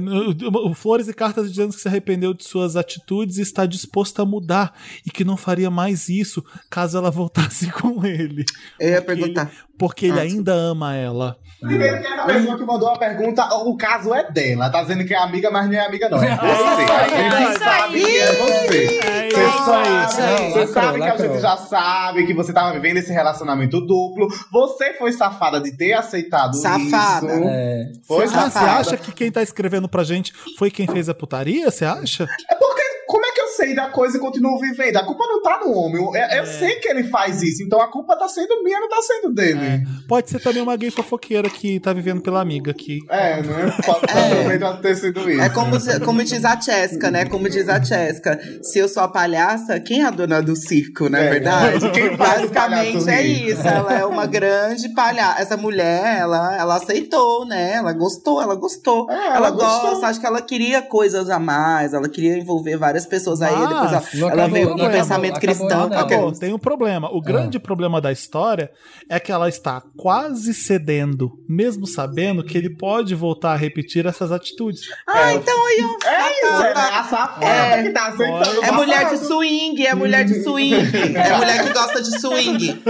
Flores 0.74 1.09
e 1.09 1.14
cartas 1.14 1.51
dizendo 1.51 1.74
que 1.74 1.80
se 1.80 1.88
arrependeu 1.88 2.32
de 2.34 2.44
suas 2.44 2.76
atitudes 2.76 3.38
e 3.38 3.42
está 3.42 3.66
disposta 3.66 4.22
a 4.22 4.26
mudar 4.26 4.74
e 5.07 5.11
que 5.11 5.24
não 5.24 5.36
faria 5.36 5.70
mais 5.70 6.09
isso 6.09 6.44
caso 6.68 6.96
ela 6.98 7.11
voltasse 7.11 7.70
com 7.72 8.05
ele. 8.05 8.44
Eu 8.78 8.90
ia 8.90 9.03
perguntar. 9.03 9.42
ele- 9.51 9.70
porque 9.81 10.07
ele 10.07 10.18
Ah, 10.20 10.22
ainda 10.22 10.53
ama 10.53 10.95
ela. 10.95 11.37
Primeiro 11.61 12.01
que 12.01 12.07
essa 12.07 12.24
pessoa 12.26 12.57
que 12.59 12.64
mandou 12.64 12.89
a 12.89 12.99
pergunta, 12.99 13.45
o 13.64 13.76
caso 13.76 14.14
é 14.14 14.31
dela. 14.31 14.70
Tá 14.70 14.81
dizendo 14.83 15.05
que 15.05 15.12
é 15.12 15.18
amiga, 15.18 15.51
mas 15.51 15.66
não 15.68 15.74
é 15.74 15.87
amiga, 15.87 16.09
não. 16.09 16.18
É 16.22 16.37
você. 16.37 16.83
isso 16.83 16.93
aí, 16.93 17.20
A 17.20 17.41
é 17.41 17.51
isso 17.51 17.59
sabe 17.59 18.05
aí. 18.05 18.16
é 18.18 18.33
você. 18.33 19.01
É 19.01 19.31
Você 19.31 19.41
isso 19.45 19.64
sabe, 19.64 20.53
você 20.53 20.72
que 20.72 20.78
a 20.78 20.93
lacrou. 20.93 21.28
gente 21.33 21.41
já 21.43 21.57
sabe 21.57 22.26
que 22.26 22.35
você 22.35 22.53
tava 22.53 22.72
vivendo 22.72 22.97
esse 22.99 23.12
relacionamento 23.12 23.81
duplo. 23.81 24.28
Você 24.53 24.95
foi 24.95 25.12
safada 25.12 25.61
de 25.61 25.76
ter 25.76 25.93
aceitado 25.93 26.55
Safada. 26.57 27.26
isso. 27.26 27.45
É. 27.49 27.93
Foi 28.07 28.24
Ah, 28.24 28.28
você 28.28 28.35
safada. 28.35 28.72
acha 28.81 28.97
que 28.97 29.12
quem 29.12 29.31
tá 29.31 29.43
escrevendo 29.43 29.89
pra 29.89 30.03
gente 30.05 30.33
foi 30.59 30.70
quem 30.70 30.87
fez 30.87 31.09
a 31.09 31.14
putaria? 31.14 31.70
Você 31.70 31.85
acha? 31.85 32.24
É 32.51 32.55
porque 32.55 32.83
como 33.07 33.24
é 33.26 33.33
que 33.33 33.41
eu 33.41 33.49
sei 33.61 33.74
da 33.74 33.88
coisa 33.88 34.16
e 34.16 34.20
continuo 34.20 34.58
vivendo? 34.58 34.96
A 34.96 35.04
culpa 35.04 35.24
não 35.26 35.42
tá 35.42 35.61
no 35.62 35.72
homem. 35.72 36.02
Eu, 36.02 36.14
É. 36.16 36.40
eu 36.40 36.46
sei 36.46 36.76
que 36.76 36.88
ele 36.88 37.04
faz 37.04 37.42
isso, 37.42 37.62
então 37.62 37.80
a 37.80 37.90
culpa 37.90 38.16
tá 38.16 38.26
sendo 38.28 38.62
minha, 38.64 38.80
não 38.80 38.88
tá 38.88 39.02
sendo 39.02 39.32
dele. 39.34 39.86
Pode 40.08 40.30
ser 40.30 40.40
também 40.40 40.62
uma 40.62 40.76
gay 40.76 40.90
fofoqueira 40.90 41.48
que 41.50 41.78
tá 41.80 41.92
vivendo 41.92 42.22
pela 42.22 42.40
amiga 42.40 42.70
aqui. 42.70 43.00
É, 43.08 43.42
né? 43.42 43.72
Pode 43.84 44.06
também 44.06 44.80
ter 44.82 44.96
sido 44.96 45.30
isso. 45.30 45.40
É 45.40 45.48
como, 45.50 45.76
como 46.04 46.24
diz 46.24 46.44
a 46.44 46.61
Chesca, 46.61 47.11
né? 47.11 47.24
Como 47.26 47.48
diz 47.48 47.68
a 47.68 47.82
Chesca. 47.82 48.38
Se 48.62 48.78
eu 48.78 48.88
sou 48.88 49.02
a 49.02 49.08
palhaça, 49.08 49.78
quem 49.80 50.02
é 50.02 50.06
a 50.06 50.11
dona 50.11 50.40
do 50.42 50.56
circo, 50.56 51.08
não 51.08 51.18
é, 51.18 51.26
É, 51.26 51.30
verdade? 51.30 51.90
quem 51.92 52.16
Basicamente 52.16 53.08
é 53.11 53.22
isso. 53.26 53.66
Ela 53.66 53.98
é 53.98 54.04
uma 54.04 54.26
grande 54.26 54.88
palhaça. 54.90 55.42
Essa 55.42 55.56
mulher, 55.56 56.18
ela, 56.20 56.56
ela 56.56 56.76
aceitou, 56.76 57.44
né? 57.44 57.74
Ela 57.74 57.92
gostou, 57.92 58.40
ela 58.40 58.54
gostou. 58.54 59.11
É, 59.11 59.14
ela 59.14 59.36
ela 59.36 59.50
gosta, 59.50 59.88
gostou. 59.90 60.04
acho 60.08 60.20
que 60.20 60.26
ela 60.26 60.40
queria 60.40 60.82
coisas 60.82 61.28
a 61.30 61.38
mais. 61.38 61.92
Ela 61.92 62.08
queria 62.08 62.36
envolver 62.38 62.76
várias 62.76 63.06
pessoas 63.06 63.42
aí. 63.42 63.49
Mas 63.53 63.61
Depois 63.68 63.92
ela, 63.92 64.03
não 64.14 64.28
ela 64.28 64.32
acabou, 64.34 64.51
veio 64.53 64.66
com 64.66 64.72
o 64.72 64.76
acabou, 64.76 64.92
pensamento 64.92 65.36
acabou 65.36 65.40
cristão. 65.57 65.86
Ok. 65.86 65.96
Acabou, 65.98 66.32
tem 66.32 66.55
um 66.55 66.59
problema. 66.59 67.09
O 67.12 67.20
grande 67.20 67.59
problema 67.59 68.01
da 68.01 68.12
história 68.12 68.70
é 69.09 69.18
que 69.20 69.32
ela 69.32 69.48
está 69.48 69.82
quase 69.96 70.53
cedendo, 70.55 71.32
mesmo 71.48 71.86
sabendo 71.86 72.42
que 72.44 72.57
ele 72.57 72.70
pode 72.70 73.14
voltar 73.14 73.53
a 73.53 73.57
repetir 73.57 74.07
essas 74.07 74.32
atitudes. 74.32 74.82
Ah, 75.09 75.32
então 75.34 75.66
aí, 75.66 75.80
ó. 75.84 76.09
É 76.11 76.32
isso, 76.32 77.14
é 77.44 77.80
É. 77.80 77.82
que 77.82 77.90
tá 77.90 78.07
aceitando. 78.09 78.64
É 78.64 78.70
o 78.70 78.74
mulher 78.74 79.09
de 79.11 79.18
swing, 79.18 79.86
é 79.86 79.94
mulher 79.94 80.24
de 80.24 80.42
swing. 80.42 80.74
É 81.16 81.36
mulher 81.36 81.66
que 81.66 81.72
gosta 81.72 82.03
de 82.03 82.20
swing. 82.20 82.82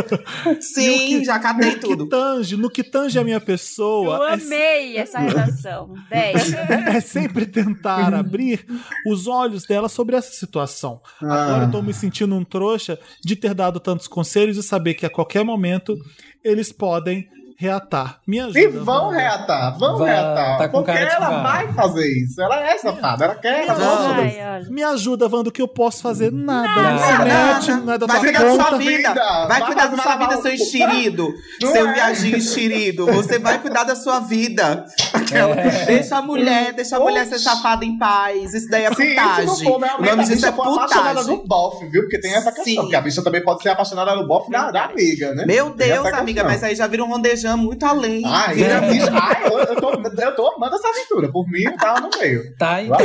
Sim, 0.61 1.25
já 1.25 1.39
catei 1.39 1.71
No 1.71 1.75
que 1.75 1.81
tudo. 1.81 2.07
tange, 2.09 2.57
no 2.57 2.71
que 2.71 2.83
tange 2.83 3.19
a 3.19 3.25
minha 3.25 3.37
Eu 3.37 3.41
pessoa, 3.41 4.31
é, 4.31 4.35
amei 4.35 4.97
essa 4.97 5.19
redação. 5.19 5.95
10. 6.09 6.53
é 6.97 7.01
sempre 7.01 7.47
tentar 7.47 8.15
abrir 8.15 8.65
os 9.07 9.27
olhos 9.27 9.65
dela 9.65 9.89
sobre 9.89 10.17
essa 10.17 10.31
situação. 10.33 10.50
Agora 11.21 11.65
eu 11.65 11.71
tô 11.71 11.81
me 11.83 11.93
sentindo 11.93 12.35
um 12.35 12.45
trouxa 12.45 12.99
de 13.25 13.37
ter 13.37 13.55
dado 13.55 13.79
tantos 13.81 14.09
conselhos 14.09 14.57
e 14.57 14.63
saber 14.63 14.95
que 14.95 15.07
a 15.07 15.11
qualquer 15.11 15.45
momento 15.45 15.97
eles 16.45 16.73
podem 16.73 17.29
reatar. 17.59 18.21
Me 18.27 18.41
ajuda. 18.41 18.59
E 18.59 18.69
vão 18.69 19.11
reatar, 19.11 19.79
vão 19.79 19.99
Vai, 19.99 20.09
reatar. 20.15 20.57
tá 20.57 20.69
com 20.71 20.79
porque 20.83 20.93
ela 20.99 21.43
vai. 21.43 21.67
vai 21.67 21.75
fazer 21.75 22.07
isso. 22.23 22.41
Ela 22.41 22.67
é 22.67 22.79
safada, 22.79 23.25
ela 23.27 23.35
quer, 23.35 23.67
disso. 23.69 23.83
olha. 23.83 24.67
Me 24.71 24.83
ajuda, 24.83 25.29
Wanda, 25.31 25.51
o 25.51 25.53
que 25.53 25.61
eu 25.61 25.69
posso 25.69 26.01
fazer? 26.01 26.33
Nada. 26.33 26.69
Não 26.83 26.99
se 26.99 27.23
mete, 27.75 27.85
não 27.85 27.93
é 27.93 27.99
da 27.99 28.07
Vai 28.07 28.17
tua 28.17 28.25
cuidar 28.25 28.45
da 28.45 28.55
sua 28.55 28.65
conta. 28.65 28.79
vida. 28.79 29.13
Vai 29.15 29.47
Vai 29.49 29.61
cuidar 29.67 29.87
da 29.89 29.97
fazer 29.99 30.03
sua 30.03 30.17
vida, 30.17 30.39
o- 30.39 30.43
seu 30.43 30.53
enxerido. 30.55 31.35
Não 31.61 31.73
seu 31.73 31.87
é. 31.87 31.93
viadinho 31.93 32.37
enxerido. 32.39 33.07
Você 33.13 33.39
vai 33.39 33.59
cuidar 33.61 33.85
da 33.85 33.95
sua 33.95 34.21
vida. 34.21 34.87
Aquela- 35.31 35.85
Deixa 35.87 36.17
a 36.17 36.23
mulher, 36.23 36.73
deixa 36.73 36.97
a 36.97 37.01
mulher 37.01 37.27
ser 37.27 37.39
safada 37.39 37.85
em 37.85 37.97
paz. 37.99 38.55
Isso 38.55 38.69
daí 38.69 38.85
é 38.85 38.93
Se 38.95 39.03
isso 39.03 39.15
putagem. 39.15 39.47
não 39.47 39.57
for, 39.57 39.77
o 39.77 40.03
nome 40.03 40.25
disso 40.25 40.47
é 40.47 40.53
foi 40.53 40.65
apaixonada 40.67 41.11
putagem. 41.21 41.37
no 41.37 41.47
bofe, 41.47 41.87
viu? 41.89 42.03
Porque 42.03 42.21
tem 42.21 42.33
essa 42.35 42.47
questão. 42.53 42.65
Sim. 42.65 42.77
Porque 42.77 42.97
a 42.97 43.01
bicha 43.01 43.23
também 43.23 43.43
pode 43.43 43.63
ser 43.63 43.69
apaixonada 43.71 44.15
no 44.15 44.27
bofe 44.27 44.51
da, 44.51 44.71
da 44.71 44.85
amiga, 44.85 45.35
né? 45.35 45.45
Meu 45.47 45.71
Deus, 45.71 46.07
amiga, 46.13 46.45
mas 46.45 46.63
aí 46.63 46.75
já 46.75 46.87
vira 46.87 47.05
um 47.05 47.09
rondejão 47.09 47.57
muito 47.57 47.85
além. 47.85 48.23
Ai, 48.27 48.55
Vira- 48.55 48.81
bicha, 48.81 49.11
ai, 49.13 49.47
eu, 49.47 49.59
eu, 49.59 49.77
tô, 49.77 49.91
eu 49.93 50.35
tô 50.37 50.55
amando 50.57 50.77
essa 50.77 50.89
aventura. 50.89 51.31
Por 51.33 51.47
mim, 51.49 51.63
eu 51.65 51.77
tava 51.77 52.01
no 52.01 52.11
meio. 52.19 52.43
Tá, 52.57 52.83
então. 52.83 52.97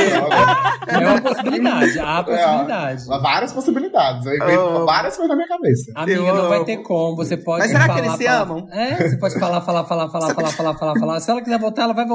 É 0.88 0.98
uma 1.08 1.22
possibilidade. 1.22 2.00
Há 2.00 2.24
possibilidade. 2.24 3.04
É, 3.12 3.20
várias 3.20 3.54
possibilidades. 3.54 4.28
Aí 4.28 4.38
veio 4.40 4.66
Oh. 4.66 4.86
várias 4.86 5.16
coisas 5.16 5.30
na 5.30 5.36
minha 5.36 5.48
cabeça. 5.48 5.92
Amiga, 5.96 6.20
Eu 6.22 6.36
não 6.36 6.50
vai 6.50 6.64
ter 6.66 6.78
como. 6.78 7.16
Você 7.16 7.38
pode 7.38 7.60
Mas 7.60 7.72
será 7.72 7.82
que 7.84 7.88
falar, 7.90 8.00
eles 8.06 8.18
se 8.18 8.24
falar- 8.26 8.42
amam? 8.42 8.68
É, 8.72 9.10
você 9.10 9.18
pode 9.18 9.40
falar, 9.40 9.62
falar, 9.62 9.84
falar, 9.86 10.10
falar, 10.10 10.34
falar, 10.34 10.52
falar, 10.52 10.74
falar, 10.76 11.00
falar. 11.00 11.20
Se 11.20 11.32
ela 11.32 11.42
quiser 11.42 11.60
voltar, 11.60 11.84
ela 11.84 11.94
vai 11.94 12.06
voltar. 12.06 12.15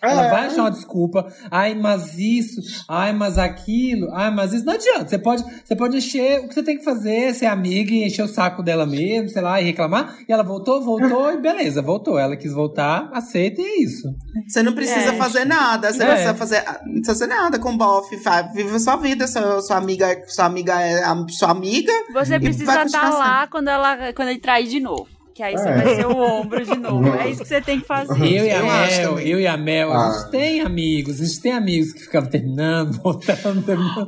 Ela 0.00 0.26
É. 0.26 0.30
vai 0.30 0.46
achar 0.46 0.62
uma 0.62 0.70
desculpa. 0.70 1.26
Ai, 1.50 1.74
mas 1.74 2.18
isso. 2.18 2.60
Ai, 2.88 3.12
mas 3.12 3.38
aquilo. 3.38 4.10
Ai, 4.12 4.30
mas 4.30 4.52
isso. 4.52 4.64
Não 4.64 4.74
adianta. 4.74 5.08
Você 5.08 5.18
pode, 5.18 5.42
você 5.64 5.74
pode 5.74 5.96
encher 5.96 6.40
o 6.40 6.48
que 6.48 6.54
você 6.54 6.62
tem 6.62 6.78
que 6.78 6.84
fazer, 6.84 7.34
ser 7.34 7.46
amiga 7.46 7.92
e 7.92 8.04
encher 8.06 8.22
o 8.22 8.28
saco 8.28 8.62
dela 8.62 8.86
mesmo, 8.86 9.28
sei 9.28 9.42
lá, 9.42 9.60
e 9.60 9.64
reclamar. 9.64 10.16
E 10.28 10.32
ela 10.32 10.42
voltou, 10.42 10.82
voltou 10.82 11.32
e 11.32 11.38
beleza, 11.40 11.80
voltou. 11.82 12.18
Ela 12.18 12.36
quis 12.36 12.52
voltar, 12.52 13.10
aceita 13.12 13.60
e 13.60 13.64
é 13.64 13.82
isso. 13.82 14.08
Você 14.48 14.62
não 14.62 14.72
precisa 14.72 15.12
É. 15.12 15.16
fazer 15.16 15.44
nada. 15.44 15.92
Você 15.92 16.02
É. 16.02 16.06
não 16.06 16.12
precisa 16.12 16.34
fazer, 16.34 16.64
não 16.86 16.92
precisa 16.94 17.12
fazer 17.12 17.26
nada 17.26 17.58
com 17.58 17.70
o 17.70 17.76
bofe. 17.78 18.16
Vive 18.54 18.76
a 18.76 18.78
sua 18.78 18.96
vida. 18.96 19.26
Sua, 19.26 19.60
sua 19.62 19.76
amiga, 19.76 20.22
sua 20.28 20.46
amiga 20.46 20.80
é 20.80 21.02
sua 21.28 21.50
amiga. 21.50 21.92
Você 22.12 22.38
precisa 22.38 22.64
estar 22.64 22.82
continuar 22.84 23.10
lá 23.18 23.46
quando, 23.46 23.68
ela, 23.68 24.12
quando 24.12 24.28
ele 24.28 24.40
trair 24.40 24.66
de 24.68 24.80
novo. 24.80 25.06
Que 25.34 25.42
aí 25.42 25.54
você 25.56 25.68
É. 25.68 25.76
vai 25.82 25.94
ser 25.96 26.06
o 26.06 26.16
ombro 26.16 26.64
de 26.64 26.76
novo. 26.78 27.08
É 27.14 27.30
isso 27.30 27.42
que 27.42 27.48
você 27.48 27.60
tem 27.60 27.80
que 27.80 27.86
fazer. 27.86 28.12
Eu 28.20 28.44
e 28.44 28.50
a 28.50 28.58
Eu 28.58 28.66
Mel, 28.66 29.18
eu 29.20 29.40
e 29.40 29.46
a 29.46 29.56
Mel, 29.56 29.92
a 29.92 30.06
Ah. 30.08 30.12
gente 30.12 30.30
tem 30.30 30.60
amigos, 30.60 31.20
a 31.20 31.24
gente 31.24 31.40
tem 31.40 31.52
amigos 31.52 31.92
que 31.92 32.00
ficavam 32.00 32.28
terminando, 32.28 32.92
voltando, 33.02 33.62
terminando. 33.62 34.06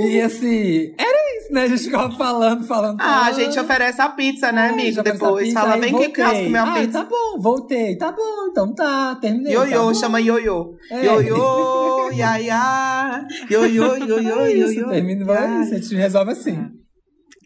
E 0.00 0.20
assim, 0.20 0.94
era 0.98 1.38
isso, 1.38 1.52
né? 1.52 1.62
A 1.62 1.68
gente 1.68 1.82
ficava 1.84 2.10
falando, 2.16 2.64
falando. 2.66 2.98
Uh! 2.98 3.02
Ah, 3.02 3.04
a 3.04 3.24
falando. 3.32 3.36
gente 3.36 3.58
oferece 3.58 4.02
a 4.02 4.08
pizza, 4.10 4.52
né, 4.52 4.66
É, 4.66 4.70
amigo? 4.70 5.02
Depois 5.02 5.56
a 5.56 5.60
fala, 5.60 5.72
pizza, 5.72 5.80
vem 5.80 5.90
aí 5.90 5.96
aqui 5.96 6.04
em 6.04 6.12
casa 6.12 6.42
comer 6.42 6.48
uma 6.62 6.72
Ai, 6.72 6.80
pizza. 6.86 6.98
tá 6.98 7.04
bom, 7.08 7.40
voltei. 7.40 7.96
Tá 7.96 8.12
bom, 8.12 8.46
então 8.50 8.74
tá, 8.74 9.14
terminei. 9.16 9.54
tá 9.54 9.64
Ioiô, 9.64 9.82
bom. 9.84 9.94
chama 9.94 10.20
ioiô. 10.20 10.74
É. 10.90 11.06
Ioiô, 11.06 12.10
iaiá. 12.12 13.26
Ioiô, 13.50 13.96
ioiô, 13.96 14.40
É 14.40 14.52
isso, 14.52 14.74
ioiô. 14.74 14.88
termina, 14.90 15.24
vai 15.24 15.38
a 15.46 15.62
gente 15.64 15.94
resolve 15.94 16.32
assim. 16.32 16.68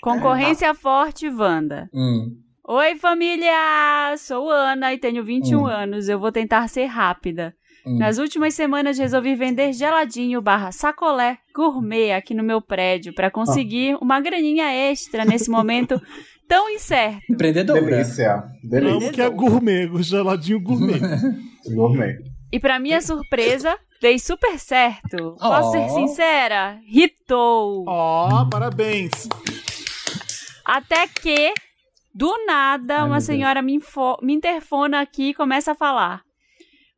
Concorrência 0.03 0.75
forte, 0.75 1.29
Wanda. 1.29 1.89
Hum. 1.95 2.29
Oi, 2.67 2.97
família! 2.97 4.15
Sou 4.19 4.51
Ana 4.51 4.95
e 4.95 4.99
tenho 4.99 5.23
21 5.23 5.67
anos. 5.67 6.09
Eu 6.09 6.19
vou 6.19 6.33
tentar 6.33 6.67
ser 6.69 6.87
rápida. 6.87 7.55
Hum. 7.87 7.99
Nas 7.99 8.17
últimas 8.17 8.55
semanas 8.55 8.99
resolvi 8.99 9.35
vender 9.35 9.73
geladinho 9.75 10.41
barra 10.41 10.73
sacolé 10.73 11.37
gourmet 11.55 12.13
aqui 12.15 12.33
no 12.33 12.43
meu 12.43 12.63
prédio 12.63 13.15
para 13.15 13.31
conseguir 13.31 13.95
uma 14.01 14.19
graninha 14.21 14.73
extra 14.73 15.27
nesse 15.27 15.51
momento 15.51 16.01
tão 16.49 16.71
incerto. 16.71 17.21
Empreendedora. 17.31 17.83
Delícia. 17.83 18.43
Delícia. 18.63 18.97
Amo 18.97 19.13
que 19.13 19.21
é 19.21 19.29
gourmet, 19.29 19.91
o 19.91 20.03
geladinho 20.03 20.61
gourmet. 20.61 21.01
Gourmet. 21.75 22.19
E 22.53 22.61
para 22.61 22.79
minha 22.79 23.01
surpresa, 23.01 23.75
dei 24.01 24.19
super 24.19 24.59
certo. 24.59 25.35
Posso 25.41 25.69
Oh. 25.69 25.73
ser 25.73 25.89
sincera? 25.91 26.79
Ritou. 26.87 27.85
Ó, 27.89 28.45
parabéns. 28.51 29.11
Até 30.65 31.07
que, 31.09 31.53
do 32.15 32.33
nada, 32.47 32.99
Ai, 33.01 33.07
uma 33.07 33.21
senhora 33.21 33.61
me, 33.63 33.75
info- 33.75 34.19
me 34.23 34.33
interfona 34.35 35.01
aqui 35.01 35.31
e 35.31 35.35
começa 35.35 35.73
a 35.73 35.75
falar. 35.75 36.23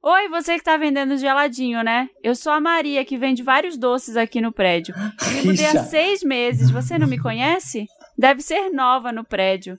Oi, 0.03 0.29
você 0.29 0.57
que 0.59 0.63
tá 0.65 0.77
vendendo 0.77 1.17
geladinho, 1.17 1.83
né? 1.83 2.09
Eu 2.23 2.35
sou 2.37 2.53
a 2.53 2.61
Maria, 2.61 3.05
que 3.05 3.19
vende 3.19 3.43
vários 3.43 3.77
doces 3.77 4.17
aqui 4.17 4.41
no 4.41 4.53
prédio. 4.53 4.95
Me 5.35 5.43
mudei 5.43 5.67
há 5.67 5.83
seis 5.83 6.23
meses. 6.23 6.71
Você 6.71 6.97
não 6.97 7.09
me 7.09 7.19
conhece? 7.19 7.87
Deve 8.17 8.41
ser 8.41 8.71
nova 8.71 9.11
no 9.11 9.25
prédio. 9.25 9.77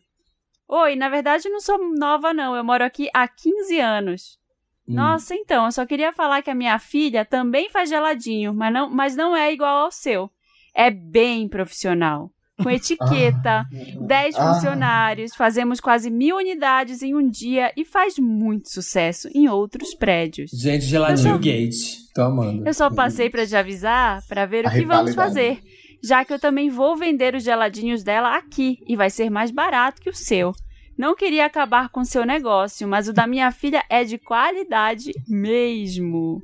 Oi, 0.68 0.98
na 0.98 1.08
verdade 1.08 1.48
não 1.48 1.62
sou 1.62 1.78
nova, 1.98 2.34
não. 2.34 2.54
Eu 2.56 2.64
moro 2.64 2.84
aqui 2.84 3.10
há 3.14 3.26
15 3.26 3.80
anos. 3.80 4.38
Hum. 4.86 4.96
Nossa, 4.96 5.34
então, 5.34 5.66
eu 5.66 5.72
só 5.72 5.86
queria 5.86 6.12
falar 6.12 6.42
que 6.42 6.50
a 6.52 6.56
minha 6.56 6.78
filha 6.78 7.24
também 7.24 7.70
faz 7.70 7.90
geladinho, 7.90 8.54
mas 8.54 8.74
não, 8.74 8.90
mas 8.90 9.16
não 9.16 9.34
é 9.36 9.54
igual 9.54 9.86
ao 9.86 9.92
seu. 9.92 10.30
É 10.76 10.92
bem 10.92 11.48
profissional. 11.48 12.30
Com 12.64 12.70
etiqueta, 12.72 13.66
10 14.08 14.36
Ah. 14.36 14.54
funcionários, 14.54 15.36
fazemos 15.36 15.80
quase 15.80 16.10
mil 16.10 16.38
unidades 16.38 17.04
em 17.04 17.16
um 17.16 17.30
dia 17.30 17.72
e 17.78 17.86
faz 17.86 18.18
muito 18.18 18.70
sucesso 18.72 19.30
em 19.34 19.48
outros 19.48 19.94
prédios. 19.94 20.50
Gente, 20.52 20.86
geladinho 20.86 21.34
só- 21.34 21.38
gate. 21.38 22.08
Tô 22.16 22.24
amando. 22.24 22.64
Eu 22.68 22.74
só 22.74 22.90
passei 22.90 23.30
pra 23.30 23.46
te 23.46 23.56
avisar 23.56 24.22
para 24.28 24.46
ver 24.48 24.66
A 24.66 24.70
o 24.70 24.74
que 24.74 24.86
vamos 24.86 25.14
fazer, 25.14 25.60
já 26.04 26.26
que 26.26 26.34
eu 26.34 26.40
também 26.40 26.70
vou 26.70 26.98
vender 26.98 27.36
os 27.36 27.44
geladinhos 27.44 28.04
dela 28.04 28.36
aqui 28.36 28.80
e 28.88 28.96
vai 28.96 29.10
ser 29.12 29.30
mais 29.30 29.52
barato 29.52 30.02
que 30.02 30.10
o 30.10 30.16
seu. 30.16 30.52
Não 30.98 31.16
queria 31.16 31.46
acabar 31.46 31.90
com 31.90 32.00
o 32.00 32.06
seu 32.06 32.26
negócio, 32.26 32.88
mas 32.88 33.08
o 33.08 33.14
da 33.14 33.28
minha 33.28 33.52
filha 33.52 33.84
é 33.88 34.04
de 34.04 34.18
qualidade 34.18 35.12
mesmo. 35.28 36.42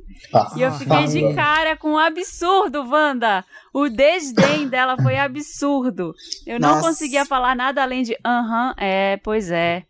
E 0.56 0.62
eu 0.62 0.72
fiquei 0.74 1.06
de 1.08 1.34
cara 1.34 1.76
com 1.76 1.94
um 1.94 1.98
absurdo, 1.98 2.88
Wanda. 2.88 3.44
O 3.74 3.90
desdém 3.90 4.68
dela 4.68 4.96
foi 5.02 5.18
absurdo. 5.18 6.14
Eu 6.46 6.60
não 6.60 6.76
Nossa. 6.76 6.90
conseguia 6.90 7.26
falar 7.26 7.56
nada 7.56 7.82
além 7.82 8.04
de 8.04 8.16
aham, 8.24 8.76
é, 8.78 9.18
pois 9.18 9.50
é. 9.50 9.84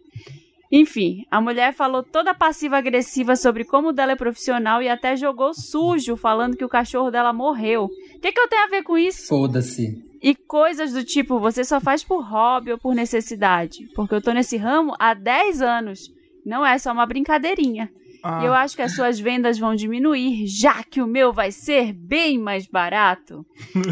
Enfim, 0.71 1.25
a 1.29 1.39
mulher 1.39 1.71
falou 1.73 2.01
toda 2.01 2.33
passiva-agressiva 2.33 3.35
sobre 3.35 3.63
como 3.63 3.89
o 3.89 3.93
dela 3.93 4.13
é 4.13 4.15
profissional 4.15 4.81
e 4.81 4.89
até 4.89 5.15
jogou 5.15 5.53
sujo, 5.53 6.15
falando 6.15 6.57
que 6.57 6.65
o 6.65 6.69
cachorro 6.69 7.11
dela 7.11 7.31
morreu. 7.31 7.83
O 7.83 8.19
que, 8.19 8.31
que 8.31 8.39
eu 8.39 8.47
tenho 8.47 8.63
a 8.63 8.67
ver 8.67 8.81
com 8.81 8.97
isso? 8.97 9.27
Foda-se. 9.27 10.12
E 10.23 10.33
coisas 10.33 10.93
do 10.93 11.03
tipo, 11.03 11.37
você 11.39 11.63
só 11.65 11.81
faz 11.81 12.01
por 12.03 12.21
hobby 12.23 12.71
ou 12.71 12.77
por 12.77 12.95
necessidade. 12.95 13.87
Porque 13.93 14.15
eu 14.15 14.21
tô 14.21 14.31
nesse 14.31 14.55
ramo 14.57 14.93
há 14.97 15.13
10 15.13 15.61
anos. 15.61 15.99
Não 16.45 16.65
é 16.65 16.77
só 16.77 16.91
uma 16.93 17.05
brincadeirinha. 17.05 17.89
Ah, 18.25 18.41
E 18.41 18.45
eu 18.45 18.53
acho 18.53 18.73
que 18.73 18.81
as 18.81 18.95
suas 18.95 19.19
vendas 19.19 19.59
vão 19.59 19.75
diminuir, 19.75 20.47
já 20.47 20.81
que 20.81 21.01
o 21.01 21.07
meu 21.07 21.33
vai 21.33 21.51
ser 21.51 21.91
bem 21.91 22.37
mais 22.39 22.65
barato. 22.65 23.45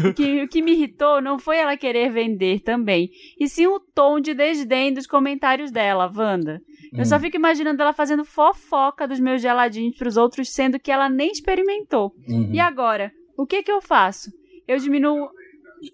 o, 0.08 0.14
que, 0.14 0.42
o 0.44 0.48
que 0.48 0.62
me 0.62 0.72
irritou 0.72 1.20
não 1.20 1.38
foi 1.38 1.58
ela 1.58 1.76
querer 1.76 2.10
vender 2.10 2.60
também, 2.60 3.10
e 3.38 3.46
sim 3.46 3.66
o 3.66 3.78
tom 3.78 4.18
de 4.20 4.32
desdém 4.32 4.90
dos 4.94 5.06
comentários 5.06 5.70
dela, 5.70 6.10
Wanda. 6.16 6.62
Eu 6.94 7.02
Hum. 7.02 7.04
só 7.04 7.20
fico 7.20 7.36
imaginando 7.36 7.82
ela 7.82 7.92
fazendo 7.92 8.24
fofoca 8.24 9.06
dos 9.06 9.20
meus 9.20 9.42
geladinhos 9.42 9.96
pros 9.98 10.16
outros, 10.16 10.50
sendo 10.50 10.78
que 10.80 10.90
ela 10.90 11.10
nem 11.10 11.30
experimentou. 11.30 12.14
Uhum. 12.26 12.48
E 12.54 12.58
agora? 12.60 13.12
O 13.36 13.46
que 13.46 13.62
que 13.62 13.70
eu 13.72 13.82
faço? 13.82 14.30
Eu 14.66 14.78
diminuo 14.78 15.28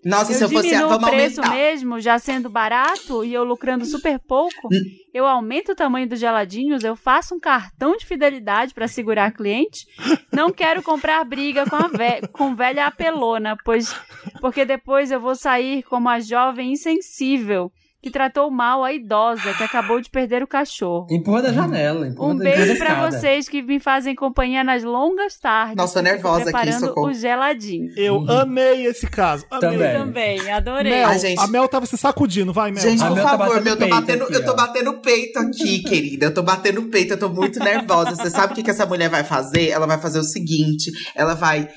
Nossa, 0.04 0.32
se 0.32 0.42
eu 0.42 0.48
eu 0.48 0.52
fosse. 0.52 0.74
Vamos 0.74 0.96
o 0.96 1.10
preço 1.10 1.40
aumentar. 1.40 1.56
mesmo, 1.56 2.00
já 2.00 2.18
sendo 2.18 2.48
barato 2.48 3.24
e 3.24 3.32
eu 3.32 3.44
lucrando 3.44 3.84
super 3.84 4.18
pouco. 4.18 4.68
Eu 5.12 5.26
aumento 5.26 5.72
o 5.72 5.74
tamanho 5.74 6.08
dos 6.08 6.20
geladinhos, 6.20 6.84
eu 6.84 6.94
faço 6.94 7.34
um 7.34 7.40
cartão 7.40 7.96
de 7.96 8.06
fidelidade 8.06 8.74
para 8.74 8.86
segurar 8.86 9.32
cliente. 9.32 9.86
Não 10.32 10.52
quero 10.52 10.82
comprar 10.82 11.24
briga 11.24 11.64
com 11.68 11.76
a 11.76 11.88
ve 11.88 12.26
com 12.32 12.54
velha 12.54 12.86
apelona, 12.86 13.56
pois 13.64 13.94
porque 14.40 14.64
depois 14.64 15.10
eu 15.10 15.20
vou 15.20 15.34
sair 15.34 15.82
como 15.82 16.08
a 16.08 16.20
jovem 16.20 16.72
insensível 16.72 17.72
que 18.08 18.12
tratou 18.12 18.50
mal 18.50 18.82
a 18.84 18.92
idosa 18.92 19.52
que 19.54 19.62
acabou 19.62 20.00
de 20.00 20.08
perder 20.10 20.42
o 20.42 20.46
cachorro. 20.46 21.06
Empurra 21.10 21.42
da 21.42 21.52
janela. 21.52 22.06
Empurra 22.08 22.30
Um 22.32 22.36
da, 22.36 22.44
beijo 22.44 22.76
pra 22.78 22.88
escada. 22.88 23.10
vocês 23.10 23.48
que 23.48 23.62
me 23.62 23.78
fazem 23.78 24.14
companhia 24.14 24.64
nas 24.64 24.82
longas 24.82 25.36
tardes. 25.38 25.76
Nossa, 25.76 25.98
eu 25.98 26.02
nervosa 26.02 26.42
aqui, 26.42 26.52
preparando 26.52 26.80
socorro. 26.80 27.08
o 27.08 27.12
geladinho. 27.14 27.92
eu 27.96 28.24
amei 28.30 28.86
esse 28.86 29.06
caso. 29.06 29.44
Amei. 29.50 29.70
Também. 29.70 29.92
Também, 29.98 30.50
adorei. 30.52 30.92
Mel, 30.92 31.08
Ai, 31.08 31.18
gente. 31.18 31.40
a 31.40 31.46
Mel 31.46 31.68
tava 31.68 31.86
se 31.86 31.96
sacudindo, 31.96 32.52
vai, 32.52 32.70
Mel. 32.70 32.82
Gente, 32.82 33.02
A 33.02 33.08
por 33.08 33.14
Mel 33.14 33.24
tá 33.24 33.30
favor, 33.38 33.46
batendo 33.48 33.64
meu, 33.64 33.72
eu 33.72 33.78
tô 33.78 33.84
peito 33.86 34.00
batendo, 34.00 34.24
aqui, 34.24 34.34
eu 34.34 34.44
tô 34.44 34.54
batendo 34.56 34.92
peito 35.00 35.38
aqui, 35.38 35.78
querida. 35.88 36.26
Eu 36.26 36.34
tô 36.34 36.42
batendo 36.42 36.82
peito, 36.84 37.12
eu 37.14 37.18
tô 37.18 37.28
muito 37.28 37.58
nervosa. 37.58 38.14
Você 38.14 38.30
sabe 38.30 38.52
o 38.52 38.56
que, 38.56 38.62
que 38.62 38.70
essa 38.70 38.86
mulher 38.86 39.08
vai 39.08 39.24
fazer? 39.24 39.68
Ela 39.68 39.86
vai 39.86 39.98
fazer 39.98 40.18
o 40.18 40.24
seguinte: 40.24 40.90
ela 41.14 41.34
vai 41.34 41.68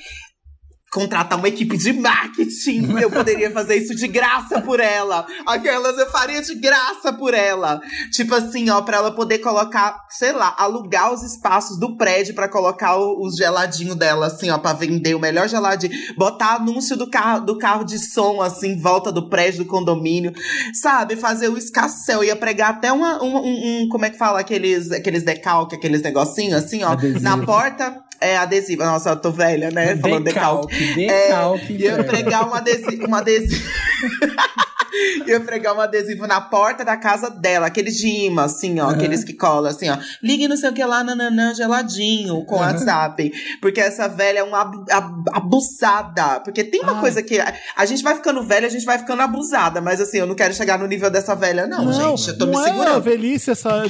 contratar 0.92 1.40
uma 1.40 1.48
equipe 1.48 1.78
de 1.78 1.94
marketing. 1.94 2.98
Eu 3.00 3.10
poderia 3.10 3.50
fazer 3.52 3.76
isso 3.78 3.96
de 3.96 4.08
graça 4.08 4.60
por 4.62 4.80
ela. 4.80 5.26
Aquelas 5.48 5.98
eu 5.98 6.10
faria 6.12 6.42
de 6.42 6.54
graça 6.56 7.14
por 7.14 7.34
ela. 7.34 7.80
Tipo 8.12 8.36
assim, 8.36 8.70
ó, 8.70 8.82
pra 8.82 8.98
ela 8.98 9.12
poder 9.12 9.40
colocar, 9.40 10.06
sei 10.10 10.34
lá, 10.34 10.54
alugar 10.58 11.14
os 11.14 11.24
espaços 11.24 11.80
do 11.80 11.96
prédio 11.96 12.36
pra 12.36 12.50
colocar 12.50 12.98
o- 12.98 13.22
os 13.26 13.36
geladinhos 13.38 13.96
dela, 13.96 14.28
assim, 14.28 14.50
ó, 14.50 14.58
pra 14.58 14.74
vender 14.74 15.16
o 15.16 15.20
melhor 15.20 15.48
geladinho. 15.48 15.94
Botar 16.18 16.56
anúncio 16.56 16.98
do 16.98 17.10
carro, 17.10 17.46
do 17.46 17.58
carro 17.58 17.86
de 17.86 17.98
som, 17.98 18.42
assim, 18.42 18.72
em 18.74 18.80
volta 18.80 19.12
do 19.14 19.30
prédio 19.30 19.64
do 19.64 19.70
condomínio. 19.70 20.34
Sabe? 20.74 21.16
Fazer 21.16 21.48
o 21.48 21.58
escassel. 21.58 22.24
Ia 22.24 22.36
pregar 22.36 22.72
até 22.72 22.92
uma, 22.92 23.24
um, 23.24 23.38
um- 23.38 23.84
um- 23.84 23.90
como 23.90 24.04
é 24.06 24.10
que 24.10 24.18
fala? 24.18 24.42
Aqueles, 24.42 24.92
aqueles 24.92 25.24
decalque, 25.24 25.76
aqueles 25.76 26.02
negocinhos, 26.02 26.56
assim, 26.64 26.84
ó. 26.84 26.90
Adesivo. 26.92 27.22
Na 27.22 27.38
porta. 27.38 28.04
É 28.22 28.38
adesivo. 28.38 28.84
Nossa, 28.84 29.10
eu 29.10 29.16
tô 29.16 29.32
velha, 29.32 29.72
né? 29.72 29.98
Falando 29.98 30.24
decalque. 30.24 30.76
Decalque, 30.76 30.96
decalque. 30.96 31.74
Ia 31.74 31.92
entrega. 31.92 32.04
pregar 32.04 32.48
um 32.48 32.54
adesivo. 32.54 33.08
Um 33.10 33.16
adesivo. 33.16 33.68
ia 35.28 35.40
pregar 35.40 35.76
um 35.76 35.80
adesivo 35.82 36.28
na 36.28 36.42
porta 36.42 36.84
da 36.86 36.98
casa 36.98 37.30
dela, 37.30 37.68
aqueles 37.68 37.96
de 37.98 38.08
imã, 38.08 38.44
assim, 38.46 38.80
ó, 38.80 38.90
aqueles 38.90 39.24
que 39.24 39.34
colam, 39.34 39.70
assim, 39.72 39.90
ó. 39.90 39.98
Ligue 40.22 40.48
não 40.48 40.58
sei 40.58 40.70
o 40.70 40.74
que 40.74 40.84
lá, 40.84 41.04
nananã, 41.04 41.54
geladinho, 41.54 42.44
com 42.46 42.56
WhatsApp. 42.58 43.32
Porque 43.62 43.80
essa 43.80 44.08
velha 44.08 44.40
é 44.40 44.44
uma 44.44 44.62
abu- 44.62 44.86
ab- 44.92 45.30
abusada. 45.34 46.40
Porque 46.42 46.64
tem 46.64 46.82
uma 46.82 46.98
Ah. 46.98 47.02
coisa 47.02 47.22
que. 47.22 47.40
A, 47.40 47.54
a 47.76 47.86
gente 47.86 48.04
vai 48.04 48.16
ficando 48.16 48.44
velha, 48.44 48.68
a 48.68 48.70
gente 48.70 48.86
vai 48.86 48.98
ficando 48.98 49.22
abusada. 49.22 49.82
Mas 49.82 50.00
assim, 50.02 50.18
eu 50.18 50.28
não 50.28 50.36
quero 50.36 50.54
chegar 50.54 50.78
no 50.80 50.88
nível 50.88 51.10
dessa 51.10 51.36
velha, 51.36 51.68
não, 51.68 51.92
gente. 51.92 52.30
Eu 52.30 52.38
tô 52.38 52.46
não 52.46 52.54
me 52.54 52.58
é 52.58 52.70
a 52.70 52.74
segurando. 52.74 53.02
velhice, 53.02 53.52
essa, 53.52 53.84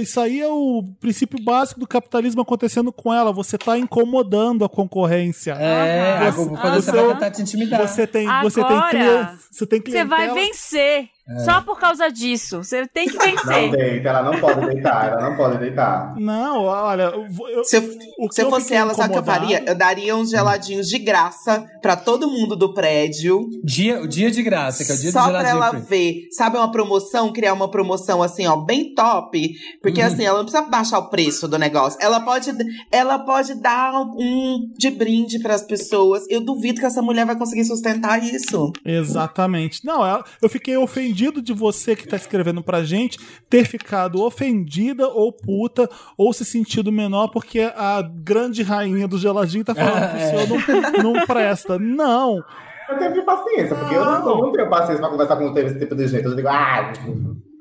isso 0.00 0.20
aí 0.20 0.40
é 0.40 0.48
o 0.48 0.84
princípio 1.00 1.42
básico 1.42 1.80
do 1.80 1.86
capitalismo 1.86 2.40
acontecendo 2.42 2.92
com 2.92 3.12
ela. 3.12 3.32
Você 3.32 3.56
tá 3.58 3.78
incomodando 3.78 4.64
a 4.64 4.68
concorrência. 4.68 5.52
É, 5.52 6.18
a- 6.26 6.30
você 6.30 6.90
vai 6.92 7.08
tentar 7.14 7.30
te 7.30 7.42
intimidar. 7.42 7.80
Você 7.88 8.06
tem, 8.06 8.26
você 8.42 8.62
tem 8.62 8.76
Agora, 8.76 8.90
cliente, 8.90 9.42
você 9.50 9.66
tem 9.66 9.78
Você 9.78 9.84
clientela. 9.84 10.16
vai 10.16 10.30
vencer. 10.42 11.08
Só 11.44 11.60
por 11.62 11.78
causa 11.78 12.10
disso. 12.10 12.62
Você 12.64 12.86
tem 12.86 13.06
que 13.08 13.16
Não 13.16 13.24
vencer. 13.24 13.70
deita, 13.70 14.08
ela 14.08 14.22
não 14.24 14.40
pode 14.40 14.66
deitar, 14.66 15.08
ela 15.12 15.30
não 15.30 15.36
pode 15.36 15.58
deitar. 15.58 16.14
Não, 16.18 16.64
olha, 16.64 17.12
eu, 17.54 17.64
Se 17.64 17.76
eu, 17.76 17.82
o 18.18 18.30
se 18.32 18.42
eu 18.42 18.50
fosse 18.50 18.74
ela, 18.74 18.92
sabe 18.92 19.10
o 19.10 19.12
que 19.12 19.18
eu 19.20 19.24
faria? 19.24 19.62
Eu 19.64 19.74
daria 19.76 20.16
uns 20.16 20.30
geladinhos 20.30 20.88
de 20.88 20.98
graça 20.98 21.64
pra 21.80 21.94
todo 21.94 22.28
mundo 22.28 22.56
do 22.56 22.74
prédio. 22.74 23.48
Dia, 23.62 24.02
o 24.02 24.08
dia 24.08 24.30
de 24.32 24.42
graça, 24.42 24.84
que 24.84 24.90
é 24.90 24.94
o 24.94 24.98
dia 24.98 25.12
Só 25.12 25.20
do 25.22 25.30
pra 25.30 25.44
geladinho 25.44 25.56
ela 25.62 25.70
free. 25.70 25.80
ver, 25.88 26.28
sabe 26.32 26.56
uma 26.56 26.70
promoção, 26.72 27.32
criar 27.32 27.52
uma 27.52 27.70
promoção 27.70 28.20
assim, 28.20 28.46
ó, 28.48 28.56
bem 28.56 28.92
top, 28.92 29.48
porque 29.80 30.00
Uhum. 30.00 30.06
assim, 30.08 30.24
ela 30.24 30.38
não 30.38 30.44
precisa 30.44 30.68
baixar 30.68 30.98
o 30.98 31.08
preço 31.08 31.46
do 31.46 31.56
negócio. 31.58 31.98
Ela 32.02 32.20
pode, 32.20 32.50
ela 32.90 33.18
pode 33.20 33.54
dar 33.60 33.92
um 34.18 34.58
de 34.76 34.90
brinde 34.90 35.38
pras 35.38 35.62
pessoas. 35.62 36.24
Eu 36.28 36.40
duvido 36.40 36.80
que 36.80 36.86
essa 36.86 37.00
mulher 37.00 37.24
vai 37.24 37.36
conseguir 37.36 37.64
sustentar 37.64 38.22
isso. 38.22 38.72
Exatamente. 38.84 39.84
Não, 39.84 40.04
ela- 40.04 40.24
eu 40.42 40.48
fiquei 40.48 40.76
ofendido 40.76 41.11
de 41.12 41.52
você 41.52 41.94
que 41.94 42.06
tá 42.06 42.16
escrevendo 42.16 42.62
pra 42.62 42.82
gente 42.82 43.18
ter 43.48 43.64
ficado 43.64 44.22
ofendida 44.22 45.08
ou 45.08 45.32
puta 45.32 45.88
ou 46.16 46.32
se 46.32 46.44
sentido 46.44 46.90
menor 46.90 47.28
porque 47.28 47.60
a 47.60 48.02
grande 48.02 48.62
rainha 48.62 49.06
do 49.06 49.18
geladinho 49.18 49.64
tá 49.64 49.74
falando 49.74 50.10
que 50.10 50.16
o 50.16 50.20
senhor 50.46 51.02
não, 51.02 51.12
não 51.12 51.26
presta. 51.26 51.78
Não. 51.78 52.42
Eu 52.88 52.98
tenho 52.98 53.24
paciência, 53.24 53.74
porque 53.76 53.94
eu 53.94 54.04
não, 54.04 54.28
eu 54.28 54.36
não 54.38 54.52
tenho 54.52 54.68
paciência 54.68 54.98
pra 54.98 55.08
conversar 55.08 55.36
com 55.36 55.58
esse 55.58 55.78
tipo 55.78 55.94
de 55.94 56.08
gente. 56.08 56.24
Eu 56.24 56.36
digo, 56.36 56.48
ah, 56.48 56.92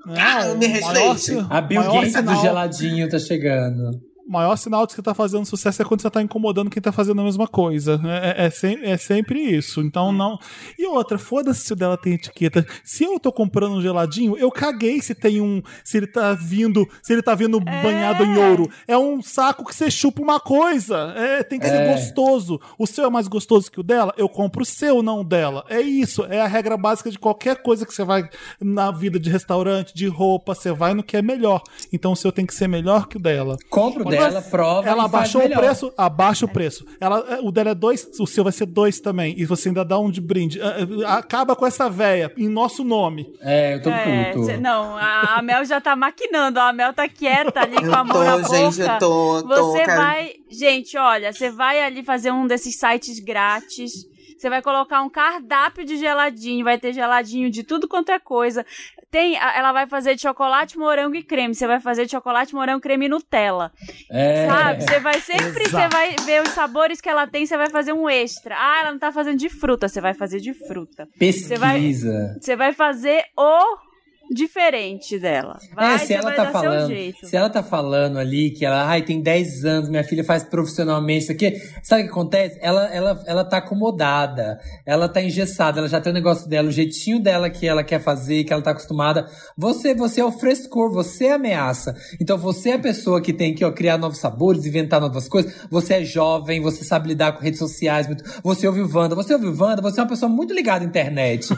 Ah, 0.07 0.55
me 0.55 0.65
o 0.65 0.69
respeite. 0.69 1.45
A 1.49 1.61
Bill 1.61 1.83
Gates 1.83 2.23
do 2.23 2.35
geladinho 2.35 3.09
tá 3.09 3.19
chegando. 3.19 4.10
O 4.31 4.33
maior 4.33 4.55
sinal 4.55 4.87
de 4.87 4.91
que 4.91 4.95
você 4.95 5.01
tá 5.01 5.13
fazendo 5.13 5.45
sucesso 5.45 5.81
é 5.81 5.83
quando 5.85 6.01
você 6.01 6.09
tá 6.09 6.21
incomodando 6.21 6.69
quem 6.69 6.81
tá 6.81 6.89
fazendo 6.93 7.19
a 7.19 7.23
mesma 7.25 7.49
coisa. 7.49 7.99
É, 8.05 8.43
é, 8.43 8.45
é 8.45 8.49
sem- 8.49 8.79
é 8.81 8.95
sempre 8.95 9.41
isso. 9.41 9.81
Então 9.81 10.13
não. 10.13 10.39
E 10.79 10.87
outra, 10.87 11.17
foda-se 11.17 11.65
se 11.65 11.73
o 11.73 11.75
dela 11.75 11.97
tem 11.97 12.13
etiqueta. 12.13 12.65
Se 12.81 13.03
eu 13.03 13.19
tô 13.19 13.29
comprando 13.29 13.73
um 13.73 13.81
geladinho, 13.81 14.37
eu 14.37 14.49
caguei 14.49 15.01
se 15.01 15.13
tem 15.13 15.41
um. 15.41 15.61
Se 15.83 15.97
ele 15.97 16.07
tá 16.07 16.33
vindo. 16.33 16.87
Se 17.03 17.11
ele 17.11 17.21
tá 17.21 17.35
vindo 17.35 17.59
banhado 17.59 18.23
em 18.23 18.37
ouro. 18.37 18.69
É 18.87 18.97
um 18.97 19.21
saco 19.21 19.65
que 19.65 19.75
você 19.75 19.91
chupa 19.91 20.21
uma 20.21 20.39
coisa. 20.39 21.13
É, 21.17 21.43
tem 21.43 21.59
que 21.59 21.67
ser 21.67 21.81
É. 21.81 21.93
gostoso. 21.93 22.57
O 22.79 22.87
seu 22.87 23.03
é 23.03 23.09
mais 23.09 23.27
gostoso 23.27 23.69
que 23.69 23.81
o 23.81 23.83
dela? 23.83 24.13
Eu 24.15 24.29
compro 24.29 24.61
o 24.61 24.65
seu, 24.65 25.03
não 25.03 25.19
o 25.19 25.23
dela. 25.25 25.65
É 25.67 25.81
isso. 25.81 26.23
É 26.23 26.39
a 26.39 26.47
regra 26.47 26.77
básica 26.77 27.11
de 27.11 27.19
qualquer 27.19 27.61
coisa 27.61 27.85
que 27.85 27.93
você 27.93 28.05
vai 28.05 28.29
na 28.61 28.91
vida 28.91 29.19
de 29.19 29.29
restaurante, 29.29 29.93
de 29.93 30.07
roupa. 30.07 30.55
Você 30.55 30.71
vai 30.71 30.93
no 30.93 31.03
que 31.03 31.17
é 31.17 31.21
melhor. 31.21 31.61
Então 31.91 32.13
o 32.13 32.15
seu 32.15 32.31
tem 32.31 32.45
que 32.45 32.55
ser 32.55 32.69
melhor 32.69 33.09
que 33.09 33.17
o 33.17 33.19
dela. 33.19 33.57
Compra 33.69 34.03
o 34.03 34.09
dela, 34.09 34.20
prova 34.41 34.87
Ela 34.89 35.05
e 35.05 35.09
faz 35.09 35.35
abaixou 35.35 35.45
o 35.45 35.49
preço, 35.49 35.93
abaixa 35.97 36.45
o 36.45 36.49
preço. 36.49 36.85
Ela, 36.99 37.19
é, 37.29 37.39
o 37.41 37.51
dela 37.51 37.71
é 37.71 37.75
dois, 37.75 38.07
o 38.19 38.27
seu 38.27 38.43
vai 38.43 38.53
ser 38.53 38.65
dois 38.65 38.99
também. 38.99 39.33
E 39.37 39.45
você 39.45 39.69
ainda 39.69 39.85
dá 39.85 39.97
um 39.97 40.11
de 40.11 40.19
brinde. 40.19 40.59
É, 40.61 40.65
é, 40.65 41.05
Acaba 41.07 41.55
com 41.55 41.65
essa 41.65 41.89
véia, 41.89 42.31
em 42.37 42.47
nosso 42.49 42.83
nome. 42.83 43.33
É, 43.41 43.75
eu 43.75 43.81
tô 43.81 43.89
É, 43.89 44.31
puto. 44.33 44.57
não, 44.59 44.97
a, 44.97 45.37
a 45.37 45.41
Mel 45.41 45.63
já 45.65 45.79
tá 45.79 45.95
maquinando, 45.95 46.59
a 46.59 46.73
Mel 46.73 46.93
tá 46.93 47.07
quieta 47.07 47.61
ali 47.61 47.77
com 47.77 47.95
a 47.95 48.03
mão 48.03 48.23
na 48.23 48.37
boca. 48.37 48.49
gente, 48.55 48.81
eu 48.81 48.97
tô, 48.99 49.43
tô, 49.43 49.71
Você 49.71 49.83
cara. 49.85 50.01
vai. 50.01 50.31
Gente, 50.49 50.97
olha, 50.97 51.31
você 51.31 51.49
vai 51.49 51.81
ali 51.81 52.03
fazer 52.03 52.31
um 52.31 52.45
desses 52.45 52.75
sites 52.77 53.19
grátis. 53.19 54.09
Você 54.37 54.49
vai 54.49 54.61
colocar 54.61 55.03
um 55.03 55.09
cardápio 55.09 55.85
de 55.85 55.97
geladinho, 55.97 56.63
vai 56.65 56.77
ter 56.79 56.93
geladinho 56.93 57.49
de 57.51 57.63
tudo 57.63 57.87
quanto 57.87 58.11
é 58.11 58.17
coisa. 58.17 58.65
Tem, 59.11 59.35
ela 59.35 59.73
vai 59.73 59.85
fazer 59.87 60.15
de 60.15 60.21
chocolate, 60.21 60.77
morango 60.77 61.15
e 61.15 61.21
creme. 61.21 61.53
Você 61.53 61.67
vai 61.67 61.81
fazer 61.81 62.05
de 62.05 62.11
chocolate, 62.11 62.55
morango, 62.55 62.79
creme 62.79 63.07
e 63.07 63.09
Nutella. 63.09 63.71
É. 64.09 64.47
Sabe? 64.47 64.83
Você 64.83 64.99
vai 65.01 65.19
sempre, 65.19 65.67
você 65.67 65.87
vai 65.89 66.15
ver 66.25 66.41
os 66.41 66.49
sabores 66.49 67.01
que 67.01 67.09
ela 67.09 67.27
tem, 67.27 67.45
você 67.45 67.57
vai 67.57 67.69
fazer 67.69 67.91
um 67.91 68.09
extra. 68.09 68.55
Ah, 68.57 68.79
ela 68.81 68.91
não 68.91 68.99
tá 68.99 69.11
fazendo 69.11 69.37
de 69.37 69.49
fruta, 69.49 69.89
você 69.89 69.99
vai 69.99 70.13
fazer 70.13 70.39
de 70.39 70.53
fruta. 70.53 71.09
Pesquisa. 71.19 72.37
Você 72.39 72.55
vai 72.55 72.71
fazer 72.71 73.25
o 73.37 73.90
diferente 74.33 75.19
dela. 75.19 75.59
Vai, 75.75 75.95
é, 75.95 75.97
se 75.99 76.13
ela 76.13 76.31
tá 76.31 76.51
falando, 76.51 76.87
jeito. 76.87 77.25
se 77.25 77.35
ela 77.35 77.49
tá 77.49 77.61
falando 77.61 78.17
ali 78.17 78.51
que 78.51 78.65
ela, 78.65 78.87
ai, 78.87 79.01
tem 79.01 79.21
10 79.21 79.65
anos, 79.65 79.89
minha 79.89 80.03
filha 80.03 80.23
faz 80.23 80.43
profissionalmente 80.43 81.23
isso 81.23 81.31
aqui, 81.31 81.61
sabe 81.83 82.03
o 82.03 82.05
que 82.05 82.11
acontece? 82.11 82.57
Ela, 82.61 82.85
ela, 82.93 83.23
ela 83.27 83.43
tá 83.45 83.57
acomodada, 83.57 84.59
ela 84.85 85.09
tá 85.09 85.21
engessada, 85.21 85.79
ela 85.79 85.87
já 85.89 85.99
tem 85.99 86.11
o 86.11 86.13
negócio 86.13 86.47
dela, 86.47 86.69
o 86.69 86.71
jeitinho 86.71 87.19
dela 87.19 87.49
que 87.49 87.67
ela 87.67 87.83
quer 87.83 87.99
fazer, 87.99 88.43
que 88.43 88.53
ela 88.53 88.61
tá 88.61 88.71
acostumada. 88.71 89.27
Você, 89.57 89.93
você 89.93 90.21
é 90.21 90.25
o 90.25 90.31
frescor, 90.31 90.91
você 90.91 91.25
é 91.25 91.31
a 91.33 91.35
ameaça. 91.35 91.95
Então 92.19 92.37
você 92.37 92.69
é 92.69 92.73
a 92.75 92.79
pessoa 92.79 93.21
que 93.21 93.33
tem 93.33 93.53
que 93.53 93.65
ó, 93.65 93.71
criar 93.71 93.97
novos 93.97 94.19
sabores, 94.19 94.65
inventar 94.65 95.01
novas 95.01 95.27
coisas. 95.27 95.53
Você 95.69 95.95
é 95.95 96.03
jovem, 96.05 96.61
você 96.61 96.83
sabe 96.83 97.09
lidar 97.09 97.33
com 97.33 97.43
redes 97.43 97.59
sociais, 97.59 98.07
muito- 98.07 98.23
você 98.43 98.67
ouve 98.67 98.81
o 98.81 98.89
Wanda, 98.97 99.15
você 99.15 99.33
ouve 99.33 99.47
o 99.47 99.55
Wanda, 99.61 99.81
você 99.81 99.99
é 99.99 100.03
uma 100.03 100.09
pessoa 100.09 100.29
muito 100.29 100.53
ligada 100.53 100.83
à 100.85 100.87
internet. 100.87 101.49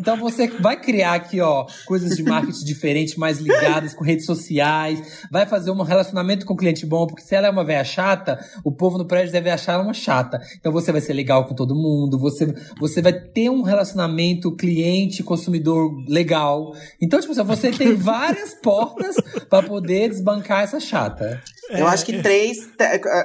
Então 0.00 0.16
você 0.18 0.48
vai 0.48 0.78
criar 0.80 1.14
aqui, 1.14 1.40
ó, 1.40 1.66
coisas 1.86 2.17
de 2.18 2.28
marketing 2.28 2.64
diferentes, 2.64 3.16
mais 3.16 3.38
ligadas 3.38 3.94
com 3.94 4.04
redes 4.04 4.26
sociais, 4.26 5.26
vai 5.30 5.46
fazer 5.46 5.70
um 5.70 5.82
relacionamento 5.82 6.44
com 6.44 6.54
o 6.54 6.56
cliente 6.56 6.84
bom, 6.84 7.06
porque 7.06 7.22
se 7.22 7.34
ela 7.34 7.46
é 7.46 7.50
uma 7.50 7.64
velha 7.64 7.84
chata, 7.84 8.38
o 8.64 8.72
povo 8.72 8.98
no 8.98 9.06
prédio 9.06 9.32
deve 9.32 9.50
achar 9.50 9.74
ela 9.74 9.82
uma 9.82 9.94
chata. 9.94 10.40
Então 10.58 10.72
você 10.72 10.92
vai 10.92 11.00
ser 11.00 11.12
legal 11.12 11.46
com 11.46 11.54
todo 11.54 11.74
mundo, 11.74 12.18
você, 12.18 12.52
você 12.78 13.00
vai 13.00 13.12
ter 13.12 13.48
um 13.50 13.62
relacionamento 13.62 14.54
cliente-consumidor 14.54 15.90
legal. 16.08 16.72
Então, 17.00 17.20
tipo 17.20 17.34
você 17.44 17.70
tem 17.70 17.94
várias 17.94 18.54
portas 18.54 19.16
pra 19.48 19.62
poder 19.62 20.08
desbancar 20.08 20.62
essa 20.62 20.80
chata. 20.80 21.40
Eu 21.70 21.86
acho 21.86 22.04
que 22.04 22.22
três, 22.22 22.56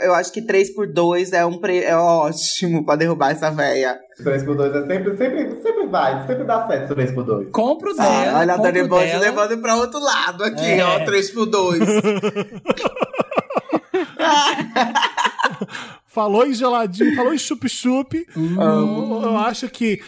eu 0.03 0.13
acho 0.13 0.31
que 0.31 0.41
três 0.41 0.73
por 0.73 0.91
dois 0.91 1.31
é 1.31 1.45
um 1.45 1.59
pre, 1.59 1.79
é 1.79 1.95
ótimo 1.95 2.85
pra 2.85 2.95
derrubar 2.95 3.31
essa 3.31 3.49
véia. 3.49 3.97
3 4.17 4.43
por 4.43 4.55
2 4.55 4.75
é 4.75 4.87
sempre, 4.87 5.17
sempre, 5.17 5.61
sempre 5.61 5.87
vai, 5.87 6.27
sempre 6.27 6.43
dá 6.43 6.67
certo 6.67 6.93
3 6.93 7.11
por 7.13 7.23
2. 7.23 7.49
Compra 7.51 7.89
o 7.89 7.93
Ah, 7.97 8.03
dela, 8.03 8.39
olha 8.39 8.53
a 8.53 8.57
Dani 8.57 8.87
Bond 8.87 9.17
levando 9.17 9.57
pra 9.61 9.75
outro 9.75 9.99
lado 9.99 10.43
aqui, 10.43 10.65
É. 10.65 10.83
ó, 10.85 10.99
três 11.05 11.31
por 11.31 11.45
dois. 11.45 11.79
Falou 16.13 16.45
em 16.45 16.53
geladinho, 16.53 17.15
falou 17.15 17.33
em 17.33 17.37
chup-chup. 17.39 18.25
Hum. 18.37 18.55
Eu, 18.61 19.21
eu 19.23 19.37
acho 19.37 19.67
que 19.67 19.99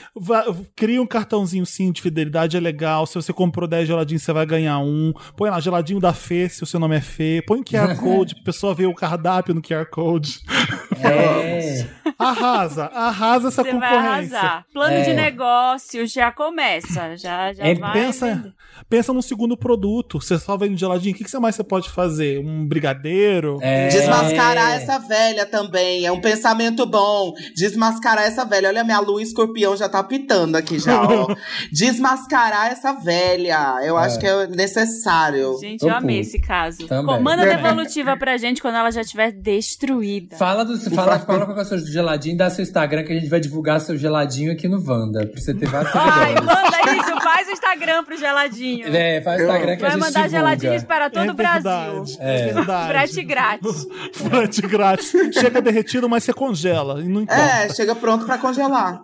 cria 0.75 1.01
um 1.01 1.05
cartãozinho 1.07 1.65
sim 1.65 1.91
de 1.91 2.01
fidelidade, 2.01 2.55
é 2.55 2.59
legal. 2.59 3.05
Se 3.07 3.15
você 3.15 3.33
comprou 3.33 3.67
10 3.67 3.87
geladinhos, 3.87 4.21
você 4.21 4.31
vai 4.31 4.45
ganhar 4.45 4.77
um. 4.79 5.11
Põe 5.35 5.49
lá, 5.49 5.59
geladinho 5.59 5.99
da 5.99 6.13
Fê, 6.13 6.47
se 6.47 6.61
o 6.61 6.65
seu 6.65 6.79
nome 6.79 6.95
é 6.95 7.01
Fê. 7.01 7.43
Põe 7.47 7.63
QR 7.63 7.95
Code, 7.99 8.35
pra 8.35 8.43
pessoa 8.45 8.75
ver 8.75 8.85
o 8.85 8.93
cardápio 8.93 9.55
no 9.55 9.61
QR 9.61 9.85
Code. 9.87 10.39
É. 11.03 11.85
Arrasa, 12.17 12.85
arrasa 12.85 13.49
essa 13.49 13.61
Você 13.63 13.73
vai 13.73 13.89
concorrência. 13.89 14.37
arrasar. 14.39 14.65
Plano 14.73 14.93
É. 14.95 15.01
de 15.01 15.13
negócios 15.13 16.11
já 16.11 16.31
começa. 16.31 17.17
Já, 17.17 17.51
já 17.51 17.63
É, 17.65 17.75
vai. 17.75 17.91
Pensa, 17.91 18.27
vender. 18.33 18.53
pensa 18.89 19.13
num 19.13 19.21
segundo 19.21 19.57
produto. 19.57 20.21
Você 20.21 20.39
só 20.39 20.55
vende 20.55 20.77
geladinho. 20.77 21.13
O 21.13 21.17
que, 21.17 21.25
que 21.25 21.29
você 21.29 21.37
mais 21.37 21.55
você 21.55 21.63
pode 21.65 21.89
fazer? 21.89 22.39
Um 22.39 22.65
brigadeiro? 22.65 23.57
É. 23.61 23.89
Desmascarar 23.89 24.71
essa 24.75 24.97
velha 24.99 25.45
também. 25.45 25.94
É 26.03 26.11
um 26.11 26.19
pensamento 26.19 26.85
bom. 26.85 27.33
Desmascarar 27.55 28.25
essa 28.25 28.43
velha. 28.43 28.69
Olha, 28.69 28.83
minha 28.83 28.99
lua 28.99 29.21
escorpião 29.21 29.77
já 29.77 29.87
tá 29.87 30.03
pitando 30.03 30.55
aqui 30.55 30.79
já, 30.79 31.01
ó. 31.03 31.27
Desmascarar 31.71 32.71
essa 32.71 32.93
velha. 32.93 33.79
Eu 33.83 33.97
acho 33.97 34.19
que 34.19 34.25
é 34.25 34.47
necessário. 34.47 35.57
Gente, 35.61 35.79
Tô 35.81 35.87
eu 35.89 35.95
amei 35.95 36.19
esse 36.19 36.39
caso. 36.39 36.87
Também. 36.87 37.21
Manda 37.21 37.45
É. 37.45 37.55
devolutiva 37.55 38.17
pra 38.17 38.37
gente 38.37 38.61
quando 38.61 38.75
ela 38.75 38.91
já 38.91 39.01
estiver 39.01 39.31
destruída. 39.31 40.35
Fala 40.35 40.65
do 40.65 40.77
fala, 40.89 41.19
fala 41.19 41.53
é 41.57 41.61
o 41.61 41.65
seu 41.65 41.77
geladinho, 41.79 42.35
dá 42.37 42.49
seu 42.49 42.63
Instagram 42.63 43.03
que 43.03 43.11
a 43.11 43.15
gente 43.15 43.29
vai 43.29 43.39
divulgar 43.39 43.79
seu 43.79 43.97
geladinho 43.97 44.51
aqui 44.51 44.67
no 44.67 44.83
Wanda. 44.85 45.25
Pra 45.27 45.39
você 45.39 45.53
ter 45.53 45.67
vários 45.67 45.95
Ai, 45.95 46.33
seguidores. 46.33 46.45
manda 46.63 46.93
isso, 46.95 47.21
faz 47.21 47.47
o 47.47 47.51
Instagram 47.51 48.03
pro 48.03 48.17
geladinho. 48.17 48.95
É, 48.95 49.21
faz 49.21 49.39
o 49.41 49.43
Instagram 49.43 49.75
que 49.77 49.85
a 49.85 49.87
Vai 49.89 49.91
gente 49.91 49.99
mandar 49.99 50.09
divulga. 50.27 50.29
geladinhos 50.29 50.83
para 50.83 51.09
todo 51.09 51.27
é 51.27 51.31
o 51.31 51.33
Brasil. 51.33 52.03
é. 52.19 52.53
Frete 52.87 53.23
grátis. 53.23 53.87
Frete 54.13 54.61
grátis. 54.61 55.13
Chega 55.33 55.61
derretido, 55.61 55.84
mas 56.09 56.23
você 56.23 56.33
congela. 56.33 57.01
E 57.01 57.07
não 57.07 57.21
importa. 57.21 57.41
É, 57.41 57.69
chega 57.73 57.95
pronto 57.95 58.25
pra 58.25 58.37
congelar. 58.37 59.01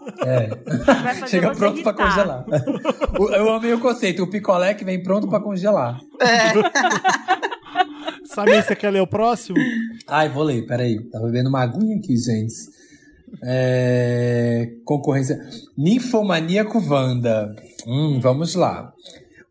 Fazer 0.86 1.27
Chega 1.29 1.51
pronto 1.55 1.82
pra 1.82 1.91
irritar. 1.91 1.93
congelar. 1.93 2.45
O- 3.19 3.29
Eu 3.29 3.53
amei 3.53 3.73
o 3.73 3.79
conceito, 3.79 4.23
o 4.23 4.27
picolé 4.29 4.73
que 4.73 4.84
vem 4.86 5.01
pronto 5.01 5.27
pra 5.27 5.39
congelar. 5.39 5.99
Samir, 8.25 8.63
você 8.63 8.75
quer 8.75 8.89
ler 8.91 9.01
o 9.01 9.07
próximo? 9.07 9.57
Ai, 10.07 10.29
vou 10.29 10.43
ler, 10.43 10.65
peraí. 10.65 10.99
Tá 11.09 11.19
bebendo 11.19 11.49
uma 11.49 11.61
aguinha 11.61 11.97
aqui, 11.97 12.15
gente. 12.17 12.53
É... 13.43 14.69
Concorrência. 14.86 15.38
Ninfomaníaco 15.77 16.79
Wanda. 16.88 17.53
Hum, 17.88 18.19
vamos 18.21 18.55
lá. 18.55 18.93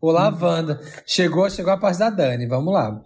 Olá, 0.01 0.35
Wanda. 0.41 0.81
Chegou, 1.07 1.49
chegou 1.51 1.73
a 1.73 1.77
parte 1.77 1.99
da 1.99 2.09
Dani, 2.11 2.47
vamos 2.47 2.73
lá. 2.73 3.01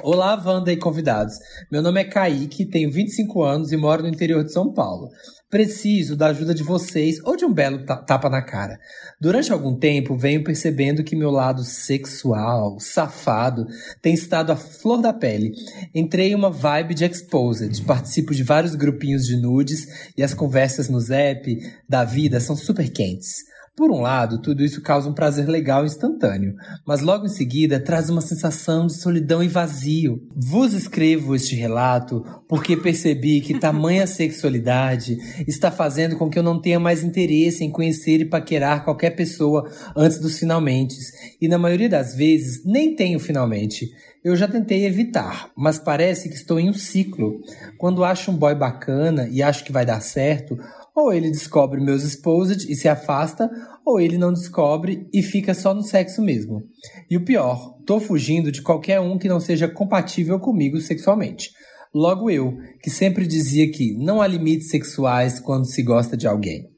Olá, 0.00 0.40
Wanda 0.44 0.72
e 0.72 0.76
convidados. 0.76 1.34
Meu 1.72 1.82
nome 1.82 2.00
é 2.00 2.04
Kaique, 2.04 2.64
tenho 2.64 2.90
25 2.90 3.42
anos 3.42 3.72
e 3.72 3.76
moro 3.76 4.02
no 4.02 4.08
interior 4.08 4.44
de 4.44 4.52
São 4.52 4.72
Paulo. 4.72 5.08
Preciso 5.50 6.14
da 6.14 6.26
ajuda 6.28 6.54
de 6.54 6.62
vocês 6.62 7.16
ou 7.24 7.34
de 7.34 7.44
um 7.44 7.52
belo 7.52 7.84
ta- 7.84 7.96
tapa 7.96 8.28
na 8.28 8.40
cara. 8.42 8.78
Durante 9.20 9.52
algum 9.52 9.76
tempo, 9.76 10.16
venho 10.16 10.44
percebendo 10.44 11.02
que 11.02 11.16
meu 11.16 11.30
lado 11.30 11.64
sexual, 11.64 12.78
safado, 12.78 13.66
tem 14.00 14.14
estado 14.14 14.52
à 14.52 14.56
flor 14.56 15.00
da 15.00 15.12
pele. 15.12 15.52
Entrei 15.94 16.30
em 16.30 16.34
uma 16.34 16.50
vibe 16.50 16.94
de 16.94 17.04
exposed, 17.04 17.82
participo 17.84 18.34
de 18.34 18.44
vários 18.44 18.74
grupinhos 18.76 19.24
de 19.26 19.36
nudes 19.36 19.86
e 20.16 20.22
as 20.22 20.32
conversas 20.34 20.88
no 20.88 21.00
Zap 21.00 21.44
da 21.88 22.04
vida 22.04 22.38
são 22.40 22.54
super 22.54 22.88
quentes. 22.90 23.36
Por 23.78 23.92
um 23.92 24.00
lado, 24.00 24.42
tudo 24.42 24.64
isso 24.64 24.82
causa 24.82 25.08
um 25.08 25.12
prazer 25.12 25.46
legal 25.46 25.84
e 25.84 25.86
instantâneo, 25.86 26.56
mas 26.84 27.00
logo 27.00 27.26
em 27.26 27.28
seguida 27.28 27.78
traz 27.78 28.10
uma 28.10 28.20
sensação 28.20 28.88
de 28.88 28.94
solidão 28.94 29.40
e 29.40 29.46
vazio. 29.46 30.20
Vos 30.34 30.72
escrevo 30.72 31.32
este 31.32 31.54
relato 31.54 32.24
porque 32.48 32.76
percebi 32.76 33.40
que 33.40 33.60
tamanha 33.60 34.04
sexualidade 34.08 35.16
está 35.46 35.70
fazendo 35.70 36.16
com 36.16 36.28
que 36.28 36.36
eu 36.36 36.42
não 36.42 36.60
tenha 36.60 36.80
mais 36.80 37.04
interesse 37.04 37.62
em 37.62 37.70
conhecer 37.70 38.20
e 38.20 38.24
paquerar 38.24 38.82
qualquer 38.82 39.10
pessoa 39.10 39.70
antes 39.96 40.18
dos 40.18 40.40
finalmente, 40.40 40.96
e 41.40 41.46
na 41.46 41.56
maioria 41.56 41.88
das 41.88 42.16
vezes 42.16 42.64
nem 42.64 42.96
tenho 42.96 43.20
finalmente. 43.20 43.92
Eu 44.24 44.34
já 44.34 44.48
tentei 44.48 44.84
evitar, 44.84 45.52
mas 45.56 45.78
parece 45.78 46.28
que 46.28 46.34
estou 46.34 46.58
em 46.58 46.68
um 46.68 46.74
ciclo. 46.74 47.40
Quando 47.78 48.02
acho 48.02 48.32
um 48.32 48.36
boy 48.36 48.54
bacana 48.56 49.28
e 49.30 49.40
acho 49.40 49.62
que 49.64 49.70
vai 49.70 49.86
dar 49.86 50.00
certo, 50.00 50.58
ou 50.98 51.12
ele 51.12 51.30
descobre 51.30 51.80
meus 51.80 52.02
exposed 52.02 52.70
e 52.70 52.74
se 52.74 52.88
afasta, 52.88 53.48
ou 53.86 54.00
ele 54.00 54.18
não 54.18 54.32
descobre 54.32 55.08
e 55.12 55.22
fica 55.22 55.54
só 55.54 55.72
no 55.72 55.82
sexo 55.82 56.20
mesmo. 56.20 56.62
E 57.08 57.16
o 57.16 57.24
pior, 57.24 57.76
tô 57.86 58.00
fugindo 58.00 58.50
de 58.50 58.62
qualquer 58.62 59.00
um 59.00 59.16
que 59.16 59.28
não 59.28 59.40
seja 59.40 59.68
compatível 59.68 60.38
comigo 60.40 60.80
sexualmente. 60.80 61.50
Logo 61.94 62.30
eu, 62.30 62.58
que 62.82 62.90
sempre 62.90 63.26
dizia 63.26 63.70
que 63.70 63.96
não 63.96 64.20
há 64.20 64.26
limites 64.26 64.68
sexuais 64.68 65.40
quando 65.40 65.66
se 65.66 65.82
gosta 65.82 66.16
de 66.16 66.26
alguém. 66.26 66.68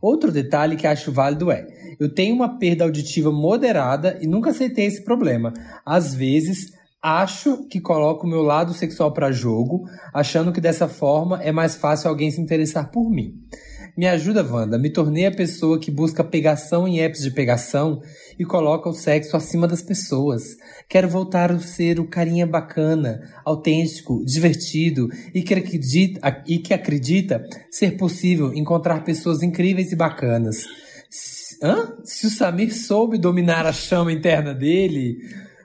Outro 0.00 0.30
detalhe 0.30 0.76
que 0.76 0.86
acho 0.86 1.12
válido 1.12 1.50
é: 1.50 1.66
eu 1.98 2.12
tenho 2.12 2.34
uma 2.34 2.58
perda 2.58 2.84
auditiva 2.84 3.30
moderada 3.30 4.18
e 4.20 4.26
nunca 4.26 4.50
aceitei 4.50 4.86
esse 4.86 5.02
problema. 5.02 5.52
Às 5.84 6.14
vezes, 6.14 6.72
acho 7.04 7.68
que 7.68 7.82
coloco 7.82 8.26
o 8.26 8.30
meu 8.30 8.40
lado 8.40 8.72
sexual 8.72 9.12
para 9.12 9.30
jogo, 9.30 9.84
achando 10.10 10.50
que 10.50 10.60
dessa 10.60 10.88
forma 10.88 11.42
é 11.42 11.52
mais 11.52 11.76
fácil 11.76 12.08
alguém 12.08 12.30
se 12.30 12.40
interessar 12.40 12.90
por 12.90 13.10
mim. 13.10 13.34
Me 13.94 14.08
ajuda, 14.08 14.42
Wanda. 14.42 14.78
Me 14.78 14.90
tornei 14.90 15.26
a 15.26 15.30
pessoa 15.30 15.78
que 15.78 15.90
busca 15.90 16.24
pegação 16.24 16.88
em 16.88 17.00
apps 17.00 17.22
de 17.22 17.30
pegação 17.30 18.00
e 18.38 18.44
coloca 18.44 18.88
o 18.88 18.94
sexo 18.94 19.36
acima 19.36 19.68
das 19.68 19.82
pessoas. 19.82 20.56
Quero 20.88 21.08
voltar 21.08 21.52
a 21.52 21.60
ser 21.60 22.00
o 22.00 22.08
carinha 22.08 22.46
bacana, 22.46 23.20
autêntico, 23.44 24.24
divertido 24.24 25.08
e 25.32 25.42
que 25.42 25.54
acredita, 25.54 26.42
e 26.46 26.58
que 26.58 26.72
acredita 26.72 27.46
ser 27.70 27.98
possível 27.98 28.52
encontrar 28.54 29.04
pessoas 29.04 29.42
incríveis 29.42 29.92
e 29.92 29.96
bacanas. 29.96 30.64
Hã? 31.62 31.98
Se 32.02 32.26
o 32.26 32.30
Samir 32.30 32.74
soube 32.74 33.16
dominar 33.18 33.64
a 33.66 33.72
chama 33.72 34.10
interna 34.10 34.52
dele, 34.52 35.18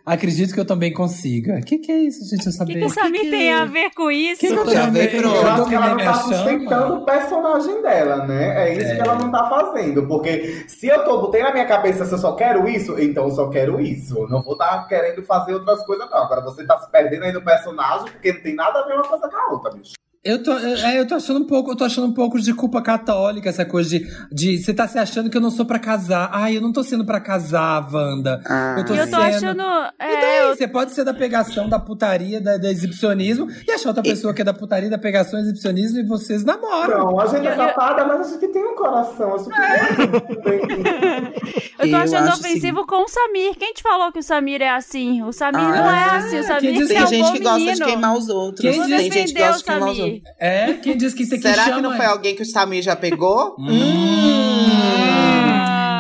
acredito 0.10 0.54
que 0.54 0.60
eu 0.60 0.66
também 0.66 0.92
consiga. 0.94 1.58
O 1.60 1.62
que, 1.64 1.78
que 1.78 1.92
é 1.92 1.98
isso, 1.98 2.24
gente? 2.30 2.46
Eu 2.46 2.50
O 2.50 2.52
que, 2.52 2.58
saber. 2.58 2.74
que 2.80 2.86
o 2.86 2.90
Samir 2.90 3.30
tem 3.30 3.54
a 3.54 3.66
ver 3.66 3.92
com 3.96 4.10
isso? 4.12 4.40
Que 4.40 4.48
que 4.48 4.54
eu 4.54 4.70
Já 4.70 4.82
dominei- 4.86 5.08
veio 5.08 5.22
pronto. 5.22 5.36
eu 5.36 5.42
Eu 5.42 5.48
acho 5.50 5.66
que 5.70 5.76
ela 5.76 5.90
não 5.90 5.98
tá 5.98 6.14
sustentando 6.16 6.94
o 6.96 7.06
personagem 7.06 7.82
dela, 7.82 8.26
né? 8.26 8.70
É 8.70 8.74
isso 8.74 8.96
que 8.96 9.02
ela 9.02 9.16
não 9.16 9.32
tá 9.32 9.50
fazendo. 9.50 10.08
Porque 10.08 10.66
se 10.68 10.88
eu 10.88 11.04
tô 11.04 11.22
botei 11.22 11.44
na 11.44 11.52
minha 11.52 11.66
cabeça 11.66 12.06
se 12.06 12.12
eu 12.14 12.18
só 12.18 12.34
quero 12.36 12.68
isso, 12.68 13.00
então 13.00 13.26
eu 13.26 13.32
só 13.32 13.50
quero 13.50 13.80
isso. 13.80 14.18
Eu 14.18 14.30
não 14.30 14.42
vou 14.42 14.54
estar 14.54 14.88
querendo 14.88 15.22
fazer 15.24 15.54
outras 15.54 15.86
coisas, 15.86 16.10
não. 16.10 16.18
Agora 16.18 16.42
você 16.42 16.66
tá 16.66 16.78
se 16.80 16.90
perdendo 16.92 17.24
aí 17.26 17.32
no 17.32 17.42
personagem, 17.42 18.08
porque 18.12 18.34
não 18.34 18.42
tem 18.42 18.56
nada 18.56 18.80
a 18.80 18.86
ver 18.88 18.94
uma 18.94 19.04
coisa 19.04 19.28
com 19.30 19.36
a 19.38 19.52
outra, 19.54 19.72
bicho. 19.72 19.94
Eu 20.22 20.44
tô, 20.44 20.52
é, 20.52 21.00
eu 21.00 21.08
tô 21.08 21.16
achando 21.16 21.40
um 21.40 21.46
pouco, 21.48 21.72
eu 21.72 21.78
tô 21.78 21.86
achando 21.86 22.06
um 22.08 22.14
pouco 22.14 22.42
de 22.42 22.54
culpa 22.54 22.82
católica, 22.82 23.48
essa 23.48 23.64
coisa 23.64 23.90
de, 23.90 24.06
de 24.30 24.58
você 24.58 24.74
tá 24.74 24.86
se 24.86 25.00
achando 25.00 25.30
que 25.30 25.38
eu 25.38 25.40
não 25.40 25.50
sou 25.50 25.66
pra 25.66 25.80
casar. 25.80 26.30
Ai, 26.34 26.58
eu 26.58 26.62
não 26.62 26.74
tô 26.74 26.84
sendo 26.84 27.06
pra 27.06 27.22
casar, 27.22 27.88
Wanda. 27.90 28.42
Ah. 28.46 28.76
Eu 28.80 28.86
tô 28.86 28.94
E 28.94 28.98
eu 28.98 29.06
tô 29.10 29.16
sendo. 29.16 29.22
achando. 29.24 29.62
E 29.62 30.04
É, 30.04 30.22
daí? 30.22 30.38
eu- 30.50 30.56
Você 30.58 30.68
pode 30.68 30.92
ser 30.92 31.06
da 31.06 31.14
pegação, 31.14 31.70
da 31.70 31.80
putaria, 31.80 32.42
da, 32.42 32.58
da 32.58 32.70
exibicionismo, 32.70 33.48
e 33.66 33.72
achar 33.72 33.88
outra 33.90 34.04
pessoa 34.04 34.34
que 34.34 34.42
é 34.42 34.44
da 34.44 34.54
putaria, 34.54 34.90
da 34.90 34.98
pegação, 34.98 35.40
exibicionismo, 35.40 36.00
e 36.00 36.04
vocês 36.04 36.44
namoram. 36.44 36.98
Não, 36.98 37.20
a 37.22 37.26
gente 37.26 37.48
é 37.48 37.56
safada, 37.56 38.04
mas 38.06 38.28
a 38.28 38.32
gente 38.34 38.48
tem 38.50 38.62
um 38.66 38.76
coração. 38.76 39.38
Gente 39.38 39.50
Eu 41.80 41.90
tô 41.90 41.96
achando 41.96 42.28
ofensivo 42.34 42.86
com 42.86 43.04
o 43.04 43.08
Samir. 43.08 43.56
Quem 43.58 43.72
te 43.74 43.82
falou 43.82 44.12
que 44.12 44.20
o 44.20 44.24
Samir 44.24 44.62
é 44.62 44.70
assim? 44.70 45.24
O 45.24 45.32
Samir 45.32 45.62
Ah, 45.62 45.82
não 45.82 45.90
é 45.90 46.04
assim. 46.18 46.28
O 46.28 46.32
quem 46.32 46.44
Samir 46.44 46.74
que 46.76 46.84
é 46.84 46.88
Tem 46.88 47.04
um 47.04 47.08
gente 47.08 47.32
que 47.32 47.40
gosta 47.40 47.74
de 47.74 47.84
queimar 47.86 48.18
os 48.18 48.28
outros. 48.28 48.60
Quem 48.70 48.82
Tem 48.86 49.12
gente 49.12 49.34
que 49.34 49.40
gosta 49.40 49.56
o 49.56 49.58
de 49.60 49.64
queimar 49.64 49.90
os 49.92 49.98
Samir. 50.10 50.22
É, 50.40 50.74
quem 50.74 50.98
disse 50.98 51.16
que 51.16 51.24
isso 51.24 51.34
aqui 51.36 51.44
Será 51.44 51.64
chama... 51.66 51.76
que 51.78 51.82
não 51.82 51.96
foi 51.96 52.06
alguém 52.06 52.36
que 52.36 52.42
o 52.42 52.46
Samir 52.46 52.82
já 52.84 52.96
pegou? 52.96 53.56
Ah. 53.60 54.90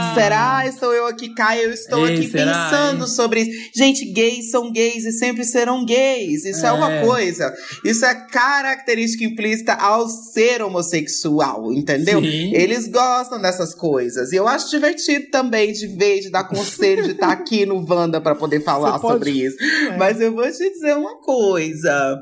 Será? 0.15 0.65
Estou 0.67 0.91
eu 0.93 1.05
aqui, 1.07 1.33
Caio, 1.33 1.63
eu 1.65 1.71
estou 1.71 2.07
Ei, 2.07 2.15
aqui 2.15 2.27
será, 2.29 2.69
pensando 2.69 3.03
hein? 3.03 3.07
sobre 3.07 3.41
isso. 3.41 3.69
Gente, 3.75 4.05
gays 4.11 4.49
são 4.51 4.71
gays 4.71 5.05
e 5.05 5.11
sempre 5.11 5.43
serão 5.45 5.85
gays. 5.85 6.45
Isso 6.45 6.65
é, 6.65 6.69
É. 6.69 6.71
uma 6.71 7.01
coisa. 7.05 7.53
Isso 7.85 8.05
é 8.05 8.13
característica 8.27 9.23
implícita 9.23 9.73
ao 9.73 10.07
ser 10.09 10.61
homossexual, 10.61 11.71
entendeu? 11.73 12.21
Sim. 12.21 12.53
Eles 12.53 12.87
gostam 12.87 13.41
dessas 13.41 13.73
coisas. 13.73 14.31
E 14.31 14.35
eu 14.35 14.47
acho 14.47 14.69
divertido 14.69 15.27
também 15.31 15.71
de 15.71 15.87
ver, 15.87 16.19
de 16.21 16.29
dar 16.29 16.43
conselho, 16.43 17.03
de 17.03 17.11
estar 17.11 17.31
aqui 17.31 17.65
no 17.65 17.83
Wanda 17.87 18.19
para 18.19 18.35
poder 18.35 18.61
falar 18.63 18.93
Você 18.93 18.99
pode- 19.01 19.13
sobre 19.13 19.31
isso. 19.31 19.57
Mas 19.97 20.19
eu 20.19 20.33
vou 20.33 20.49
te 20.51 20.69
dizer 20.71 20.95
uma 20.97 21.17
coisa. 21.21 22.19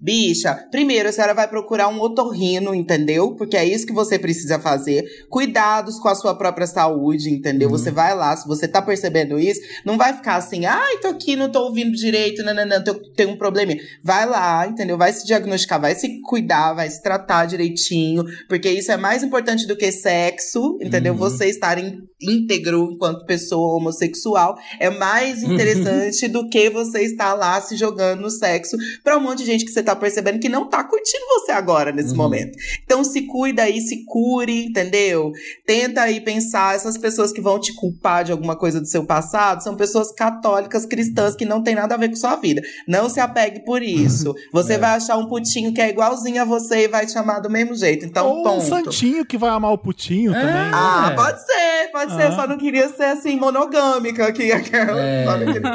Bicha, 0.00 0.54
primeiro 0.70 1.08
a 1.08 1.12
senhora 1.12 1.34
vai 1.34 1.46
procurar 1.46 1.88
um 1.88 2.00
otorrino, 2.00 2.74
entendeu? 2.74 3.34
Porque 3.36 3.56
é 3.56 3.64
isso 3.64 3.86
que 3.86 3.92
você 3.92 4.18
precisa 4.18 4.58
fazer. 4.58 5.04
Cuidados 5.28 5.98
com 5.98 6.08
a 6.08 6.14
sua 6.14 6.34
própria 6.34 6.66
saúde, 6.66 7.30
entendeu? 7.30 7.68
Você 7.68 7.90
vai 7.90 8.14
lá, 8.14 8.34
se 8.34 8.48
você 8.48 8.66
tá 8.66 8.80
percebendo 8.80 9.38
isso, 9.38 9.60
não 9.84 9.98
vai 9.98 10.14
ficar 10.14 10.36
assim, 10.36 10.64
ai, 10.64 10.96
tô 10.98 11.08
aqui, 11.08 11.36
não 11.36 11.50
tô 11.50 11.60
ouvindo 11.64 11.92
direito, 11.92 12.42
não, 12.42 12.54
não, 12.54 12.64
não, 12.64 12.82
tô- 12.82 12.94
tem 13.14 13.26
um 13.26 13.36
probleminha. 13.36 13.78
Vai 14.02 14.24
lá, 14.26 14.66
entendeu? 14.66 14.96
Vai 14.96 15.12
se 15.12 15.26
diagnosticar, 15.26 15.80
vai 15.80 15.94
se 15.94 16.20
cuidar, 16.22 16.72
vai 16.72 16.88
se 16.88 17.02
tratar 17.02 17.44
direitinho, 17.44 18.24
porque 18.48 18.70
isso 18.70 18.90
é 18.90 18.96
mais 18.96 19.22
importante 19.22 19.66
do 19.66 19.76
que 19.76 19.92
sexo, 19.92 20.78
entendeu? 20.80 21.12
Uhum. 21.12 21.18
Você 21.18 21.46
estar 21.50 21.76
íntegro 22.22 22.90
enquanto 22.92 23.26
pessoa 23.26 23.76
homossexual 23.76 24.56
é 24.78 24.88
mais 24.90 25.42
interessante 25.44 26.26
do 26.28 26.48
que 26.48 26.70
você 26.70 27.02
estar 27.02 27.34
lá 27.34 27.60
se 27.60 27.76
jogando 27.76 28.20
no 28.22 28.30
sexo 28.30 28.76
pra 29.04 29.16
um 29.18 29.20
monte 29.20 29.38
de 29.40 29.46
gente 29.46 29.64
que 29.64 29.70
você 29.70 29.82
tá 29.82 29.89
percebendo 29.96 30.38
que 30.40 30.48
não 30.48 30.68
tá 30.68 30.82
curtindo 30.84 31.24
você 31.28 31.52
agora 31.52 31.92
nesse 31.92 32.10
Uhum. 32.10 32.16
momento. 32.16 32.56
Então 32.84 33.02
se 33.04 33.22
cuida 33.22 33.62
aí, 33.62 33.80
se 33.80 34.04
cure, 34.04 34.66
entendeu? 34.66 35.32
Tenta 35.66 36.02
aí 36.02 36.20
pensar, 36.20 36.74
essas 36.74 36.96
pessoas 36.98 37.32
que 37.32 37.40
vão 37.40 37.58
te 37.60 37.74
culpar 37.74 38.24
de 38.24 38.32
alguma 38.32 38.56
coisa 38.56 38.80
do 38.80 38.86
seu 38.86 39.04
passado 39.04 39.62
são 39.62 39.76
pessoas 39.76 40.12
católicas, 40.12 40.86
cristãs, 40.86 41.34
que 41.36 41.44
não 41.44 41.62
tem 41.62 41.74
nada 41.74 41.94
a 41.94 41.98
ver 41.98 42.08
com 42.08 42.16
sua 42.16 42.36
vida. 42.36 42.60
Não 42.86 43.08
se 43.08 43.20
apegue 43.20 43.64
por 43.64 43.82
isso. 43.82 44.34
Você 44.52 44.74
É. 44.74 44.78
vai 44.78 44.90
achar 44.96 45.16
um 45.16 45.26
putinho 45.26 45.72
que 45.72 45.80
é 45.80 45.88
igualzinho 45.88 46.42
a 46.42 46.44
você 46.44 46.84
e 46.84 46.88
vai 46.88 47.06
te 47.06 47.12
chamar 47.12 47.40
do 47.40 47.50
mesmo 47.50 47.74
jeito. 47.74 48.04
Então, 48.04 48.26
Ou 48.28 48.40
um 48.40 48.42
ponto. 48.42 48.64
santinho 48.64 49.24
que 49.24 49.36
vai 49.38 49.50
amar 49.50 49.72
o 49.72 49.78
putinho 49.78 50.34
É. 50.34 50.40
também. 50.40 50.70
Ah, 50.72 51.10
É. 51.12 51.14
pode 51.16 51.44
ser, 51.44 51.90
pode 51.92 52.14
ser. 52.14 52.22
Ah. 52.22 52.32
Só 52.32 52.46
não 52.46 52.58
queria 52.58 52.88
ser 52.88 53.04
assim, 53.04 53.36
monogâmica 53.38 54.26
aqui. 54.26 54.50
aquela- 54.52 55.00
É. 55.00 55.24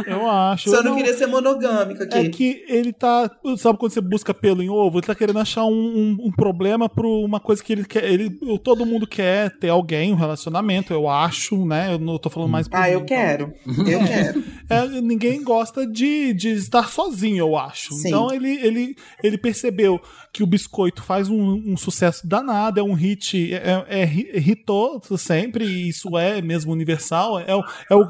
Eu 0.08 0.30
acho. 0.30 0.70
só 0.70 0.78
Eu 0.78 0.84
não 0.84 0.92
não- 0.92 0.98
queria 0.98 1.18
ser 1.18 1.28
monogâmica 1.28 2.04
aqui. 2.04 2.18
É 2.18 2.30
que 2.30 2.64
ele 2.68 2.92
tá. 2.94 3.30
Sabe 3.58 3.78
quando 3.78 3.92
você 3.94 4.02
busca 4.06 4.34
pelo 4.34 4.62
em 4.62 4.70
ovo? 4.70 5.00
Ele 5.00 5.08
tá 5.08 5.16
querendo 5.16 5.40
achar 5.40 5.66
um, 5.66 5.72
um, 5.72 6.18
um 6.28 6.32
problema 6.32 6.88
pra 6.88 7.08
uma 7.08 7.40
coisa 7.40 7.64
que 7.64 7.74
ele 7.74 7.86
quer. 7.86 8.06
Ele, 8.06 8.30
todo 8.64 8.86
mundo 8.86 9.06
quer 9.08 9.58
ter 9.58 9.70
alguém, 9.70 10.14
um 10.14 10.16
relacionamento, 10.16 10.94
eu 10.94 11.10
acho, 11.10 11.66
né? 11.66 11.94
Eu 11.94 12.00
não 12.00 12.18
tô 12.18 12.30
falando 12.30 12.50
mais 12.52 12.68
Ah, 12.72 12.82
mim, 12.82 12.88
eu 12.88 12.94
então. 13.00 13.06
quero. 13.06 13.54
Eu 13.66 14.06
quero. 14.06 14.44
é, 14.70 15.02
ninguém 15.02 15.44
gosta 15.44 15.86
de, 15.86 16.34
de 16.34 16.50
estar 16.52 16.90
sozinho, 16.90 17.40
eu 17.40 17.58
acho. 17.58 17.94
Sim. 17.94 18.08
Então 18.10 18.34
ele, 18.34 18.52
ele, 18.66 18.96
ele 19.24 19.38
percebeu 19.38 20.02
que 20.32 20.44
o 20.44 20.48
biscoito 20.48 21.02
faz 21.02 21.30
um, 21.30 21.74
um 21.74 21.78
sucesso 21.78 22.28
danado, 22.28 22.80
é 22.80 22.84
um 22.84 22.94
hit, 22.94 23.54
é, 23.54 23.86
é, 23.88 24.04
é 24.04 24.40
hitou 24.40 25.02
sempre, 25.18 25.66
e 25.66 25.90
isso 25.90 26.18
é 26.18 26.42
mesmo 26.42 26.72
universal. 26.72 27.40
É, 27.40 27.56
o. 27.56 27.64
É 27.90 27.96
o 27.96 28.08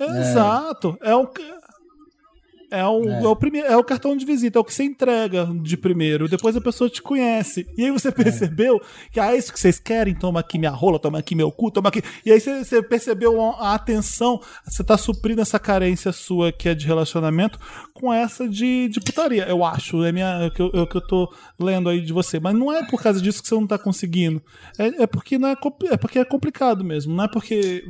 Exato. 0.00 0.98
É 1.00 1.14
o. 1.14 1.28
É 2.74 2.86
o, 2.86 3.08
é. 3.08 3.26
o 3.26 3.36
primeiro, 3.36 3.68
é 3.68 3.76
o 3.76 3.84
cartão 3.84 4.16
de 4.16 4.26
visita, 4.26 4.58
é 4.58 4.60
o 4.60 4.64
que 4.64 4.74
você 4.74 4.84
entrega 4.84 5.48
de 5.62 5.76
primeiro, 5.76 6.28
depois 6.28 6.56
a 6.56 6.60
pessoa 6.60 6.90
te 6.90 7.00
conhece. 7.00 7.66
E 7.76 7.84
aí 7.84 7.90
você 7.90 8.10
percebeu 8.12 8.80
que, 9.12 9.20
ah, 9.20 9.32
é 9.32 9.36
isso 9.36 9.52
que 9.52 9.60
vocês 9.60 9.78
querem? 9.78 10.14
Toma 10.14 10.40
aqui 10.40 10.58
minha 10.58 10.70
rola, 10.70 10.98
toma 10.98 11.18
aqui 11.18 11.34
meu 11.34 11.50
cu, 11.52 11.70
toma 11.70 11.88
aqui. 11.88 12.02
E 12.24 12.32
aí 12.32 12.40
você, 12.40 12.64
você 12.64 12.82
percebeu 12.82 13.40
a, 13.40 13.70
a 13.70 13.74
atenção, 13.74 14.40
você 14.64 14.82
tá 14.82 14.98
suprindo 14.98 15.40
essa 15.40 15.58
carência 15.58 16.12
sua 16.12 16.50
que 16.52 16.68
é 16.68 16.74
de 16.74 16.86
relacionamento 16.86 17.58
com 17.94 18.12
essa 18.12 18.48
de, 18.48 18.88
de 18.88 19.00
putaria, 19.00 19.44
eu 19.44 19.64
acho. 19.64 20.04
É, 20.04 20.10
minha, 20.10 20.26
é, 20.26 20.46
o 20.48 20.50
que 20.50 20.60
eu, 20.60 20.70
é 20.74 20.80
o 20.80 20.86
que 20.86 20.96
eu 20.96 21.00
tô 21.00 21.32
lendo 21.58 21.88
aí 21.88 22.00
de 22.00 22.12
você. 22.12 22.40
Mas 22.40 22.54
não 22.54 22.72
é 22.72 22.84
por 22.84 23.00
causa 23.00 23.20
disso 23.20 23.40
que 23.40 23.48
você 23.48 23.54
não 23.54 23.66
tá 23.68 23.78
conseguindo. 23.78 24.42
É, 24.76 25.04
é 25.04 25.06
porque 25.06 25.38
não 25.38 25.48
é, 25.48 25.56
é 25.90 25.96
porque 25.96 26.18
é 26.18 26.24
complicado 26.24 26.84
mesmo. 26.84 27.14
Não 27.14 27.24
é 27.24 27.28
porque 27.28 27.84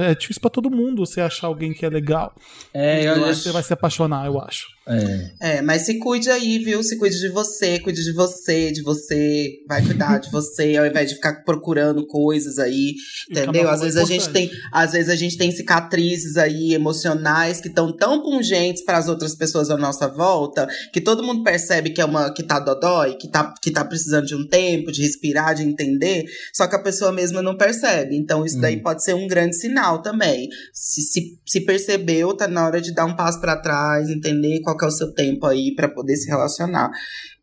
é, 0.00 0.12
é 0.12 0.14
difícil 0.14 0.40
pra 0.40 0.50
todo 0.50 0.70
mundo 0.70 1.04
você 1.04 1.20
achar 1.20 1.48
alguém 1.48 1.74
que 1.74 1.84
é 1.84 1.90
legal. 1.90 2.34
É, 2.72 3.06
eu 3.06 3.24
acho. 3.26 3.42
você 3.42 3.52
vai 3.52 3.62
se 3.62 3.72
apaixonar, 3.72 4.24
eu 4.24 4.40
acho. 4.40 4.68
É. 4.90 5.30
É, 5.58 5.62
mas 5.62 5.82
se 5.82 5.98
cuide 5.98 6.28
aí, 6.30 6.58
viu? 6.58 6.82
Se 6.82 6.98
cuide 6.98 7.18
de 7.18 7.28
você, 7.28 7.78
cuide 7.78 8.02
de 8.02 8.12
você, 8.12 8.72
de 8.72 8.82
você, 8.82 9.62
vai 9.68 9.84
cuidar 9.84 10.18
de 10.18 10.30
você, 10.30 10.76
ao 10.76 10.84
invés 10.84 11.08
de 11.08 11.14
ficar 11.14 11.44
procurando 11.44 12.04
coisas 12.06 12.58
aí, 12.58 12.94
entendeu? 13.30 13.70
Às 13.70 13.80
vezes 13.80 13.96
a 13.96 14.04
gente 14.04 14.28
tem, 14.30 14.50
às 14.72 14.92
vezes 14.92 15.08
a 15.08 15.14
gente 15.14 15.38
tem 15.38 15.52
cicatrizes 15.52 16.36
aí 16.36 16.74
emocionais 16.74 17.60
que 17.60 17.68
estão 17.68 17.96
tão 17.96 18.20
pungentes 18.20 18.84
para 18.84 18.98
as 18.98 19.08
outras 19.08 19.36
pessoas 19.36 19.70
à 19.70 19.76
nossa 19.76 20.08
volta, 20.08 20.66
que 20.92 21.00
todo 21.00 21.22
mundo 21.22 21.44
percebe 21.44 21.90
que 21.90 22.00
é 22.00 22.04
uma 22.04 22.32
que 22.32 22.42
tá 22.42 22.58
dodói, 22.58 23.14
que 23.14 23.28
tá 23.28 23.54
que 23.62 23.70
tá 23.70 23.84
precisando 23.84 24.26
de 24.26 24.34
um 24.34 24.46
tempo, 24.48 24.90
de 24.90 25.02
respirar, 25.02 25.54
de 25.54 25.62
entender, 25.62 26.24
só 26.52 26.66
que 26.66 26.74
a 26.74 26.82
pessoa 26.82 27.12
mesma 27.12 27.40
não 27.40 27.56
percebe. 27.56 28.16
Então 28.16 28.44
isso 28.44 28.60
daí 28.60 28.82
pode 28.82 29.04
ser 29.04 29.14
um 29.14 29.28
grande 29.28 29.56
sinal 29.56 30.02
também. 30.02 30.48
Se, 30.72 31.02
se, 31.02 31.38
se 31.46 31.60
percebeu, 31.60 32.34
tá 32.34 32.48
na 32.48 32.66
hora 32.66 32.80
de 32.80 32.92
dar 32.92 33.04
um 33.04 33.14
passo 33.14 33.40
para 33.40 33.56
trás, 33.56 34.08
entender 34.08 34.60
qual 34.62 34.79
é 34.84 34.88
o 34.88 34.90
seu 34.92 35.12
tempo 35.12 35.46
aí 35.46 35.74
para 35.74 35.88
poder 35.88 36.16
se 36.16 36.28
relacionar. 36.28 36.90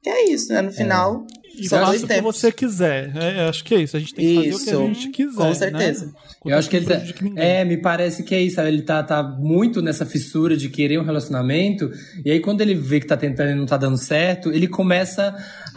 E 0.05 0.09
é 0.09 0.29
isso, 0.31 0.53
né? 0.53 0.61
No 0.61 0.71
final, 0.71 1.25
E 1.57 1.67
são 1.67 1.79
faça 1.79 1.91
dois 1.91 2.03
o 2.03 2.07
que 2.07 2.13
tempos. 2.13 2.38
você 2.38 2.51
quiser. 2.51 3.11
É, 3.17 3.43
eu 3.45 3.49
acho 3.49 3.63
que 3.63 3.75
é 3.75 3.81
isso. 3.81 3.97
A 3.97 3.99
gente 3.99 4.13
tem 4.13 4.25
que 4.25 4.35
fazer 4.35 4.47
o 4.47 4.47
que 4.47 4.69
a 4.69 4.89
Isso, 4.91 4.93
gente 5.01 5.09
quiser. 5.09 5.35
com 5.35 5.43
né? 5.43 5.53
certeza. 5.55 6.13
Eu 6.45 6.57
acho 6.57 6.69
que 6.69 6.75
ele 6.77 6.85
tá, 6.85 7.01
é, 7.35 7.65
me 7.65 7.77
parece 7.77 8.23
que 8.23 8.33
é 8.33 8.41
isso. 8.41 8.61
Ele 8.61 8.83
tá, 8.83 9.03
tá 9.03 9.21
muito 9.21 9.81
nessa 9.81 10.05
fissura 10.05 10.55
de 10.55 10.69
querer 10.69 10.97
um 10.99 11.03
relacionamento. 11.03 11.91
E 12.23 12.31
aí, 12.31 12.39
quando 12.39 12.61
ele 12.61 12.73
vê 12.75 12.99
que 13.01 13.07
tá 13.07 13.17
tentando 13.17 13.51
e 13.51 13.55
não 13.55 13.65
tá 13.65 13.75
dando 13.75 13.97
certo, 13.97 14.49
ele 14.51 14.67
começa 14.67 15.35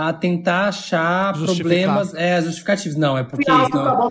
a 0.08 0.12
tentar 0.12 0.68
achar 0.68 1.34
problemas, 1.34 2.14
é, 2.14 2.40
justificativos. 2.42 2.96
Não, 2.96 3.16
é 3.18 3.22
porque 3.22 3.50
isso 3.50 3.70
não. 3.70 4.08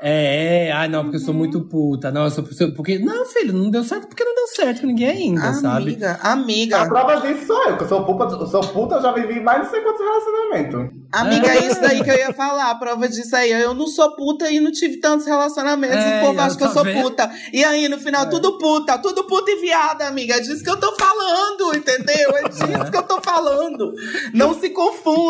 É, 0.00 0.66
é, 0.68 0.72
ah, 0.72 0.88
não, 0.88 1.04
porque 1.04 1.16
eu 1.16 1.20
sou 1.20 1.34
muito 1.34 1.60
puta. 1.62 2.10
Não, 2.10 2.24
eu 2.24 2.30
sou 2.30 2.44
porque 2.74 2.98
não, 2.98 3.24
filho, 3.26 3.52
não 3.52 3.70
deu 3.70 3.82
certo 3.84 4.08
porque 4.08 4.24
não 4.24 4.34
deu 4.34 4.46
certo 4.48 4.80
com 4.82 4.86
ninguém 4.86 5.10
ainda, 5.10 5.52
sabe? 5.54 5.90
Amiga, 5.90 6.18
A 6.22 6.32
amiga, 6.32 6.86
prova 6.86 7.16
disso 7.16 7.46
sou 7.46 7.64
eu, 7.64 7.76
que 7.76 7.84
eu 7.84 7.88
sou 7.88 8.04
puta, 8.04 8.24
eu 8.34 8.46
sou 8.46 8.60
puta, 8.60 8.94
eu 8.96 9.02
já 9.02 9.12
vivi 9.12 9.40
mais 9.40 9.58
de 9.58 9.64
não 9.64 9.70
sei 9.70 9.80
quantos 9.82 10.00
relacionamentos. 10.00 10.90
amiga, 11.12 11.48
é 11.48 11.66
isso 11.66 11.80
daí 11.80 12.02
que 12.02 12.10
eu 12.10 12.16
ia 12.16 12.32
falar. 12.32 12.70
A 12.70 12.74
prova 12.74 13.08
disso 13.08 13.34
aí, 13.34 13.50
eu 13.50 13.74
não 13.74 13.86
sou 13.86 14.14
puta 14.14 14.50
e 14.50 14.60
não 14.60 14.70
tive 14.70 14.98
tantos 14.98 15.26
relacionamentos. 15.26 15.96
É, 15.96 16.22
o 16.22 16.26
povo 16.26 16.40
acha 16.40 16.56
que 16.56 16.64
eu 16.64 16.70
sou 16.70 16.84
vendo. 16.84 17.02
puta. 17.02 17.30
E 17.52 17.64
aí, 17.64 17.88
no 17.88 17.98
final, 17.98 18.28
tudo 18.28 18.58
puta, 18.58 18.98
tudo 18.98 19.24
puta 19.24 19.50
e 19.50 19.60
viada, 19.60 20.06
amiga. 20.06 20.34
É 20.34 20.40
disso 20.40 20.62
que 20.62 20.70
eu 20.70 20.78
tô 20.78 20.94
falando, 20.96 21.76
entendeu? 21.76 22.36
É 22.36 22.48
disso 22.48 22.90
que 22.90 22.96
eu 22.96 23.02
tô 23.02 23.20
falando. 23.20 23.92
Não 24.32 24.54
se 24.54 24.70
confunda, 24.70 25.29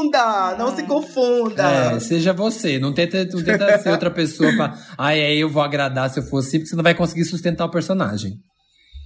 não 0.59 0.75
se 0.75 0.83
confunda. 0.85 1.63
É, 1.63 2.01
seja 2.01 2.33
você, 2.33 2.79
não 2.79 2.93
tenta, 2.93 3.25
não 3.25 3.43
tenta 3.43 3.79
ser 3.79 3.91
outra 3.93 4.11
pessoa 4.11 4.53
pra. 4.55 4.79
Ai, 4.97 5.21
aí 5.21 5.41
eu 5.41 5.49
vou 5.51 5.63
agradar 5.63 6.09
se 6.11 6.21
eu 6.21 6.25
for 6.25 6.39
assim, 6.39 6.59
porque 6.59 6.69
você 6.71 6.77
não 6.77 6.83
vai 6.85 6.95
conseguir 6.95 7.25
sustentar 7.25 7.65
o 7.67 7.71
personagem. 7.71 8.39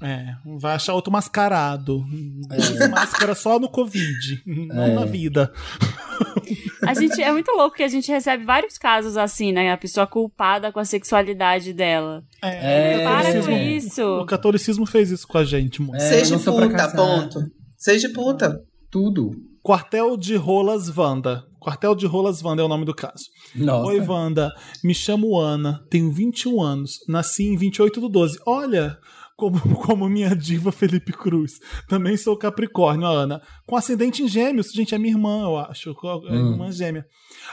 É, 0.02 0.26
vai 0.60 0.74
achar 0.74 0.92
outro 0.92 1.10
mascarado. 1.12 2.04
Usa 2.58 2.88
Máscara 2.88 3.34
só 3.34 3.58
no 3.58 3.70
Covid, 3.70 4.42
não 4.46 4.84
É. 4.84 4.94
na 4.94 5.04
vida. 5.04 5.50
A 6.86 6.92
gente 6.92 7.22
é 7.22 7.32
muito 7.32 7.50
louco 7.52 7.76
que 7.76 7.82
a 7.82 7.88
gente 7.88 8.12
recebe 8.12 8.44
vários 8.44 8.76
casos 8.76 9.16
assim, 9.16 9.52
né? 9.52 9.72
A 9.72 9.76
pessoa 9.76 10.06
culpada 10.06 10.70
com 10.70 10.78
a 10.78 10.84
sexualidade 10.84 11.72
dela. 11.72 12.22
É, 12.42 12.98
o 12.98 13.04
Para 13.04 13.42
com 13.42 13.50
isso. 13.56 14.02
O 14.02 14.26
catolicismo 14.26 14.84
fez 14.84 15.10
isso 15.10 15.26
com 15.26 15.38
a 15.38 15.44
gente, 15.44 15.80
moço. 15.80 15.96
É, 15.96 16.00
Seja 16.00 16.36
não 16.36 16.42
puta, 16.42 16.88
ponto. 16.90 17.40
Seja 17.78 18.10
puta. 18.10 18.60
Tudo. 18.90 19.30
Quartel 19.64 20.18
de 20.18 20.36
Rolas 20.36 20.94
Wanda. 20.94 21.46
Quartel 21.58 21.94
de 21.94 22.04
Rolas 22.06 22.42
Wanda 22.44 22.60
é 22.60 22.64
o 22.66 22.68
nome 22.68 22.84
do 22.84 22.94
caso. 22.94 23.24
Nossa. 23.56 23.86
Oi, 23.92 23.98
Wanda. 24.00 24.54
Me 24.84 24.94
chamo 24.94 25.38
Ana, 25.40 25.82
tenho 25.88 26.12
21 26.12 26.60
anos. 26.60 26.98
Nasci 27.08 27.44
em 27.44 27.56
28 27.56 27.98
do 27.98 28.10
12. 28.10 28.38
Olha, 28.44 28.98
como, 29.38 29.58
como 29.86 30.06
minha 30.06 30.36
diva 30.36 30.70
Felipe 30.70 31.14
Cruz. 31.14 31.52
Também 31.88 32.14
sou 32.18 32.36
Capricórnio, 32.36 33.06
a 33.06 33.10
Ana. 33.10 33.40
Com 33.66 33.74
ascendente 33.74 34.22
em 34.22 34.28
gêmeos. 34.28 34.70
Gente, 34.70 34.94
é 34.94 34.98
minha 34.98 35.14
irmã, 35.14 35.44
eu 35.44 35.56
acho. 35.56 35.88
É 35.88 36.32
Hum. 36.34 36.52
irmã 36.52 36.70
gêmea. 36.70 37.06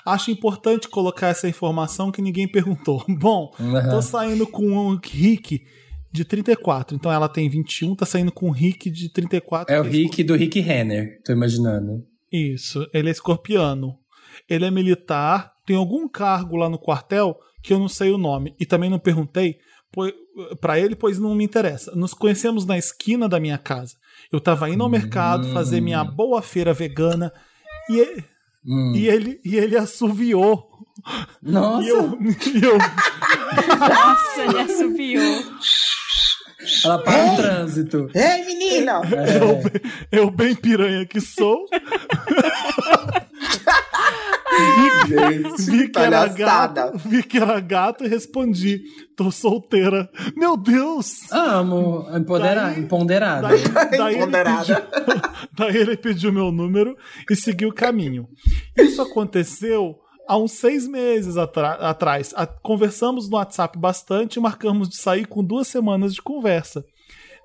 Acho 0.05 0.32
importante 0.32 0.89
colocar 0.89 1.28
essa 1.28 1.47
informação 1.47 2.12
que 2.12 2.22
ninguém 2.22 2.45
perguntou. 2.51 3.05
Bom, 3.07 3.53
Aham. 3.57 3.89
tô 3.89 4.01
saindo 4.01 4.45
com 4.45 4.68
um 4.68 4.99
Rick 5.01 5.62
de 6.12 6.26
34. 6.26 6.95
Então 6.95 7.12
ela 7.12 7.30
tem 7.30 7.49
21, 7.49 7.95
tá 7.95 8.05
saindo 8.05 8.32
com 8.32 8.47
um 8.47 8.51
Rick 8.51 8.89
de 8.89 9.09
34. 9.09 9.74
É 9.74 9.80
o 9.80 9.84
Rick 9.84 10.24
do 10.24 10.36
Rick 10.36 10.59
Renner, 10.59 11.22
tô 11.24 11.32
imaginando. 11.32 12.05
isso, 12.32 12.88
ele 12.93 13.09
é 13.09 13.12
escorpiano. 13.12 13.97
Ele 14.49 14.66
é 14.66 14.72
militar, 14.72 15.51
tem 15.66 15.76
algum 15.76 16.07
cargo 16.07 16.55
lá 16.55 16.70
no 16.70 16.80
quartel 16.80 17.38
que 17.64 17.74
eu 17.74 17.80
não 17.80 17.88
sei 17.88 18.12
o 18.12 18.18
nome. 18.18 18.55
E 18.59 18.66
também 18.66 18.89
não 18.89 18.97
perguntei 18.99 19.57
pra 20.59 20.80
ele, 20.80 20.95
pois 20.95 21.20
não 21.20 21.36
me 21.36 21.43
interessa. 21.43 21.93
Nos 21.95 22.14
conhecemos 22.14 22.66
na 22.66 22.78
esquina 22.78 23.28
da 23.28 23.39
minha 23.39 23.57
casa. 23.57 23.95
Eu 24.32 24.39
tava 24.39 24.70
indo 24.70 24.84
ao 24.84 24.89
mercado 24.89 25.49
fazer 25.51 25.82
minha 25.82 26.03
boa 26.03 26.41
feira 26.41 26.74
vegana 26.74 27.32
e 27.89 27.99
ele, 27.99 28.24
Hum. 28.66 28.93
e 28.95 29.07
ele, 29.07 29.39
e 29.43 29.55
ele 29.57 29.76
assoviou. 29.78 30.70
Nossa, 31.41 31.84
E 31.86 31.89
eu, 31.89 32.20
e 32.22 32.64
eu- 32.64 32.78
Nossa, 33.80 34.41
ele 34.43 34.59
assobiou. 34.59 35.43
Ela 36.84 36.97
para 37.03 37.34
o 37.34 37.36
trânsito. 37.38 38.07
Ei, 38.13 38.45
menina! 38.45 39.01
É. 40.11 40.17
eu 40.19 40.30
bem 40.32 40.55
piranha 40.55 41.05
que 41.05 41.19
sou, 41.22 41.65
vi 45.59 45.89
que 45.89 45.99
era 45.99 46.28
gato, 46.28 46.97
vi 47.05 47.24
que 47.24 47.38
era 47.38 47.59
gato 47.59 48.03
e 48.05 48.07
respondi: 48.07 48.82
tô 49.15 49.32
solteira. 49.32 50.09
Meu 50.36 50.57
Deus! 50.57 51.32
Amo, 51.32 52.07
empodera, 52.13 52.63
Daí- 52.63 52.80
empoderada. 52.80 53.47
Daí, 53.47 53.63
daí, 53.97 54.13
ele 54.15 54.24
Empoderada. 54.24 54.76
pediu, 54.82 55.22
daí 55.57 55.78
ele 55.78 55.97
pediu 55.97 56.34
meu 56.34 56.51
número 56.51 56.95
e 57.30 57.36
seguiu 57.36 57.69
o 57.69 57.74
caminho. 57.74 58.28
Isso 58.78 59.01
aconteceu 59.01 59.95
há 60.32 60.38
uns 60.38 60.53
seis 60.53 60.88
meses 60.88 61.36
atrás. 61.38 62.34
A- 62.38 62.45
conversamos 62.47 63.29
no 63.29 63.36
WhatsApp 63.36 63.77
bastante 63.77 64.36
e 64.38 64.39
marcamos 64.41 64.88
de 64.88 64.95
sair 64.97 65.25
com 65.27 65.43
duas 65.43 65.67
semanas 65.67 66.13
de 66.13 66.21
conversa. 66.21 66.86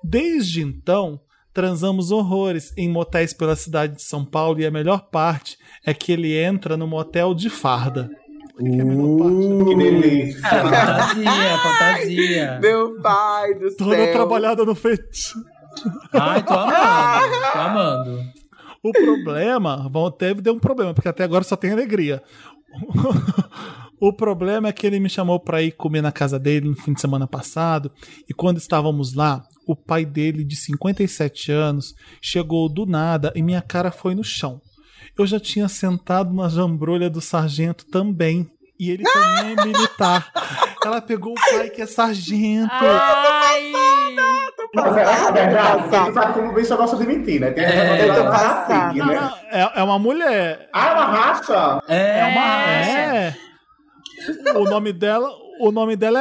Desde 0.03 0.61
então, 0.61 1.19
transamos 1.53 2.11
horrores 2.11 2.71
em 2.77 2.87
motéis 2.89 3.33
pela 3.33 3.55
cidade 3.55 3.95
de 3.95 4.03
São 4.03 4.23
Paulo 4.23 4.59
e 4.59 4.65
a 4.65 4.71
melhor 4.71 5.09
parte 5.09 5.57
é 5.85 5.93
que 5.93 6.11
ele 6.11 6.37
entra 6.37 6.77
no 6.77 6.87
motel 6.87 7.33
de 7.33 7.49
farda. 7.49 8.09
Que 8.57 8.65
é 8.79 8.81
a 8.81 8.85
melhor 8.85 9.17
parte? 9.17 9.65
Que 9.65 9.75
delícia. 9.75 10.41
Fantasia, 10.49 11.57
fantasia. 11.57 12.59
Meu 12.61 13.01
pai 13.01 13.53
do 13.55 13.75
Toda 13.75 13.95
céu. 13.95 14.11
trabalhada 14.13 14.63
no 14.65 14.73
feitiço. 14.75 15.35
Ai, 16.13 16.41
tô 16.43 16.53
amando, 16.53 17.35
tô 17.53 17.59
amando. 17.59 18.23
O 18.83 18.91
problema, 18.91 19.87
bom, 19.89 20.09
teve 20.09 20.41
deu 20.41 20.53
um 20.53 20.59
problema, 20.59 20.93
porque 20.93 21.09
até 21.09 21.23
agora 21.23 21.43
só 21.43 21.55
tem 21.55 21.71
alegria. 21.71 22.21
O 23.99 24.13
problema 24.13 24.67
é 24.67 24.71
que 24.71 24.85
ele 24.85 24.99
me 24.99 25.09
chamou 25.09 25.39
pra 25.39 25.63
ir 25.63 25.71
comer 25.71 26.01
na 26.01 26.11
casa 26.11 26.37
dele 26.37 26.69
no 26.69 26.75
fim 26.75 26.93
de 26.93 27.01
semana 27.01 27.25
passado, 27.25 27.91
e 28.29 28.33
quando 28.33 28.57
estávamos 28.57 29.15
lá, 29.15 29.43
o 29.65 29.75
pai 29.75 30.05
dele, 30.05 30.43
de 30.43 30.55
57 30.55 31.51
anos, 31.51 31.95
chegou 32.21 32.69
do 32.69 32.85
nada 32.85 33.33
e 33.35 33.41
minha 33.41 33.61
cara 33.61 33.89
foi 33.91 34.13
no 34.13 34.23
chão. 34.23 34.61
Eu 35.17 35.25
já 35.25 35.39
tinha 35.39 35.67
sentado 35.67 36.31
na 36.31 36.47
jambrolha 36.47 37.09
do 37.09 37.19
sargento 37.19 37.87
também, 37.87 38.47
e 38.79 38.91
ele 38.91 39.03
também 39.03 39.53
é 39.53 39.65
militar. 39.65 40.31
Ela 40.85 41.01
pegou 41.01 41.33
o 41.33 41.49
pai 41.49 41.71
que 41.71 41.81
é 41.81 41.87
sargento. 41.87 42.69
Ai! 42.71 43.71
Mas 44.73 44.97
é, 44.97 45.01
é 45.01 45.31
verdade, 45.31 45.83
porque 45.83 46.05
tu 46.05 46.13
sabe 46.13 46.33
como 46.33 46.49
o 46.49 46.53
bicho 46.53 46.77
gosta 46.77 46.97
de 46.97 47.07
mentir, 47.07 47.39
né? 47.39 47.51
Tem 47.51 47.63
É, 47.63 48.09
eu 48.09 48.15
tô 48.15 48.23
da 48.23 48.31
passada. 48.31 48.93
Não, 48.93 49.05
né? 49.05 49.33
é, 49.51 49.79
é 49.79 49.83
uma 49.83 49.99
mulher. 49.99 50.69
Ah, 50.73 50.87
ela 50.89 51.05
racha? 51.05 51.79
É, 51.87 52.19
É 52.19 52.25
uma. 52.25 52.63
É. 52.71 53.27
É. 53.27 53.35
O 54.57 54.63
nome 54.65 54.91
dela. 54.91 55.29
O 55.59 55.71
nome 55.71 55.95
dela 55.95 56.19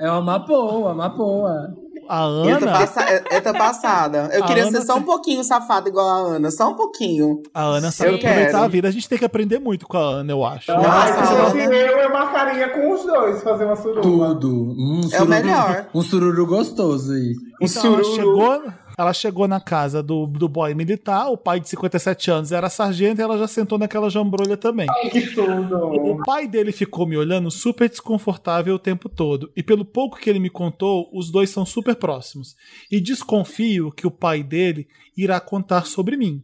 é. 0.00 0.06
é 0.06 0.10
uma 0.12 0.38
boa, 0.38 0.92
uma 0.92 1.08
boa. 1.08 1.74
A 2.14 2.24
Eu 2.24 2.58
tô, 2.58 2.66
Ana, 2.66 2.72
passa- 2.72 3.10
eu- 3.10 3.22
eu 3.30 3.40
tô 3.42 3.52
passada. 3.54 4.28
Eu 4.34 4.44
A 4.44 4.46
queria 4.46 4.64
Ana 4.64 4.72
ser 4.80 4.86
só 4.86 4.96
um 4.96 5.02
pouquinho 5.02 5.42
safada 5.42 5.88
igual 5.88 6.06
a 6.06 6.34
Ana, 6.36 6.50
só 6.50 6.68
um 6.68 6.74
pouquinho. 6.74 7.40
a 7.54 7.62
Ana 7.62 7.90
sabe 7.90 8.10
Eu 8.10 8.16
aproveitar 8.16 8.50
quero. 8.50 8.64
a 8.64 8.68
vida. 8.68 8.88
A 8.88 8.90
gente 8.90 9.08
tem 9.08 9.16
que 9.18 9.24
aprender 9.24 9.58
muito 9.58 9.86
com 9.88 9.96
a 9.96 10.00
Ana, 10.16 10.30
eu 10.30 10.44
acho. 10.44 10.70
Então, 10.70 10.82
Nossa, 10.82 10.94
ai, 10.94 11.50
se 11.52 11.60
Ana. 11.60 11.74
eu, 11.74 11.96
eu 12.00 12.12
marcaria 12.12 12.68
com 12.68 12.92
os 12.92 13.02
dois, 13.04 13.42
fazer 13.42 13.64
uma 13.64 13.76
suruba. 13.76 14.02
Tudo. 14.02 14.74
Um 14.78 15.00
É 15.04 15.06
o 15.06 15.08
sururu- 15.08 15.28
melhor. 15.30 15.86
Um 15.94 16.02
sururu 16.02 16.46
gostoso 16.46 17.12
aí. 17.12 17.32
Então 17.62 17.94
ela 17.94 18.04
sururu. 18.04 18.14
chegou, 18.14 18.62
ela 19.02 19.12
chegou 19.12 19.48
na 19.48 19.60
casa 19.60 20.02
do, 20.02 20.26
do 20.26 20.48
boy 20.48 20.74
militar, 20.74 21.28
o 21.28 21.36
pai 21.36 21.60
de 21.60 21.68
57 21.68 22.30
anos 22.30 22.52
era 22.52 22.70
sargento 22.70 23.20
e 23.20 23.24
ela 23.24 23.36
já 23.36 23.46
sentou 23.46 23.78
naquela 23.78 24.08
jambrolha 24.08 24.56
também. 24.56 24.86
Que 25.10 25.34
tudo. 25.34 25.76
O 25.76 26.22
pai 26.24 26.46
dele 26.46 26.72
ficou 26.72 27.06
me 27.06 27.16
olhando 27.16 27.50
super 27.50 27.88
desconfortável 27.88 28.74
o 28.74 28.78
tempo 28.78 29.08
todo. 29.08 29.50
E 29.56 29.62
pelo 29.62 29.84
pouco 29.84 30.18
que 30.18 30.30
ele 30.30 30.38
me 30.38 30.48
contou, 30.48 31.10
os 31.12 31.30
dois 31.30 31.50
são 31.50 31.66
super 31.66 31.96
próximos. 31.96 32.54
E 32.90 33.00
desconfio 33.00 33.90
que 33.90 34.06
o 34.06 34.10
pai 34.10 34.42
dele 34.42 34.86
irá 35.16 35.40
contar 35.40 35.86
sobre 35.86 36.16
mim. 36.16 36.42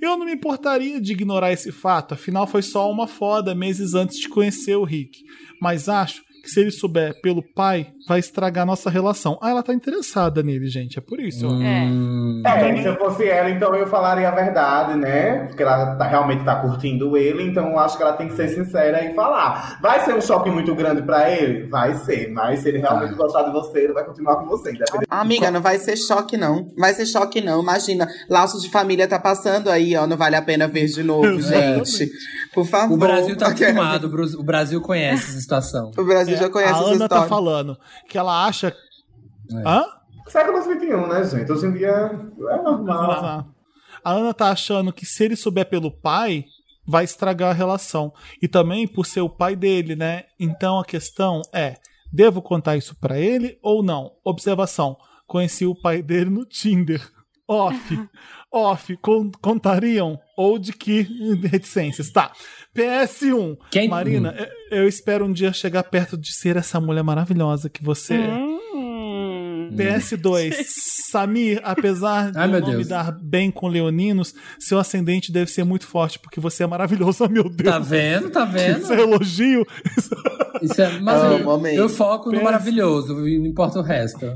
Eu 0.00 0.16
não 0.16 0.26
me 0.26 0.32
importaria 0.32 1.00
de 1.00 1.12
ignorar 1.12 1.52
esse 1.52 1.70
fato, 1.70 2.14
afinal 2.14 2.46
foi 2.46 2.62
só 2.62 2.90
uma 2.90 3.06
foda 3.06 3.54
meses 3.54 3.94
antes 3.94 4.18
de 4.18 4.28
conhecer 4.28 4.76
o 4.76 4.84
Rick. 4.84 5.22
Mas 5.60 5.88
acho 5.88 6.22
se 6.48 6.60
ele 6.60 6.70
souber 6.70 7.20
pelo 7.20 7.42
pai, 7.54 7.88
vai 8.06 8.18
estragar 8.18 8.64
nossa 8.66 8.88
relação. 8.90 9.38
Ah, 9.42 9.50
ela 9.50 9.62
tá 9.62 9.72
interessada 9.74 10.42
nele, 10.42 10.66
gente, 10.68 10.98
é 10.98 11.02
por 11.02 11.20
isso. 11.20 11.46
ó. 11.46 11.62
É. 11.62 11.82
Hum, 11.84 12.42
É, 12.46 12.76
se 12.82 12.86
eu 12.88 12.96
fosse 12.96 13.24
ela, 13.28 13.50
então 13.50 13.74
eu 13.74 13.86
falaria 13.86 14.28
a 14.28 14.30
verdade, 14.32 14.96
né? 14.98 15.46
Porque 15.48 15.62
ela 15.62 15.96
tá- 15.96 16.06
realmente 16.06 16.44
tá 16.44 16.56
curtindo 16.56 17.16
ele, 17.16 17.42
então 17.42 17.68
eu 17.70 17.78
acho 17.78 17.96
que 17.96 18.02
ela 18.02 18.12
tem 18.14 18.28
que 18.28 18.34
ser 18.34 18.48
sincera 18.48 19.04
e 19.04 19.14
falar. 19.14 19.78
Vai 19.82 20.04
ser 20.04 20.14
um 20.14 20.20
choque 20.20 20.50
muito 20.50 20.74
grande 20.74 21.02
pra 21.02 21.30
ele? 21.30 21.66
Vai 21.68 21.94
ser, 21.94 22.30
mas 22.32 22.60
se 22.60 22.68
ele 22.68 22.78
realmente 22.78 23.14
gostar 23.14 23.42
de 23.42 23.52
você, 23.52 23.80
ele 23.80 23.92
vai 23.92 24.04
continuar 24.04 24.36
com 24.36 24.46
você, 24.46 24.70
independente. 24.70 25.06
Amiga, 25.10 25.50
não 25.50 25.60
vai 25.60 25.78
ser 25.78 25.96
choque, 25.96 26.36
não. 26.36 26.68
Vai 26.78 26.94
ser 26.94 27.06
choque, 27.06 27.40
não. 27.40 27.60
Imagina, 27.62 28.08
laços 28.28 28.62
de 28.62 28.70
família 28.70 29.06
tá 29.08 29.18
passando 29.18 29.68
aí, 29.70 29.96
ó. 29.96 30.06
Não 30.06 30.16
vale 30.16 30.36
a 30.36 30.42
pena 30.42 30.66
ver 30.68 30.86
de 30.86 31.02
novo, 31.02 31.40
gente. 31.40 32.10
Por 32.54 32.66
favor. 32.66 32.94
o 32.94 32.98
Brasil 32.98 33.36
tá 33.36 33.48
acostumado, 33.48 34.10
o 34.38 34.42
Brasil 34.42 34.80
conhece 34.80 35.30
essa 35.30 35.40
situação. 35.40 35.90
O 35.98 36.04
Brasil 36.04 36.36
já 36.36 36.48
conhece 36.48 36.72
a 36.72 36.76
essa 36.76 36.84
Ana 36.86 36.98
tá 36.98 37.04
história. 37.04 37.28
falando 37.28 37.78
que 38.08 38.16
ela 38.18 38.46
acha. 38.46 38.74
É. 39.50 39.68
Hã? 39.68 39.84
Século 40.26 40.62
XXI, 40.62 41.08
né, 41.08 41.24
gente? 41.24 41.50
Hoje 41.52 41.66
em 41.66 41.72
dia 41.72 41.88
é 41.88 42.62
normal. 42.62 43.10
Ah. 43.12 43.44
A 44.04 44.12
Ana 44.12 44.34
tá 44.34 44.50
achando 44.50 44.92
que 44.92 45.06
se 45.06 45.24
ele 45.24 45.36
souber 45.36 45.68
pelo 45.68 45.90
pai, 45.90 46.44
vai 46.86 47.04
estragar 47.04 47.50
a 47.50 47.54
relação. 47.54 48.12
E 48.40 48.48
também 48.48 48.86
por 48.86 49.06
ser 49.06 49.20
o 49.20 49.28
pai 49.28 49.56
dele, 49.56 49.96
né? 49.96 50.24
Então 50.38 50.78
a 50.78 50.84
questão 50.84 51.42
é: 51.52 51.76
devo 52.12 52.40
contar 52.42 52.76
isso 52.76 52.96
pra 53.00 53.18
ele 53.18 53.58
ou 53.62 53.82
não? 53.82 54.12
Observação: 54.24 54.96
conheci 55.26 55.66
o 55.66 55.74
pai 55.74 56.02
dele 56.02 56.30
no 56.30 56.44
Tinder. 56.44 57.06
Off. 57.46 58.08
Off. 58.52 58.96
Con- 59.02 59.30
contariam? 59.42 60.18
Ou 60.36 60.58
de 60.58 60.72
que 60.72 61.02
reticências? 61.44 62.10
Tá. 62.10 62.32
PS1. 62.76 63.56
Quem- 63.70 63.88
Marina, 63.88 64.34
eu- 64.70 64.78
eu 64.82 64.88
espero 64.88 65.24
um 65.24 65.32
dia 65.32 65.52
chegar 65.52 65.82
perto 65.84 66.16
de 66.16 66.32
ser 66.34 66.56
essa 66.56 66.80
mulher 66.80 67.02
maravilhosa 67.02 67.68
que 67.68 67.82
você 67.84 68.14
é. 68.14 68.28
Hum. 68.28 69.70
PS2. 69.76 70.54
Samir, 71.10 71.58
apesar 71.64 72.30
de 72.32 72.38
Ai, 72.38 72.46
meu 72.48 72.60
não 72.60 72.74
me 72.76 72.84
dar 72.84 73.12
bem 73.12 73.50
com 73.50 73.66
leoninos, 73.66 74.34
seu 74.60 74.78
ascendente 74.78 75.32
deve 75.32 75.50
ser 75.50 75.64
muito 75.64 75.86
forte, 75.86 76.18
porque 76.18 76.38
você 76.38 76.64
é 76.64 76.66
maravilhoso. 76.66 77.24
Oh, 77.24 77.28
meu 77.28 77.44
Deus. 77.48 77.70
Tá 77.70 77.78
vendo? 77.78 78.30
Tá 78.30 78.44
vendo? 78.44 78.80
Isso 78.82 78.92
é 78.92 79.00
elogio. 79.00 79.66
Isso 80.62 80.80
é, 80.82 80.98
mas 81.00 81.22
Amo, 81.22 81.66
eu, 81.66 81.74
eu 81.74 81.88
foco 81.88 82.26
no 82.26 82.32
Pensa. 82.32 82.44
maravilhoso, 82.44 83.14
não 83.14 83.26
importa 83.26 83.78
o 83.78 83.82
resto. 83.82 84.26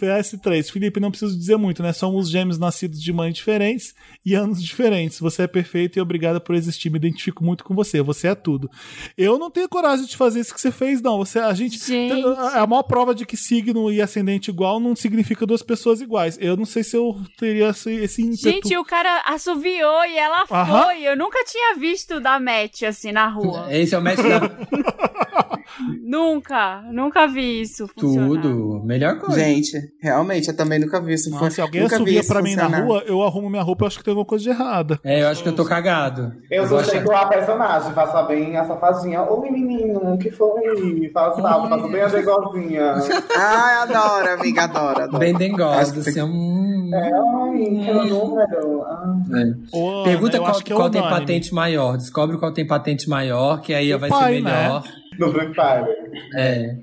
PS3. 0.00 0.70
Felipe, 0.70 1.00
não 1.00 1.10
preciso 1.10 1.36
dizer 1.36 1.56
muito, 1.56 1.82
né? 1.82 1.92
Somos 1.92 2.30
gêmeos 2.30 2.58
nascidos 2.58 3.00
de 3.02 3.12
mães 3.12 3.34
diferentes 3.34 3.94
e 4.24 4.34
anos 4.34 4.62
diferentes. 4.62 5.18
Você 5.20 5.42
é 5.42 5.46
perfeito 5.46 5.98
e 5.98 6.00
obrigada 6.00 6.40
por 6.40 6.54
existir. 6.54 6.90
Me 6.90 6.96
identifico 6.96 7.44
muito 7.44 7.64
com 7.64 7.74
você. 7.74 8.00
Você 8.02 8.28
é 8.28 8.34
tudo. 8.34 8.70
Eu 9.16 9.38
não 9.38 9.50
tenho 9.50 9.68
coragem 9.68 10.06
de 10.06 10.16
fazer 10.16 10.40
isso 10.40 10.54
que 10.54 10.60
você 10.60 10.70
fez, 10.70 11.00
não. 11.02 11.18
Você, 11.18 11.38
a 11.38 11.52
gente. 11.54 11.78
Gente. 11.78 12.24
A 12.54 12.66
maior 12.66 12.82
prova 12.84 13.14
de 13.14 13.26
que 13.26 13.36
signo 13.36 13.92
e 13.92 14.00
ascendente 14.00 14.50
igual 14.50 14.80
não 14.80 14.96
significa 14.96 15.46
duas 15.46 15.62
pessoas 15.62 16.00
iguais. 16.00 16.38
Eu 16.40 16.56
não 16.56 16.64
sei 16.64 16.82
se 16.82 16.96
eu 16.96 17.18
teria 17.38 17.68
esse, 17.68 17.92
esse 17.92 18.22
ímpeto. 18.22 18.42
Gente, 18.42 18.76
o 18.76 18.84
cara 18.84 19.22
assoviou 19.26 20.04
e 20.06 20.16
ela 20.16 20.44
Aham. 20.50 20.82
foi. 20.84 21.02
Eu 21.02 21.16
nunca 21.16 21.44
tinha 21.44 21.74
visto 21.76 22.20
da 22.20 22.40
match 22.40 22.82
assim 22.82 23.12
na 23.12 23.28
rua. 23.28 23.66
Esse 23.70 23.94
é 23.94 23.98
o 23.98 24.02
match 24.02 24.18
da 24.18 24.36
nunca, 26.02 26.82
nunca 26.92 27.26
vi 27.26 27.60
isso 27.60 27.86
funcionar. 27.88 28.28
tudo. 28.40 28.82
Melhor 28.84 29.18
coisa. 29.18 29.40
Gente, 29.40 29.65
realmente, 30.00 30.48
eu 30.48 30.56
também 30.56 30.78
nunca 30.78 31.00
vi 31.00 31.14
isso. 31.14 31.30
Nossa, 31.30 31.50
se 31.50 31.60
alguém 31.60 31.82
nunca 31.82 31.96
isso 32.10 32.28
pra 32.28 32.42
mim 32.42 32.54
na 32.54 32.64
funcionar. 32.64 32.86
rua, 32.86 33.02
eu 33.06 33.22
arrumo 33.22 33.48
minha 33.50 33.62
roupa, 33.62 33.84
eu 33.84 33.86
acho 33.88 33.98
que 33.98 34.04
tem 34.04 34.12
alguma 34.12 34.26
coisa 34.26 34.44
de 34.44 34.50
errada. 34.50 34.98
É, 35.04 35.22
eu 35.22 35.28
acho 35.28 35.42
que 35.42 35.48
eu 35.48 35.54
tô 35.54 35.64
cagado. 35.64 36.32
Eu 36.50 36.66
vou 36.66 36.82
sou 36.82 36.92
sempre 36.92 37.14
a 37.14 37.26
personagem, 37.26 37.92
faça 37.92 38.22
bem 38.24 38.56
a 38.56 38.64
safadinha. 38.64 39.22
Oi, 39.22 39.50
menino, 39.50 40.14
o 40.14 40.18
que 40.18 40.30
foi? 40.30 41.10
Faça, 41.12 41.40
faça 41.42 41.88
bem 41.88 42.02
a 42.02 42.08
degozinha. 42.08 42.94
Ai, 43.36 43.74
adoro, 43.82 44.28
amiga, 44.34 44.64
adoro, 44.64 45.02
adoro. 45.02 45.18
Bem 45.18 45.34
dengosa, 45.34 45.92
que 46.02 46.08
assim. 46.10 46.22
hum, 46.22 46.90
É, 46.92 47.10
ai, 47.12 47.58
que 47.84 48.10
número. 48.10 48.82
Ah. 48.82 49.16
é. 49.32 49.76
Ô, 49.76 50.02
Pergunta 50.04 50.36
eu 50.36 50.42
qual, 50.42 50.58
é 50.58 50.70
qual 50.74 50.90
tem 50.90 51.02
patente 51.02 51.54
maior. 51.54 51.96
Descobre 51.96 52.36
qual 52.38 52.52
tem 52.52 52.66
patente 52.66 53.08
maior, 53.08 53.60
que 53.60 53.74
aí 53.74 53.94
O 53.94 53.98
vai 53.98 54.08
pai, 54.10 54.34
ser 54.36 54.42
melhor. 54.42 54.82
No 55.18 55.32
Free 55.32 55.48
Fire. 55.54 56.20
É. 56.36 56.76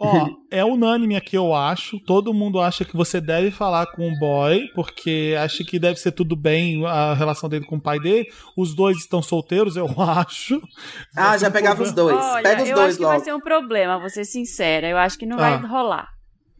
Ó, 0.00 0.26
é 0.50 0.64
unânime 0.64 1.14
aqui, 1.14 1.36
eu 1.36 1.54
acho. 1.54 2.00
Todo 2.00 2.32
mundo 2.32 2.58
acha 2.60 2.84
que 2.84 2.96
você 2.96 3.20
deve 3.20 3.50
falar 3.50 3.86
com 3.88 4.08
o 4.10 4.18
boy, 4.18 4.66
porque 4.74 5.36
acha 5.38 5.62
que 5.62 5.78
deve 5.78 6.00
ser 6.00 6.12
tudo 6.12 6.34
bem 6.34 6.84
a 6.86 7.12
relação 7.14 7.48
dele 7.48 7.66
com 7.66 7.76
o 7.76 7.80
pai 7.80 7.98
dele. 8.00 8.26
Os 8.56 8.74
dois 8.74 8.96
estão 8.96 9.20
solteiros, 9.20 9.76
eu 9.76 9.86
acho. 10.00 10.60
Ah, 11.16 11.36
já 11.36 11.50
pegava 11.50 11.82
os 11.82 11.92
dois. 11.92 12.16
Olha, 12.16 12.42
Pega 12.42 12.62
os 12.62 12.68
eu 12.70 12.74
dois 12.74 12.88
acho 12.88 12.96
que 12.98 13.04
vai 13.04 13.12
logo. 13.14 13.24
ser 13.24 13.34
um 13.34 13.40
problema, 13.40 13.98
vou 13.98 14.08
ser 14.08 14.24
sincera. 14.24 14.88
Eu 14.88 14.96
acho 14.96 15.18
que 15.18 15.26
não 15.26 15.36
Ah. 15.36 15.40
vai 15.56 15.56
rolar. 15.68 16.08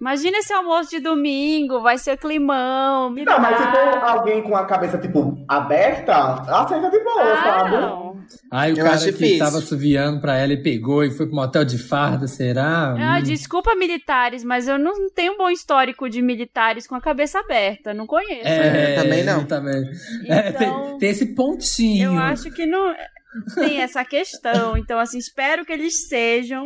Imagina 0.00 0.38
esse 0.38 0.50
almoço 0.50 0.88
de 0.88 0.98
domingo, 0.98 1.82
vai 1.82 1.98
ser 1.98 2.16
climão. 2.16 3.10
Não, 3.10 3.38
mas 3.38 3.56
se 3.58 3.64
for 3.64 3.98
alguém 4.02 4.42
com 4.42 4.56
a 4.56 4.64
cabeça, 4.64 4.96
tipo, 4.96 5.36
aberta, 5.46 6.14
aceita 6.62 6.90
de 6.90 7.04
boa, 7.04 7.22
Ah, 7.22 7.42
sabe? 7.58 7.70
não. 7.76 8.09
Aí 8.50 8.72
o 8.72 8.78
Eu 8.78 8.84
cara 8.84 8.96
acho 8.96 9.04
que 9.06 9.12
difícil. 9.12 9.38
tava 9.38 9.58
assoviando 9.58 10.20
pra 10.20 10.36
ela 10.36 10.52
e 10.52 10.62
pegou 10.62 11.04
e 11.04 11.10
foi 11.10 11.26
pro 11.26 11.34
motel 11.34 11.64
de 11.64 11.78
farda, 11.78 12.26
será? 12.26 12.94
Ah, 12.98 13.18
Hum. 13.18 13.22
desculpa, 13.22 13.74
militares, 13.74 14.42
mas 14.44 14.66
eu 14.68 14.78
não 14.78 15.08
tenho 15.10 15.34
um 15.34 15.38
bom 15.38 15.50
histórico 15.50 16.08
de 16.08 16.20
militares 16.22 16.86
com 16.86 16.94
a 16.94 17.00
cabeça 17.00 17.38
aberta. 17.40 17.94
Não 17.94 18.06
conheço. 18.06 18.46
É, 18.48 18.94
também 19.02 19.24
não. 19.24 19.44
Também. 19.44 19.82
É, 20.26 20.48
Então, 20.50 20.58
tem, 20.90 20.98
tem 20.98 21.10
esse 21.10 21.26
pontinho. 21.34 22.12
Eu 22.12 22.18
acho 22.18 22.50
que 22.50 22.66
não 22.66 22.94
tem 23.54 23.80
essa 23.80 24.04
questão. 24.04 24.76
Então, 24.76 24.98
assim, 24.98 25.18
espero 25.18 25.64
que 25.64 25.72
eles 25.72 26.08
sejam 26.08 26.64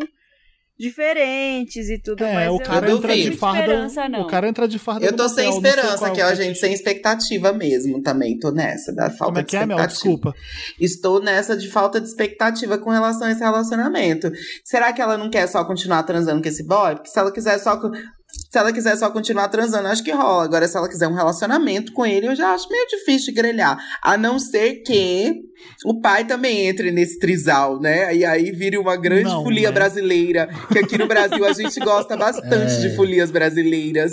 diferentes 0.79 1.89
e 1.89 1.99
tudo 1.99 2.25
É, 2.25 2.35
mas 2.35 2.51
o 2.51 2.55
eu 2.55 2.59
cara 2.61 2.89
não 2.89 2.97
entra 2.97 3.15
de 3.15 3.37
farda. 3.37 3.89
não. 4.09 4.23
O 4.23 4.27
cara 4.27 4.49
entra 4.49 4.69
de 4.69 4.79
farda 4.79 5.07
Eu 5.07 5.15
tô 5.15 5.29
sem 5.29 5.49
esperança 5.49 6.07
aqui, 6.07 6.21
é 6.21 6.25
o 6.25 6.27
ó, 6.27 6.31
fetiche. 6.31 6.49
gente. 6.49 6.59
Sem 6.59 6.73
expectativa 6.73 7.53
mesmo 7.53 8.03
também. 8.03 8.39
Tô 8.39 8.51
nessa, 8.51 8.93
da 8.93 9.11
falta 9.11 9.25
Como 9.27 9.39
é 9.39 9.43
de 9.43 9.49
que 9.49 9.57
é, 9.57 9.67
Mel? 9.67 9.87
Desculpa. 9.87 10.35
Estou 10.81 11.21
nessa 11.23 11.57
de 11.57 11.69
falta 11.69 12.01
de 12.01 12.09
expectativa 12.09 12.77
com 12.79 12.91
relação 12.91 13.27
a 13.27 13.31
esse 13.31 13.41
relacionamento. 13.41 14.31
Será 14.65 14.93
que 14.93 15.01
ela 15.01 15.17
não 15.17 15.31
quer 15.31 15.47
só 15.47 15.65
continuar 15.65 16.03
transando 16.03 16.43
com 16.43 16.49
esse 16.49 16.65
boy? 16.65 16.95
Porque 16.97 17.09
se 17.11 17.19
ela 17.19 17.33
quiser 17.33 17.59
só. 17.59 17.79
Se 18.55 18.59
ela 18.61 18.73
quiser 18.73 18.97
só 18.97 19.11
continuar 19.11 19.49
transando, 19.49 19.89
acho 19.89 20.05
que 20.05 20.13
rola. 20.13 20.45
Agora, 20.45 20.69
se 20.69 20.77
ela 20.77 20.89
quiser 20.89 21.09
um 21.09 21.13
relacionamento 21.15 21.93
com 21.93 22.07
ele, 22.07 22.29
eu 22.29 22.37
já 22.37 22.55
acho 22.55 22.69
meio 22.71 22.87
difícil 22.87 23.35
de 23.35 23.41
grelhar. 23.41 23.77
A 24.01 24.17
não 24.17 24.39
ser 24.39 24.75
que 24.87 25.41
o 25.85 26.01
pai 26.01 26.25
também 26.25 26.69
entre 26.69 26.93
nesse 26.93 27.19
trisal, 27.19 27.81
né? 27.81 28.15
E 28.15 28.25
aí 28.25 28.53
vire 28.53 28.79
uma 28.79 28.97
grande 28.97 29.25
Não, 29.25 29.43
folia 29.43 29.71
né? 29.71 29.75
brasileira. 29.75 30.49
Que 30.71 30.79
aqui 30.79 30.97
no 30.97 31.09
Brasil 31.09 31.45
a 31.45 31.53
gente 31.53 31.81
gosta 31.81 32.17
bastante 32.17 32.75
É. 32.75 32.79
de 32.89 32.95
folias 32.95 33.33
brasileiras. 33.33 34.13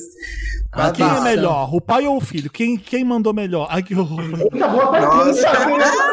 Ah, 0.74 0.90
Quem 0.90 1.06
é 1.06 1.20
melhor? 1.22 1.72
O 1.76 1.80
pai 1.80 2.08
ou 2.08 2.18
o 2.18 2.22
filho? 2.22 2.50
Quem, 2.50 2.78
quem 2.78 3.04
mandou 3.04 3.36
melhor? 3.36 3.68
Ai, 3.70 3.84
que 3.84 3.94
horror. 3.94 4.24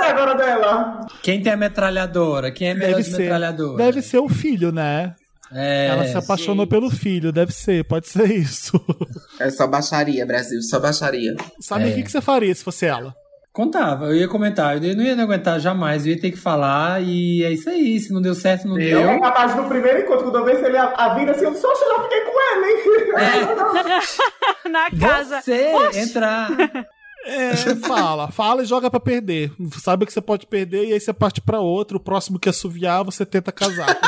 Agora 0.04 0.34
dela? 0.34 1.06
Quem 1.22 1.42
tem 1.42 1.52
a 1.52 1.56
metralhadora? 1.56 2.50
Quem 2.50 2.68
é 2.68 2.74
melhor 2.74 2.90
Deve 2.98 3.02
de 3.04 3.10
ser. 3.10 3.22
metralhadora? 3.22 3.76
Deve 3.78 4.02
ser 4.02 4.18
o 4.18 4.28
filho, 4.28 4.70
né? 4.70 5.14
É, 5.52 5.86
Ela 5.86 6.06
se 6.06 6.16
apaixonou 6.16 6.66
pelo 6.66 6.90
filho, 6.90 7.32
deve 7.32 7.52
ser, 7.52 7.84
pode 7.84 8.08
ser 8.08 8.30
isso. 8.30 8.78
É 9.40 9.50
só 9.50 9.66
baixaria, 9.66 10.24
Brasil, 10.26 10.60
só 10.62 10.78
baixaria. 10.78 11.34
Sabe 11.60 11.84
o 11.84 11.88
É. 11.88 11.92
que, 11.92 12.02
que 12.02 12.10
você 12.12 12.20
faria 12.20 12.54
se 12.54 12.62
fosse 12.64 12.86
ela? 12.86 13.14
Contava, 13.52 14.06
eu 14.06 14.14
ia 14.14 14.28
comentar, 14.28 14.80
eu 14.82 14.94
não 14.96 15.02
ia 15.02 15.20
aguentar 15.20 15.58
jamais, 15.58 16.06
eu 16.06 16.12
ia 16.12 16.20
ter 16.20 16.30
que 16.30 16.36
falar 16.36 17.02
e 17.02 17.42
é 17.42 17.50
isso 17.50 17.68
aí, 17.68 17.98
se 17.98 18.12
não 18.12 18.22
deu 18.22 18.34
certo, 18.34 18.68
não 18.68 18.78
Eu, 18.78 19.00
deu. 19.08 19.20
capaz, 19.20 19.56
no 19.56 19.66
primeiro 19.68 20.00
encontro, 20.02 20.30
quando 20.30 20.36
eu 20.38 20.44
vi 20.44 20.64
ele 20.64 20.76
a, 20.76 20.84
a 20.96 21.14
vida 21.14 21.32
assim, 21.32 21.44
eu 21.44 21.54
só 21.56 21.68
já 21.74 22.02
fiquei 22.04 22.20
com 22.20 22.54
ele, 22.54 22.66
hein? 22.66 22.78
Na 24.70 24.90
casa. 24.90 25.40
Você 25.40 25.72
entrar. 25.98 26.50
É, 27.24 27.54
fala, 27.76 28.30
fala 28.30 28.62
e 28.62 28.66
joga 28.66 28.90
pra 28.90 29.00
perder. 29.00 29.52
Sabe 29.82 30.06
que 30.06 30.12
você 30.12 30.20
pode 30.20 30.46
perder 30.46 30.86
e 30.86 30.92
aí 30.92 31.00
você 31.00 31.12
parte 31.12 31.40
pra 31.40 31.60
outro. 31.60 31.98
O 31.98 32.00
próximo 32.00 32.38
que 32.38 32.48
assoviar, 32.48 33.04
você 33.04 33.26
tenta 33.26 33.52
casar. 33.52 33.98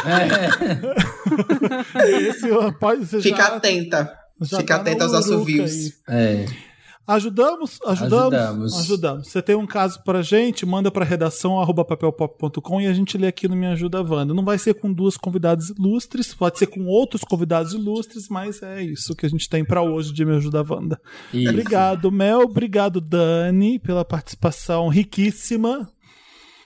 É, 1.95 2.09
Esse 2.29 2.49
pode 2.79 3.05
você 3.05 3.21
Fica 3.21 3.37
já, 3.37 3.47
atenta. 3.57 4.19
Já 4.41 4.59
Fica 4.59 4.79
tá 4.79 4.83
na 4.85 4.91
atento 4.91 5.05
aos 5.05 5.15
assovios. 5.15 5.71
aí. 6.09 6.45
É. 6.47 6.70
Ajudamos? 7.11 7.79
Ajudamos? 7.85 8.35
Ajudamos. 8.35 8.81
Ajudamos. 8.81 9.29
Você 9.29 9.43
tem 9.43 9.57
um 9.57 9.67
caso 9.67 10.01
pra 10.05 10.23
gente, 10.23 10.65
manda 10.65 10.91
pra 10.91 11.05
redação 11.05 11.61
arroba 11.61 11.85
papelpop.com 11.85 12.81
e 12.81 12.87
a 12.87 12.93
gente 12.93 13.19
lê 13.19 13.27
aqui 13.27 13.49
no 13.49 13.57
Me 13.57 13.67
Ajuda 13.67 14.01
Wanda. 14.01 14.33
Não 14.33 14.45
vai 14.45 14.59
ser 14.59 14.75
com 14.75 14.93
duas 14.93 15.17
convidadas 15.17 15.71
ilustres, 15.71 16.33
pode 16.33 16.59
ser 16.59 16.69
com 16.69 16.87
outros 16.87 17.25
convidados 17.25 17.73
ilustres, 17.73 18.29
mas 18.29 18.63
é 18.63 18.83
isso 18.83 19.17
que 19.17 19.27
a 19.27 19.29
gente 19.29 19.49
tem 19.49 19.65
pra 19.65 19.83
hoje 19.83 20.13
de 20.13 20.25
Me 20.25 20.37
Ajuda 20.37 20.65
Wanda. 20.69 21.01
Isso. 21.35 21.51
Obrigado, 21.51 22.13
Mel. 22.13 22.43
Obrigado, 22.43 23.01
Dani, 23.01 23.81
pela 23.81 24.05
participação 24.05 24.89
riquíssima. 24.89 25.91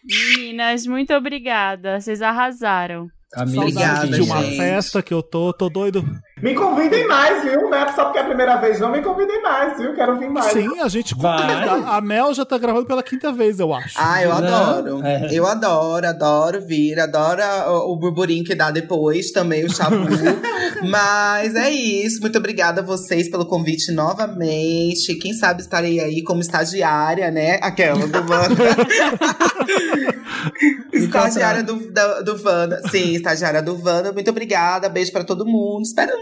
Meninas, 0.04 0.86
muito 0.86 1.14
obrigada. 1.14 1.98
Vocês 1.98 2.20
arrasaram. 2.20 3.08
Amiga, 3.36 3.61
Obrigada, 3.62 4.06
de 4.09 4.20
uma 4.23 4.43
gente. 4.43 4.56
festa 4.56 5.02
que 5.02 5.12
eu 5.12 5.23
tô, 5.23 5.52
tô 5.52 5.69
doido. 5.69 6.05
Me 6.40 6.55
convidem 6.55 7.06
mais, 7.09 7.43
viu? 7.43 7.62
Não 7.70 7.74
é 7.74 7.93
só 7.93 8.05
porque 8.05 8.19
é 8.19 8.23
a 8.23 8.24
primeira 8.24 8.56
vez, 8.56 8.78
não 8.78 8.90
me 8.90 9.02
convidem 9.02 9.43
mais, 9.43 9.78
viu? 9.78 9.94
Quero 9.94 10.19
vir 10.19 10.28
mais. 10.31 10.52
Sim, 10.52 10.78
a 10.81 10.89
gente 10.89 11.15
Vai. 11.16 11.69
A, 11.69 11.97
a 11.97 12.01
Mel 12.01 12.35
já 12.35 12.44
tá 12.44 12.59
gravando 12.59 12.86
pela 12.86 13.02
quinta 13.02 13.32
vez, 13.32 13.59
eu 13.59 13.73
acho. 13.73 13.94
Ah, 13.98 14.23
eu 14.23 14.28
Não, 14.28 14.36
adoro. 14.36 15.01
é. 15.05 15.28
Eu 15.32 15.47
adoro, 15.47 16.06
adoro 16.06 16.61
vir, 16.66 16.98
adoro 17.01 17.43
o, 17.69 17.93
o 17.93 17.97
burburinho 17.97 18.44
que 18.44 18.55
dá 18.55 18.70
depois, 18.70 19.31
também 19.32 19.65
o 19.65 19.74
chabu. 19.74 19.97
Mas 20.86 21.55
é 21.55 21.70
isso. 21.70 22.20
Muito 22.20 22.36
obrigada 22.39 22.81
a 22.82 22.85
vocês 22.85 23.31
pelo 23.31 23.47
convite 23.47 23.90
novamente. 23.93 25.15
Quem 25.16 25.32
sabe 25.32 25.62
estarei 25.62 26.01
aí 26.01 26.23
como 26.23 26.40
estagiária, 26.40 27.31
né? 27.31 27.59
Aquela 27.62 28.06
do 28.06 28.19
Wanda. 28.19 28.65
estagiária 30.96 31.62
do, 31.62 31.90
da- 31.92 32.20
do 32.22 32.32
Wanda. 32.44 32.80
Sim, 32.90 33.14
estagiária 33.14 33.62
do 33.62 33.74
Wanda. 33.82 34.12
Muito 34.12 34.30
obrigada. 34.30 34.88
Beijo 34.88 35.12
pra 35.12 35.24
todo 35.24 35.44
mundo. 35.46 35.82
Espero 35.82 36.12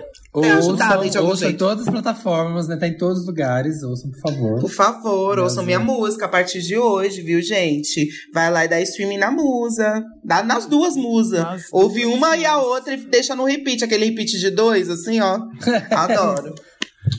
ter 0.40 0.50
ajudado 0.52 1.02
aí 1.02 1.10
de 1.10 1.18
Ouçam, 1.18 1.20
algum 1.20 1.30
ouçam 1.30 1.46
em 1.46 1.50
jeito. 1.50 1.58
todas 1.58 1.86
as 1.86 1.92
plataformas, 1.92 2.68
né? 2.68 2.76
Tá 2.76 2.86
em 2.86 2.96
todos 2.96 3.20
os 3.20 3.26
lugares. 3.26 3.82
Ouçam, 3.82 4.10
por 4.10 4.20
favor. 4.20 4.60
Por 4.60 4.70
favor, 4.70 5.38
ouçam 5.38 5.64
minha 5.64 5.78
Brasil. 5.78 5.94
música 6.00 6.24
a 6.26 6.28
partir 6.28 6.60
de 6.62 6.76
hoje, 6.76 7.20
viu, 7.22 7.40
gente? 7.42 8.08
Vai 8.32 8.50
lá 8.50 8.64
e 8.64 8.68
dá 8.68 8.80
streaming 8.80 9.18
na 9.18 9.30
musa. 9.30 10.02
Dá 10.24 10.42
nas 10.42 10.66
duas 10.66 10.96
musas. 10.96 11.44
Ouve 11.72 12.06
uma 12.06 12.36
e 12.36 12.44
a 12.46 12.58
outra 12.58 12.94
e 12.94 12.96
deixa 12.96 13.34
no 13.34 13.44
repeat, 13.44 13.84
aquele 13.84 14.06
repeat 14.06 14.38
de 14.38 14.50
dois, 14.50 14.88
assim, 14.88 15.20
ó. 15.20 15.38
Adoro. 15.90 16.54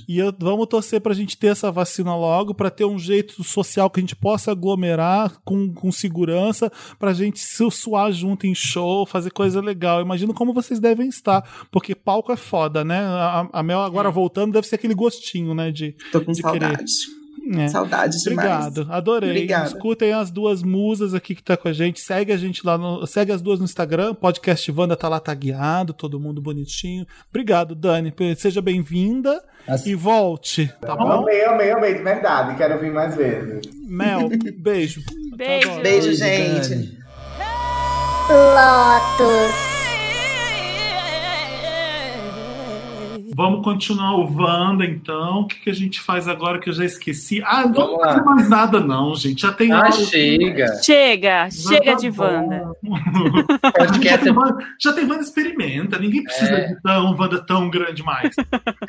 E 0.07 0.17
eu- 0.19 0.33
vamos 0.39 0.67
torcer 0.67 1.01
pra 1.01 1.13
gente 1.13 1.37
ter 1.37 1.47
essa 1.47 1.71
vacina 1.71 2.15
logo, 2.15 2.53
pra 2.53 2.69
ter 2.69 2.85
um 2.85 2.97
jeito 2.97 3.43
social 3.43 3.89
que 3.89 3.99
a 3.99 4.03
gente 4.03 4.15
possa 4.15 4.51
aglomerar 4.51 5.33
com, 5.43 5.73
com 5.73 5.91
segurança, 5.91 6.71
pra 6.97 7.13
gente 7.13 7.39
se 7.39 7.69
suar 7.71 8.11
junto 8.11 8.47
em 8.47 8.55
show, 8.55 9.05
fazer 9.05 9.31
coisa 9.31 9.59
legal. 9.61 10.01
Imagino 10.01 10.33
como 10.33 10.53
vocês 10.53 10.79
devem 10.79 11.07
estar, 11.09 11.41
porque 11.71 11.93
palco 11.95 12.31
é 12.31 12.37
foda, 12.37 12.83
né? 12.83 12.99
A, 12.99 13.47
a 13.51 13.63
Mel 13.63 13.81
agora 13.81 14.09
voltando 14.09 14.53
deve 14.53 14.67
ser 14.67 14.75
aquele 14.75 14.93
gostinho, 14.93 15.53
né? 15.53 15.71
De, 15.71 15.95
Tô 16.11 16.21
com 16.21 16.31
de 16.31 16.41
querer. 16.41 16.77
É. 17.59 17.67
Saudade 17.67 18.17
demais. 18.23 18.67
Obrigado, 18.67 18.87
adorei. 18.93 19.29
Obrigada. 19.31 19.67
Escutem 19.67 20.13
as 20.13 20.31
duas 20.31 20.63
musas 20.63 21.13
aqui 21.13 21.35
que 21.35 21.43
tá 21.43 21.55
com 21.57 21.67
a 21.67 21.73
gente. 21.73 21.99
Segue 22.01 22.31
a 22.31 22.37
gente 22.37 22.65
lá 22.65 22.77
no. 22.77 23.05
Segue 23.05 23.31
as 23.31 23.41
duas 23.41 23.59
no 23.59 23.65
Instagram. 23.65 24.13
Podcast 24.15 24.71
Wanda 24.71 24.95
tá 24.95 25.07
lá 25.09 25.19
tagueado, 25.19 25.93
todo 25.93 26.19
mundo 26.19 26.41
bonitinho. 26.41 27.05
Obrigado, 27.29 27.75
Dani. 27.75 28.13
Seja 28.37 28.61
bem-vinda 28.61 29.43
As- 29.67 29.85
e 29.85 29.95
volte, 29.95 30.71
tá 30.81 30.95
bom? 30.95 31.11
Amei, 31.21 31.43
amei, 31.45 31.71
amei, 31.71 31.93
de 31.95 32.03
verdade. 32.03 32.55
Quero 32.57 32.79
vir 32.79 32.91
mais 32.91 33.15
vezes. 33.15 33.61
Mel, 33.87 34.29
beijo. 34.57 35.01
Beijo. 35.35 35.69
Beijo, 35.71 35.81
Beijo, 35.81 36.13
gente. 36.13 36.69
Dani. 36.69 37.03
Lotus. 38.29 39.72
Vamos 43.35 43.63
continuar 43.63 44.15
o 44.17 44.31
Wanda, 44.37 44.85
então. 44.85 45.41
O 45.41 45.47
que, 45.47 45.55
que 45.61 45.69
a 45.69 45.73
gente 45.73 45.99
faz 45.99 46.27
agora 46.27 46.59
que 46.59 46.69
eu 46.69 46.73
já 46.73 46.85
esqueci? 46.85 47.41
Ah, 47.45 47.63
não 47.65 47.73
Vamos 47.73 48.01
fazer 48.03 48.21
mais 48.23 48.49
nada, 48.49 48.79
não, 48.79 49.15
gente. 49.15 49.41
Já 49.41 49.51
tem 49.51 49.71
Ah, 49.71 49.79
hora- 49.79 49.91
chega. 49.91 50.67
Chega, 50.83 51.49
chega 51.51 51.91
tá 51.93 51.97
de 51.97 52.11
bom. 52.11 52.23
Wanda. 52.23 52.63
Já 53.63 53.71
Podcast 53.71 54.23
tem, 54.23 54.33
Wanda, 54.33 54.57
já 54.79 54.93
tem 54.93 55.03
Wanda 55.09 55.21
experimenta. 55.23 55.97
Ninguém 55.99 56.23
precisa 56.23 56.51
É. 56.53 56.67
de 56.67 56.81
tão 56.81 57.15
Wanda 57.17 57.43
tão 57.45 57.69
grande 57.69 58.03
mais. 58.03 58.35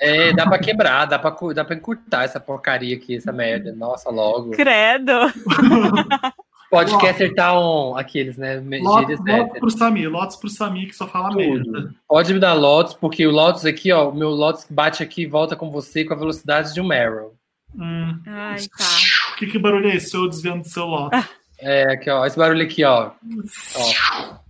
é, 0.00 0.32
dá 0.32 0.46
pra 0.46 0.58
quebrar, 0.58 1.06
dá 1.06 1.18
pra, 1.18 1.34
dá 1.54 1.64
pra 1.64 1.74
encurtar 1.76 2.24
essa 2.24 2.38
porcaria 2.40 2.96
aqui, 2.96 3.16
essa 3.16 3.32
merda. 3.32 3.72
Nossa, 3.74 4.10
logo. 4.10 4.50
Credo. 4.50 5.12
Podcaster 6.74 7.34
tá 7.34 7.58
on. 7.58 7.96
Aqueles, 7.96 8.36
né? 8.36 8.62
Lotus, 8.80 9.18
Lotus 9.20 9.58
pro 9.58 9.70
Samir, 9.70 10.10
Lotus 10.10 10.36
pro 10.36 10.48
Samir 10.48 10.88
que 10.88 10.96
só 10.96 11.06
fala 11.06 11.34
merda. 11.34 11.94
Pode 12.08 12.34
me 12.34 12.40
dar 12.40 12.54
Lotus, 12.54 12.94
porque 12.94 13.26
o 13.26 13.30
Lotus 13.30 13.64
aqui, 13.64 13.92
ó, 13.92 14.08
o 14.08 14.14
meu 14.14 14.30
Lotus 14.30 14.66
bate 14.68 15.02
aqui 15.02 15.22
e 15.22 15.26
volta 15.26 15.54
com 15.54 15.70
você 15.70 16.04
com 16.04 16.14
a 16.14 16.18
velocidade 16.18 16.74
de 16.74 16.80
um 16.80 16.86
Meryl. 16.86 17.34
Hum. 17.74 18.20
Ai, 18.26 18.58
tá. 18.60 19.36
Que, 19.36 19.46
que 19.46 19.58
barulho 19.58 19.88
é 19.88 19.96
esse? 19.96 20.14
Eu 20.16 20.28
desviando 20.28 20.62
do 20.62 20.68
seu 20.68 20.84
Lotus. 20.84 21.24
É, 21.60 21.92
aqui, 21.92 22.10
ó, 22.10 22.26
esse 22.26 22.36
barulho 22.36 22.64
aqui, 22.64 22.84
ó. 22.84 23.12
ó. 23.76 24.43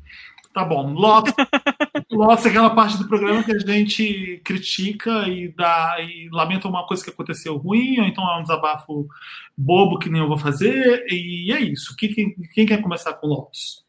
Tá 0.55 0.65
bom. 0.65 0.93
Lotus, 0.93 1.35
é 2.47 2.49
aquela 2.49 2.71
parte 2.71 2.97
do 2.97 3.09
programa 3.09 3.43
que 3.43 3.51
a 3.51 3.59
gente 3.59 4.41
critica 4.45 5.27
e 5.29 5.49
dá 5.49 5.97
e 5.99 6.29
lamenta 6.31 6.69
uma 6.69 6.87
coisa 6.87 7.03
que 7.03 7.11
aconteceu 7.11 7.57
ruim, 7.57 7.99
ou 7.99 8.07
então 8.07 8.25
é 8.31 8.39
um 8.39 8.43
desabafo 8.43 9.09
bobo 9.59 9.99
que 9.99 10.09
nem 10.09 10.23
eu 10.23 10.29
vou 10.29 10.39
fazer. 10.39 11.05
E 11.11 11.53
é 11.53 11.61
isso. 11.61 11.97
Quem, 11.97 12.15
quem, 12.55 12.65
quer 12.65 12.81
começar 12.81 13.15
com 13.15 13.27
Lotus? 13.27 13.85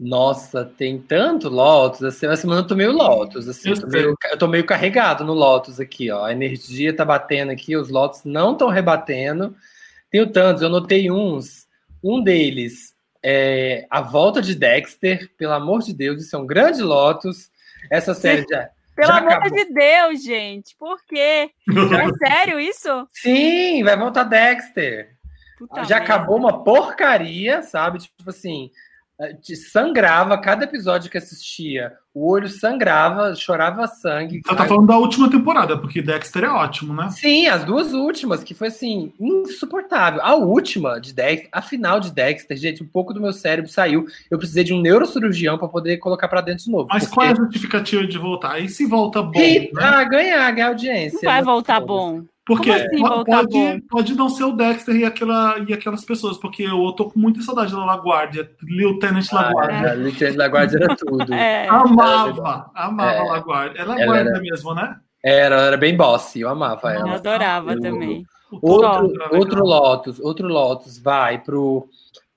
Nossa, 0.00 0.64
tem 0.64 0.98
tanto 0.98 1.48
Lotus. 1.48 2.02
Assim, 2.02 2.26
essa 2.26 2.42
semana 2.42 2.62
eu 2.62 2.66
tô 2.66 2.74
meio 2.74 2.90
Lotus. 2.90 3.48
Assim, 3.48 3.68
Eu 3.68 3.76
eu, 3.76 3.80
tô 3.80 3.86
meio, 3.86 4.16
eu 4.32 4.38
tô 4.38 4.48
meio 4.48 4.66
carregado 4.66 5.22
no 5.24 5.34
Lotus 5.34 5.78
aqui, 5.78 6.10
ó. 6.10 6.24
A 6.24 6.32
energia 6.32 6.94
tá 6.94 7.04
batendo 7.04 7.52
aqui, 7.52 7.76
os 7.76 7.90
Lotus 7.90 8.24
não 8.24 8.52
estão 8.52 8.68
rebatendo. 8.68 9.54
Tenho 10.10 10.26
tantos, 10.32 10.62
eu 10.62 10.68
notei 10.68 11.12
uns. 11.12 11.68
Um 12.02 12.20
deles 12.20 12.87
é 13.22 13.86
A 13.90 14.00
Volta 14.00 14.40
de 14.40 14.54
Dexter, 14.54 15.30
pelo 15.36 15.52
amor 15.52 15.82
de 15.82 15.92
Deus, 15.92 16.20
isso 16.20 16.34
é 16.36 16.38
um 16.38 16.46
grande 16.46 16.82
Lotus. 16.82 17.50
Essa 17.90 18.14
série 18.14 18.44
já. 18.48 18.68
Pelo 18.94 19.12
já 19.12 19.18
amor 19.18 19.32
acabou. 19.32 19.56
de 19.56 19.72
Deus, 19.72 20.22
gente. 20.24 20.76
Por 20.76 20.98
quê? 21.06 21.50
É 21.68 22.28
sério 22.28 22.58
isso? 22.58 23.08
Sim, 23.12 23.82
vai 23.84 23.96
voltar 23.96 24.24
Dexter. 24.24 25.14
Puta 25.58 25.84
já 25.84 25.98
merda. 25.98 26.14
acabou 26.14 26.36
uma 26.36 26.62
porcaria, 26.64 27.62
sabe? 27.62 27.98
Tipo 27.98 28.30
assim, 28.30 28.70
sangrava 29.70 30.38
cada 30.38 30.64
episódio 30.64 31.10
que 31.10 31.18
assistia. 31.18 31.92
O 32.14 32.28
olho 32.30 32.48
sangrava, 32.48 33.34
chorava 33.34 33.86
sangue. 33.86 34.40
Você 34.44 34.56
tá 34.56 34.64
falando 34.64 34.88
da 34.88 34.96
última 34.98 35.30
temporada, 35.30 35.78
porque 35.78 36.02
Dexter 36.02 36.44
é 36.44 36.48
ótimo, 36.48 36.92
né? 36.92 37.10
Sim, 37.10 37.46
as 37.46 37.64
duas 37.64 37.92
últimas, 37.92 38.42
que 38.42 38.54
foi 38.54 38.68
assim, 38.68 39.12
insuportável. 39.20 40.20
A 40.22 40.34
última 40.34 41.00
de 41.00 41.14
Dexter, 41.14 41.48
a 41.52 41.62
final 41.62 42.00
de 42.00 42.10
Dexter, 42.12 42.56
gente, 42.56 42.82
um 42.82 42.86
pouco 42.86 43.14
do 43.14 43.20
meu 43.20 43.32
cérebro 43.32 43.70
saiu. 43.70 44.06
Eu 44.30 44.38
precisei 44.38 44.64
de 44.64 44.74
um 44.74 44.80
neurocirurgião 44.80 45.58
para 45.58 45.68
poder 45.68 45.98
colocar 45.98 46.26
para 46.28 46.40
dentro 46.40 46.64
de 46.64 46.70
novo. 46.70 46.88
Mas 46.90 47.04
porque- 47.04 47.14
qual 47.14 47.26
é 47.26 47.30
a 47.30 47.34
justificativa 47.34 48.06
de 48.06 48.18
voltar? 48.18 48.58
E 48.58 48.68
se 48.68 48.84
volta 48.86 49.22
bom? 49.22 49.38
E- 49.38 49.70
né? 49.72 49.80
Ah, 49.80 50.04
ganhar, 50.04 50.50
ganhar 50.50 50.68
audiência. 50.68 51.16
Não 51.22 51.22
vai 51.22 51.36
Mas 51.36 51.44
voltar 51.44 51.80
bom. 51.80 52.22
Porque 52.48 52.70
assim 52.70 52.96
voltar 52.98 53.42
pode, 53.46 53.82
pode 53.90 54.14
não 54.14 54.28
ser 54.30 54.44
o 54.44 54.52
Dexter 54.52 54.96
e, 54.96 55.04
aquela, 55.04 55.58
e 55.68 55.72
aquelas 55.72 56.02
pessoas, 56.04 56.38
porque 56.38 56.62
eu 56.62 56.90
tô 56.92 57.10
com 57.10 57.20
muita 57.20 57.42
saudade 57.42 57.70
da 57.72 57.84
LaGuardia, 57.84 58.50
Lieutenant 58.62 59.26
Ah, 59.30 59.36
LaGuardia. 59.36 59.90
a 59.90 59.94
Lieutenant 59.94 60.36
Laguardia 60.36 60.78
era 60.82 60.96
tudo. 60.96 61.26
É. 61.34 61.68
Amava, 61.68 62.70
amava 62.74 63.12
É. 63.12 63.18
a 63.18 63.24
LaGuardia. 63.24 63.82
Ela 63.82 63.94
é 63.98 64.02
Ela 64.02 64.06
guarda 64.12 64.30
era- 64.30 64.40
mesmo, 64.40 64.74
né? 64.74 64.96
Era, 65.22 65.54
ela 65.56 65.66
era 65.66 65.76
bem 65.76 65.94
bossy, 65.96 66.40
eu 66.40 66.48
amava 66.48 66.94
Eu 66.94 67.00
ela. 67.00 67.14
adorava 67.16 67.72
Eu- 67.74 67.80
também. 67.80 68.24
Outro, 68.62 69.12
outro 69.32 69.62
Lotus, 69.64 70.18
outro 70.20 70.48
Lotus 70.48 70.98
vai 70.98 71.38
pro, 71.38 71.86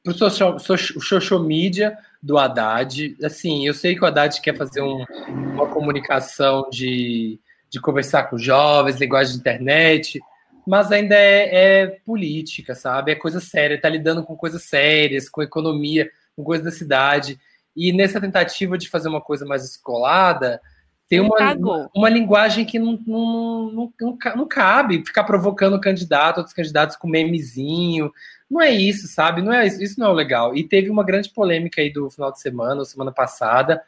pro 0.04 0.14
social, 0.14 0.60
social, 0.60 1.00
social 1.02 1.40
media 1.40 1.96
do 2.22 2.38
Haddad. 2.38 3.16
Assim, 3.24 3.66
eu 3.66 3.74
sei 3.74 3.96
que 3.96 4.04
o 4.04 4.06
Haddad 4.06 4.42
quer 4.42 4.58
fazer 4.58 4.82
um- 4.82 5.06
uma 5.54 5.68
comunicação 5.68 6.68
de, 6.70 7.40
de 7.72 7.80
conversar 7.80 8.24
com 8.30 8.38
jovens, 8.38 9.00
linguagem 9.00 9.34
de 9.34 9.40
internet, 9.40 10.20
mas 10.68 10.92
ainda 10.92 11.16
é, 11.16 11.82
é 11.82 11.88
política, 12.06 12.76
sabe? 12.76 13.12
É 13.12 13.16
coisa 13.16 13.40
séria, 13.40 13.80
tá 13.80 13.90
lidando 13.90 14.24
com 14.24 14.36
coisas 14.36 14.64
sérias, 14.64 15.30
com 15.30 15.42
economia, 15.42 16.10
com 16.36 16.44
coisa 16.44 16.64
da 16.64 16.72
cidade. 16.72 17.40
E 17.76 17.94
nessa 17.94 18.20
tentativa 18.20 18.78
de 18.78 18.90
fazer 18.90 19.08
uma 19.08 19.22
coisa 19.22 19.46
mais 19.46 19.64
escolada, 19.64 20.62
tem 21.08 21.20
uma, 21.20 21.90
uma 21.96 22.10
linguagem 22.10 22.66
que 22.66 22.78
não, 22.78 23.00
não, 23.08 23.72
não, 23.72 23.94
não, 24.00 24.18
ca- 24.18 24.36
não 24.36 24.48
cabe 24.48 25.04
ficar 25.06 25.24
provocando 25.24 25.80
candidato, 25.80 26.38
outros 26.38 26.56
candidatos 26.56 26.96
com 26.96 27.08
memezinho. 27.08 28.12
Não 28.50 28.62
é 28.62 28.70
isso, 28.70 29.08
sabe? 29.08 29.42
Não 29.42 29.52
é 29.54 29.66
isso, 29.66 29.82
isso 29.82 30.00
não 30.00 30.08
é 30.08 30.10
o 30.10 30.14
legal. 30.14 30.56
E 30.56 30.64
teve 30.68 30.90
uma 30.90 31.04
grande 31.04 31.30
polêmica 31.30 31.82
aí 31.82 31.92
do 31.92 32.10
final 32.10 32.32
de 32.32 32.40
semana, 32.42 32.80
ou 32.80 32.86
semana 32.86 33.12
passada, 33.12 33.82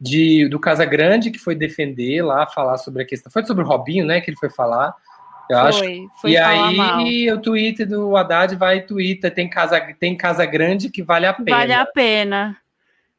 de, 0.00 0.48
do 0.48 0.58
Casagrande, 0.60 1.30
que 1.30 1.38
foi 1.38 1.54
defender 1.54 2.22
lá, 2.22 2.46
falar 2.46 2.76
sobre 2.78 3.02
a 3.02 3.06
questão. 3.06 3.30
Foi 3.32 3.44
sobre 3.44 3.64
o 3.64 3.66
Robinho, 3.66 4.04
né? 4.06 4.20
Que 4.20 4.30
ele 4.30 4.38
foi 4.38 4.50
falar. 4.50 4.94
Eu 5.50 5.58
acho. 5.58 5.78
Foi, 5.78 6.06
foi 6.20 6.30
e 6.32 6.36
aí 6.38 6.76
mal. 6.76 7.00
o 7.36 7.40
Twitter 7.40 7.86
do 7.86 8.16
Haddad 8.16 8.56
vai 8.56 8.80
Twitter, 8.80 9.32
tem 9.32 9.48
casa, 9.48 9.80
tem 10.00 10.16
casa 10.16 10.44
grande 10.46 10.90
que 10.90 11.02
vale 11.02 11.26
a 11.26 11.34
pena. 11.34 11.56
Vale 11.58 11.72
a 11.74 11.86
pena. 11.86 12.56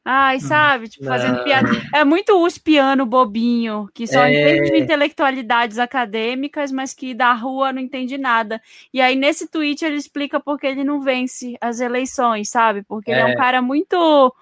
Ai, 0.08 0.38
sabe? 0.38 0.88
Tipo, 0.88 1.04
fazendo 1.04 1.38
Não. 1.38 1.44
piada. 1.44 1.68
É 1.92 2.04
muito 2.04 2.40
os 2.40 2.56
piano 2.58 3.04
bobinho, 3.04 3.88
que 3.92 4.06
só 4.06 4.20
É. 4.24 4.30
entende 4.56 4.70
de 4.70 4.78
intelectualidades 4.78 5.80
acadêmicas, 5.80 6.70
mas 6.70 6.94
que 6.94 7.12
da 7.12 7.32
rua 7.32 7.72
não 7.72 7.80
entende 7.82 8.16
nada. 8.16 8.62
E 8.94 9.00
aí, 9.00 9.16
nesse 9.16 9.48
tweet, 9.48 9.84
ele 9.84 9.96
explica 9.96 10.38
por 10.38 10.60
que 10.60 10.66
ele 10.68 10.84
não 10.84 11.00
vence 11.00 11.56
as 11.60 11.80
eleições, 11.80 12.48
sabe? 12.48 12.84
Porque 12.84 13.10
ele 13.10 13.18
é 13.20 13.24
um 13.24 13.30
É. 13.30 13.36
cara 13.36 13.60
muito 13.60 14.32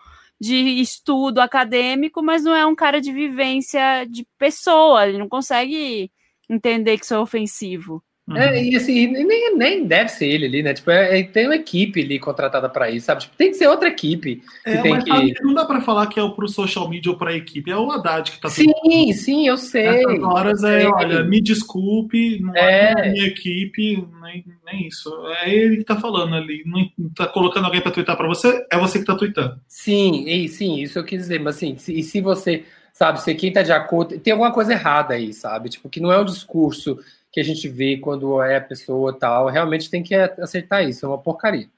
de 0.40 0.54
estudo 0.80 1.40
acadêmico, 1.40 2.22
mas 2.22 2.44
não 2.44 2.54
é 2.54 2.66
um 2.66 2.74
cara 2.74 3.00
de 3.00 3.12
vivência 3.12 4.04
de 4.04 4.26
pessoa. 4.38 5.06
Ele 5.06 5.18
não 5.18 5.28
consegue 5.28 6.10
entender 6.48 6.98
que 6.98 7.04
isso 7.04 7.14
é 7.14 7.18
ofensivo. 7.18 8.02
É, 8.32 8.64
e 8.64 8.74
assim, 8.74 9.06
nem, 9.08 9.54
nem 9.54 9.86
deve 9.86 10.08
ser 10.08 10.26
ele 10.26 10.46
ali, 10.46 10.62
né? 10.62 10.72
Tipo, 10.72 10.90
é- 10.90 11.20
é- 11.20 11.22
tem 11.24 11.44
uma 11.44 11.56
equipe 11.56 12.00
ali 12.00 12.18
contratada 12.18 12.70
pra 12.70 12.90
isso, 12.90 13.04
sabe? 13.04 13.20
Tipo, 13.20 13.36
tem 13.36 13.50
que 13.50 13.56
ser 13.58 13.66
outra 13.68 13.88
equipe. 13.88 14.36
Que 14.64 14.70
É, 14.70 14.80
tem 14.80 14.92
mas 14.92 15.04
que... 15.04 15.42
não 15.42 15.52
dá 15.52 15.66
pra 15.66 15.82
falar 15.82 16.06
que 16.06 16.18
é 16.18 16.26
pro 16.30 16.48
social 16.48 16.88
media 16.88 17.12
ou 17.12 17.18
pra 17.18 17.34
equipe, 17.36 17.70
é 17.70 17.76
o 17.76 17.90
Haddad 17.90 18.30
que 18.32 18.40
tá 18.40 18.48
Sim, 18.48 19.12
sim, 19.12 19.46
eu 19.46 19.58
sei. 19.58 19.86
Essas 19.86 20.22
horas 20.22 20.64
é, 20.64 20.80
sei. 20.80 20.90
olha, 20.90 21.22
me 21.22 21.38
desculpe, 21.38 22.40
não 22.40 22.56
É. 22.56 22.94
é, 22.96 23.12
minha 23.12 23.26
equipe, 23.26 24.02
nem, 24.22 24.42
nem 24.64 24.86
isso. 24.88 25.10
É 25.42 25.54
ele 25.54 25.76
que 25.76 25.84
tá 25.84 25.96
falando 26.00 26.34
ali. 26.34 26.62
Não 26.64 26.88
tá 27.14 27.26
colocando 27.26 27.66
alguém 27.66 27.82
pra 27.82 27.90
twittar 27.90 28.16
pra 28.16 28.26
você, 28.26 28.64
é 28.72 28.78
você 28.78 29.00
que 29.00 29.04
tá 29.04 29.14
tweetando. 29.14 29.60
Sim, 29.68 30.26
e, 30.26 30.48
sim, 30.48 30.80
isso 30.80 30.98
eu 30.98 31.04
quis 31.04 31.20
dizer, 31.20 31.40
mas 31.40 31.56
assim, 31.56 31.76
se, 31.76 31.92
e 31.98 32.02
se 32.02 32.22
você, 32.22 32.64
sabe, 32.90 33.20
se 33.20 33.34
quem 33.34 33.52
tá 33.52 33.60
de 33.62 33.72
acordo, 33.72 34.18
tem 34.18 34.32
alguma 34.32 34.50
coisa 34.50 34.72
errada 34.72 35.12
aí, 35.12 35.34
sabe? 35.34 35.68
Tipo, 35.68 35.90
que 35.90 36.00
não 36.00 36.10
é 36.10 36.18
o 36.18 36.24
discurso 36.24 36.98
que 37.34 37.40
a 37.40 37.44
gente 37.44 37.68
vê 37.68 37.98
quando 37.98 38.40
é 38.42 38.56
a 38.56 38.60
pessoa 38.62 39.12
tal, 39.18 39.48
realmente 39.48 39.90
tem 39.90 40.02
que 40.02 40.14
aceitar 40.14 40.82
isso, 40.82 41.04
é 41.04 41.08
uma 41.10 41.18
porcaria. 41.18 41.68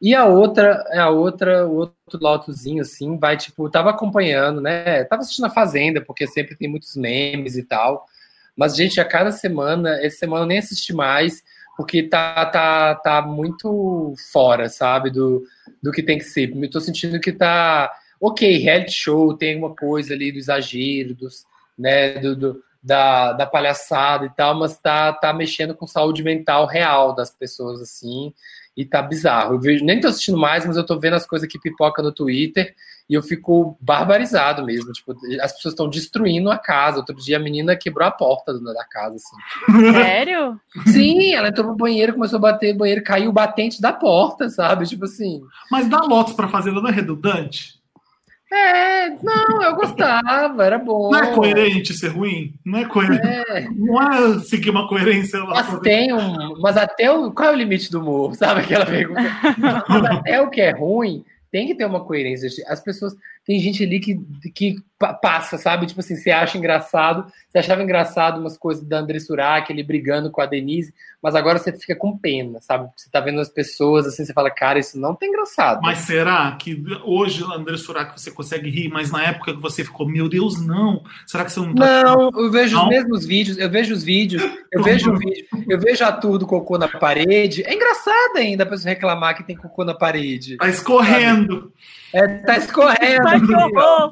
E 0.00 0.14
a 0.14 0.26
outra, 0.26 0.84
a 0.94 1.08
outra, 1.10 1.66
o 1.66 1.76
outro 1.76 2.20
lotozinho, 2.20 2.82
assim, 2.82 3.16
vai, 3.18 3.36
tipo, 3.36 3.70
tava 3.70 3.90
acompanhando, 3.90 4.60
né? 4.60 5.04
Tava 5.04 5.22
assistindo 5.22 5.46
a 5.46 5.50
Fazenda, 5.50 6.02
porque 6.02 6.26
sempre 6.26 6.54
tem 6.54 6.68
muitos 6.68 6.94
memes 6.96 7.56
e 7.56 7.62
tal. 7.64 8.04
Mas, 8.54 8.76
gente, 8.76 9.00
a 9.00 9.04
cada 9.04 9.32
semana, 9.32 9.98
essa 10.02 10.18
semana 10.18 10.42
eu 10.44 10.46
nem 10.48 10.58
assisti 10.58 10.92
mais, 10.92 11.42
porque 11.76 12.02
tá, 12.02 12.44
tá, 12.46 12.94
tá 12.96 13.22
muito 13.22 14.14
fora, 14.32 14.68
sabe, 14.68 15.10
do, 15.10 15.44
do 15.82 15.92
que 15.92 16.02
tem 16.02 16.18
que 16.18 16.24
ser. 16.24 16.52
Eu 16.54 16.70
tô 16.70 16.80
sentindo 16.80 17.20
que 17.20 17.32
tá. 17.32 17.92
Ok, 18.20 18.58
reality 18.58 18.92
show, 18.92 19.34
tem 19.36 19.56
uma 19.58 19.74
coisa 19.74 20.14
ali 20.14 20.32
do 20.32 20.38
exagero, 20.38 21.14
dos, 21.14 21.44
né, 21.78 22.18
do, 22.18 22.34
do- 22.34 22.62
da, 22.82 23.32
da 23.32 23.46
palhaçada 23.46 24.26
e 24.26 24.30
tal, 24.30 24.54
mas 24.54 24.78
tá, 24.78 25.12
tá 25.12 25.32
mexendo 25.32 25.74
com 25.74 25.86
saúde 25.86 26.22
mental 26.22 26.66
real 26.66 27.14
das 27.14 27.30
pessoas, 27.30 27.80
assim, 27.80 28.32
e 28.76 28.84
tá 28.84 29.02
bizarro. 29.02 29.54
Eu 29.54 29.60
vejo, 29.60 29.84
nem 29.84 30.00
tô 30.00 30.08
assistindo 30.08 30.38
mais, 30.38 30.66
mas 30.66 30.76
eu 30.76 30.84
tô 30.84 30.98
vendo 30.98 31.14
as 31.14 31.26
coisas 31.26 31.48
que 31.48 31.58
pipoca 31.58 32.02
no 32.02 32.12
Twitter 32.12 32.74
e 33.08 33.14
eu 33.14 33.22
fico 33.22 33.76
barbarizado 33.80 34.64
mesmo. 34.64 34.92
Tipo, 34.92 35.12
as 35.40 35.52
pessoas 35.52 35.72
estão 35.72 35.88
destruindo 35.88 36.50
a 36.50 36.58
casa. 36.58 36.98
Outro 36.98 37.14
dia 37.14 37.36
a 37.36 37.40
menina 37.40 37.76
quebrou 37.76 38.06
a 38.06 38.10
porta 38.10 38.52
da 38.52 38.84
casa, 38.84 39.16
assim. 39.16 39.92
Sério? 39.92 40.60
Sim, 40.88 41.32
ela 41.32 41.48
entrou 41.48 41.68
no 41.68 41.76
banheiro, 41.76 42.14
começou 42.14 42.38
a 42.38 42.42
bater 42.42 42.72
no 42.72 42.80
banheiro, 42.80 43.04
caiu 43.04 43.30
o 43.30 43.32
batente 43.32 43.80
da 43.80 43.92
porta, 43.92 44.48
sabe? 44.48 44.86
Tipo 44.86 45.04
assim. 45.04 45.40
Mas 45.70 45.88
dar 45.88 46.00
lotes 46.00 46.34
pra 46.34 46.48
fazenda 46.48 46.80
não 46.80 46.88
é 46.88 46.92
redundante? 46.92 47.75
É, 48.52 49.10
não, 49.24 49.62
eu 49.62 49.74
gostava, 49.74 50.64
era 50.64 50.78
bom. 50.78 51.10
Não 51.10 51.18
é 51.18 51.34
coerente 51.34 51.92
ser 51.94 52.08
ruim? 52.08 52.54
Não 52.64 52.78
é 52.78 52.84
coerente. 52.84 53.26
É, 53.26 53.68
Não 53.70 54.00
é 54.00 54.38
seguir 54.40 54.70
uma 54.70 54.88
coerência 54.88 55.42
lá. 55.42 55.64
mas 55.64 55.80
tem 55.80 56.12
um. 56.12 56.58
Mas 56.60 56.76
até 56.76 57.10
o. 57.10 57.32
Qual 57.32 57.48
é 57.48 57.52
o 57.52 57.56
limite 57.56 57.90
do 57.90 58.00
humor? 58.00 58.34
Sabe 58.38 58.60
aquela 58.60 58.86
pergunta? 58.86 59.20
Mas 59.88 60.04
até 60.04 60.40
o 60.40 60.48
que 60.48 60.60
é 60.60 60.70
ruim 60.70 61.24
tem 61.50 61.66
que 61.66 61.74
ter 61.74 61.86
uma 61.86 62.04
coerência. 62.04 62.48
As 62.68 62.80
pessoas. 62.80 63.14
Tem 63.46 63.60
gente 63.60 63.84
ali 63.84 64.00
que, 64.00 64.18
que 64.52 64.76
pa- 64.98 65.14
passa, 65.14 65.56
sabe? 65.56 65.86
Tipo 65.86 66.00
assim, 66.00 66.16
você 66.16 66.32
acha 66.32 66.58
engraçado. 66.58 67.30
Você 67.48 67.58
achava 67.58 67.80
engraçado 67.82 68.40
umas 68.40 68.58
coisas 68.58 68.82
da 68.84 68.98
André 68.98 69.20
Surak, 69.20 69.70
ele 69.70 69.84
brigando 69.84 70.32
com 70.32 70.40
a 70.40 70.46
Denise, 70.46 70.92
mas 71.22 71.36
agora 71.36 71.56
você 71.58 71.72
fica 71.72 71.94
com 71.94 72.18
pena, 72.18 72.60
sabe? 72.60 72.88
Você 72.96 73.08
tá 73.08 73.20
vendo 73.20 73.40
as 73.40 73.48
pessoas 73.48 74.04
assim, 74.04 74.24
você 74.24 74.32
fala, 74.32 74.50
cara, 74.50 74.80
isso 74.80 74.98
não 74.98 75.14
tá 75.14 75.26
engraçado. 75.26 75.80
Mas 75.80 75.98
será 75.98 76.56
que 76.60 76.82
hoje, 77.04 77.44
André 77.44 77.76
Surak, 77.76 78.18
você 78.20 78.32
consegue 78.32 78.68
rir, 78.68 78.88
mas 78.88 79.12
na 79.12 79.22
época 79.22 79.54
que 79.54 79.60
você 79.62 79.84
ficou, 79.84 80.08
meu 80.08 80.28
Deus, 80.28 80.60
não. 80.60 81.04
Será 81.24 81.44
que 81.44 81.52
você 81.52 81.60
não 81.60 81.72
tá. 81.74 82.02
Não, 82.02 82.30
eu 82.34 82.50
vejo 82.50 82.74
Não? 82.76 82.84
os 82.84 82.88
mesmos 82.88 83.24
vídeos, 83.24 83.58
eu 83.58 83.70
vejo 83.70 83.94
os 83.94 84.02
vídeos, 84.02 84.42
eu 84.72 84.82
vejo 84.82 85.12
o 85.12 85.16
vídeo, 85.18 85.46
eu 85.68 85.78
vejo 85.78 86.04
a 86.04 86.10
tour 86.10 86.36
do 86.36 86.46
cocô 86.48 86.76
na 86.78 86.88
parede. 86.88 87.62
É 87.64 87.72
engraçado 87.72 88.36
ainda 88.38 88.64
a 88.64 88.66
pessoa 88.66 88.90
reclamar 88.92 89.36
que 89.36 89.44
tem 89.44 89.54
cocô 89.56 89.84
na 89.84 89.94
parede. 89.94 90.56
Tá 90.56 90.68
escorrendo. 90.68 91.72
É, 92.16 92.28
tá 92.38 92.56
escorrendo. 92.56 93.28
Ai, 93.28 93.40
que 93.40 93.54
horror! 93.54 94.10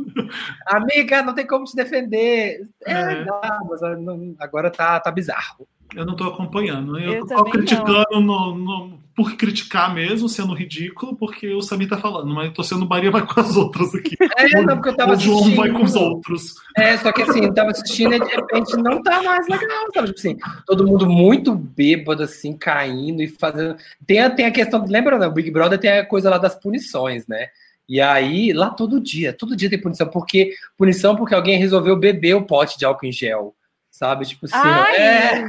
Amiga, 0.66 1.22
não 1.22 1.34
tem 1.34 1.46
como 1.46 1.64
te 1.64 1.74
defender. 1.76 2.62
É, 2.86 2.92
É. 2.92 3.24
dá, 3.24 3.60
mas 3.68 3.80
não- 4.00 4.34
agora 4.38 4.70
tá, 4.70 4.98
tá 5.00 5.10
bizarro. 5.10 5.66
Eu 5.94 6.04
não 6.04 6.16
tô 6.16 6.24
acompanhando. 6.24 6.98
Eu, 6.98 7.14
Eu 7.14 7.26
tô 7.26 7.44
criticando 7.44 8.04
no, 8.20 8.54
no- 8.56 8.98
por 9.14 9.36
criticar 9.36 9.94
mesmo, 9.94 10.28
sendo 10.28 10.52
ridículo, 10.52 11.14
porque 11.14 11.54
o 11.54 11.62
Samir 11.62 11.88
tá 11.88 11.96
falando, 11.96 12.34
mas 12.34 12.46
eu 12.46 12.52
tô 12.52 12.64
sendo 12.64 12.88
Maria 12.88 13.12
vai 13.12 13.24
com 13.24 13.38
as 13.40 13.56
outras 13.56 13.94
aqui. 13.94 14.16
É, 14.36 14.60
não, 14.62 14.74
porque 14.76 14.88
eu 14.88 14.96
tava 14.96 15.12
o 15.12 15.16
João 15.16 15.36
assistindo. 15.38 15.56
vai 15.56 15.70
com 15.70 15.84
os 15.84 15.94
outros. 15.94 16.54
É, 16.76 16.96
só 16.98 17.12
que 17.12 17.22
assim, 17.22 17.44
eu 17.44 17.54
tava 17.54 17.70
assistindo 17.70 18.12
e 18.12 18.18
de 18.18 18.26
repente 18.26 18.76
não 18.76 19.00
tá 19.02 19.22
mais 19.22 19.46
legal, 19.46 19.86
sabe? 19.94 20.08
Tipo 20.08 20.18
assim, 20.18 20.36
todo 20.66 20.84
mundo 20.84 21.08
muito 21.08 21.54
bêbado, 21.54 22.24
assim, 22.24 22.56
caindo 22.56 23.22
e 23.22 23.28
fazendo. 23.28 23.76
Tem 24.04 24.18
a, 24.18 24.28
tem 24.28 24.46
a 24.46 24.50
questão, 24.50 24.84
lembra, 24.84 25.16
né? 25.16 25.28
O 25.28 25.32
Big 25.32 25.48
Brother 25.52 25.78
tem 25.78 25.90
a 25.92 26.04
coisa 26.04 26.28
lá 26.28 26.38
das 26.38 26.56
punições, 26.56 27.24
né? 27.28 27.46
E 27.88 28.00
aí, 28.00 28.52
lá 28.52 28.70
todo 28.70 29.00
dia, 29.00 29.32
todo 29.32 29.56
dia 29.56 29.68
tem 29.68 29.80
punição, 29.80 30.08
porque 30.08 30.54
punição 30.76 31.16
porque 31.16 31.34
alguém 31.34 31.58
resolveu 31.58 31.96
beber 31.96 32.34
o 32.34 32.46
pote 32.46 32.78
de 32.78 32.84
álcool 32.84 33.06
em 33.06 33.12
gel. 33.12 33.54
Sabe? 33.90 34.26
Tipo 34.26 34.46
assim, 34.46 34.56
Ai, 34.56 34.96
é, 34.96 35.48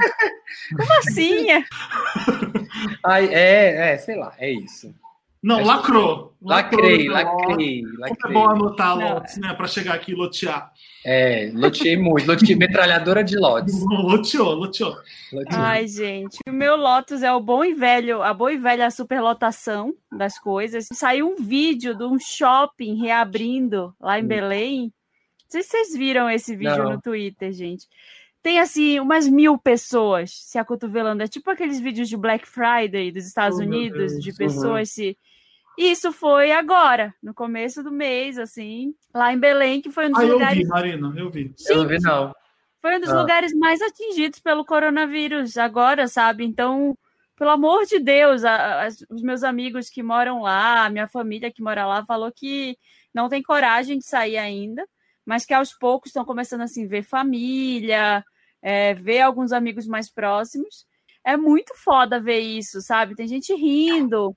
como 0.78 0.94
assim? 1.00 1.48
Ai, 3.04 3.34
é, 3.34 3.94
é, 3.94 3.98
sei 3.98 4.16
lá, 4.16 4.36
é 4.38 4.52
isso. 4.52 4.94
Não, 5.46 5.58
Acho- 5.60 5.68
lacrou. 5.68 6.36
Lacrei, 6.42 7.08
Lacrou, 7.08 7.50
lacrei, 7.50 7.82
Como 7.84 7.96
é 8.06 8.10
lacrei. 8.10 8.34
bom 8.34 8.50
anotar 8.50 8.96
lotes, 8.98 9.38
né? 9.38 9.54
Pra 9.54 9.68
chegar 9.68 9.94
aqui 9.96 10.12
e 10.12 10.16
lotear. 10.16 10.72
É, 11.04 11.52
loteei 11.54 11.98
muito, 11.98 12.28
loteei 12.28 12.56
metralhadora 12.56 13.24
de 13.24 13.36
lotes. 13.38 13.74
Loteou, 13.86 14.54
loteou. 14.56 14.96
Ai, 15.52 15.88
gente, 15.88 16.38
o 16.48 16.52
meu 16.52 16.76
Lotus 16.76 17.22
é 17.24 17.32
o 17.32 17.40
bom 17.40 17.64
e 17.64 17.74
velho, 17.74 18.22
a 18.24 18.34
boa 18.34 18.52
e 18.54 18.58
velha 18.58 18.90
superlotação 18.92 19.94
das 20.12 20.38
coisas. 20.40 20.88
Saiu 20.94 21.28
um 21.30 21.36
vídeo 21.44 21.96
de 21.96 22.04
um 22.04 22.18
shopping 22.20 22.96
reabrindo 23.02 23.94
lá 24.00 24.20
em 24.20 24.24
Hum. 24.24 24.28
Belém. 24.28 24.82
Não 24.84 24.92
sei 25.50 25.62
se 25.64 25.70
vocês 25.70 25.96
viram 25.96 26.30
esse 26.30 26.56
vídeo 26.56 26.84
Não. 26.84 26.94
no 26.94 27.02
Twitter, 27.02 27.52
gente. 27.54 27.88
Tem 28.44 28.60
assim 28.60 29.00
umas 29.00 29.28
mil 29.28 29.58
pessoas 29.58 30.32
se 30.32 30.58
acotovelando. 30.60 31.24
É 31.24 31.28
tipo 31.28 31.50
aqueles 31.50 31.80
vídeos 31.80 32.08
de 32.10 32.16
Black 32.18 32.48
Friday 32.48 33.12
dos 33.12 33.26
Estados 33.26 33.58
Oh, 33.60 33.64
Unidos, 33.64 34.12
Deus. 34.12 34.24
de 34.24 34.30
Uhum. 34.32 34.36
pessoas 34.38 34.90
se. 34.92 35.18
Isso 35.78 36.12
foi 36.12 36.52
agora, 36.52 37.14
no 37.22 37.34
começo 37.34 37.84
do 37.84 37.92
mês, 37.92 38.38
assim, 38.38 38.94
lá 39.14 39.34
em 39.34 39.38
Belém, 39.40 39.82
que 39.82 39.92
foi 39.92 40.08
um 40.08 40.12
dos 40.12 40.20
Ah, 40.22 40.26
eu 40.26 40.34
lugares 40.34 40.58
vi, 40.58 40.66
Marina, 40.68 41.14
eu 41.18 41.30
vi. 41.30 41.54
Eu 41.68 41.78
não 41.78 41.88
vi, 41.88 42.00
não. 42.00 42.34
foi 42.82 42.98
um 42.98 43.00
dos 43.02 43.10
Ah. 43.10 43.20
lugares 43.22 43.54
mais 43.54 43.82
atingidos 43.82 44.40
pelo 44.40 44.64
coronavírus 44.66 45.58
agora, 45.58 46.08
sabe? 46.08 46.46
Então, 46.46 46.98
pelo 47.36 47.50
amor 47.50 47.86
de 47.86 48.00
Deus, 48.00 48.46
a- 48.46 48.84
as- 48.84 49.04
os 49.10 49.22
meus 49.22 49.44
amigos 49.44 49.90
que 49.90 50.02
moram 50.02 50.42
lá, 50.42 50.86
a 50.86 50.90
minha 50.90 51.08
família 51.08 51.52
que 51.52 51.62
mora 51.62 51.86
lá, 51.86 52.06
falou 52.06 52.32
que 52.32 52.78
não 53.14 53.28
tem 53.28 53.44
coragem 53.44 53.98
de 53.98 54.06
sair 54.06 54.38
ainda, 54.38 54.88
mas 55.26 55.46
que 55.46 55.54
aos 55.54 55.74
poucos 55.74 56.10
estão 56.10 56.24
começando 56.24 56.62
assim 56.62 56.88
ver 56.88 57.04
família, 57.04 58.24
é, 58.62 58.94
ver 58.94 59.22
alguns 59.22 59.52
amigos 59.52 59.86
mais 59.88 60.10
próximos. 60.10 60.86
É 61.24 61.36
muito 61.36 61.74
foda 61.76 62.20
ver 62.22 62.40
isso, 62.40 62.80
sabe? 62.82 63.16
Tem 63.16 63.28
gente 63.28 63.54
rindo. 63.54 64.36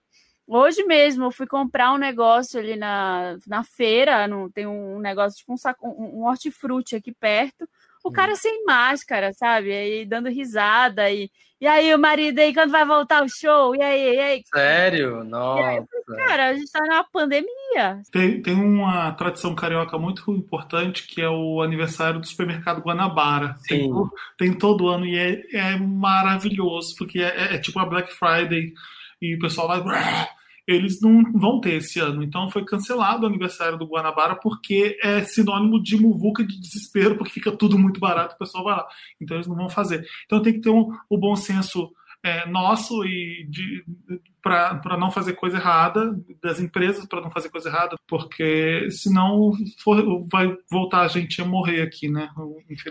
Hoje 0.49 0.83
mesmo 0.85 1.27
eu 1.27 1.31
fui 1.31 1.47
comprar 1.47 1.93
um 1.93 1.99
negócio 1.99 2.59
ali 2.59 2.75
na, 2.75 3.37
na 3.47 3.63
feira, 3.63 4.27
no, 4.27 4.51
tem 4.51 4.67
um 4.67 4.99
negócio, 4.99 5.39
tipo 5.39 5.53
um, 5.53 5.59
saco, 5.59 5.87
um, 5.87 6.21
um 6.21 6.25
hortifruti 6.27 6.97
aqui 6.97 7.13
perto. 7.13 7.69
O 8.03 8.11
cara 8.11 8.35
sem 8.35 8.65
máscara, 8.65 9.35
sabe? 9.35 9.71
Aí 9.71 10.07
dando 10.07 10.31
risada. 10.31 11.11
E, 11.11 11.31
e 11.61 11.67
aí, 11.67 11.95
o 11.95 11.99
marido 11.99 12.39
aí, 12.39 12.55
quando 12.55 12.71
vai 12.71 12.87
voltar 12.87 13.23
o 13.23 13.29
show? 13.29 13.77
E 13.77 13.83
aí, 13.83 14.15
e 14.15 14.19
aí? 14.19 14.43
Sério? 14.55 15.23
Nossa. 15.25 15.87
Cara, 16.17 16.49
a 16.49 16.55
gente 16.55 16.71
tá 16.71 16.81
numa 16.81 17.05
pandemia. 17.05 18.01
Tem, 18.11 18.41
tem 18.41 18.55
uma 18.55 19.13
tradição 19.13 19.55
carioca 19.55 19.99
muito 19.99 20.33
importante 20.33 21.07
que 21.07 21.21
é 21.21 21.29
o 21.29 21.61
aniversário 21.61 22.21
do 22.21 22.27
supermercado 22.27 22.81
Guanabara. 22.81 23.57
Tem, 23.67 23.91
tem 24.39 24.55
todo 24.55 24.89
ano 24.89 25.05
e 25.05 25.19
é, 25.19 25.57
é 25.57 25.77
maravilhoso, 25.77 26.97
porque 26.97 27.21
é, 27.21 27.57
é 27.57 27.59
tipo 27.59 27.79
a 27.79 27.85
Black 27.85 28.11
Friday 28.15 28.73
e 29.21 29.35
o 29.35 29.39
pessoal 29.39 29.69
vai. 29.69 29.83
Eles 30.69 31.01
não 31.01 31.23
vão 31.33 31.61
ter 31.61 31.77
esse 31.77 31.99
ano. 31.99 32.23
Então 32.23 32.51
foi 32.51 32.63
cancelado 32.63 33.25
o 33.25 33.27
aniversário 33.27 33.79
do 33.79 33.87
Guanabara 33.87 34.37
porque 34.37 34.99
é 35.03 35.23
sinônimo 35.23 35.83
de 35.83 35.97
muvuca 35.97 36.47
de 36.47 36.61
desespero, 36.61 37.17
porque 37.17 37.33
fica 37.33 37.51
tudo 37.51 37.79
muito 37.79 37.99
barato, 37.99 38.35
o 38.35 38.39
pessoal 38.39 38.63
vai 38.63 38.77
lá. 38.77 38.87
Então 39.19 39.39
eles 39.39 39.47
não 39.47 39.57
vão 39.57 39.71
fazer. 39.71 40.07
Então 40.27 40.43
tem 40.43 40.53
que 40.53 40.61
ter 40.61 40.69
um, 40.69 40.95
o 41.09 41.17
bom 41.17 41.35
senso 41.35 41.91
é, 42.23 42.47
nosso 42.47 43.05
e 43.05 43.47
de 43.49 43.85
para 44.43 44.97
não 44.97 45.11
fazer 45.11 45.35
coisa 45.35 45.57
errada, 45.57 46.19
das 46.43 46.59
empresas 46.59 47.05
para 47.05 47.21
não 47.21 47.31
fazer 47.31 47.51
coisa 47.51 47.69
errada, 47.69 47.97
porque 48.07 48.89
senão 48.91 49.53
for, 49.83 50.27
vai 50.29 50.57
voltar 50.71 51.03
a 51.03 51.09
gente 51.09 51.43
a 51.43 51.45
morrer 51.45 51.83
aqui, 51.83 52.09
né? 52.09 52.31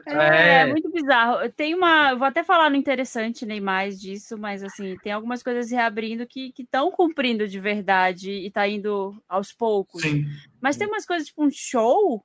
É, 0.06 0.62
é, 0.62 0.66
muito 0.68 0.92
bizarro. 0.92 1.50
Tem 1.52 1.74
uma. 1.74 2.14
Vou 2.14 2.28
até 2.28 2.44
falar 2.44 2.70
no 2.70 2.76
interessante 2.76 3.46
nem 3.46 3.60
mais 3.60 4.00
disso, 4.00 4.38
mas 4.38 4.64
assim, 4.64 4.96
tem 5.02 5.12
algumas 5.12 5.42
coisas 5.42 5.72
reabrindo 5.72 6.28
que 6.28 6.54
estão 6.58 6.92
cumprindo 6.92 7.48
de 7.48 7.60
verdade 7.60 8.30
e 8.32 8.52
tá 8.52 8.68
indo 8.68 9.16
aos 9.28 9.52
poucos. 9.52 10.02
Sim. 10.02 10.26
Mas 10.62 10.78
tem 10.78 10.88
umas 10.88 11.06
coisas, 11.06 11.28
tipo, 11.28 11.44
um 11.44 11.50
show. 11.52 12.24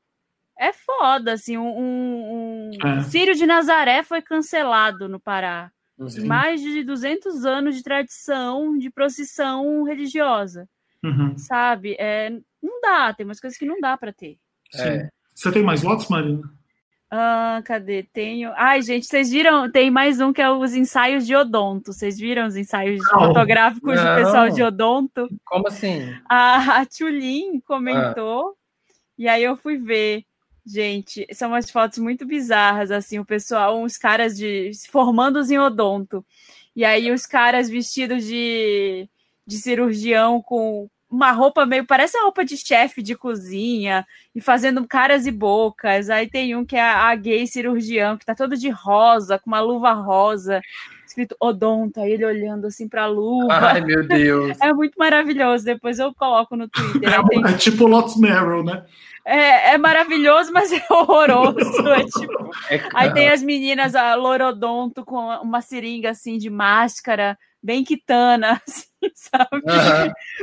É 0.58 0.72
foda, 0.72 1.32
assim, 1.32 1.56
um, 1.56 1.66
um, 1.66 2.70
um... 2.74 2.86
É. 2.86 3.02
Sírio 3.04 3.34
de 3.34 3.46
Nazaré 3.46 4.02
foi 4.02 4.20
cancelado 4.20 5.08
no 5.08 5.18
Pará. 5.18 5.72
Sim. 6.10 6.26
Mais 6.26 6.60
de 6.60 6.82
200 6.84 7.44
anos 7.44 7.76
de 7.76 7.82
tradição 7.82 8.76
de 8.78 8.90
procissão 8.90 9.82
religiosa, 9.84 10.68
Uhum. 11.02 11.36
sabe? 11.38 11.96
É, 11.98 12.30
não 12.62 12.80
dá, 12.80 13.12
tem 13.12 13.24
umas 13.26 13.40
coisas 13.40 13.58
que 13.58 13.64
não 13.66 13.80
dá 13.80 13.96
para 13.96 14.12
ter. 14.12 14.36
É. 14.76 15.08
Você 15.34 15.50
tem 15.52 15.62
mais 15.62 15.82
votos, 15.82 16.08
Marina? 16.08 16.42
Ah, 17.14 17.60
cadê? 17.66 18.04
Tenho. 18.04 18.52
Ai, 18.56 18.80
gente, 18.80 19.04
vocês 19.06 19.30
viram? 19.30 19.70
Tem 19.70 19.90
mais 19.90 20.18
um 20.18 20.32
que 20.32 20.40
é 20.40 20.50
os 20.50 20.74
ensaios 20.74 21.26
de 21.26 21.36
odonto. 21.36 21.92
Vocês 21.92 22.18
viram 22.18 22.46
os 22.46 22.56
ensaios 22.56 23.00
Não. 23.12 23.26
fotográficos 23.26 24.00
do 24.00 24.04
Não. 24.04 24.16
pessoal 24.16 24.48
de 24.48 24.62
odonto? 24.62 25.28
Como 25.44 25.68
assim? 25.68 26.00
A, 26.26 26.80
a 26.80 26.86
Tulin 26.86 27.60
comentou, 27.60 28.56
e 29.18 29.28
aí 29.28 29.42
eu 29.42 29.56
fui 29.58 29.76
ver. 29.76 30.24
Gente, 30.64 31.26
são 31.32 31.48
umas 31.48 31.70
fotos 31.70 31.98
muito 31.98 32.24
bizarras, 32.24 32.90
assim, 32.90 33.18
o 33.18 33.24
pessoal, 33.24 33.80
uns 33.82 33.96
caras 33.96 34.36
de 34.36 34.70
formando 34.90 35.40
em 35.52 35.58
odonto. 35.58 36.24
E 36.74 36.84
aí 36.84 37.10
os 37.10 37.26
caras 37.26 37.68
vestidos 37.68 38.24
de, 38.24 39.08
de 39.46 39.56
cirurgião 39.56 40.40
com 40.40 40.88
uma 41.10 41.30
roupa 41.32 41.66
meio, 41.66 41.84
parece 41.84 42.16
uma 42.16 42.24
roupa 42.24 42.42
de 42.42 42.56
chefe 42.56 43.02
de 43.02 43.14
cozinha, 43.14 44.06
e 44.34 44.40
fazendo 44.40 44.86
caras 44.88 45.26
e 45.26 45.30
bocas. 45.30 46.08
Aí 46.08 46.26
tem 46.30 46.56
um 46.56 46.64
que 46.64 46.76
é 46.76 46.80
a, 46.80 47.08
a 47.08 47.14
gay 47.16 47.46
cirurgião, 47.46 48.16
que 48.16 48.24
tá 48.24 48.34
todo 48.34 48.56
de 48.56 48.70
rosa, 48.70 49.38
com 49.38 49.50
uma 49.50 49.60
luva 49.60 49.92
rosa, 49.92 50.62
escrito 51.06 51.36
odonto, 51.38 52.00
aí 52.00 52.12
ele 52.12 52.24
olhando 52.24 52.66
assim 52.68 52.88
pra 52.88 53.06
luva. 53.06 53.52
Ai, 53.52 53.80
meu 53.82 54.06
Deus. 54.08 54.56
É 54.62 54.72
muito 54.72 54.94
maravilhoso, 54.96 55.64
depois 55.66 55.98
eu 55.98 56.14
coloco 56.14 56.56
no 56.56 56.66
Twitter. 56.68 57.12
Aí 57.12 57.28
tem- 57.28 57.44
É, 57.44 57.50
é 57.50 57.56
tipo 57.58 57.86
Lotus 57.86 58.16
Merrill, 58.16 58.64
né? 58.64 58.82
É, 59.24 59.74
é 59.74 59.78
maravilhoso, 59.78 60.52
mas 60.52 60.72
é 60.72 60.84
horroroso. 60.90 61.88
É 61.88 62.04
tipo... 62.04 62.50
É, 62.70 62.80
Aí 62.94 63.12
tem 63.12 63.28
as 63.28 63.42
meninas, 63.42 63.94
a 63.94 64.14
Lorodonto, 64.14 65.04
com 65.04 65.18
uma 65.40 65.60
seringa 65.60 66.10
assim 66.10 66.38
de 66.38 66.50
máscara, 66.50 67.38
bem 67.62 67.84
quitana, 67.84 68.60
assim, 68.66 68.86
sabe? 69.14 69.62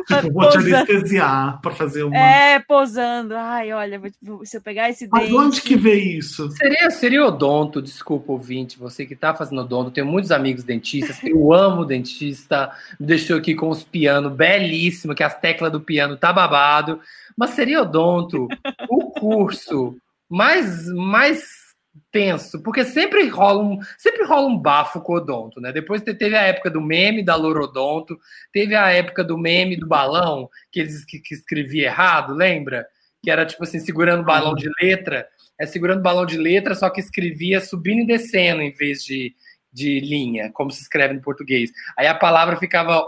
Tipo, 0.07 0.31
vou 0.33 0.49
te 0.49 0.57
anestesiar 0.57 1.59
pra 1.61 1.71
fazer 1.71 2.03
uma. 2.03 2.15
É, 2.17 2.59
posando. 2.59 3.35
Ai, 3.35 3.71
olha, 3.73 3.99
vou- 4.21 4.45
se 4.45 4.57
eu 4.57 4.61
pegar 4.61 4.89
esse 4.89 5.07
Mas 5.11 5.23
dente. 5.23 5.35
onde 5.35 5.61
que 5.61 5.75
vê 5.75 5.95
isso? 5.95 6.49
Seria, 6.51 6.89
seria 6.91 7.25
odonto, 7.25 7.81
desculpa, 7.81 8.31
ouvinte, 8.31 8.77
você 8.79 9.05
que 9.05 9.15
tá 9.15 9.33
fazendo 9.33 9.61
odonto, 9.61 9.91
tenho 9.91 10.07
muitos 10.07 10.31
amigos 10.31 10.63
dentistas, 10.63 11.19
eu 11.23 11.53
amo 11.53 11.85
dentista, 11.85 12.71
me 12.99 13.05
deixou 13.05 13.37
aqui 13.37 13.55
com 13.55 13.69
os 13.69 13.83
pianos 13.83 14.33
belíssimo, 14.33 15.15
que 15.15 15.23
as 15.23 15.37
teclas 15.39 15.71
do 15.71 15.81
piano 15.81 16.15
tá 16.17 16.31
babado, 16.31 16.99
mas 17.35 17.51
seria 17.51 17.81
odonto 17.81 18.47
o 18.89 19.11
curso 19.11 19.95
mais, 20.29 20.85
mais 20.87 21.68
tenso, 22.11 22.61
porque 22.63 22.83
sempre 22.83 23.27
rola 23.27 23.63
um, 23.63 23.79
sempre 23.97 24.25
rola 24.25 24.47
um 24.47 24.57
bafo 24.57 25.01
com 25.01 25.13
o 25.13 25.17
odonto, 25.17 25.59
né? 25.61 25.71
Depois 25.71 26.01
te- 26.01 26.13
teve 26.13 26.35
a 26.35 26.43
época 26.43 26.69
do 26.69 26.81
meme 26.81 27.23
da 27.23 27.35
Lorodonto, 27.35 28.17
teve 28.51 28.75
a 28.75 28.89
época 28.91 29.23
do 29.23 29.37
meme 29.37 29.75
do 29.77 29.87
balão, 29.87 30.49
que 30.71 30.79
eles 30.79 31.03
que, 31.05 31.19
que 31.19 31.33
escrevia 31.33 31.85
errado, 31.85 32.33
lembra? 32.33 32.85
Que 33.21 33.29
era 33.31 33.45
tipo 33.45 33.63
assim, 33.63 33.79
segurando 33.79 34.23
balão 34.23 34.55
de 34.55 34.69
letra, 34.81 35.27
é 35.59 35.65
segurando 35.65 36.01
balão 36.01 36.25
de 36.25 36.37
letra, 36.37 36.73
só 36.73 36.89
que 36.89 37.01
escrevia 37.01 37.59
subindo 37.59 38.01
e 38.01 38.07
descendo 38.07 38.61
em 38.61 38.71
vez 38.71 39.03
de, 39.03 39.35
de 39.71 39.99
linha, 39.99 40.49
como 40.53 40.71
se 40.71 40.81
escreve 40.81 41.13
no 41.13 41.21
português. 41.21 41.69
Aí 41.97 42.07
a 42.07 42.15
palavra 42.15 42.55
ficava 42.55 43.05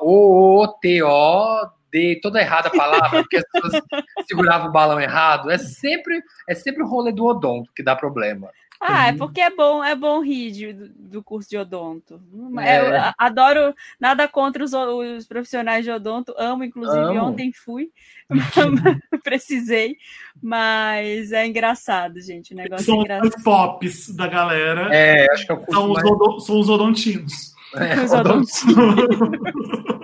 O-O-T-O-D, 0.91 2.19
toda 2.21 2.41
errada 2.41 2.67
a 2.67 2.71
palavra, 2.71 3.21
porque 3.21 3.37
as 3.37 3.43
pessoas 3.51 3.81
seguravam 4.27 4.67
o 4.67 4.71
balão 4.71 4.99
errado. 4.99 5.49
É 5.49 5.57
sempre, 5.57 6.21
é 6.47 6.53
sempre 6.53 6.83
o 6.83 6.87
rolê 6.87 7.11
do 7.11 7.25
odonto 7.25 7.71
que 7.75 7.83
dá 7.83 7.95
problema. 7.95 8.49
Ah, 8.83 9.09
é 9.09 9.13
porque 9.13 9.39
é 9.39 9.49
bom, 9.51 9.83
é 9.83 9.95
bom 9.95 10.21
rir 10.23 10.51
de- 10.51 10.73
do, 10.73 11.21
curso 11.23 11.47
de 11.47 11.55
odonto. 11.57 12.19
É. 12.59 12.79
Eu 12.81 12.95
a- 12.99 13.13
adoro, 13.17 13.75
nada 13.99 14.27
contra 14.27 14.63
os, 14.63 14.73
os 14.73 15.27
profissionais 15.27 15.85
de 15.85 15.91
odonto, 15.91 16.33
amo, 16.37 16.63
inclusive 16.63 16.97
Amo. 16.99 17.25
ontem 17.25 17.51
fui, 17.53 17.89
precisei, 19.23 19.97
mas 20.41 21.31
é 21.31 21.45
engraçado, 21.45 22.19
gente, 22.21 22.53
o 22.53 22.57
negócio 22.57 22.85
São 22.85 22.95
é 22.95 22.97
os 22.97 23.03
engraçado. 23.05 23.29
mais 23.31 23.43
pops 23.43 24.15
da 24.15 24.27
galera. 24.27 24.89
É, 24.91 25.31
acho 25.31 25.45
que 25.45 25.51
é 25.51 25.55
o 25.55 25.57
curso 25.59 25.73
São 25.73 25.91
os, 25.91 26.01
mais... 26.01 26.11
odo- 26.11 26.39
são 26.39 26.59
os 26.59 26.69
odontinos. 26.69 27.51
É, 27.75 28.03
Os 28.03 28.11
odonto. 28.11 28.47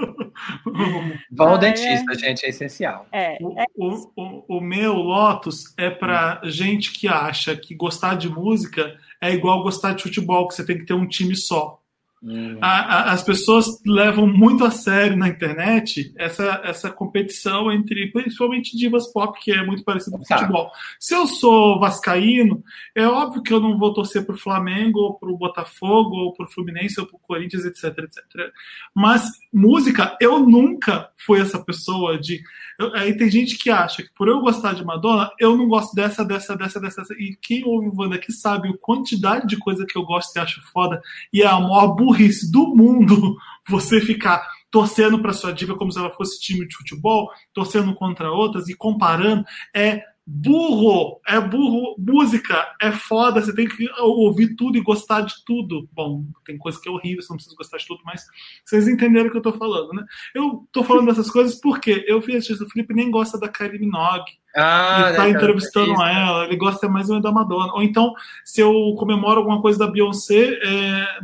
Vão 1.31 1.49
ao 1.49 1.55
Ah, 1.55 1.57
dentista, 1.57 2.14
gente, 2.15 2.45
é 2.45 2.49
essencial. 2.49 3.07
É, 3.11 3.38
O, 3.41 3.55
o, 3.76 4.11
o, 4.15 4.57
o 4.57 4.61
meu 4.61 4.93
Lotus 4.93 5.73
é 5.77 5.89
pra 5.89 6.41
gente 6.43 6.91
que 6.91 7.07
acha 7.07 7.55
que 7.55 7.76
gostar 7.76 8.15
de 8.15 8.30
música 8.30 8.97
é 9.22 9.34
igual 9.34 9.64
gostar 9.64 9.93
de 9.93 10.03
futebol, 10.03 10.47
que 10.47 10.55
você 10.55 10.65
tem 10.65 10.77
que 10.77 10.85
ter 10.85 10.93
um 10.93 11.07
time 11.07 11.35
só. 11.35 11.80
Hum. 12.23 12.57
A- 12.61 12.81
a- 12.81 13.11
as 13.11 13.22
pessoas 13.23 13.80
levam 13.85 14.26
muito 14.26 14.65
a 14.65 14.72
sério 14.72 15.15
na 15.15 15.27
internet 15.27 16.11
essa, 16.18 16.61
essa 16.64 16.89
competição 16.89 17.72
entre, 17.72 18.07
principalmente 18.11 18.76
divas 18.76 19.11
pop, 19.14 19.39
que 19.39 19.52
é 19.52 19.64
muito 19.64 19.84
parecido 19.84 20.18
com 20.18 20.23
Tá. 20.23 20.39
futebol. 20.39 20.72
Se 20.99 21.14
eu 21.14 21.27
sou 21.27 21.80
vascaíno, 21.80 22.64
é 22.95 23.07
óbvio 23.07 23.44
que 23.44 23.53
eu 23.53 23.60
não 23.60 23.77
vou 23.77 23.94
torcer 23.94 24.26
pro 24.26 24.38
Flamengo, 24.38 24.99
ou 24.99 25.14
pro 25.14 25.38
Botafogo, 25.38 26.15
ou 26.15 26.34
pro 26.34 26.48
Fluminense, 26.49 26.99
ou 26.99 27.06
pro 27.06 27.19
Corinthians, 27.19 27.65
etc, 27.65 27.84
etc. 27.99 28.52
Mas 28.95 29.30
música, 29.53 30.18
eu 30.19 30.39
nunca 30.39 31.10
fui 31.26 31.39
essa 31.39 31.64
pessoa 31.64 32.18
de... 32.19 32.41
eu- 32.80 32.94
aí 32.95 33.15
tem 33.15 33.30
gente 33.30 33.57
que 33.57 33.69
acha 33.69 34.02
que 34.03 34.10
por 34.15 34.27
eu 34.27 34.39
gostar 34.39 34.73
de 34.73 34.84
Madonna, 34.84 35.30
eu 35.39 35.56
não 35.56 35.68
gosto 35.68 35.94
dessa, 35.95 36.26
dessa, 36.26 36.56
dessa, 36.56 36.80
dessa. 36.80 37.02
dessa. 37.02 37.14
E 37.14 37.35
quem 37.41 37.64
ouve 37.64 37.88
o 37.89 37.94
Wanda 37.95 38.15
aqui 38.15 38.31
sabe 38.31 38.69
a 38.69 38.77
quantidade 38.80 39.48
de 39.48 39.57
coisa 39.57 39.85
que 39.85 39.98
eu 39.98 40.03
gosto 40.03 40.35
e 40.35 40.39
acho 40.39 40.61
foda 40.72 40.99
e 41.31 41.41
é 41.44 41.48
a 41.48 41.60
maior 41.60 41.95
burrice 42.07 42.49
do 42.51 42.75
mundo 42.75 43.35
você 43.67 43.99
ficar 43.99 44.47
torcendo 44.71 45.19
para 45.21 45.34
sua 45.34 45.51
diva 45.51 45.75
como 45.75 45.91
se 45.91 45.99
ela 45.99 46.11
fosse 46.11 46.39
time 46.39 46.67
de 46.67 46.75
futebol, 46.75 47.29
torcendo 47.53 47.93
contra 47.93 48.31
outras 48.31 48.67
e 48.69 48.75
comparando. 48.75 49.43
É 49.75 50.03
burro, 50.25 51.21
é 51.25 51.39
burro. 51.39 51.95
Música 51.97 52.67
é 52.81 52.91
foda, 52.91 53.41
você 53.41 53.55
tem 53.55 53.65
que 53.67 53.89
ouvir 53.99 54.55
tudo 54.55 54.77
e 54.77 54.81
gostar 54.81 55.21
de 55.21 55.34
tudo. 55.45 55.88
Bom, 55.93 56.25
tem 56.45 56.57
coisa 56.57 56.79
que 56.79 56.89
é 56.89 56.91
horrível, 56.91 57.21
você 57.21 57.29
não 57.29 57.38
precisa 57.38 57.55
gostar 57.55 57.77
de 57.77 57.88
tudo, 57.88 58.01
mas 58.05 58.25
vocês 58.65 58.88
entenderam 58.89 59.29
o 59.29 59.31
que 59.31 59.38
eu 59.38 59.41
tô 59.41 59.53
falando, 59.53 59.93
né? 59.93 60.03
Eu 60.35 60.67
tô 60.71 60.84
falando 60.84 61.07
dessas 61.07 61.31
coisas 61.31 61.55
porque 61.59 62.03
eu 62.07 62.19
vi 62.19 62.35
a 62.35 62.39
o 62.39 62.69
Felipe 62.69 62.93
nem 62.93 63.09
gosta 63.09 63.39
da 63.39 63.47
Kylie 63.47 63.79
Minogue 63.79 64.31
Ah, 64.53 65.05
ele 65.07 65.17
tá 65.17 65.23
né, 65.23 65.29
entrevistando 65.29 65.93
ela, 65.93 66.43
ele 66.45 66.57
gosta 66.57 66.89
mais 66.89 67.07
ou 67.07 67.15
menos 67.15 67.23
da 67.23 67.31
Madonna. 67.31 67.73
Ou 67.73 67.81
então, 67.81 68.13
se 68.43 68.59
eu 68.59 68.93
comemoro 68.97 69.39
alguma 69.39 69.61
coisa 69.61 69.79
da 69.79 69.88
Beyoncé, 69.88 70.59
é, 70.61 71.19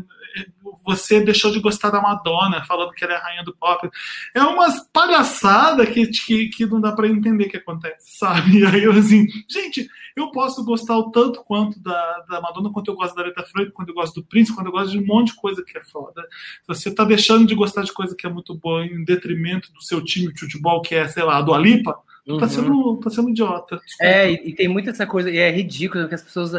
você 0.84 1.22
deixou 1.22 1.52
de 1.52 1.60
gostar 1.60 1.90
da 1.90 2.02
Madonna, 2.02 2.64
falando 2.66 2.92
que 2.92 3.04
ela 3.04 3.14
é 3.14 3.18
a 3.18 3.24
rainha 3.24 3.44
do 3.44 3.56
pop. 3.56 3.90
É 4.34 4.42
umas 4.42 4.82
palhaçadas 4.92 5.90
que, 5.90 6.08
que, 6.08 6.50
que 6.50 6.66
não 6.66 6.82
dá 6.82 6.92
pra 6.92 7.08
entender 7.08 7.46
o 7.46 7.50
que 7.50 7.58
acontece, 7.58 8.18
sabe? 8.18 8.44
E 8.64 8.66
aí 8.66 8.84
eu 8.84 8.92
assim, 8.92 9.28
gente, 9.50 9.90
eu 10.16 10.32
posso 10.32 10.64
gostar 10.64 10.98
o 10.98 11.12
tanto 11.12 11.44
quanto 11.44 11.80
da, 11.80 12.26
da 12.30 12.42
Madonna, 12.42 12.72
quanto 12.72 12.90
eu 12.90 12.96
gosto 12.96 13.16
da 13.16 13.24
Aretha 13.24 13.44
Franklin, 13.44 13.72
quanto 13.72 13.90
eu 13.90 13.96
gosto 13.96 14.16
do 14.16 14.26
Prince, 14.26 14.54
quanto 14.54 14.68
eu 14.68 14.72
gosto 14.72 14.92
de 14.92 15.00
um 15.00 15.06
monte 15.06 15.28
de 15.28 15.36
coisa 15.36 15.64
que 15.64 15.78
é 15.78 15.84
foda. 15.84 16.24
Você 16.68 16.94
tá 16.94 17.04
deixando 17.04 17.48
de 17.48 17.56
gostar 17.56 17.84
de 17.84 17.92
coisa 17.92 18.16
que 18.16 18.26
é 18.26 18.30
muito 18.30 18.54
boa 18.56 18.86
em 18.86 19.04
detrimento 19.04 19.72
do 19.74 19.82
seu 19.82 20.04
time 20.04 20.32
de 20.34 20.40
futebol, 20.40 20.82
que 20.82 20.96
é, 20.96 21.08
sei 21.08 21.24
lá, 21.24 21.38
a 21.38 21.42
do 21.42 21.54
Alipa, 21.54 21.98
Uhum. 22.26 22.38
tá, 22.38 22.48
sendo, 22.48 22.98
tá 22.98 23.10
sendo 23.10 23.30
idiota. 23.30 23.82
É, 24.00 24.32
e, 24.32 24.50
e 24.50 24.56
tem 24.56 24.68
muita 24.68 24.92
essa 24.92 25.06
coisa, 25.06 25.30
e 25.30 25.38
é 25.38 25.52
ridículo 25.52 26.08
que 26.08 26.16
as 26.16 26.22
pessoas. 26.24 26.54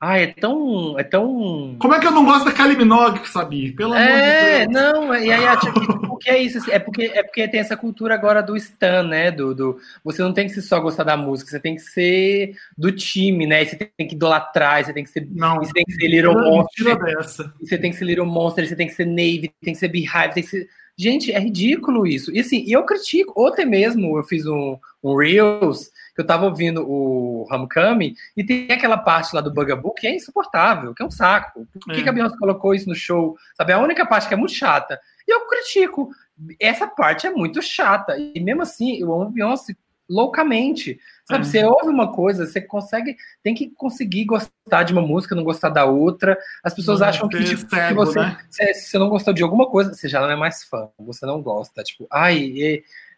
Ai, 0.00 0.22
é 0.24 0.26
tão. 0.34 0.98
É 0.98 1.04
tão. 1.04 1.76
Como 1.78 1.94
é 1.94 2.00
que 2.00 2.06
eu 2.06 2.10
não 2.10 2.24
gosto 2.24 2.46
da 2.46 2.52
Kylie 2.52 2.76
Minogue, 2.76 3.26
sabe? 3.28 3.72
Pelo 3.72 3.94
É, 3.94 3.98
amor 3.98 4.22
de 4.22 4.32
Deus. 4.32 4.66
não, 4.66 5.14
e 5.14 5.30
aí 5.30 5.46
acha 5.46 5.70
que 5.72 5.78
o 6.08 6.16
que 6.16 6.30
é 6.30 6.38
isso? 6.38 6.58
assim, 6.58 6.70
É 6.70 6.78
porque, 6.78 7.02
é 7.14 7.22
porque 7.22 7.46
tem 7.48 7.60
essa 7.60 7.76
cultura 7.76 8.14
agora 8.14 8.42
do 8.42 8.56
stan, 8.56 9.02
né? 9.02 9.30
Do, 9.30 9.54
do, 9.54 9.78
você 10.02 10.22
não 10.22 10.32
tem 10.32 10.46
que 10.48 10.60
só 10.62 10.80
gostar 10.80 11.04
da 11.04 11.16
música, 11.18 11.50
você 11.50 11.60
tem 11.60 11.74
que 11.74 11.82
ser 11.82 12.54
do 12.78 12.90
time, 12.92 13.46
né? 13.46 13.64
Você 13.64 13.76
tem 13.76 14.08
que 14.08 14.14
idolatrar, 14.14 14.82
você 14.84 14.92
tem 14.94 15.04
que 15.04 15.10
ser. 15.10 15.28
Não, 15.30 15.58
Você 15.58 15.72
tem 15.72 15.84
que 15.84 15.92
ser 15.92 16.08
Little 16.08 16.34
Monster, 16.34 16.98
dessa. 16.98 17.54
você 17.60 17.76
tem 17.78 17.90
que 17.90 17.96
ser 17.98 18.04
Little 18.06 18.26
Monster, 18.26 18.66
você 18.66 18.76
tem 18.76 18.86
que 18.86 18.94
ser 18.94 19.04
Navy, 19.06 19.52
tem 19.62 19.74
que 19.74 19.78
ser 19.80 19.88
Beehive, 19.88 20.34
tem 20.34 20.42
que 20.42 20.48
ser. 20.48 20.68
Gente, 20.96 21.32
é 21.32 21.38
ridículo 21.38 22.06
isso. 22.06 22.30
E 22.34 22.40
assim, 22.40 22.64
eu 22.68 22.84
critico. 22.84 23.32
Ontem 23.36 23.64
mesmo 23.66 24.18
eu 24.18 24.22
fiz 24.24 24.46
um, 24.46 24.76
um 25.02 25.16
Reels 25.16 25.90
eu 26.20 26.26
tava 26.26 26.44
ouvindo 26.46 26.84
o 26.88 27.46
Homecoming 27.50 28.14
e 28.36 28.44
tem 28.44 28.70
aquela 28.70 28.96
parte 28.98 29.34
lá 29.34 29.40
do 29.40 29.52
Bugaboo 29.52 29.94
que 29.94 30.06
é 30.06 30.14
insuportável, 30.14 30.94
que 30.94 31.02
é 31.02 31.06
um 31.06 31.10
saco. 31.10 31.66
Por 31.72 31.92
que, 31.94 32.00
É. 32.00 32.02
que 32.02 32.08
a 32.08 32.12
Beyoncé 32.12 32.36
colocou 32.38 32.74
isso 32.74 32.88
no 32.88 32.94
show? 32.94 33.36
Sabe, 33.56 33.72
a 33.72 33.78
única 33.78 34.06
parte 34.06 34.28
que 34.28 34.34
é 34.34 34.36
muito 34.36 34.52
chata. 34.54 34.98
E 35.26 35.32
eu 35.32 35.46
critico. 35.46 36.10
Essa 36.58 36.86
parte 36.86 37.26
é 37.26 37.30
muito 37.30 37.60
chata. 37.62 38.16
E 38.18 38.40
mesmo 38.40 38.62
assim, 38.62 38.96
eu 39.00 39.12
amo 39.12 39.30
Beyoncé 39.30 39.74
loucamente. 40.08 40.98
Sabe, 41.24 41.42
É. 41.42 41.48
você 41.48 41.64
ouve 41.64 41.88
uma 41.88 42.12
coisa, 42.12 42.44
você 42.44 42.60
consegue, 42.60 43.16
tem 43.44 43.54
que 43.54 43.70
conseguir 43.70 44.24
gostar 44.24 44.82
de 44.82 44.92
uma 44.92 45.00
música, 45.02 45.34
não 45.36 45.44
gostar 45.44 45.68
da 45.68 45.84
outra. 45.84 46.36
As 46.64 46.74
pessoas 46.74 46.98
Não 47.00 47.06
acham 47.08 47.28
que, 47.28 47.44
tipo, 47.44 47.60
se 47.60 47.68
cego, 47.68 48.04
você, 48.04 48.18
né? 48.18 48.36
se, 48.50 48.74
se 48.74 48.90
você 48.90 48.98
não 48.98 49.08
gostou 49.08 49.32
de 49.32 49.42
alguma 49.42 49.66
coisa, 49.70 49.94
você 49.94 50.08
já 50.08 50.20
não 50.20 50.30
é 50.30 50.34
mais 50.36 50.64
fã, 50.64 50.88
você 50.98 51.24
não 51.24 51.40
gosta. 51.40 51.82
Tipo, 51.84 52.06
ai, 52.10 52.52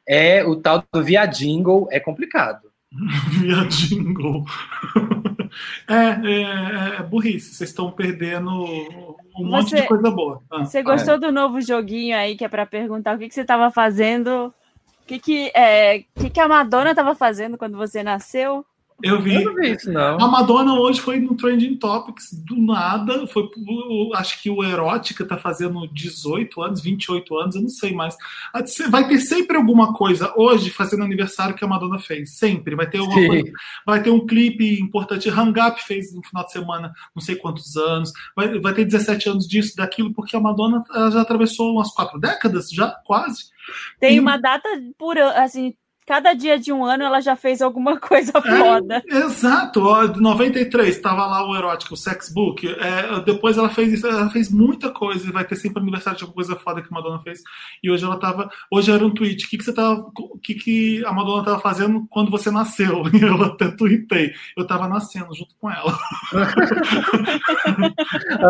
é, 0.07 0.39
é 0.41 0.45
o 0.45 0.57
tal 0.57 0.85
do 0.93 1.03
via 1.03 1.25
jingle 1.27 1.89
é 1.91 1.99
complicado. 1.99 2.71
Via 3.31 3.65
jingle. 3.67 4.45
É, 5.87 5.95
é, 5.97 6.97
é 6.99 7.03
burrice. 7.03 7.55
Vocês 7.55 7.69
estão 7.69 7.91
perdendo 7.91 8.49
um 9.37 9.45
monte 9.45 9.69
Você- 9.69 9.83
de 9.83 9.87
coisa 9.87 10.11
boa. 10.11 10.41
Ah. 10.51 10.65
Você 10.65 10.83
gostou 10.83 11.21
do 11.21 11.31
novo 11.31 11.61
joguinho 11.61 12.17
aí 12.17 12.37
que 12.37 12.45
é 12.45 12.49
pra 12.49 12.65
perguntar 12.65 13.15
o 13.15 13.19
que, 13.19 13.29
que 13.29 13.35
você 13.35 13.45
tava 13.45 13.71
fazendo? 13.71 14.47
O 15.03 15.07
que, 15.07 15.19
que, 15.19 15.53
é, 15.55 16.05
que, 16.17 16.31
que 16.31 16.41
a 16.41 16.49
Madonna 16.49 16.95
tava 16.95 17.15
fazendo 17.15 17.59
quando 17.59 17.77
você 17.77 18.03
nasceu? 18.03 18.65
Eu 19.03 19.21
vi. 19.21 19.35
Eu 19.35 19.45
não 19.47 19.55
vi 19.57 19.73
isso, 19.73 19.91
não. 19.93 20.17
A 20.21 20.29
Madonna 20.29 20.75
hoje 20.79 21.01
foi 21.01 21.19
no 21.19 21.35
Trending 21.37 21.77
Topics, 21.77 22.33
do 22.33 22.57
nada. 22.57 23.27
Foi, 23.27 23.49
pro- 23.49 24.11
acho 24.15 24.41
que 24.43 24.49
o 24.49 24.63
Erótica 24.63 25.25
tá 25.27 25.37
fazendo 25.37 25.87
18 25.89 26.63
anos, 26.63 26.81
28 26.81 27.37
anos, 27.37 27.57
eu 27.57 27.63
não 27.63 27.69
sei 27.69 27.93
mais. 27.93 28.17
Ah, 28.55 28.63
Vai 28.91 29.09
ter 29.09 29.19
sempre 29.19 29.57
alguma 29.57 29.93
coisa 29.93 30.33
hoje 30.37 30.71
fazendo 30.71 31.03
aniversário 31.05 31.55
que 31.55 31.65
a 31.65 31.69
Madonna 31.69 31.99
fez. 31.99 32.37
Sempre. 32.39 32.77
Vai 32.77 32.89
ter 32.89 32.99
alguma 32.99 33.21
Sim. 33.21 33.27
coisa. 33.29 33.53
Vai 33.87 34.03
ter 34.03 34.11
um 34.11 34.25
clipe 34.27 34.81
importante. 34.81 35.29
Hang 35.29 35.59
Up 35.61 35.83
fez 35.83 36.15
no 36.15 36.23
final 36.23 36.45
de 36.45 36.53
semana, 36.53 36.93
não 37.15 37.23
sei 37.23 37.37
quantos 37.37 37.77
anos. 37.77 38.13
Vai, 38.37 38.59
vai 38.61 38.73
ter 38.73 38.85
17 38.85 39.29
anos 39.29 39.49
disso, 39.49 39.77
daquilo, 39.77 40.13
porque 40.13 40.37
a 40.37 40.41
Madonna 40.41 40.83
ela 40.95 41.11
já 41.11 41.21
atravessou 41.23 41.73
umas 41.73 41.91
quatro 41.93 42.19
décadas, 42.21 42.71
já 42.71 42.89
quase. 43.05 43.47
Tem 44.01 44.17
E- 44.17 44.21
uma 44.21 44.37
data 44.37 44.69
por 44.99 45.17
assim, 45.19 45.75
cada 46.07 46.33
dia 46.35 46.59
de 46.59 46.73
um 46.73 46.85
ano 46.85 47.05
ela 47.05 47.21
já 47.21 47.37
fez 47.37 47.63
alguma 47.63 47.99
coisa 48.01 48.33
foda. 48.33 49.03
É, 49.09 49.17
exato, 49.19 49.83
ó, 49.85 50.07
93 50.07 50.97
estava 50.97 51.27
lá 51.27 51.49
o 51.49 51.55
erótico, 51.57 51.95
o 51.95 51.97
sexbook. 51.97 52.67
É, 52.69 53.21
depois 53.25 53.57
ela 53.59 53.69
fez 53.71 53.93
isso, 53.93 54.07
ela 54.07 54.29
fez 54.31 54.51
muita 54.51 54.91
coisa, 54.91 55.27
e 55.27 55.33
vai 55.33 55.45
ter 55.45 55.57
sempre 55.57 55.81
aniversário 55.83 56.19
de 56.19 56.25
alguma 56.25 56.35
coisa 56.45 56.57
foda 56.57 56.83
que 56.83 56.89
a 56.91 56.95
Madonna 56.95 57.21
fez. 57.21 57.41
E 57.83 57.91
hoje 57.91 58.05
ela 58.05 58.19
tava. 58.19 58.51
Hoje 58.71 58.91
era 58.91 59.05
um 59.05 59.11
tweet. 59.15 59.47
O 59.47 59.49
que, 59.49 59.59
que 59.59 59.65
você 59.65 59.73
tava. 59.73 60.11
O 60.19 60.39
que, 60.39 60.55
que 60.55 61.05
a 61.05 61.13
Madonna 61.13 61.45
tava 61.45 61.61
fazendo 61.61 62.07
quando 62.11 62.31
você 62.31 62.51
nasceu? 62.51 63.03
E 63.13 63.23
eu 63.23 63.43
até 63.43 63.69
tuitei. 63.71 64.33
Eu 64.57 64.67
tava 64.67 64.89
nascendo 64.89 65.35
junto 65.35 65.55
com 65.61 65.71
ela. 65.71 65.97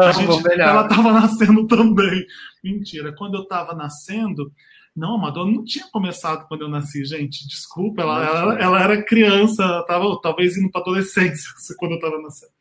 A 0.03 0.12
gente- 0.12 0.61
ela 0.61 0.89
tava 0.89 1.12
nascendo 1.12 1.66
também. 1.66 2.24
Mentira. 2.62 3.12
Quando 3.12 3.35
eu 3.37 3.45
tava 3.45 3.74
nascendo. 3.74 4.53
Não, 4.94 5.14
a 5.14 5.19
Madonna 5.19 5.52
não 5.52 5.64
tinha 5.64 5.86
começado 5.90 6.47
quando 6.47 6.62
eu 6.62 6.69
nasci, 6.69 7.05
gente. 7.05 7.48
Desculpa, 7.48 8.02
ela, 8.02 8.24
ela, 8.24 8.55
ela 8.60 8.82
era 8.82 9.02
criança, 9.02 9.82
tava, 9.86 10.20
talvez 10.20 10.56
indo 10.56 10.70
pra 10.70 10.82
adolescência 10.82 11.51
quando 11.78 11.93
eu 11.93 12.01
tava 12.01 12.20
nascendo. 12.20 12.52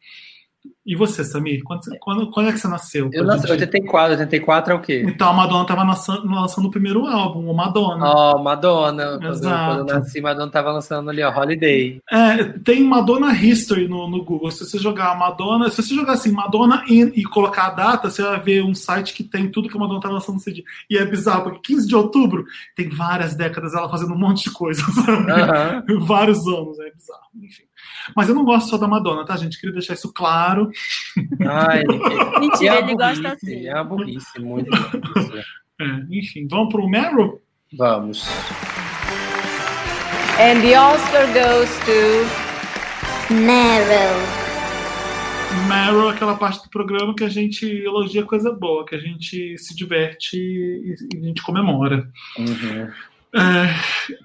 E 0.86 0.96
você, 0.96 1.24
Samir? 1.24 1.62
Quando, 1.64 1.82
quando, 2.00 2.32
quando 2.32 2.50
é 2.50 2.52
que 2.52 2.58
você 2.60 2.68
nasceu? 2.68 3.10
Eu 3.14 3.24
nasci 3.24 3.48
gente- 3.48 3.52
84, 3.52 4.12
84 4.14 4.74
é 4.74 4.76
o 4.76 4.82
quê? 4.82 5.04
Então 5.08 5.30
a 5.30 5.34
Madonna 5.34 5.66
tava 5.66 5.84
lançando, 5.84 6.28
lançando 6.28 6.68
o 6.68 6.72
primeiro 6.72 7.06
álbum, 7.06 7.50
o 7.50 7.56
Madonna. 7.56 8.04
Ó, 8.06 8.42
Madonna. 8.42 9.20
Quando, 9.20 9.34
Exato. 9.34 9.76
quando 9.78 9.90
eu 9.90 9.96
nasci, 10.00 10.22
Madonna 10.22 10.52
tava 10.52 10.72
lançando 10.72 11.10
ali, 11.10 11.22
ó, 11.22 11.32
Holiday. 11.32 12.02
É, 12.12 12.44
tem 12.60 12.84
Madonna 12.84 13.32
History 13.34 13.88
no, 13.88 14.08
no 14.10 14.24
Google. 14.24 14.50
Se 14.52 14.66
você 14.66 14.80
jogar 14.80 15.18
Madonna, 15.18 15.70
se 15.70 15.82
você 15.82 15.94
jogar 15.94 16.14
assim, 16.14 16.32
Madonna 16.32 16.84
in, 16.90 17.12
e 17.16 17.24
colocar 17.24 17.68
a 17.68 17.72
data, 17.72 18.10
você 18.10 18.22
vai 18.24 18.40
ver 18.40 18.64
um 18.64 18.74
site 18.74 19.14
que 19.14 19.24
tem 19.24 19.50
tudo 19.52 19.70
que 19.70 19.78
a 19.78 19.80
Madonna 19.80 20.02
tá 20.02 20.10
lançando 20.10 20.36
nesse 20.36 20.52
dia. 20.52 20.64
E 20.90 20.98
é 20.98 21.06
bizarro, 21.06 21.44
porque 21.44 21.74
15 21.74 21.88
de 21.88 21.96
outubro 21.96 22.44
tem 22.76 22.90
várias 22.90 23.36
décadas 23.36 23.74
ela 23.76 23.88
fazendo 23.90 24.14
um 24.14 24.18
monte 24.20 24.46
de 24.46 24.52
coisa, 24.52 24.82
sabe? 25.06 25.32
Aham. 25.32 25.84
Vários 26.00 26.46
anos, 26.48 26.80
é 26.80 26.92
bizarro. 26.92 27.22
Enfim. 27.36 27.64
Mas 28.16 28.30
eu 28.30 28.36
não 28.36 28.44
gosto 28.44 28.70
só 28.70 28.78
da 28.78 28.88
Madonna, 28.88 29.26
tá, 29.26 29.36
gente? 29.38 29.60
Queria 29.60 29.74
deixar 29.74 29.94
isso 29.94 30.12
claro. 30.14 30.70
Ai, 31.48 31.84
Mentira, 32.40 32.76
é 32.76 32.78
ele 32.80 32.94
uma 32.94 33.08
gosta 33.08 33.30
burrice, 33.30 33.45
assim. 33.45 33.68
É 33.68 33.74
uma 33.76 33.84
burrice, 33.84 34.40
muito 34.40 34.70
burrice. 34.70 35.44
É, 35.80 35.86
enfim, 36.10 36.48
vamos 36.49 36.72
pro 36.72 36.88
Meryl? 36.88 37.41
Vamos. 37.78 38.28
And 40.40 40.62
the 40.62 40.78
Oscar 40.80 41.28
goes 41.34 41.70
to 41.86 43.34
Meryl. 43.34 44.41
Meryl 45.68 46.10
é 46.10 46.14
aquela 46.14 46.36
parte 46.36 46.64
do 46.64 46.70
programa 46.70 47.14
que 47.16 47.24
a 47.24 47.30
gente 47.30 47.66
elogia 47.66 48.24
coisa 48.24 48.52
boa, 48.52 48.86
que 48.86 48.95
a 48.95 48.99
gente 48.99 49.58
se 49.58 49.76
diverte 49.76 50.38
e, 50.38 50.95
e 51.14 51.18
a 51.18 51.28
gente 51.28 51.41
comemora. 51.41 52.10
Uhum. 52.38 52.90
É, 53.34 53.74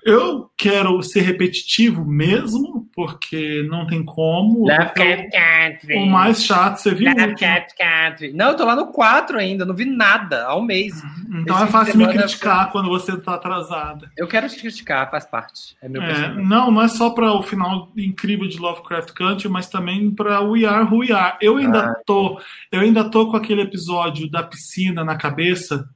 eu 0.04 0.50
quero 0.56 1.00
ser 1.00 1.20
repetitivo 1.20 2.04
mesmo, 2.04 2.88
porque 2.92 3.64
não 3.68 3.86
tem 3.86 4.04
como. 4.04 4.68
Lovecraft 4.68 5.26
Country. 5.30 5.96
O 5.96 6.06
mais 6.06 6.44
chato, 6.44 6.78
você 6.78 6.92
viu? 6.92 7.08
Lovecraft 7.08 7.68
Country. 7.76 8.32
Não, 8.32 8.48
eu 8.48 8.56
tô 8.56 8.64
lá 8.64 8.74
no 8.74 8.88
4 8.88 9.38
ainda, 9.38 9.64
não 9.64 9.74
vi 9.74 9.84
nada 9.84 10.44
há 10.46 10.56
um 10.56 10.62
mês. 10.62 11.00
Então 11.40 11.56
Esse 11.56 11.64
é 11.64 11.68
fácil 11.68 11.98
me 11.98 12.08
criticar 12.08 12.72
quando 12.72 12.88
você 12.88 13.16
tá 13.16 13.34
atrasada. 13.34 14.10
Eu 14.16 14.26
quero 14.26 14.48
te 14.48 14.56
criticar, 14.58 15.08
faz 15.08 15.24
parte. 15.24 15.76
É 15.80 15.88
meu 15.88 16.02
É, 16.02 16.34
não, 16.42 16.72
não 16.72 16.82
é 16.82 16.88
só 16.88 17.10
para 17.10 17.32
o 17.32 17.42
final 17.42 17.92
incrível 17.96 18.48
de 18.48 18.58
Lovecraft 18.58 19.12
Country, 19.12 19.48
mas 19.48 19.68
também 19.68 20.10
para 20.10 20.40
We 20.40 20.64
Are 20.64 20.84
Who 20.84 20.98
We 20.98 21.12
Are. 21.12 21.36
Eu 21.40 21.58
ainda 21.58 21.90
Ah. 21.90 21.94
tô, 22.04 22.40
eu 22.72 22.80
ainda 22.80 23.08
tô 23.08 23.30
com 23.30 23.36
aquele 23.36 23.62
episódio 23.62 24.28
da 24.28 24.42
piscina 24.42 25.04
na 25.04 25.14
cabeça 25.16 25.88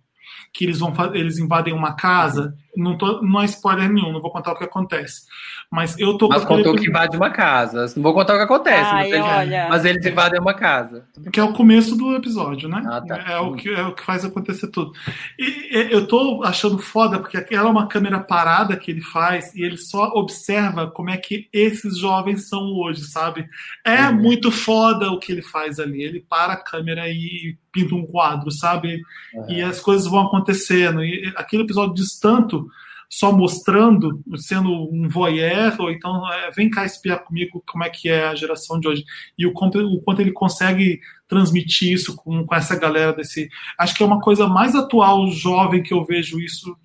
que 0.53 0.65
eles 0.65 0.81
vão 0.81 0.93
eles 1.15 1.39
invadem 1.39 1.73
uma 1.73 1.95
casa. 1.95 2.55
Não 2.77 2.97
tô, 2.97 3.21
não 3.23 3.41
é 3.43 3.45
spoiler 3.47 3.91
nenhum, 3.91 4.13
não 4.13 4.21
vou 4.21 4.31
contar 4.31 4.53
o 4.53 4.57
que 4.57 4.65
acontece. 4.65 5.23
Mas 5.71 5.97
eu 5.99 6.19
tô 6.19 6.29
Mas 6.29 6.45
contou 6.45 6.75
que 6.75 6.89
invade 6.89 7.17
uma 7.17 7.31
casa. 7.31 7.87
Não 7.95 8.03
vou 8.03 8.13
contar 8.13 8.35
o 8.35 8.37
que 8.39 8.43
acontece, 8.43 8.91
Ai, 8.93 9.09
mas, 9.11 9.21
olha. 9.25 9.69
mas 9.69 9.85
eles 9.85 10.05
invadem 10.05 10.41
uma 10.41 10.53
casa. 10.55 11.05
que 11.33 11.39
é 11.39 11.45
o 11.45 11.53
começo 11.53 11.95
do 11.97 12.15
episódio, 12.17 12.69
né? 12.69 12.83
Ah, 12.87 13.01
tá. 13.01 13.17
É 13.29 13.39
o 13.39 13.55
que 13.55 13.69
é 13.69 13.83
o 13.83 13.95
que 13.95 14.03
faz 14.05 14.25
acontecer 14.25 14.67
tudo. 14.69 14.93
E, 15.39 15.45
e, 15.77 15.93
eu 15.93 16.07
tô 16.09 16.43
achando 16.45 16.79
foda 16.79 17.21
porque 17.21 17.37
aquela 17.37 17.69
é 17.69 17.71
uma 17.73 17.87
câmera 17.87 18.19
parada 18.19 18.77
que 18.77 18.91
ele 18.91 19.01
faz 19.01 19.55
e 19.55 19.63
ele 19.63 19.77
só 19.77 20.07
observa 20.15 20.91
como 20.91 21.11
é 21.11 21.17
que 21.17 21.49
esses 21.53 21.99
jovens 21.99 22.49
são 22.49 22.63
hoje, 22.75 23.05
sabe? 23.05 23.47
É 23.85 24.07
Uhum. 24.09 24.15
muito 24.15 24.51
foda 24.51 25.11
o 25.11 25.19
que 25.19 25.31
ele 25.33 25.43
faz 25.43 25.79
ali. 25.79 26.03
Ele 26.03 26.21
para 26.29 26.55
a 26.55 26.57
câmera 26.57 27.09
e 27.09 27.57
pinta 27.73 27.95
um 27.95 28.05
quadro, 28.07 28.51
sabe? 28.51 29.01
E 29.49 29.63
as 29.63 29.81
coisas 29.81 30.07
vão 30.07 30.27
acontecendo. 30.27 31.05
E 31.05 31.33
aquele 31.37 31.63
episódio 31.63 31.95
diz 31.95 32.19
tanto 32.19 32.67
só 33.11 33.33
mostrando, 33.33 34.23
sendo 34.37 34.71
um 34.71 35.09
voyeur, 35.09 35.75
ou 35.81 35.91
então 35.91 36.33
é, 36.33 36.53
vem 36.53 36.71
cá 36.71 36.85
espiar 36.85 37.25
comigo 37.25 37.61
como 37.67 37.83
é 37.83 37.91
que 37.91 38.09
é 38.09 38.29
a 38.29 38.37
geração 38.37 38.79
de 38.79 38.87
hoje. 38.87 39.05
E 39.37 39.45
o 39.45 39.53
quanto, 39.53 39.81
o 39.81 40.01
quanto 40.01 40.21
ele 40.21 40.31
consegue 40.31 41.01
transmitir 41.27 41.93
isso 41.93 42.15
com, 42.15 42.47
com 42.47 42.55
essa 42.55 42.79
galera 42.79 43.13
desse. 43.13 43.51
Acho 43.77 43.95
que 43.97 44.03
é 44.05 44.07
uma 44.07 44.21
coisa 44.21 44.47
mais 44.47 44.77
atual, 44.77 45.27
jovem, 45.33 45.83
que 45.83 45.93
eu 45.93 46.05
vejo 46.05 46.41
isso 46.41 46.77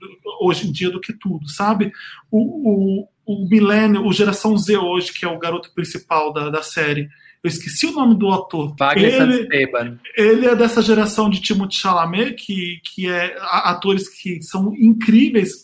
hoje 0.41 0.67
em 0.67 0.71
dia 0.71 0.89
do 0.89 0.99
que 0.99 1.13
tudo, 1.13 1.47
sabe? 1.47 1.91
O, 2.31 3.03
o, 3.03 3.07
o 3.23 3.47
milênio, 3.47 4.03
o 4.03 4.11
geração 4.11 4.57
Z 4.57 4.77
hoje, 4.77 5.13
que 5.13 5.25
é 5.25 5.27
o 5.27 5.37
garoto 5.37 5.71
principal 5.75 6.33
da, 6.33 6.49
da 6.49 6.63
série. 6.63 7.07
Eu 7.45 7.49
esqueci 7.49 7.85
o 7.85 7.91
nome 7.91 8.15
do 8.17 8.31
ator. 8.31 8.75
Wagner 8.77 9.13
Ele- 9.37 9.47
ele 10.17 10.45
é 10.47 10.55
dessa 10.55 10.81
geração 10.81 11.29
de 11.29 11.39
Timothée 11.39 11.77
Chalamet, 11.77 12.33
que, 12.33 12.79
que 12.83 13.07
é 13.07 13.37
atores 13.39 14.09
que 14.09 14.41
são 14.41 14.73
incríveis, 14.75 15.61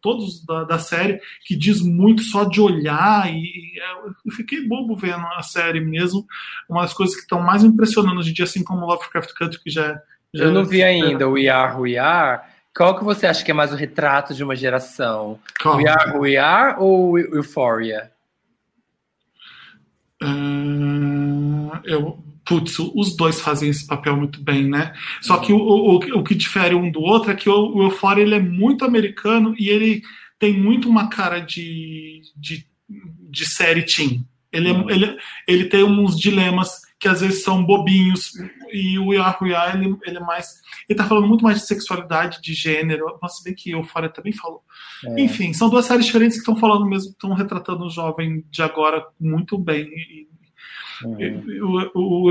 todos 0.00 0.44
da, 0.46 0.62
da 0.62 0.78
série, 0.78 1.18
que 1.44 1.56
diz 1.56 1.80
muito 1.82 2.22
só 2.22 2.44
de 2.44 2.60
olhar, 2.60 3.28
e, 3.28 3.40
é, 3.80 4.08
eu 4.26 4.32
fiquei 4.32 4.66
bobo 4.66 4.94
vendo 4.94 5.26
a 5.36 5.42
série 5.42 5.80
mesmo. 5.80 6.24
Uma 6.70 6.82
das 6.82 6.94
coisas 6.94 7.16
que 7.16 7.22
estão 7.22 7.40
mais 7.40 7.64
impressionando 7.64 8.20
hoje 8.20 8.30
em 8.30 8.34
dia, 8.34 8.44
assim 8.44 8.62
como 8.62 8.86
Lovecraft 8.86 9.32
Country, 9.34 9.60
que 9.60 9.70
já, 9.70 9.98
já 10.32 10.44
Eu 10.44 10.52
não 10.52 10.64
vi 10.64 10.82
ainda 10.84 11.28
o 11.28 11.32
We 11.32 11.48
Are 11.48 11.74
Who 11.74 11.82
We 11.82 11.98
Are. 11.98 12.42
Qual 12.76 12.96
que 12.98 13.04
você 13.04 13.26
acha 13.26 13.44
que 13.44 13.50
é 13.50 13.54
mais 13.54 13.72
o 13.72 13.76
retrato 13.76 14.34
de 14.34 14.42
uma 14.44 14.56
geração? 14.56 15.38
Calma. 15.60 15.78
We 15.82 15.88
Are 15.88 16.10
Who 16.12 16.20
We 16.20 16.36
Are 16.36 16.76
ou 16.78 17.18
Euphoria? 17.18 18.10
Hum, 20.24 21.70
eu, 21.84 22.18
putz, 22.44 22.78
os 22.78 23.16
dois 23.16 23.40
fazem 23.40 23.70
esse 23.70 23.86
papel 23.86 24.16
muito 24.16 24.40
bem, 24.42 24.68
né? 24.68 24.92
Só 25.20 25.38
que 25.38 25.52
o, 25.52 25.58
o, 25.58 25.96
o 25.96 26.22
que 26.24 26.34
difere 26.34 26.74
um 26.74 26.90
do 26.90 27.00
outro 27.00 27.30
é 27.30 27.34
que 27.34 27.48
o, 27.48 27.74
o 27.74 27.82
Euphoria 27.84 28.22
ele 28.24 28.34
é 28.34 28.40
muito 28.40 28.84
americano 28.84 29.54
e 29.58 29.68
ele 29.68 30.02
tem 30.38 30.52
muito 30.52 30.88
uma 30.88 31.08
cara 31.08 31.40
de, 31.40 32.22
de, 32.36 32.66
de 33.30 33.46
série 33.46 33.82
teen. 33.82 34.26
Ele, 34.52 34.70
é- 34.70 34.84
ele, 34.88 35.16
ele 35.48 35.64
tem 35.64 35.82
uns 35.82 36.18
dilemas 36.18 36.82
que 36.98 37.08
às 37.08 37.20
vezes 37.20 37.42
são 37.42 37.64
bobinhos. 37.64 38.32
E 38.74 38.98
o 38.98 39.14
Yah, 39.14 39.38
ele, 39.72 39.96
ele 40.04 40.16
é 40.16 40.20
mais. 40.20 40.60
Ele 40.88 40.96
tá 40.96 41.04
falando 41.04 41.28
muito 41.28 41.44
mais 41.44 41.60
de 41.60 41.66
sexualidade, 41.66 42.42
de 42.42 42.52
gênero. 42.52 43.18
Nossa, 43.22 43.42
bem 43.44 43.54
que 43.54 43.70
Euphoria 43.70 44.08
também 44.08 44.32
falou. 44.32 44.62
É. 45.06 45.20
Enfim, 45.20 45.52
são 45.52 45.70
duas 45.70 45.84
séries 45.84 46.06
diferentes 46.06 46.36
que 46.36 46.40
estão 46.40 46.56
falando 46.56 46.84
mesmo, 46.84 47.12
estão 47.12 47.32
retratando 47.34 47.84
o 47.84 47.90
jovem 47.90 48.44
de 48.50 48.62
agora 48.62 49.06
muito 49.20 49.56
bem. 49.56 49.84
E, 49.84 50.28
Uhum. 51.02 51.90
o, 51.94 52.30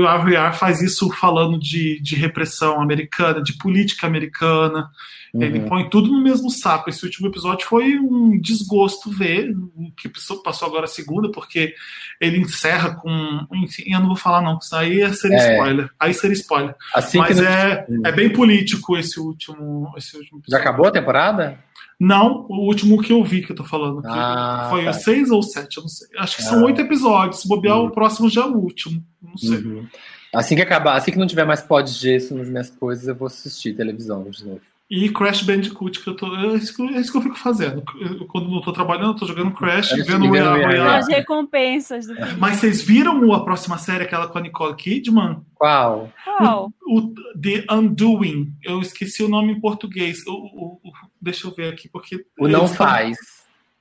faz 0.52 0.80
isso 0.80 1.10
falando 1.12 1.58
de, 1.58 2.00
de 2.00 2.14
repressão 2.16 2.80
americana, 2.80 3.42
de 3.42 3.52
política 3.54 4.06
americana. 4.06 4.88
Ele 5.36 5.58
Uhum. 5.58 5.68
põe 5.68 5.90
tudo 5.90 6.12
no 6.12 6.22
mesmo 6.22 6.48
saco. 6.48 6.88
Esse 6.88 7.04
último 7.04 7.26
episódio 7.26 7.66
foi 7.66 7.98
um 7.98 8.38
desgosto 8.40 9.10
ver 9.10 9.50
o 9.74 9.90
que 9.96 10.08
passou- 10.08 10.40
agora 10.68 10.84
a 10.84 10.88
segunda, 10.88 11.28
porque 11.28 11.74
ele 12.20 12.38
encerra 12.38 12.94
com. 12.94 13.10
Enfim, 13.52 13.82
eu 13.92 13.98
não 13.98 14.06
vou 14.06 14.16
falar, 14.16 14.40
não, 14.42 14.58
isso 14.58 14.76
aí 14.76 15.00
é 15.00 15.12
ser 15.12 15.32
É. 15.32 15.54
spoiler. 15.54 15.90
Aí 15.98 16.14
seria 16.14 16.34
spoiler. 16.34 16.74
Assim 16.94 17.18
Mas 17.18 17.34
que 17.36 17.42
não- 17.42 17.50
é, 17.50 17.86
é 18.04 18.12
bem 18.12 18.30
político 18.32 18.96
esse 18.96 19.18
último, 19.18 19.92
esse 19.96 20.16
último 20.16 20.38
Já 20.38 20.58
episódio. 20.58 20.68
acabou 20.68 20.86
a 20.86 20.92
temporada? 20.92 21.58
Não, 22.00 22.46
o 22.48 22.66
último 22.66 23.00
que 23.00 23.12
eu 23.12 23.22
vi 23.22 23.42
que 23.44 23.52
eu 23.52 23.56
tô 23.56 23.64
falando. 23.64 24.02
Ah, 24.04 24.66
foi 24.70 24.84
tá. 24.84 24.90
o 24.90 24.94
seis 24.94 25.30
ou 25.30 25.42
sete, 25.42 25.76
eu 25.76 25.82
não 25.82 25.88
sei. 25.88 26.08
Acho 26.18 26.36
que 26.36 26.42
Ah. 26.42 26.46
são 26.46 26.64
oito 26.64 26.80
episódios. 26.80 27.40
Se 27.42 27.48
bobear, 27.48 27.78
Uhum. 27.78 27.86
o 27.86 27.90
próximo 27.90 28.28
já 28.28 28.42
é 28.42 28.46
o 28.46 28.56
último. 28.56 29.02
Não 29.22 29.36
sei. 29.36 29.58
Uhum. 29.58 29.86
Assim 30.34 30.56
que 30.56 30.62
acabar, 30.62 30.96
assim 30.96 31.12
que 31.12 31.18
não 31.18 31.26
tiver 31.28 31.44
mais 31.46 31.62
pó 31.62 31.80
de 31.80 31.92
gesso 31.92 32.34
nas 32.34 32.48
minhas 32.48 32.68
coisas, 32.68 33.06
eu 33.06 33.14
vou 33.14 33.26
assistir 33.26 33.74
televisão 33.76 34.28
de 34.28 34.44
novo. 34.44 34.60
E 34.90 35.08
Crash 35.08 35.42
Bandicoot, 35.42 35.98
que 36.02 36.06
eu 36.08 36.14
tô. 36.14 36.26
É 36.36 36.54
isso 36.56 36.76
que, 36.76 36.82
eu- 36.82 36.88
é 36.90 37.00
isso 37.00 37.10
que 37.10 37.16
eu 37.16 37.22
fico 37.22 37.38
fazendo. 37.38 37.82
Eu, 37.98 38.26
quando 38.26 38.50
não 38.50 38.60
tô 38.60 38.70
trabalhando, 38.70 39.12
eu 39.12 39.14
tô 39.16 39.26
jogando 39.26 39.50
Crash, 39.52 39.88
Crash 39.88 40.06
vendo 40.06 40.26
e 40.26 40.28
o 40.28 40.32
vendo 40.32 40.44
Royale. 40.50 40.64
Royale. 40.66 40.98
As 40.98 41.08
recompensas 41.08 42.06
do 42.06 42.14
filme. 42.14 42.32
Mas 42.38 42.58
vocês 42.58 42.82
viram 42.82 43.32
a 43.32 43.42
próxima 43.42 43.78
série, 43.78 44.04
aquela 44.04 44.28
com 44.28 44.36
a 44.36 44.40
Nicole 44.42 44.74
Kidman? 44.76 45.38
Qual? 45.54 46.12
Qual? 46.22 46.70
O 46.86 47.00
The 47.40 47.64
Undoing. 47.72 48.52
Eu 48.62 48.80
esqueci 48.80 49.22
o 49.22 49.28
nome 49.28 49.52
em 49.52 49.60
português. 49.60 50.18
O, 50.26 50.32
o- 50.32 50.80
o- 50.83 50.83
deixa 51.24 51.46
eu 51.48 51.54
ver 51.54 51.72
aqui, 51.72 51.88
porque. 51.88 52.24
O 52.38 52.46
Não 52.46 52.60
tão- 52.60 52.68
Faz. 52.68 53.16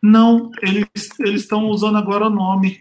Não, 0.02 0.52
eles 0.62 0.88
eles 1.20 1.42
estão 1.44 1.68
usando 1.70 1.98
agora 1.98 2.26
o 2.28 2.30
nome 2.30 2.80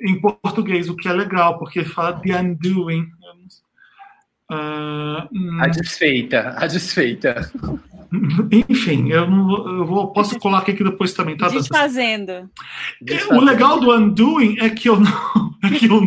em 0.00 0.20
português, 0.20 0.88
o 0.88 0.96
que 0.96 1.08
é 1.08 1.12
legal, 1.12 1.58
porque 1.58 1.84
fala 1.84 2.14
The 2.20 2.40
Undoing. 2.40 3.06
Ah, 4.50 5.28
hum, 5.32 5.58
A 5.60 5.66
desfeita, 5.68 6.54
a 6.56 6.66
desfeita. 6.66 7.50
enfim, 8.68 9.08
eu, 9.10 9.28
não, 9.28 9.78
eu 9.78 9.86
vou, 9.86 10.12
posso 10.12 10.38
colocar 10.38 10.70
aqui 10.72 10.84
depois 10.84 11.12
também, 11.12 11.36
tá? 11.36 11.48
Dantas? 11.48 11.68
Desfazendo. 11.68 12.32
É, 12.32 13.34
O 13.34 13.40
legal 13.40 13.80
do 13.80 13.92
Undoing 13.92 14.56
é 14.60 14.70
que 14.70 14.88
eu 14.88 15.00
não, 15.00 15.10
é 15.64 15.70
que 15.70 15.86
eu, 15.86 16.00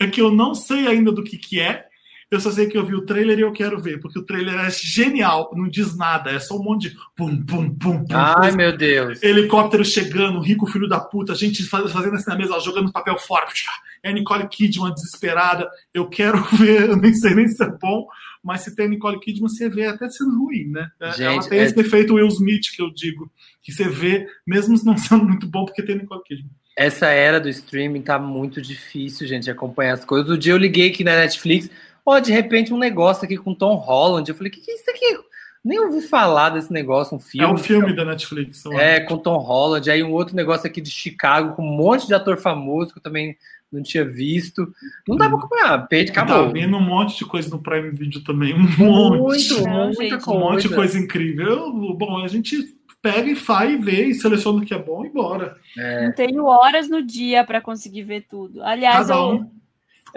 é 0.00 0.06
que 0.06 0.20
eu 0.20 0.30
não 0.30 0.54
sei 0.54 0.86
ainda 0.86 1.10
do 1.10 1.22
que, 1.24 1.36
que 1.36 1.58
é. 1.60 1.86
Eu 2.30 2.40
só 2.40 2.50
sei 2.52 2.66
que 2.66 2.78
eu 2.78 2.86
vi 2.86 2.94
o 2.94 3.04
trailer 3.04 3.38
e 3.38 3.42
eu 3.42 3.52
quero 3.52 3.80
ver, 3.80 3.98
porque 4.00 4.18
o 4.18 4.22
trailer 4.24 4.54
é 4.60 4.70
genial, 4.70 5.50
não 5.56 5.68
diz 5.68 5.96
nada, 5.96 6.30
é 6.30 6.38
só 6.38 6.56
um 6.56 6.62
monte 6.62 6.88
de 6.88 6.96
pum, 7.16 7.44
pum, 7.44 7.74
pum, 7.74 8.04
pum. 8.04 8.14
Ai, 8.16 8.52
meu 8.52 8.76
Deus. 8.76 9.20
Helicóptero 9.22 9.84
chegando, 9.84 10.38
rico 10.40 10.64
filho 10.66 10.88
da 10.88 11.00
puta, 11.00 11.34
gente 11.34 11.64
faz- 11.64 11.90
fazendo 11.90 12.14
assim 12.14 12.30
na 12.30 12.36
mesa, 12.36 12.60
jogando 12.60 12.92
papel 12.92 13.18
fora. 13.18 13.46
É 14.02 14.08
a 14.08 14.12
Nicole 14.14 14.48
Kidman 14.48 14.94
desesperada. 14.94 15.68
Eu 15.92 16.08
quero 16.08 16.42
ver, 16.56 16.88
eu 16.88 16.96
nem 16.96 17.12
sei 17.12 17.34
nem 17.34 17.46
se 17.46 17.62
é 17.62 17.68
bom, 17.68 18.06
mas 18.42 18.62
se 18.62 18.74
tem 18.74 18.86
a 18.86 18.88
Nicole 18.88 19.20
Kidman, 19.20 19.46
você 19.46 19.68
vê 19.68 19.84
até 19.84 20.08
sendo 20.08 20.38
ruim, 20.38 20.68
né? 20.68 20.88
Ela 20.98 21.12
Gente, 21.12 21.48
tem 21.50 21.58
é- 21.58 21.64
esse 21.64 21.74
defeito 21.74 22.14
Will 22.14 22.26
Smith 22.28 22.74
que 22.74 22.80
eu 22.80 22.90
digo, 22.90 23.30
que 23.62 23.70
você 23.70 23.86
vê, 23.90 24.26
mesmo 24.46 24.74
não 24.86 24.96
sendo 24.96 25.24
muito 25.24 25.46
bom, 25.46 25.66
porque 25.66 25.82
tem 25.82 25.96
a 25.96 25.98
Nicole 25.98 26.22
Kidman. 26.24 26.50
Essa 26.78 27.08
era 27.08 27.38
do 27.38 27.50
streaming 27.50 28.00
tá 28.00 28.18
muito 28.18 28.62
difícil, 28.62 29.26
gente, 29.26 29.42
de 29.44 29.50
acompanhar 29.50 29.92
as 29.92 30.04
coisas. 30.04 30.30
O 30.30 30.38
dia 30.38 30.54
eu 30.54 30.56
liguei 30.56 30.88
aqui 30.88 31.04
na 31.04 31.16
Netflix, 31.16 31.68
ó, 32.04 32.18
de 32.18 32.32
repente 32.32 32.72
um 32.72 32.78
negócio 32.78 33.24
aqui 33.24 33.36
com 33.36 33.54
Tom 33.54 33.74
Holland. 33.76 34.28
Eu 34.28 34.34
falei, 34.36 34.50
o 34.50 34.52
que, 34.54 34.60
que 34.60 34.70
é 34.70 34.74
isso 34.74 34.90
aqui? 34.90 35.18
Nem 35.62 35.78
ouvi 35.78 36.00
falar 36.00 36.50
desse 36.50 36.72
negócio, 36.72 37.16
um 37.16 37.20
filme. 37.20 37.46
É 37.46 37.52
um 37.52 37.58
filme 37.58 37.94
da 37.94 38.04
Netflix. 38.04 38.64
eu 38.64 38.72
É, 38.78 39.00
com 39.00 39.18
Tom 39.18 39.36
Holland. 39.38 39.90
Aí 39.90 40.02
um 40.02 40.12
outro 40.12 40.34
negócio 40.34 40.66
aqui 40.66 40.80
de 40.80 40.90
Chicago, 40.90 41.54
com 41.54 41.62
um 41.62 41.76
monte 41.76 42.06
de 42.06 42.14
ator 42.14 42.38
famoso 42.38 42.92
que 42.92 42.98
eu 42.98 43.02
também 43.02 43.36
não 43.70 43.82
tinha 43.82 44.04
visto. 44.04 44.66
Não 45.06 45.16
dá 45.16 45.28
pra 45.28 45.36
acompanhar, 45.38 45.86
perde, 45.86 46.12
Tá 46.12 46.22
acabou. 46.22 46.50
vendo 46.50 46.76
um 46.76 46.80
monte 46.80 47.18
de 47.18 47.24
coisa 47.26 47.50
no 47.50 47.58
Prime 47.62 47.90
Video 47.90 48.24
também. 48.24 48.54
Um 48.54 48.60
monte. 48.78 49.18
Muito, 49.20 49.60
Não, 49.68 49.86
muita 49.88 50.02
gente. 50.02 50.24
coisa. 50.24 50.30
Um 50.30 50.40
monte 50.40 50.68
de 50.68 50.74
coisa 50.74 50.98
incrível. 50.98 51.94
Bom, 51.94 52.24
a 52.24 52.26
gente 52.28 52.56
pega 53.02 53.30
e 53.30 53.36
faz 53.36 53.70
e 53.72 53.76
vê 53.76 54.06
e 54.06 54.14
seleciona 54.14 54.62
o 54.62 54.64
que 54.64 54.72
é 54.74 54.78
bom 54.78 55.04
e 55.04 55.10
bora. 55.10 55.56
Não 55.76 56.12
tenho 56.14 56.46
horas 56.46 56.88
no 56.88 57.02
dia 57.02 57.44
pra 57.44 57.60
conseguir 57.60 58.02
ver 58.02 58.24
tudo. 58.30 58.62
Aliás, 58.62 59.08
Cada 59.08 59.14
eu, 59.20 59.26
um. 59.28 59.34
eu 59.36 59.50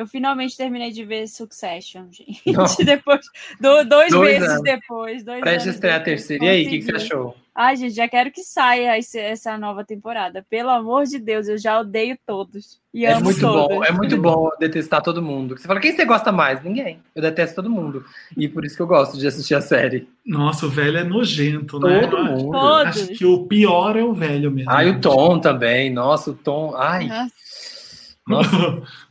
finalmente 0.07 0.55
terminei 0.57 0.91
de 0.91 1.03
ver 1.05 1.27
Succession, 1.27 2.05
gente. 2.11 2.41
Depois, 2.85 3.21
do- 3.59 3.83
dois, 3.83 4.11
Dois 4.11 4.33
meses 4.33 4.49
anos. 4.49 4.63
depois. 4.63 5.23
Dois 5.23 5.41
Prestes 5.41 5.61
a 5.61 5.65
anos 5.65 5.75
estrear 5.75 5.97
a 6.01 6.03
terceira. 6.03 6.45
E 6.45 6.49
aí, 6.49 6.65
o 6.65 6.69
que, 6.69 6.79
que 6.79 6.85
você 6.85 6.95
achou? 6.95 7.35
Ai, 7.55 7.75
gente, 7.75 7.93
já 7.93 8.07
quero 8.07 8.31
que 8.31 8.41
saia 8.43 8.97
esse- 8.97 9.19
essa 9.19 9.55
nova 9.59 9.83
temporada. 9.85 10.43
Pelo 10.49 10.71
amor 10.71 11.03
de 11.05 11.19
Deus, 11.19 11.47
eu 11.47 11.55
já 11.57 11.79
odeio 11.79 12.17
todos. 12.25 12.79
E 12.91 13.05
É 13.05 13.13
amo 13.13 13.25
muito 13.25 13.39
todos. 13.41 13.67
bom, 13.77 13.83
é 13.85 13.91
muito 13.91 14.17
bom 14.17 14.49
detestar 14.59 15.03
todo 15.03 15.21
mundo. 15.21 15.55
Você 15.55 15.67
fala, 15.67 15.79
quem 15.79 15.95
você 15.95 16.03
gosta 16.03 16.31
mais? 16.31 16.63
Ninguém. 16.63 16.99
Eu 17.13 17.21
detesto 17.21 17.55
todo 17.57 17.69
mundo. 17.69 18.03
E 18.35 18.47
por 18.47 18.65
isso 18.65 18.75
que 18.75 18.81
eu 18.81 18.87
gosto 18.87 19.17
de 19.19 19.27
assistir 19.27 19.53
a 19.53 19.61
série. 19.61 20.07
Nossa, 20.25 20.65
o 20.65 20.69
velho 20.69 20.97
é 20.97 21.03
nojento, 21.03 21.79
né? 21.79 21.99
Todo 22.07 22.17
Eu 22.17 22.23
acho- 22.23 22.31
mundo. 22.43 22.51
Todos. 22.51 22.87
Acho 23.03 23.07
que 23.13 23.25
o 23.25 23.45
pior 23.45 23.97
é 23.97 24.03
o 24.03 24.13
velho 24.15 24.49
mesmo. 24.49 24.71
Ai, 24.71 24.89
o 24.89 24.99
Tom 24.99 25.39
também. 25.39 25.91
Nossa, 25.93 26.31
o 26.31 26.33
Tom. 26.33 26.73
Ai, 26.75 27.07
Nossa. 27.07 27.31
nossa. 28.27 28.81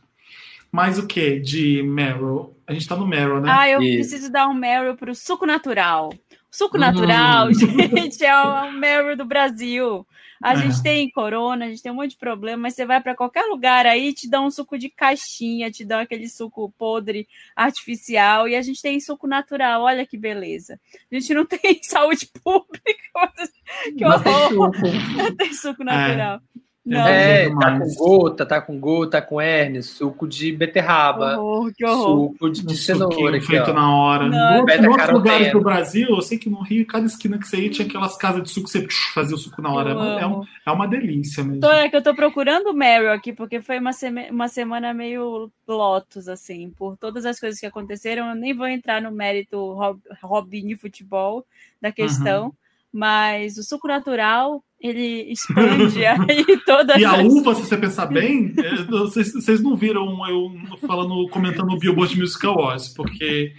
Mais 0.73 0.97
o 0.97 1.05
que 1.05 1.39
de 1.39 1.83
Meryl? 1.83 2.57
A 2.65 2.73
gente 2.73 2.87
tá 2.87 2.95
no 2.95 3.05
Meryl, 3.05 3.39
né? 3.39 3.47
Ah, 3.51 3.69
eu 3.69 3.79
Isso. 3.79 3.93
preciso 4.09 4.31
dar 4.31 4.47
um 4.47 4.55
Meryl 4.55 4.95
pro 4.97 5.13
suco 5.13 5.45
natural. 5.45 6.09
O 6.11 6.55
suco 6.55 6.77
Hum. 6.77 6.79
natural, 6.79 7.49
gente, 7.53 8.25
é 8.25 8.35
o 8.35 8.71
Meryl 8.71 9.15
do 9.15 9.23
Brasil. 9.23 10.03
A 10.41 10.53
É. 10.53 10.55
gente 10.57 10.81
tem 10.81 11.11
corona, 11.11 11.65
a 11.65 11.69
gente 11.69 11.83
tem 11.83 11.91
um 11.91 11.95
monte 11.95 12.11
de 12.11 12.17
problema, 12.17 12.63
mas 12.63 12.73
você 12.73 12.85
vai 12.87 12.99
para 12.99 13.15
qualquer 13.15 13.43
lugar 13.45 13.85
aí, 13.85 14.13
te 14.13 14.27
dão 14.27 14.47
um 14.47 14.51
suco 14.51 14.75
de 14.77 14.89
caixinha, 14.89 15.69
te 15.69 15.85
dão 15.85 15.99
aquele 15.99 16.27
suco 16.27 16.73
podre 16.75 17.27
artificial, 17.55 18.47
e 18.49 18.55
a 18.55 18.61
gente 18.63 18.81
tem 18.81 18.99
suco 18.99 19.27
natural. 19.27 19.83
Olha 19.83 20.05
que 20.07 20.17
beleza. 20.17 20.79
A 21.11 21.15
gente 21.15 21.33
não 21.35 21.45
tem 21.45 21.79
saúde 21.83 22.27
pública, 22.43 22.81
que 23.97 24.03
horror. 24.05 24.73
suco. 24.73 25.35
tem 25.37 25.53
suco 25.53 25.83
natural. 25.83 26.41
Não, 26.85 26.99
É, 26.99 27.49
tá 27.49 27.79
com 27.79 27.95
gota, 27.95 28.45
tá 28.45 28.61
com 28.61 28.77
gota, 28.77 29.11
tá 29.11 29.21
com 29.21 29.39
hernia, 29.41 29.81
suco 29.81 30.27
de 30.27 30.51
beterraba, 30.51 31.39
horror, 31.39 31.71
que 31.73 31.85
horror. 31.85 32.31
suco 32.33 32.49
de, 32.51 32.65
de 32.65 32.73
Um 32.73 32.75
cenoura. 32.77 33.37
Aqui, 33.37 33.45
feito 33.47 33.71
ó. 33.71 33.73
na 33.73 33.95
hora. 33.95 34.27
Não, 34.27 34.61
Em 34.61 34.65
beta 34.65 34.89
outros 34.89 35.09
lugares 35.11 35.51
do 35.53 35.61
Brasil, 35.61 36.07
eu 36.09 36.21
sei 36.21 36.37
que 36.37 36.49
no 36.49 36.61
Rio, 36.61 36.85
cada 36.85 37.05
esquina 37.05 37.37
que 37.39 37.47
você 37.47 37.57
ia 37.61 37.69
tinha 37.69 37.87
aquelas 37.87 38.17
casas 38.17 38.43
de 38.43 38.49
suco 38.49 38.65
que 38.65 38.71
você 38.71 38.87
fazia 39.13 39.33
o 39.33 39.39
suco 39.39 39.61
na 39.61 39.71
hora. 39.71 39.91
Eu 39.91 40.01
É, 40.19 40.27
um- 40.27 40.43
é 40.65 40.71
uma 40.71 40.85
delícia 40.85 41.41
mesmo. 41.41 41.61
Tô, 41.61 41.71
é 41.71 41.87
que 41.87 41.95
eu 41.95 42.03
tô 42.03 42.13
procurando 42.13 42.67
o 42.71 42.73
Meryl 42.73 43.13
aqui, 43.13 43.31
porque 43.31 43.61
foi 43.61 43.79
uma, 43.79 43.93
seme- 43.93 44.29
uma 44.29 44.49
semana 44.49 44.93
meio 44.93 45.49
lotus, 45.65 46.27
assim, 46.27 46.69
por 46.77 46.97
todas 46.97 47.25
as 47.25 47.39
coisas 47.39 47.61
que 47.61 47.65
aconteceram. 47.65 48.27
Eu 48.27 48.35
nem 48.35 48.53
vou 48.53 48.67
entrar 48.67 49.01
no 49.01 49.09
mérito 49.09 49.71
Rob, 49.73 49.99
Robinho 50.21 50.77
futebol 50.77 51.45
da 51.81 51.93
questão, 51.93 52.47
Uhum. 52.47 52.51
mas 52.91 53.57
o 53.57 53.63
suco 53.63 53.87
natural, 53.87 54.61
ele 54.83 55.31
expande 55.31 56.03
aí 56.05 56.45
todas 56.65 56.99
E 56.99 57.05
a 57.05 57.13
as... 57.13 57.25
uva, 57.25 57.55
se 57.55 57.61
você 57.61 57.77
pensar 57.77 58.07
bem, 58.07 58.53
é, 58.57 58.83
vocês, 58.83 59.31
vocês 59.33 59.61
não 59.61 59.77
viram 59.77 60.27
eu 60.27 60.51
falando, 60.85 61.27
comentando 61.29 61.71
o 61.71 61.79
Billboard 61.79 62.19
Music 62.19 62.45
Awards, 62.45 62.89
porque 62.89 63.53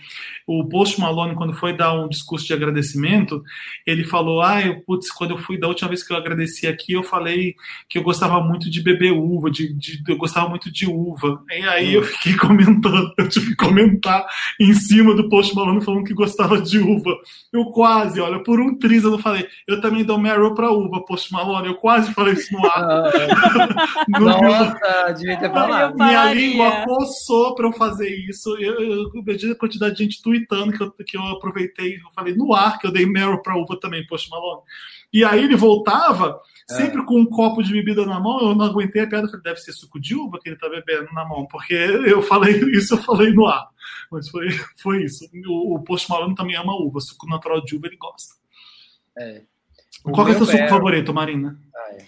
o 0.46 0.68
Post 0.68 1.00
Malone, 1.00 1.34
quando 1.34 1.54
foi 1.54 1.74
dar 1.76 1.94
um 1.94 2.08
discurso 2.08 2.46
de 2.46 2.52
agradecimento, 2.52 3.42
ele 3.86 4.04
falou: 4.04 4.42
Ah, 4.42 4.60
eu, 4.60 4.80
putz, 4.82 5.10
quando 5.10 5.30
eu 5.30 5.38
fui, 5.38 5.58
da 5.58 5.68
última 5.68 5.88
vez 5.88 6.02
que 6.06 6.12
eu 6.12 6.16
agradeci 6.16 6.66
aqui, 6.66 6.92
eu 6.92 7.02
falei 7.02 7.54
que 7.88 7.96
eu 7.98 8.02
gostava 8.02 8.40
muito 8.42 8.68
de 8.70 8.82
beber 8.82 9.12
uva, 9.12 9.50
de, 9.50 9.72
de- 9.72 10.02
eu 10.06 10.16
gostava 10.16 10.48
muito 10.48 10.70
de 10.70 10.86
uva. 10.86 11.42
E 11.50 11.62
aí 11.66 11.94
eu 11.94 12.02
fiquei 12.02 12.36
comentando, 12.36 13.10
eu 13.18 13.28
tive 13.28 13.48
que 13.50 13.56
comentar 13.56 14.26
em 14.60 14.74
cima 14.74 15.14
do 15.14 15.28
Post 15.28 15.54
Malone 15.54 15.82
falando 15.84 16.04
que 16.04 16.12
gostava 16.14 16.60
de 16.60 16.78
uva. 16.78 17.16
Eu 17.52 17.66
quase, 17.66 18.20
olha, 18.20 18.42
por 18.42 18.60
um 18.60 18.76
triz 18.78 19.04
eu 19.04 19.10
não 19.12 19.18
falei, 19.18 19.46
eu 19.66 19.80
também 19.80 20.04
dou 20.04 20.18
Meryl 20.18 20.54
pra 20.54 20.70
uva, 20.70 21.04
Post 21.04 21.32
Malone, 21.32 21.68
eu 21.68 21.74
quase 21.76 22.12
falei 22.12 22.34
isso 22.34 22.52
no 22.52 22.66
ar. 22.66 22.84
Ah, 22.84 23.78
No- 24.08 24.20
Nossa, 24.26 25.12
devia 25.16 25.38
ter 25.38 25.50
falado. 25.50 25.92
eu 25.98 26.06
minha 26.06 26.34
língua 26.34 26.70
coçou 26.84 27.54
pra 27.54 27.66
eu 27.66 27.72
fazer 27.72 28.08
isso. 28.28 28.50
Eu, 28.58 28.74
eu, 28.80 29.10
eu 29.14 29.24
pedi 29.24 29.50
a 29.50 29.54
quantidade 29.54 29.96
de 29.96 30.04
gente 30.04 30.22
tweetando 30.39 30.73
que 30.73 30.82
eu, 30.82 30.90
que 30.93 31.16
eu 31.16 31.23
aproveitei. 31.23 31.97
Eu 31.97 32.11
falei 32.15 32.35
no 32.35 32.52
ar 32.55 32.78
que 32.78 32.86
eu 32.86 32.93
dei 32.93 33.06
Meryl 33.06 33.40
pra 33.43 33.56
uva 33.56 33.78
também, 33.78 34.06
Post 34.06 34.31
Malone. 34.31 34.62
E 35.12 35.24
aí 35.24 35.44
ele 35.44 35.56
voltava, 35.56 36.40
É. 36.70 36.74
sempre 36.74 37.05
com 37.05 37.19
um 37.20 37.27
copo 37.27 37.62
de 37.62 37.73
bebida 37.73 38.05
na 38.05 38.19
mão. 38.19 38.40
Eu 38.48 38.55
não 38.55 38.65
aguentei 38.66 39.02
a 39.02 39.06
piada. 39.06 39.27
Falei, 39.28 39.43
deve 39.43 39.61
ser 39.61 39.73
suco 39.73 40.01
de 40.01 40.15
uva 40.15 40.39
que 40.43 40.48
ele 40.48 40.56
tá 40.59 40.69
bebendo 40.69 41.12
na 41.12 41.24
mão, 41.24 41.47
porque 41.47 41.74
eu 41.74 42.20
falei 42.23 42.52
isso, 42.74 42.94
eu 42.94 42.98
falei 43.02 43.32
no 43.32 43.47
ar. 43.47 43.69
Mas 44.11 44.28
foi, 44.28 44.48
foi 44.82 45.05
isso. 45.05 45.24
O, 45.47 45.77
o 45.77 45.82
Post 45.85 46.11
Malone 46.11 46.35
também 46.35 46.56
ama 46.56 46.74
uva. 46.74 47.01
Suco 47.01 47.28
natural 47.28 47.62
de 47.65 47.77
uva 47.77 47.86
ele 47.86 47.97
gosta. 47.97 48.35
É. 49.16 49.43
Qual 50.02 50.27
que 50.27 50.32
é 50.32 50.35
o 50.35 50.39
seu 50.39 50.47
suco 50.47 50.59
Meryl- 50.59 50.70
favorito, 50.70 51.15
Marina? 51.15 51.59
Ai, 51.89 51.98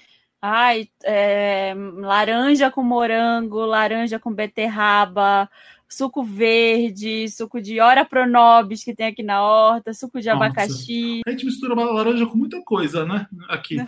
Ai, 0.43 0.89
é, 1.05 1.74
laranja 1.97 2.70
com 2.70 2.82
morango, 2.82 3.65
laranja 3.65 4.19
com 4.19 4.32
beterraba, 4.32 5.48
suco 5.88 6.22
verde, 6.22 7.28
suco 7.28 7.60
de 7.60 7.80
ora 7.80 8.04
pronobis 8.04 8.82
que 8.84 8.94
tem 8.94 9.06
aqui 9.06 9.22
na 9.22 9.42
horta, 9.42 9.92
suco 9.94 10.20
de 10.20 10.28
Nossa. 10.28 10.44
abacaxi. 10.44 11.20
A 11.26 11.30
gente 11.30 11.46
mistura 11.46 11.74
uma 11.74 11.84
laranja 11.84 12.26
com 12.26 12.36
muita 12.36 12.60
coisa, 12.62 13.04
né? 13.04 13.26
Aqui. 13.48 13.76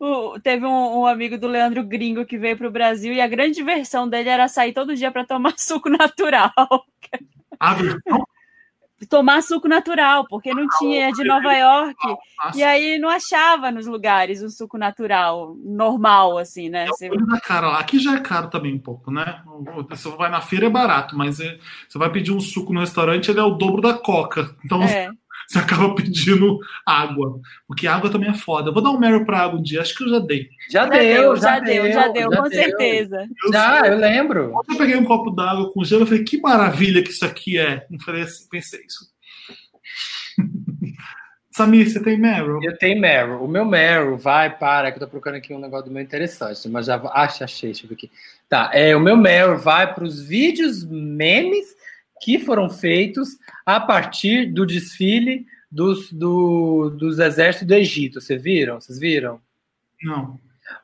O- 0.00 0.40
teve 0.40 0.66
um, 0.66 0.98
um 1.02 1.06
amigo 1.06 1.38
do 1.38 1.46
Leandro 1.46 1.84
Gringo 1.84 2.26
que 2.26 2.36
veio 2.36 2.56
pro 2.56 2.68
Brasil 2.68 3.12
e 3.12 3.20
a 3.20 3.28
grande 3.28 3.54
diversão 3.54 4.08
dele 4.08 4.28
era 4.28 4.48
sair 4.48 4.72
todo 4.72 4.96
dia 4.96 5.12
para 5.12 5.24
tomar 5.24 5.54
suco 5.56 5.88
natural. 5.88 6.52
A 7.60 7.74
versão 7.74 8.26
tomar 9.06 9.42
suco 9.42 9.68
natural, 9.68 10.26
porque 10.28 10.52
não 10.52 10.66
tinha 10.78 11.12
de 11.12 11.22
Nova 11.24 11.52
York. 11.52 11.96
E 12.54 12.62
aí 12.62 12.98
não 12.98 13.08
achava 13.08 13.70
nos 13.70 13.86
lugares 13.86 14.42
um 14.42 14.48
suco 14.48 14.76
natural, 14.78 15.54
normal, 15.62 16.38
assim, 16.38 16.68
né? 16.68 16.86
Você- 16.86 17.10
olho 17.10 17.26
da 17.26 17.40
cara 17.40 17.68
lá. 17.68 17.78
Aqui 17.78 17.98
já 17.98 18.14
é 18.16 18.20
caro 18.20 18.48
também 18.48 18.74
um 18.74 18.78
pouco, 18.78 19.10
né? 19.10 19.42
Você 19.88 20.08
vai 20.10 20.30
na 20.30 20.40
feira 20.40 20.66
é 20.66 20.70
barato, 20.70 21.16
mas 21.16 21.38
é- 21.40 21.58
você 21.88 21.98
vai 21.98 22.10
pedir 22.10 22.32
um 22.32 22.40
suco 22.40 22.72
no 22.72 22.80
restaurante, 22.80 23.30
ele 23.30 23.40
é 23.40 23.44
o 23.44 23.50
dobro 23.50 23.80
da 23.80 23.94
coca. 23.94 24.54
Então 24.64 24.82
É. 24.82 25.08
você 25.48 25.58
acaba 25.58 25.94
pedindo 25.96 26.60
água. 26.84 27.40
Porque 27.66 27.86
água 27.86 28.10
também 28.10 28.28
é 28.28 28.34
foda. 28.34 28.68
Eu 28.68 28.74
vou 28.74 28.82
dar 28.82 28.90
um 28.90 28.98
Meryl 28.98 29.24
pra 29.24 29.40
água 29.40 29.58
um 29.58 29.62
dia, 29.62 29.80
acho 29.80 29.96
que 29.96 30.04
eu 30.04 30.10
já 30.10 30.18
dei. 30.18 30.48
Já, 30.70 30.84
Já 30.84 30.88
deu, 30.90 31.00
deu, 31.00 31.36
já 31.36 31.58
deu, 31.58 31.92
já 31.92 32.08
deu, 32.08 32.30
com 32.30 32.42
deu. 32.42 32.50
certeza. 32.50 33.26
Eu 33.44 33.52
Já, 33.52 33.86
eu 33.86 33.96
lembro. 33.96 34.50
Quando 34.50 34.70
eu 34.72 34.76
peguei 34.76 34.96
um 34.96 35.04
copo 35.04 35.30
d'água 35.30 35.72
com 35.72 35.82
gelo, 35.84 36.02
eu 36.02 36.06
falei, 36.06 36.22
que 36.22 36.38
maravilha 36.40 37.02
que 37.02 37.10
isso 37.10 37.24
aqui 37.24 37.58
é. 37.58 37.86
Eu 37.90 37.98
falei 38.00 38.22
assim, 38.22 38.46
pensei 38.50 38.80
isso. 38.84 39.08
Samir, 41.50 41.90
você 41.90 42.00
tem 42.00 42.16
Meryl? 42.16 42.60
Eu 42.62 42.78
tenho 42.78 43.00
Meryl. 43.00 43.42
O 43.42 43.48
meu 43.48 43.64
Meryl 43.64 44.16
vai 44.16 44.56
para, 44.56 44.92
que 44.92 44.98
eu 44.98 45.00
tô 45.00 45.08
procurando 45.08 45.38
aqui 45.38 45.52
um 45.52 45.58
negócio 45.58 45.86
do 45.86 45.92
meu 45.92 46.00
interessante, 46.00 46.68
mas 46.68 46.86
já 46.86 46.94
acha, 47.12 47.44
achei, 47.44 47.70
deixa 47.70 47.84
eu 47.84 47.88
ver 47.88 47.96
aqui. 47.96 48.10
Tá, 48.48 48.70
é, 48.72 48.94
o 48.94 49.00
meu 49.00 49.16
Meryl 49.16 49.58
vai 49.58 49.92
para 49.92 50.04
os 50.04 50.22
vídeos 50.22 50.84
memes 50.84 51.76
que 52.20 52.38
foram 52.38 52.68
feitos 52.68 53.38
a 53.64 53.80
partir 53.80 54.52
do 54.52 54.66
desfile 54.66 55.46
dos, 55.70 56.12
do, 56.12 56.90
dos 56.90 57.18
exércitos 57.18 57.68
do 57.68 57.74
Egito. 57.74 58.20
Vocês 58.20 58.42
viram? 58.42 58.80
Vocês 58.80 58.98
viram? 58.98 59.40
Não. 60.02 60.38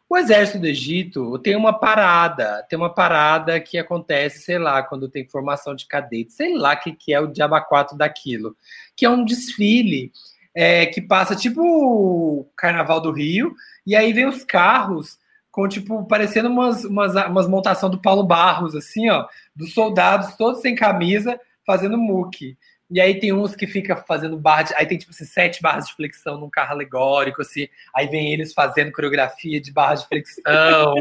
O 0.09 0.16
exército 0.16 0.59
do 0.59 0.66
Egito 0.66 1.39
tem 1.39 1.56
uma 1.56 1.73
parada, 1.73 2.65
tem 2.69 2.78
uma 2.78 2.93
parada 2.93 3.61
que 3.61 3.78
acontece, 3.78 4.40
sei 4.40 4.59
lá, 4.59 4.82
quando 4.82 5.09
tem 5.09 5.28
formação 5.28 5.74
de 5.74 5.86
cadete, 5.86 6.32
sei 6.32 6.55
lá 6.55 6.74
o 6.74 6.81
que, 6.81 6.93
que 6.93 7.12
é 7.12 7.20
o 7.20 7.27
diabaquato 7.27 7.97
daquilo, 7.97 8.56
que 8.97 9.05
é 9.05 9.11
um 9.11 9.24
desfile 9.24 10.12
é, 10.55 10.86
que 10.86 11.02
passa 11.02 11.35
tipo 11.35 11.61
o 11.61 12.48
Carnaval 12.56 13.01
do 13.01 13.11
Rio, 13.11 13.55
e 13.86 13.97
aí 13.97 14.12
vem 14.12 14.27
os 14.27 14.44
carros 14.44 15.19
com, 15.55 15.68
tipo, 15.68 16.05
parecendo 16.05 16.48
umas, 16.48 16.85
umas, 16.85 17.14
umas 17.14 17.47
montação 17.47 17.89
do 17.89 18.02
Paulo 18.02 18.24
Barros, 18.24 18.74
assim, 18.74 19.09
ó, 19.09 19.24
dos 19.55 19.72
soldados 19.72 20.35
todos 20.35 20.60
sem 20.60 20.74
camisa, 20.74 21.39
fazendo 21.64 21.97
muque. 21.97 22.59
E 22.90 23.01
aí 23.01 23.20
tem 23.20 23.32
uns 23.32 23.55
que 23.55 23.64
fica 23.64 23.94
fazendo 23.94 24.36
barra 24.36 24.62
de, 24.64 24.74
Aí 24.74 24.85
tem, 24.85 24.98
tipo, 24.98 25.12
assim, 25.12 25.24
sete 25.24 25.62
barras 25.62 25.86
de 25.86 25.94
flexão 25.94 26.40
num 26.40 26.51
carro 26.51 26.72
alegórico, 26.72 27.40
assim. 27.40 27.68
Aí 27.94 28.09
vem 28.09 28.32
eles 28.32 28.52
fazendo 28.52 28.90
coreografia 28.90 29.60
de 29.60 29.72
barra 29.72 29.94
de 29.94 30.09
flexão. 30.09 30.94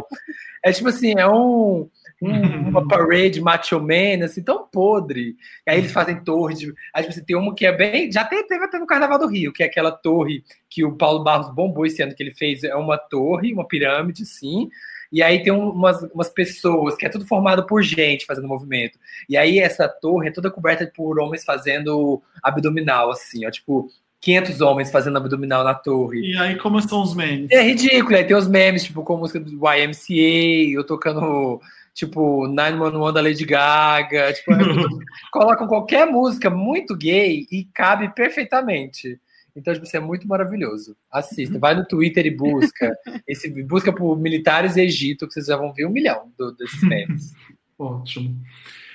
é 0.63 0.71
tipo 0.71 0.89
assim, 0.89 1.15
é 1.17 1.27
um, 1.27 1.89
um- 2.21 2.69
uma 2.69 2.85
parade 2.87 3.41
macho 3.41 3.79
man, 3.79 4.23
assim, 4.23 4.43
tão 4.43 4.65
podre. 4.67 5.35
E 5.67 5.71
aí 5.71 5.77
eles 5.79 5.91
fazem 5.91 6.23
torre 6.23 6.55
de. 6.55 6.73
Aí 6.93 7.03
tipo, 7.03 7.13
assim, 7.13 7.23
tem 7.25 7.35
uma 7.35 7.53
que 7.55 7.65
é 7.65 7.71
bem. 7.75 8.11
Já 8.11 8.23
teve, 8.25 8.43
teve 8.43 8.63
até 8.65 8.77
no 8.79 8.87
Carnaval 8.87 9.19
do 9.19 9.27
Rio, 9.27 9.51
que 9.53 9.63
é 9.63 9.65
aquela 9.65 9.91
torre 9.91 10.43
que 10.69 10.83
o 10.85 10.95
Paulo 10.95 11.23
Barros 11.23 11.53
bombou 11.53 11.85
esse 11.85 12.01
ano 12.01 12.15
que 12.15 12.23
ele 12.23 12.33
fez. 12.33 12.63
É 12.63 12.75
uma 12.75 12.97
torre, 12.97 13.53
uma 13.53 13.67
pirâmide, 13.67 14.25
sim. 14.25 14.69
E 15.11 15.21
aí 15.21 15.43
tem 15.43 15.53
um- 15.53 15.69
umas, 15.69 16.01
umas 16.13 16.29
pessoas, 16.29 16.95
que 16.95 17.05
é 17.05 17.09
tudo 17.09 17.25
formado 17.27 17.65
por 17.67 17.83
gente 17.83 18.25
fazendo 18.25 18.47
movimento. 18.47 18.97
E 19.29 19.37
aí 19.37 19.59
essa 19.59 19.87
torre 19.87 20.29
é 20.29 20.31
toda 20.31 20.49
coberta 20.49 20.91
por 20.95 21.19
homens 21.19 21.43
fazendo 21.43 22.19
abdominal, 22.41 23.11
assim, 23.11 23.45
ó. 23.45 23.51
Tipo, 23.51 23.87
500 24.19 24.61
homens 24.61 24.89
fazendo 24.89 25.17
abdominal 25.17 25.63
na 25.65 25.73
torre. 25.75 26.31
E 26.31 26.37
aí, 26.37 26.55
como 26.57 26.81
são 26.81 27.03
os 27.03 27.13
memes? 27.13 27.51
É 27.51 27.61
ridículo, 27.61 28.15
aí 28.15 28.23
tem 28.23 28.35
os 28.37 28.47
memes, 28.47 28.85
tipo, 28.85 29.03
com 29.03 29.17
música 29.17 29.37
do 29.39 29.51
YMCA, 29.51 30.71
eu 30.73 30.83
tocando, 30.83 31.59
tipo, 31.93 32.47
911 32.47 33.13
da 33.13 33.21
Lady 33.21 33.45
Gaga, 33.45 34.33
tipo, 34.33 34.51
é 34.53 34.57
colocam 35.31 35.67
qualquer 35.67 36.05
música 36.07 36.49
muito 36.49 36.95
gay 36.95 37.45
e 37.51 37.65
cabe 37.73 38.13
perfeitamente. 38.13 39.19
Então, 39.55 39.71
tipo, 39.73 39.85
isso 39.85 39.95
é 39.95 39.99
muito 39.99 40.27
maravilhoso. 40.27 40.97
Assista, 41.11 41.59
vai 41.59 41.75
no 41.75 41.85
Twitter 41.85 42.25
e 42.25 42.31
busca. 42.35 42.91
Esse, 43.27 43.49
busca 43.63 43.93
por 43.93 44.17
militares 44.17 44.77
Egito, 44.77 45.27
que 45.27 45.33
vocês 45.33 45.45
já 45.45 45.55
vão 45.55 45.71
ver 45.71 45.85
um 45.85 45.91
milhão 45.91 46.31
do- 46.37 46.51
desses 46.53 46.81
memes. 46.81 47.33
Ótimo. 47.77 48.35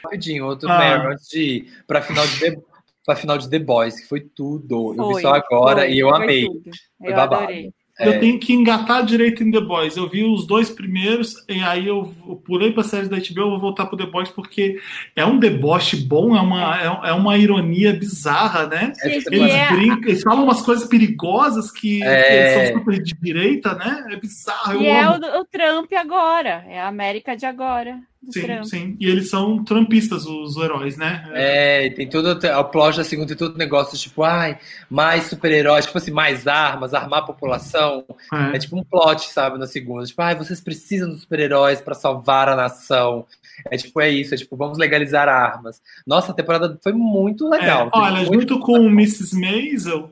Rapidinho, 0.02 0.46
outro 0.46 0.68
Ah. 0.68 0.78
Meryl, 0.78 1.12
antes 1.12 1.28
de 1.28 1.40
ir 1.42 1.72
pra 1.86 2.02
final 2.02 2.26
de 2.26 2.40
The, 2.40 2.56
pra 3.04 3.14
final 3.16 3.38
de 3.38 3.48
The 3.48 3.58
Boys, 3.60 4.00
que 4.00 4.06
foi 4.08 4.20
tudo. 4.20 4.94
Eu 4.96 5.06
vi 5.08 5.12
Foi, 5.14 5.22
só 5.22 5.34
agora 5.34 5.80
foi, 5.82 5.92
e 5.92 5.98
eu 6.00 6.08
foi 6.08 6.16
amei. 6.24 6.46
tudo. 6.46 6.62
Foi 6.98 7.10
Eu 7.12 7.16
babado. 7.16 7.42
adorei. 7.42 7.72
Eu 7.98 8.12
É. 8.12 8.18
tenho 8.18 8.38
que 8.38 8.52
engatar 8.52 9.04
direito 9.04 9.42
em 9.42 9.50
The 9.50 9.60
Boys. 9.60 9.96
Eu 9.96 10.08
vi 10.08 10.22
os 10.24 10.46
dois 10.46 10.70
primeiros, 10.70 11.44
e 11.48 11.60
aí 11.62 11.86
eu, 11.88 12.14
eu 12.28 12.36
pulei 12.36 12.70
pra 12.72 12.84
série 12.84 13.08
da 13.08 13.16
HBO, 13.18 13.40
eu 13.40 13.50
vou 13.50 13.58
voltar 13.58 13.86
pro 13.86 13.96
The 13.96 14.06
Boys, 14.06 14.30
porque 14.30 14.78
é 15.16 15.26
um 15.26 15.38
deboche 15.38 15.96
bom, 15.96 16.36
é 16.36 16.40
uma, 16.40 16.80
é, 16.80 17.10
é 17.10 17.12
uma 17.12 17.36
ironia 17.36 17.92
bizarra, 17.92 18.66
né? 18.68 18.92
É, 19.02 19.08
Que 19.20 19.34
Eles 19.34 19.52
é- 19.52 19.72
brincam, 19.72 20.08
eles 20.08 20.22
falam 20.22 20.44
umas 20.44 20.62
coisas 20.62 20.86
perigosas 20.88 21.70
que 21.72 22.02
É. 22.04 22.54
eles 22.56 22.68
são 22.70 22.78
super 22.78 23.02
de 23.02 23.14
direita, 23.20 23.74
né? 23.74 24.06
É 24.10 24.16
bizarro, 24.16 24.74
eu 24.74 24.82
E 24.82 24.86
é 24.86 25.02
amo. 25.02 25.14
o, 25.26 25.40
o 25.40 25.44
Trump 25.44 25.92
agora, 25.94 26.64
é 26.68 26.80
a 26.80 26.86
América 26.88 27.36
de 27.36 27.46
agora. 27.46 27.98
Sim, 28.30 28.42
Trump. 28.42 28.64
sim. 28.64 28.96
E 29.00 29.06
eles 29.08 29.28
são 29.30 29.62
trumpistas, 29.64 30.26
os 30.26 30.56
heróis, 30.56 30.96
né? 30.96 31.28
É, 31.34 31.90
tem 31.90 32.08
todo 32.08 32.32
o 32.32 32.64
plot 32.64 32.96
da 32.96 33.04
segunda, 33.04 33.28
tem 33.28 33.36
todo 33.36 33.54
o 33.54 33.58
negócio, 33.58 33.96
tipo, 33.98 34.22
ai, 34.22 34.58
mais 34.90 35.24
super-heróis, 35.24 35.86
tipo 35.86 35.98
assim, 35.98 36.10
mais 36.10 36.46
armas, 36.46 36.94
armar 36.94 37.20
a 37.20 37.26
população. 37.26 38.04
É. 38.52 38.56
É 38.56 38.58
tipo 38.58 38.76
um 38.78 38.84
plot, 38.84 39.28
sabe, 39.30 39.58
na 39.58 39.66
segunda. 39.66 40.04
Tipo, 40.04 40.22
ai, 40.22 40.34
vocês 40.34 40.60
precisam 40.60 41.08
dos 41.10 41.20
super-heróis 41.22 41.80
pra 41.80 41.94
salvar 41.94 42.48
a 42.48 42.56
nação. 42.56 43.24
É 43.70 43.76
tipo, 43.76 44.00
é 44.00 44.08
isso, 44.10 44.34
é 44.34 44.36
tipo, 44.36 44.56
vamos 44.56 44.78
legalizar 44.78 45.28
armas. 45.28 45.82
Nossa, 46.06 46.30
a 46.32 46.34
temporada 46.34 46.78
foi 46.82 46.92
muito 46.92 47.48
legal. 47.48 47.86
É, 47.86 47.90
olha, 47.98 48.16
muito 48.26 48.54
junto 48.54 48.60
com 48.60 48.76
Mrs. 48.86 49.34
Maisel, 49.38 50.10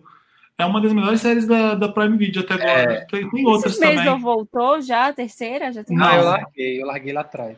é 0.59 0.65
uma 0.65 0.81
das 0.81 0.93
melhores 0.93 1.21
séries 1.21 1.47
da, 1.47 1.75
da 1.75 1.87
Prime 1.89 2.17
Video 2.17 2.41
até 2.43 2.55
agora. 2.55 2.93
É. 2.95 3.01
Tem, 3.05 3.29
tem 3.31 3.47
outras 3.47 3.73
Esse 3.75 3.81
mês 3.81 3.93
também. 3.97 4.11
não 4.11 4.19
voltou 4.19 4.81
já, 4.81 5.09
a 5.09 5.13
terceira? 5.13 5.71
Já 5.71 5.85
tem 5.85 5.97
Ah, 6.01 6.15
eu 6.17 6.25
Não. 6.25 6.31
larguei, 6.31 6.83
eu 6.83 6.87
larguei 6.87 7.13
lá 7.13 7.21
atrás. 7.21 7.57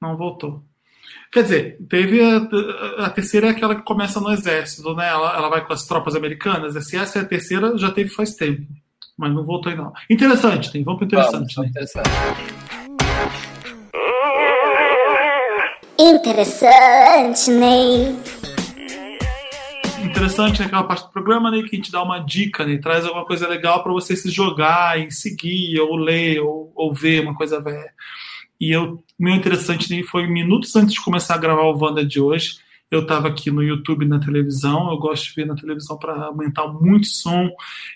Não 0.00 0.16
voltou. 0.16 0.62
Quer 1.32 1.42
dizer, 1.42 1.78
teve 1.88 2.20
a, 2.20 3.06
a 3.06 3.10
terceira 3.10 3.48
é 3.48 3.50
aquela 3.50 3.74
que 3.74 3.82
começa 3.82 4.20
no 4.20 4.30
exército, 4.30 4.94
né? 4.94 5.08
Ela, 5.08 5.36
ela 5.36 5.48
vai 5.48 5.64
com 5.64 5.72
as 5.72 5.86
tropas 5.86 6.14
americanas. 6.14 6.74
Se 6.86 6.96
essa 6.96 7.18
é 7.18 7.22
a 7.22 7.26
terceira, 7.26 7.76
já 7.76 7.90
teve 7.90 8.10
faz 8.10 8.34
tempo. 8.34 8.66
Mas 9.16 9.32
não 9.34 9.44
voltou 9.44 9.70
ainda. 9.70 9.84
não. 9.84 9.92
Interessante, 10.10 10.70
tem. 10.70 10.82
Vamos 10.82 10.98
pro 10.98 11.06
interessante, 11.06 11.54
Vamos, 11.54 11.56
né? 11.56 11.66
interessante. 11.68 12.10
Interessante, 15.98 17.50
Ney. 17.50 18.16
Interessante 20.04 20.60
naquela 20.60 20.84
parte 20.84 21.04
do 21.04 21.10
programa, 21.10 21.50
né? 21.50 21.62
Que 21.62 21.74
a 21.74 21.78
gente 21.78 21.90
dá 21.90 22.02
uma 22.02 22.18
dica, 22.18 22.64
né? 22.64 22.78
Traz 22.78 23.04
alguma 23.04 23.24
coisa 23.24 23.48
legal 23.48 23.82
para 23.82 23.92
você 23.92 24.14
se 24.14 24.30
jogar 24.30 25.00
e 25.00 25.10
seguir, 25.10 25.80
ou 25.80 25.96
ler, 25.96 26.40
ou, 26.40 26.70
ou 26.74 26.94
ver 26.94 27.22
uma 27.22 27.34
coisa 27.34 27.60
velha. 27.60 27.92
E 28.60 28.70
eu, 28.70 29.02
meu 29.18 29.34
interessante 29.34 30.02
foi 30.04 30.26
minutos 30.26 30.76
antes 30.76 30.94
de 30.94 31.02
começar 31.02 31.34
a 31.34 31.38
gravar 31.38 31.62
o 31.62 31.78
Wanda 31.78 32.04
de 32.04 32.20
hoje. 32.20 32.58
Eu 32.90 33.02
estava 33.02 33.28
aqui 33.28 33.50
no 33.50 33.62
YouTube 33.62 34.06
na 34.06 34.18
televisão, 34.20 34.90
eu 34.90 34.98
gosto 34.98 35.24
de 35.24 35.34
ver 35.34 35.46
na 35.46 35.56
televisão 35.56 35.98
para 35.98 36.26
aumentar 36.26 36.68
muito 36.68 37.06
som. 37.06 37.50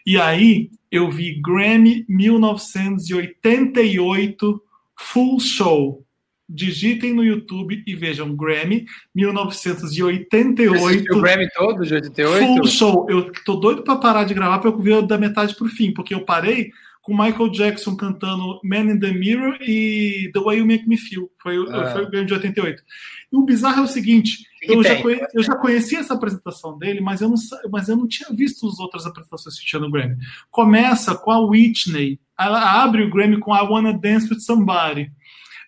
E 0.04 0.18
aí 0.18 0.70
eu 0.90 1.08
vi 1.10 1.40
Grammy 1.40 2.04
1988 2.08 4.62
Full 4.98 5.40
Show. 5.40 6.04
Digitem 6.52 7.14
no 7.14 7.22
YouTube 7.22 7.80
e 7.86 7.94
vejam 7.94 8.34
Grammy 8.34 8.84
1988 9.14 10.84
Assistiu 10.84 11.16
o 11.16 11.20
Grammy 11.20 11.48
todo 11.54 11.86
de 11.86 11.94
88? 11.94 12.44
Full 12.44 12.66
show. 12.66 13.06
Eu 13.08 13.30
tô 13.44 13.54
doido 13.54 13.84
pra 13.84 13.94
parar 13.94 14.24
de 14.24 14.34
gravar 14.34 14.58
pra 14.58 14.68
eu 14.68 14.76
ver 14.76 15.06
da 15.06 15.16
metade 15.16 15.54
pro 15.54 15.68
fim, 15.68 15.94
porque 15.94 16.12
eu 16.12 16.24
parei 16.24 16.72
com 17.02 17.12
Michael 17.16 17.48
Jackson 17.50 17.96
cantando 17.96 18.60
Man 18.62 18.92
in 18.92 18.98
the 19.00 19.10
Mirror 19.12 19.56
e 19.62 20.30
The 20.34 20.40
Way 20.40 20.58
You 20.58 20.66
Make 20.66 20.86
Me 20.88 20.96
Feel. 20.98 21.30
Foi, 21.42 21.58
o- 21.58 21.74
Ah. 21.74 21.92
foi 21.92 22.04
o 22.04 22.10
Grammy 22.10 22.26
de 22.26 22.34
88. 22.34 22.82
E 23.32 23.36
o 23.36 23.42
bizarro 23.44 23.80
é 23.80 23.84
o 23.84 23.86
seguinte: 23.86 24.44
eu 24.62 24.82
já, 24.82 25.00
conhe- 25.02 25.26
eu 25.34 25.42
já 25.42 25.56
conhecia 25.56 25.98
essa 26.00 26.14
apresentação 26.14 26.76
dele, 26.78 27.00
mas 27.00 27.20
eu, 27.22 27.28
não, 27.30 27.36
mas 27.70 27.88
eu 27.88 27.96
não 27.96 28.06
tinha 28.06 28.28
visto 28.30 28.66
as 28.68 28.78
outras 28.78 29.06
apresentações 29.06 29.58
que 29.58 29.64
tinha 29.66 29.80
no 29.80 29.90
Grammy. 29.90 30.16
Começa 30.50 31.14
com 31.14 31.30
a 31.30 31.38
Whitney. 31.40 32.20
Ela 32.38 32.82
abre 32.82 33.02
o 33.02 33.10
Grammy 33.10 33.38
com 33.38 33.54
I 33.56 33.60
Wanna 33.62 33.92
Dance 33.92 34.28
with 34.32 34.40
Somebody. 34.40 35.10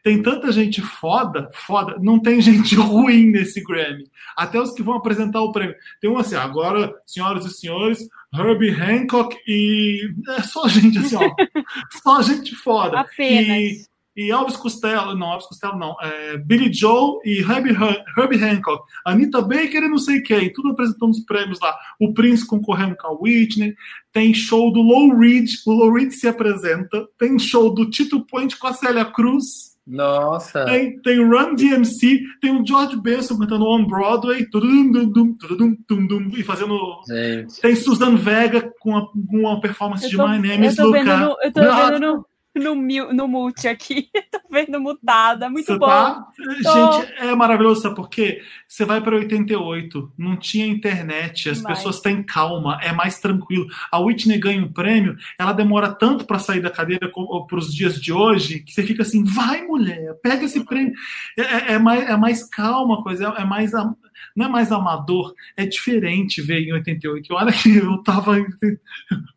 Tem 0.03 0.21
tanta 0.21 0.51
gente 0.51 0.81
foda, 0.83 1.49
foda, 1.55 1.97
não 2.01 2.19
tem 2.19 2.43
gente 2.43 2.75
ruim 2.75 3.27
nesse 3.31 3.63
Grammy. 3.63 4.05
Até 4.37 4.61
os 4.61 4.73
que 4.73 4.83
vão 4.83 4.95
apresentar 4.97 5.41
o 5.41 5.53
prêmio. 5.53 5.77
Tem 6.01 6.11
um 6.11 6.19
assim, 6.19 6.35
agora, 6.35 6.93
senhoras 7.07 7.45
e 7.47 7.51
senhores, 7.51 8.01
Herbie 8.33 8.71
Hancock 8.71 9.37
e. 9.47 10.15
É 10.37 10.43
só 10.43 10.67
gente 10.69 10.99
assim, 10.99 11.17
ó. 11.17 11.35
só 12.03 12.23
gente 12.23 12.55
foda. 12.55 13.01
Apenas. 13.01 13.47
E, 13.47 13.87
e 14.15 14.31
Elvis 14.31 14.57
Costello, 14.57 15.15
não, 15.15 15.33
Elvis 15.33 15.47
Costello 15.47 15.79
não, 15.79 15.97
é, 16.01 16.37
Billy 16.37 16.71
Joel 16.73 17.19
e 17.25 17.41
Herbie, 17.41 17.75
Herbie 18.17 18.45
Hancock, 18.45 18.85
Anita 19.07 19.41
Baker 19.41 19.83
e 19.83 19.89
não 19.89 19.97
sei 19.97 20.21
quem, 20.21 20.53
tudo 20.53 20.71
apresentando 20.71 21.11
os 21.11 21.21
prêmios 21.21 21.59
lá. 21.61 21.75
O 21.99 22.13
Prince 22.13 22.47
concorrendo 22.47 22.95
com 22.97 23.07
a 23.07 23.19
Whitney, 23.19 23.75
tem 24.13 24.35
show 24.35 24.71
do 24.71 24.83
Low 24.83 25.17
Reed, 25.17 25.49
o 25.67 25.73
Low 25.73 25.95
Reed 25.95 26.13
se 26.13 26.29
apresenta, 26.29 27.09
tem 27.19 27.39
show 27.39 27.73
do 27.73 27.89
Tito 27.89 28.25
Point 28.27 28.59
com 28.59 28.67
a 28.67 28.75
Célia 28.75 29.07
Cruz, 29.07 29.72
Nossa. 29.87 30.65
tem, 30.65 30.99
tem 31.01 31.19
o 31.21 31.29
Run 31.29 31.55
DMC, 31.55 32.21
tem 32.41 32.57
o 32.57 32.65
George 32.67 32.97
Benson 32.97 33.37
cantando 33.39 33.65
On 33.67 33.85
Broadway, 33.85 34.47
tudum, 34.49 34.91
dum, 34.93 35.09
dum, 35.11 35.35
tudum, 35.37 35.77
dum, 35.89 36.07
dum, 36.07 36.29
e 36.37 36.43
fazendo. 36.45 36.79
Gente. 37.09 37.61
Tem 37.61 37.75
Susan 37.75 38.15
Vega 38.17 38.73
com, 38.81 38.97
a- 38.97 39.07
com 39.07 39.39
uma 39.41 39.61
performance 39.61 40.09
de 40.09 40.17
tô, 40.17 40.27
My 40.29 40.39
Name 40.39 40.65
eu 40.67 40.71
is 40.71 40.77
tô 40.77 40.93
vendo 40.93 41.11
Luca. 41.11 41.37
eu 41.47 41.53
tô 41.53 41.61
vendo 41.61 42.01
no, 42.01 42.27
no, 42.55 42.75
no 43.13 43.29
mute 43.29 43.67
aqui. 43.69 44.09
tô 44.31 44.41
vendo 44.51 44.81
mutada. 44.81 45.49
Muito 45.49 45.67
Você 45.67 45.79
bom. 45.79 45.87
tá? 45.87 46.27
Tô. 46.63 47.01
Gente, 47.01 47.13
é 47.19 47.35
maravilhoso, 47.35 47.83
sabe 47.83 47.95
por 47.97 48.09
quê? 48.09 48.43
Você 48.69 48.85
vai 48.85 49.01
para 49.01 49.17
88, 49.17 50.13
não 50.19 50.37
tinha 50.37 50.67
internet, 50.67 51.49
as 51.51 51.59
Demais. 51.59 51.79
pessoas 51.79 52.01
têm 52.01 52.23
calma, 52.23 52.79
é 52.83 52.93
mais 52.93 53.19
tranquilo. 53.19 53.67
A 53.91 53.99
Whitney 53.99 54.39
ganha 54.39 54.63
um 54.63 54.73
prêmio, 54.73 55.17
ela 55.39 55.53
demora 55.53 55.93
tanto 55.93 56.25
para 56.27 56.39
sair 56.39 56.61
da 56.61 56.71
cadeira 56.71 57.11
para 57.49 57.59
os 57.59 57.75
dias 57.75 58.01
de 58.01 58.13
hoje, 58.13 58.61
que 58.61 58.73
você 58.73 58.83
fica 58.83 59.03
assim, 59.03 59.25
vai 59.25 59.63
mulher, 59.63 60.15
pega 60.23 60.45
esse 60.45 60.65
prêmio. 60.65 60.93
É, 61.39 61.43
é- 61.43 61.73
é 61.75 61.79
mais, 61.79 62.09
é 62.09 62.17
mais 62.17 62.43
calma 62.49 63.01
a 63.01 63.03
coisa, 63.03 63.35
é, 63.39 63.43
é 63.43 63.45
mais. 63.45 63.75
am- 63.75 63.97
Não 64.37 64.47
é 64.47 64.49
mais 64.49 64.71
amador, 64.73 65.35
é 65.57 65.67
diferente 65.67 66.41
ver 66.43 66.61
em 66.63 66.73
88. 66.73 67.35
Olha 67.35 67.53
que 67.53 67.77
eu 67.77 67.99
tava 68.03 68.39
em 68.39 68.47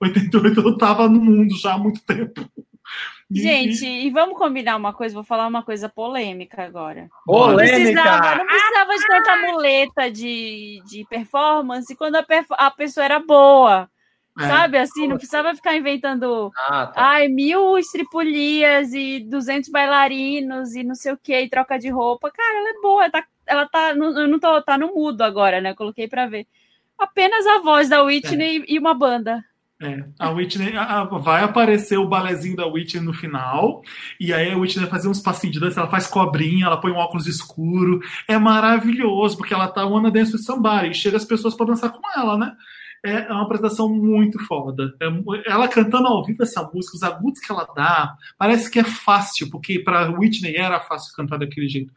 88, 0.02 0.60
eu 0.62 0.78
tava 0.78 1.08
no 1.10 1.20
mundo 1.22 1.56
já 1.58 1.74
há 1.74 1.78
muito 1.78 2.02
tempo. 2.04 2.48
Gente, 3.32 3.86
e 3.86 4.10
vamos 4.12 4.38
combinar 4.38 4.76
uma 4.76 4.94
coisa? 4.94 5.16
Vou 5.16 5.24
falar 5.24 5.48
uma 5.48 5.64
coisa 5.64 5.90
polêmica 5.90 6.64
agora. 6.64 7.02
Não 7.04 7.10
Polêmica! 7.26 7.76
precisava, 7.78 8.36
não 8.36 8.46
precisava 8.46 8.96
de 8.96 9.08
tanta 9.08 9.36
muleta 9.52 10.12
de, 10.12 10.82
de 10.86 11.06
performance 11.10 11.96
quando 11.96 12.16
a, 12.18 12.24
perf- 12.24 12.52
a 12.52 12.70
pessoa 12.70 13.04
era 13.04 13.20
boa. 13.20 13.90
É. 14.40 14.48
Sabe 14.48 14.78
assim? 14.78 15.08
Não 15.08 15.16
precisava 15.18 15.56
ficar 15.56 15.76
inventando 15.76 16.52
Ah, 16.58 16.88
tá. 16.88 16.94
ai, 17.02 17.28
mil 17.30 17.78
estripulias 17.78 18.94
e 18.94 19.22
200 19.22 19.70
bailarinos 19.70 20.76
e 20.76 20.84
não 20.84 20.94
sei 20.94 21.14
o 21.14 21.18
que, 21.18 21.40
e 21.40 21.50
troca 21.50 21.80
de 21.80 21.90
roupa. 21.90 22.30
Cara, 22.30 22.60
ela 22.60 22.70
é 22.70 22.82
boa, 22.82 23.10
tá, 23.10 23.26
ela 23.48 23.66
tá, 23.68 23.96
não, 23.96 24.20
eu 24.20 24.28
não 24.28 24.38
tô, 24.38 24.62
tá 24.62 24.78
no 24.78 24.94
mudo 24.94 25.22
agora, 25.22 25.62
né? 25.62 25.74
Coloquei 25.74 26.08
pra 26.08 26.28
ver. 26.28 26.46
Apenas 27.00 27.48
a 27.48 27.60
voz 27.60 27.88
da 27.90 28.04
Whitney 28.04 28.64
e 28.68 28.78
uma 28.78 28.94
banda. 28.94 29.44
É, 29.82 30.06
a 30.18 30.30
Whitney 30.30 30.78
a- 30.78 31.04
vai 31.04 31.44
aparecer 31.44 31.98
o 31.98 32.08
balezinho 32.08 32.56
da 32.56 32.66
Whitney 32.66 33.04
no 33.04 33.14
final, 33.14 33.82
e 34.18 34.34
aí 34.34 34.52
a 34.52 34.58
Whitney 34.58 34.84
vai 34.84 34.90
fazer 34.90 35.10
uns 35.10 35.20
passinhos 35.20 35.54
de 35.54 35.60
dança, 35.60 35.82
ela 35.82 35.90
faz 35.90 36.08
cobrinha, 36.08 36.66
ela 36.68 36.80
põe 36.80 36.92
um 36.92 36.96
óculos 36.96 37.28
escuro. 37.28 38.00
É 38.26 38.38
maravilhoso, 38.38 39.36
porque 39.36 39.54
ela 39.54 39.68
tá 39.68 39.86
One 39.86 40.10
Dance 40.12 40.32
with 40.34 40.44
Somebody, 40.44 40.92
e 40.92 40.94
chega 40.94 41.18
as 41.18 41.26
pessoas 41.26 41.54
para 41.56 41.66
dançar 41.66 41.92
com 41.92 42.02
ela, 42.18 42.38
né? 42.38 42.54
É 43.04 43.32
uma 43.32 43.44
apresentação 43.44 43.88
muito 43.94 44.40
foda. 44.46 44.94
É 45.00 45.52
ela 45.52 45.68
cantando 45.68 46.08
ao 46.08 46.24
vivo 46.26 46.42
essa 46.42 46.64
música, 46.74 46.96
os 46.96 47.04
agudos 47.04 47.40
que 47.42 47.52
ela 47.52 47.68
dá, 47.76 48.16
parece 48.38 48.72
que 48.72 48.80
é 48.80 48.84
fácil, 48.84 49.50
porque 49.52 49.78
para 49.80 50.10
Whitney 50.10 50.56
era 50.56 50.80
fácil 50.80 51.14
cantar 51.14 51.38
daquele 51.38 51.68
jeito. 51.68 51.94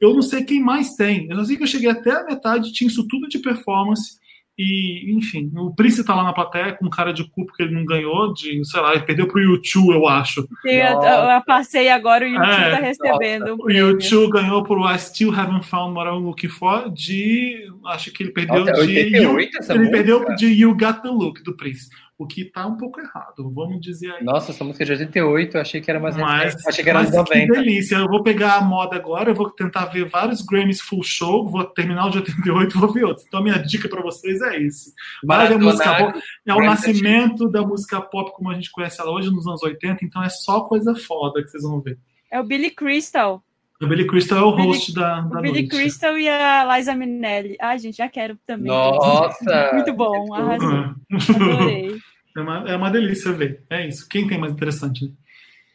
Eu 0.00 0.12
não 0.14 0.22
sei 0.22 0.44
quem 0.44 0.60
mais 0.60 0.94
tem. 0.94 1.26
Eu 1.30 1.36
não 1.38 1.44
sei 1.44 1.56
que 1.56 1.62
eu 1.62 1.66
cheguei 1.66 1.88
até 1.90 2.12
a 2.20 2.24
metade, 2.24 2.70
tinha 2.72 2.86
isso 2.86 3.08
tudo 3.08 3.26
de 3.28 3.38
performance. 3.38 4.22
E, 4.56 5.12
enfim, 5.16 5.50
o 5.56 5.74
Prince 5.74 6.04
tá 6.04 6.14
lá 6.14 6.22
na 6.22 6.32
plateia 6.32 6.72
com 6.74 6.88
cara 6.88 7.12
de 7.12 7.24
cu 7.28 7.44
porque 7.44 7.64
ele 7.64 7.74
não 7.74 7.84
ganhou, 7.84 8.32
de, 8.32 8.64
sei 8.64 8.80
lá, 8.80 8.94
ele 8.94 9.02
perdeu 9.02 9.26
pro 9.26 9.40
YouTube, 9.40 9.92
eu 9.92 10.06
acho. 10.06 10.46
Eu, 10.64 11.02
eu 11.02 11.42
passei 11.44 11.88
agora, 11.88 12.24
o 12.24 12.28
YouTube 12.28 12.52
É, 12.52 12.70
tá 12.70 12.76
recebendo 12.76 13.54
um 13.54 13.64
O. 13.64 13.70
YouTube 13.70 14.30
ganhou 14.30 14.62
por 14.62 14.78
I 14.94 14.96
Still 14.98 15.34
Haven't 15.34 15.66
Found 15.66 15.96
What 15.96 16.08
I'm 16.08 16.22
Looking 16.24 16.48
For, 16.48 16.88
de. 16.90 17.68
Acho 17.86 18.12
que 18.12 18.22
ele 18.22 18.30
perdeu 18.30 18.64
Nossa, 18.64 18.82
é 18.82 18.86
de. 18.86 18.98
88 18.98 19.58
essa 19.58 19.72
ele 19.72 19.78
música? 19.80 19.96
perdeu 19.96 20.36
de 20.36 20.46
You 20.46 20.70
Got 20.76 21.02
the 21.02 21.08
Look 21.08 21.42
do 21.42 21.56
Prince. 21.56 21.88
O 22.16 22.28
que 22.28 22.44
tá 22.44 22.64
um 22.64 22.76
pouco 22.76 23.00
errado, 23.00 23.50
vamos 23.50 23.80
dizer 23.80 24.12
aí. 24.12 24.22
Nossa, 24.22 24.52
essa 24.52 24.62
música 24.62 24.84
é 24.84 24.86
de 24.86 24.92
88, 24.92 25.56
eu 25.56 25.60
achei 25.60 25.80
que 25.80 25.90
era 25.90 25.98
mais 25.98 26.16
Mas, 26.16 26.54
recente. 26.54 26.68
Achei 26.68 26.84
que 26.84 26.90
era 26.90 27.00
mas 27.00 27.12
anos 27.12 27.28
que 27.28 27.38
90. 27.38 27.52
delícia. 27.60 27.96
Eu 27.96 28.06
vou 28.06 28.22
pegar 28.22 28.54
a 28.56 28.60
moda 28.60 28.94
agora, 28.94 29.30
eu 29.30 29.34
vou 29.34 29.50
tentar 29.50 29.86
ver 29.86 30.08
vários 30.08 30.40
Grammys 30.40 30.80
full 30.80 31.02
show, 31.02 31.48
vou 31.48 31.64
terminar 31.64 32.06
o 32.06 32.10
de 32.10 32.18
88 32.18 32.76
e 32.76 32.78
vou 32.78 32.92
ver 32.92 33.04
outros. 33.04 33.26
Então, 33.26 33.40
a 33.40 33.42
minha 33.42 33.58
dica 33.58 33.88
pra 33.88 34.00
vocês 34.00 34.40
é 34.42 34.58
isso. 34.58 34.92
Vai 35.24 35.48
ver 35.48 35.58
música 35.58 35.92
boa. 35.94 36.14
É 36.46 36.52
o 36.52 36.56
Grammy 36.56 36.66
nascimento 36.70 37.48
da 37.48 37.62
música 37.62 38.00
pop 38.00 38.30
como 38.32 38.48
a 38.50 38.54
gente 38.54 38.70
conhece 38.70 39.00
ela 39.00 39.10
hoje, 39.10 39.30
nos 39.30 39.46
anos 39.48 39.62
80, 39.62 40.04
então 40.04 40.22
é 40.22 40.28
só 40.28 40.60
coisa 40.60 40.94
foda 40.94 41.42
que 41.42 41.48
vocês 41.48 41.64
vão 41.64 41.80
ver. 41.80 41.98
É 42.30 42.40
o 42.40 42.44
Billy 42.44 42.70
Crystal. 42.70 43.42
O 43.82 43.86
Billy 43.86 44.06
Crystal 44.06 44.38
é 44.38 44.42
o 44.42 44.54
Billy- 44.56 44.68
host 44.68 44.94
da, 44.94 45.20
da 45.20 45.38
O 45.38 45.42
Billy 45.42 45.62
noite. 45.62 45.68
Crystal 45.68 46.16
e 46.16 46.28
a 46.28 46.76
Liza 46.76 46.94
Minnelli. 46.94 47.56
Ai, 47.60 47.78
gente, 47.78 47.96
já 47.96 48.08
quero 48.08 48.38
também. 48.46 48.66
Nossa! 48.68 49.70
Muito 49.74 49.92
bom, 49.92 50.32
arrasou. 50.32 50.94
Adorei. 51.34 51.96
É 52.36 52.40
uma, 52.40 52.70
é 52.70 52.76
uma 52.76 52.90
delícia 52.90 53.32
ver. 53.32 53.62
É 53.70 53.86
isso. 53.86 54.08
Quem 54.08 54.26
tem 54.26 54.38
mais 54.38 54.52
interessante? 54.52 55.04
né? 55.06 55.12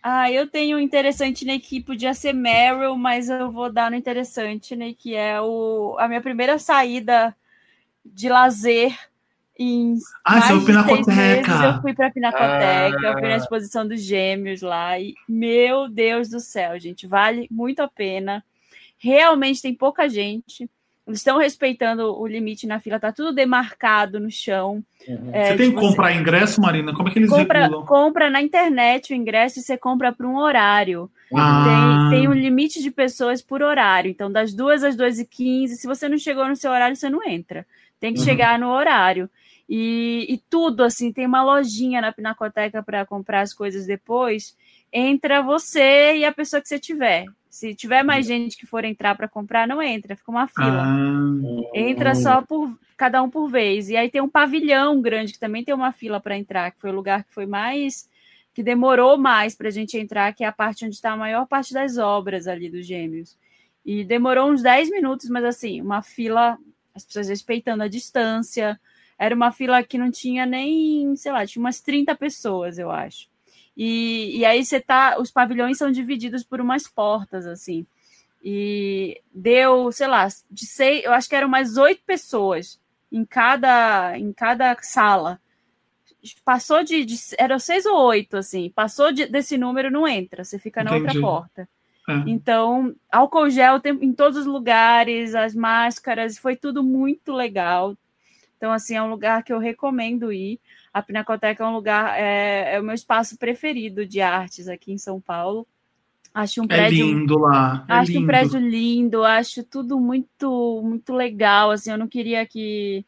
Ah, 0.02 0.32
eu 0.32 0.48
tenho 0.48 0.78
um 0.78 0.80
interessante, 0.80 1.44
né, 1.46 1.60
que 1.60 1.82
podia 1.82 2.14
ser 2.14 2.32
Meryl, 2.34 2.96
mas 2.98 3.30
eu 3.30 3.52
vou 3.52 3.70
dar 3.72 3.92
no 3.92 3.98
interessante, 3.98 4.74
né, 4.74 4.94
que 4.98 5.14
é 5.14 5.42
o, 5.42 5.98
a 6.00 6.08
minha 6.08 6.22
primeira 6.22 6.58
saída 6.58 7.36
de 8.06 8.30
lazer 8.30 8.98
em 9.60 9.98
Ah, 10.23 10.40
mais 10.40 10.45
é 10.45 10.48
de 10.48 10.53
seis 10.53 10.65
Pinacoteca. 10.65 11.15
meses, 11.15 11.64
eu 11.76 11.81
fui 11.81 11.94
pra 11.94 12.10
Pinacoteca, 12.11 12.98
eu 13.03 13.14
fui 13.14 13.22
na 13.27 13.34
Ah. 13.34 13.38
exposição 13.38 13.86
dos 13.88 14.02
gêmeos 14.02 14.61
lá 14.61 14.98
e, 14.98 15.14
meu 15.27 15.90
Deus 15.90 16.30
do 16.30 16.40
céu, 16.40 16.80
gente, 16.80 17.06
vale 17.06 17.48
muito 17.52 17.81
a 17.81 17.88
pena. 17.88 18.44
Realmente 18.98 19.61
tem 19.61 19.73
pouca 19.73 20.07
gente. 20.10 20.69
Eles 21.07 21.22
estão 21.22 21.40
respeitando 21.40 22.15
o 22.19 22.27
limite 22.27 22.68
na 22.68 22.80
fila, 22.80 22.99
tá 22.99 23.11
tudo 23.11 23.34
demarcado 23.34 24.19
no 24.19 24.30
chão. 24.30 24.84
Uhum. 25.07 25.30
É, 25.34 25.45
você 25.45 25.56
tem 25.57 25.69
que 25.72 25.76
tipo, 25.76 25.81
comprar 25.81 26.14
ingresso, 26.15 26.61
Marina? 26.61 26.94
Como 26.94 27.10
é 27.10 27.11
que 27.11 27.18
eles 27.18 27.30
compra, 27.31 27.64
regulam? 27.64 27.86
compra 27.86 28.30
na 28.30 28.41
internet 28.44 29.11
o 29.11 29.15
ingresso 29.15 29.57
e 29.57 29.64
você 29.64 29.76
compra 29.76 30.11
para 30.11 30.27
um 30.27 30.38
horário. 30.38 31.10
Ah. 31.36 32.10
Tem, 32.11 32.19
tem 32.19 32.30
um 32.30 32.34
limite 32.34 32.80
de 32.80 32.91
pessoas 32.91 33.41
por 33.41 33.64
horário. 33.64 34.11
Então, 34.11 34.31
das 34.31 34.53
duas 34.53 34.84
às 34.84 34.95
duas 34.95 35.18
e 35.18 35.26
quinze, 35.26 35.77
se 35.77 35.88
você 35.88 36.07
não 36.07 36.18
chegou 36.18 36.48
no 36.48 36.56
seu 36.56 36.69
horário, 36.72 36.95
você 36.95 37.10
não 37.10 37.23
entra. 37.27 37.65
Tem 37.99 38.14
que 38.14 38.19
Uhum. 38.19 38.26
chegar 38.26 38.60
no 38.60 38.69
horário. 38.69 39.27
E, 39.70 40.26
e 40.28 40.38
tudo, 40.50 40.84
assim, 40.84 41.14
tem 41.14 41.28
uma 41.28 41.44
lojinha 41.44 42.02
na 42.02 42.12
Pinacoteca 42.12 42.82
para 42.82 43.06
comprar 43.06 43.41
as 43.41 43.54
coisas 43.54 43.86
depois. 43.86 44.58
Entra 44.91 45.44
você 45.44 46.18
e 46.18 46.26
a 46.26 46.32
pessoa 46.32 46.60
que 46.60 46.68
você 46.68 46.80
tiver. 46.80 47.26
Se 47.50 47.76
tiver 47.76 48.04
mais 48.04 48.26
gente 48.26 48.58
que 48.58 48.66
for 48.66 48.84
entrar 48.84 49.16
para 49.16 49.28
comprar, 49.28 49.68
não 49.68 49.82
entra, 49.82 50.16
fica 50.16 50.32
uma 50.32 50.48
fila. 50.48 50.84
Ah, 50.84 51.70
Entra 51.74 52.16
só 52.16 52.41
por 52.41 52.78
cada 52.98 53.22
um 53.22 53.30
por 53.30 53.48
vez. 53.48 53.90
E 53.90 53.96
aí 53.96 54.10
tem 54.10 54.22
um 54.22 54.30
pavilhão 54.30 55.00
grande 55.02 55.34
que 55.34 55.40
também 55.40 55.64
tem 55.64 55.74
uma 55.74 55.91
fila 55.91 56.20
para 56.20 56.38
entrar, 56.38 56.72
que 56.72 56.82
foi 56.82 56.90
o 56.90 56.96
lugar 56.96 57.24
que 57.24 57.34
foi 57.34 57.46
mais 57.46 58.10
que 58.60 58.64
demorou 58.64 59.18
mais 59.18 59.56
para 59.56 59.70
a 59.70 59.72
gente 59.72 59.98
entrar, 59.98 60.34
que 60.34 60.44
é 60.44 60.48
a 60.48 60.52
parte 60.52 60.84
onde 60.84 60.96
está 60.96 61.12
a 61.14 61.18
maior 61.18 61.48
parte 61.48 61.74
das 61.74 61.98
obras 61.98 62.46
ali 62.46 62.70
dos 62.70 62.86
Gêmeos. 62.86 63.38
E 63.86 64.04
demorou 64.04 64.52
uns 64.52 64.62
10 64.62 64.90
minutos, 64.90 65.30
mas 65.30 65.46
assim, 65.46 65.82
uma 65.82 66.02
fila, 66.02 66.58
as 66.94 67.06
pessoas 67.06 67.30
respeitando 67.30 67.84
a 67.84 67.88
distância. 67.88 68.78
Era 69.20 69.36
uma 69.36 69.52
fila 69.52 69.84
que 69.84 69.98
não 69.98 70.10
tinha 70.10 70.46
nem, 70.46 71.14
sei 71.18 71.32
lá, 71.34 71.46
tinha 71.46 71.62
umas 71.62 71.82
30 71.82 72.16
pessoas, 72.16 72.80
eu 72.80 72.90
acho. 72.90 73.28
E, 73.76 74.38
e 74.38 74.46
aí 74.46 74.64
você 74.64 74.80
tá, 74.80 75.18
os 75.20 75.30
pavilhões 75.30 75.78
são 75.78 75.91
divididos 75.91 76.44
por 76.44 76.62
umas 76.62 76.88
portas, 76.88 77.46
assim. 77.46 77.86
E 78.41 79.22
deu, 79.34 79.91
sei 79.91 80.08
lá, 80.08 80.26
de 80.50 80.66
seis, 80.66 81.04
eu 81.04 81.12
acho 81.12 81.28
que 81.28 81.36
eram 81.36 81.50
mais 81.50 81.78
oito 81.78 82.02
pessoas 82.06 82.80
em 83.12 83.26
cada, 83.26 84.18
em 84.18 84.32
cada 84.32 84.76
sala. 84.82 85.40
Passou 86.44 86.84
de, 86.84 87.04
de 87.06 87.16
eram 87.38 87.60
seis 87.60 87.86
ou 87.86 87.98
oito, 88.08 88.38
assim. 88.38 88.70
Passou 88.74 89.12
de- 89.12 89.28
desse 89.28 89.58
número, 89.58 89.91
não 89.91 90.08
entra. 90.08 90.44
Você 90.44 90.58
fica 90.60 90.84
na 90.84 90.91
Entendi. 90.91 91.06
outra 91.18 91.22
porta. 91.22 91.70
é. 92.10 92.14
Então, 92.30 92.96
álcool 93.12 93.50
gel 93.50 93.82
em 94.02 94.14
todos 94.14 94.38
os 94.40 94.46
lugares, 94.46 95.36
as 95.36 95.54
máscaras, 95.56 96.38
foi 96.38 96.56
tudo 96.56 96.84
muito 96.84 97.32
legal. 97.34 97.96
Então, 98.60 98.73
assim, 98.73 98.98
é 98.98 99.02
um 99.02 99.10
lugar 99.10 99.41
que 99.41 99.53
eu 99.53 99.57
recomendo 99.57 100.34
ir. 100.34 100.60
A 100.94 101.02
Pinacoteca 101.02 101.64
é 101.64 101.65
um 101.65 101.73
lugar, 101.73 102.19
é, 102.19 102.76
é 102.76 102.80
o 102.81 102.84
meu 102.84 102.94
espaço 102.94 103.38
preferido 103.38 104.06
de 104.06 104.19
artes 104.19 104.68
aqui 104.68 104.91
em 104.91 104.98
São 104.98 105.22
Paulo. 105.22 105.65
Acho 106.34 106.60
um 106.60 106.65
É 106.65 106.68
prédio 106.68 107.07
lindo 107.07 107.40
lá. 107.40 107.86
É 107.88 107.94
acho 107.94 108.11
lindo. 108.11 108.23
um 108.23 108.27
prédio 108.27 108.60
lindo, 108.60 109.23
acho 109.23 109.64
tudo 109.64 109.98
muito, 109.98 110.81
muito 110.84 111.14
legal. 111.14 111.72
Assim, 111.72 111.90
eu 111.90 111.98
não 111.98 112.07
queria 112.07 112.45
que, 112.45 113.06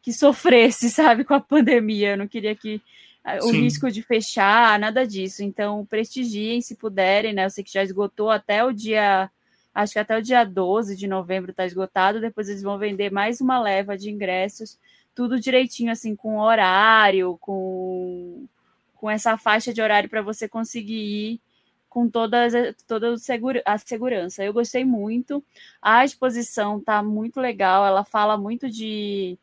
que 0.00 0.12
sofresse, 0.12 0.88
sabe, 0.88 1.24
com 1.24 1.34
a 1.34 1.40
pandemia. 1.40 2.10
Eu 2.12 2.18
não 2.18 2.28
queria 2.28 2.54
que 2.54 2.80
ah, 3.24 3.38
o 3.38 3.48
Sim. 3.48 3.62
risco 3.62 3.90
de 3.90 4.00
fechar, 4.00 4.78
nada 4.78 5.04
disso. 5.04 5.42
Então, 5.42 5.84
prestigiem 5.84 6.60
se 6.60 6.76
puderem, 6.76 7.32
né? 7.32 7.46
Eu 7.46 7.50
sei 7.50 7.64
que 7.64 7.72
já 7.72 7.82
esgotou 7.82 8.30
até 8.30 8.64
o 8.64 8.72
dia. 8.72 9.28
Acho 9.74 9.94
que 9.94 9.98
até 9.98 10.16
o 10.16 10.22
dia 10.22 10.44
12 10.44 10.96
de 10.96 11.06
novembro 11.06 11.50
está 11.50 11.66
esgotado. 11.66 12.20
Depois 12.20 12.48
eles 12.48 12.62
vão 12.62 12.78
vender 12.78 13.10
mais 13.10 13.40
uma 13.40 13.60
leva 13.60 13.98
de 13.98 14.10
ingressos, 14.10 14.78
tudo 15.14 15.40
direitinho, 15.40 15.90
assim, 15.90 16.14
com 16.14 16.38
horário, 16.38 17.36
com, 17.40 18.46
com 18.94 19.10
essa 19.10 19.36
faixa 19.36 19.72
de 19.74 19.82
horário 19.82 20.08
para 20.08 20.22
você 20.22 20.48
conseguir 20.48 20.94
ir 20.94 21.40
com 21.88 22.08
todas, 22.08 22.52
toda 22.88 23.12
o 23.12 23.18
segura, 23.18 23.62
a 23.64 23.78
segurança. 23.78 24.44
Eu 24.44 24.52
gostei 24.52 24.84
muito. 24.84 25.44
A 25.80 26.04
exposição 26.04 26.80
tá 26.80 27.02
muito 27.02 27.40
legal. 27.40 27.86
Ela 27.86 28.04
fala 28.04 28.36
muito 28.36 28.68
de 28.70 29.38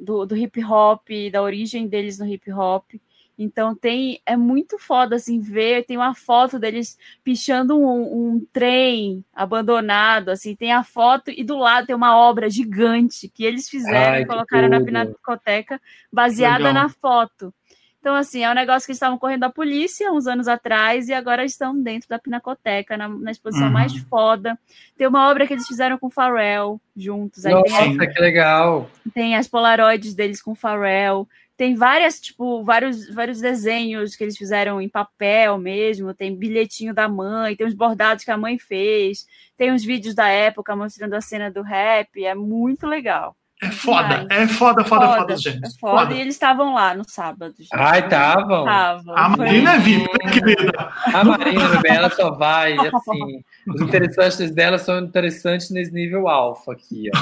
do, 0.00 0.24
do 0.24 0.36
hip 0.36 0.62
hop, 0.64 1.08
da 1.30 1.42
origem 1.42 1.86
deles 1.86 2.18
no 2.18 2.26
hip 2.26 2.50
hop. 2.52 2.94
Então 3.42 3.74
tem 3.74 4.20
é 4.26 4.36
muito 4.36 4.78
foda 4.78 5.16
assim 5.16 5.40
ver, 5.40 5.86
tem 5.86 5.96
uma 5.96 6.14
foto 6.14 6.58
deles 6.58 6.98
pichando 7.24 7.74
um, 7.74 8.34
um, 8.34 8.46
trem 8.52 9.24
abandonado, 9.32 10.28
assim, 10.28 10.54
tem 10.54 10.74
a 10.74 10.84
foto 10.84 11.30
e 11.30 11.42
do 11.42 11.56
lado 11.56 11.86
tem 11.86 11.96
uma 11.96 12.14
obra 12.14 12.50
gigante 12.50 13.30
que 13.30 13.42
eles 13.42 13.66
fizeram 13.66 14.12
Ai, 14.12 14.22
e 14.22 14.26
colocaram 14.26 14.68
na 14.68 14.84
pinacoteca 14.84 15.80
baseada 16.12 16.64
Legal. 16.64 16.74
na 16.74 16.88
foto. 16.90 17.54
Então, 17.98 18.14
assim, 18.14 18.42
é 18.42 18.50
um 18.50 18.54
negócio 18.54 18.86
que 18.86 18.92
eles 18.92 18.96
estavam 18.96 19.18
correndo 19.18 19.40
da 19.40 19.50
polícia 19.50 20.10
uns 20.10 20.26
anos 20.26 20.48
atrás 20.48 21.08
e 21.08 21.12
agora 21.12 21.44
estão 21.44 21.78
dentro 21.78 22.08
da 22.08 22.18
Pinacoteca, 22.18 22.96
na, 22.96 23.06
na 23.08 23.30
exposição 23.30 23.66
Uhum. 23.66 23.72
mais 23.74 23.94
foda. 23.94 24.58
Tem 24.96 25.06
uma 25.06 25.30
obra 25.30 25.46
que 25.46 25.52
eles 25.52 25.66
fizeram 25.66 25.98
com 25.98 26.06
o 26.06 26.10
Pharrell 26.10 26.80
juntos. 26.96 27.44
Aí 27.44 27.52
tem, 27.62 27.94
Nossa, 27.96 28.06
que 28.10 28.20
legal. 28.20 28.90
tem 29.12 29.36
as 29.36 29.46
polaroids 29.46 30.14
deles 30.14 30.40
com 30.40 30.52
o 30.52 30.54
Pharrell. 30.54 31.28
Tem 31.60 31.74
várias, 31.74 32.18
tipo, 32.18 32.64
vários, 32.64 33.12
vários 33.14 33.38
desenhos 33.38 34.16
que 34.16 34.24
eles 34.24 34.38
fizeram 34.38 34.80
em 34.80 34.88
papel 34.88 35.58
mesmo. 35.58 36.14
Tem 36.14 36.34
bilhetinho 36.34 36.94
da 36.94 37.06
mãe, 37.06 37.54
tem 37.54 37.66
os 37.66 37.74
bordados 37.74 38.24
que 38.24 38.30
a 38.30 38.38
mãe 38.38 38.58
fez. 38.58 39.26
Tem 39.58 39.70
uns 39.70 39.84
vídeos 39.84 40.14
da 40.14 40.26
época 40.26 40.74
mostrando 40.74 41.12
a 41.12 41.20
cena 41.20 41.50
do 41.50 41.60
rap. 41.60 42.24
É 42.24 42.34
muito 42.34 42.86
legal. 42.86 43.36
É 43.62 43.70
foda, 43.70 44.26
é 44.30 44.46
foda, 44.46 44.82
foda, 44.86 45.16
foda, 45.18 45.36
gente. 45.36 45.58
É 45.62 45.70
foda. 45.78 45.98
Foda. 45.98 46.14
E 46.14 46.20
eles 46.22 46.34
estavam 46.34 46.72
lá 46.72 46.94
no 46.94 47.06
sábado. 47.06 47.54
gente. 47.58 47.68
Ai, 47.74 48.00
estavam. 48.00 48.60
Estavam. 48.60 49.14
A 49.14 49.28
Foi- 49.28 49.36
Marina 49.44 49.74
é 49.74 49.78
VIP, 49.80 50.24
né, 50.24 50.32
querida? 50.32 50.92
A 51.12 51.24
Marina, 51.24 51.82
ela 51.84 52.08
só 52.08 52.30
vai, 52.30 52.72
assim. 52.72 53.44
Os 53.68 53.82
interessantes 53.82 54.50
dela 54.50 54.78
são 54.78 54.98
interessantes 54.98 55.68
nesse 55.68 55.92
nível 55.92 56.26
alfa 56.26 56.72
aqui, 56.72 57.10
ó. 57.14 57.18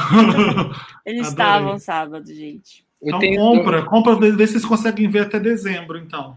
Eles 1.04 1.26
Adorei. 1.26 1.28
estavam 1.28 1.78
sábado, 1.80 2.32
gente. 2.32 2.86
Eu 3.02 3.16
Então 3.16 3.36
compra, 3.36 3.82
compra, 3.84 4.14
vê 4.16 4.46
se 4.46 4.54
vocês 4.54 4.64
conseguem 4.64 5.08
ver 5.08 5.20
até 5.20 5.38
dezembro, 5.38 5.98
então. 5.98 6.36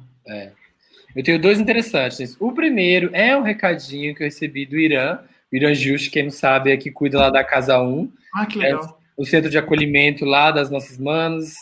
eu 1.15 1.23
tenho 1.23 1.41
dois 1.41 1.59
interessantes. 1.59 2.37
O 2.39 2.51
primeiro 2.51 3.09
é 3.13 3.35
um 3.35 3.41
recadinho 3.41 4.15
que 4.15 4.23
eu 4.23 4.27
recebi 4.27 4.65
do 4.65 4.77
Irã. 4.77 5.19
O 5.51 5.55
Irã 5.55 5.73
Just, 5.73 6.11
quem 6.11 6.23
não 6.23 6.31
sabe, 6.31 6.71
é 6.71 6.77
que 6.77 6.91
cuida 6.91 7.19
lá 7.19 7.29
da 7.29 7.43
Casa 7.43 7.81
1. 7.81 8.11
Ah, 8.33 8.45
que 8.45 8.59
legal. 8.59 8.99
o 9.17 9.25
centro 9.25 9.49
de 9.49 9.57
acolhimento 9.57 10.23
lá 10.23 10.51
das 10.51 10.69
nossas 10.69 10.97
manas, 10.97 11.55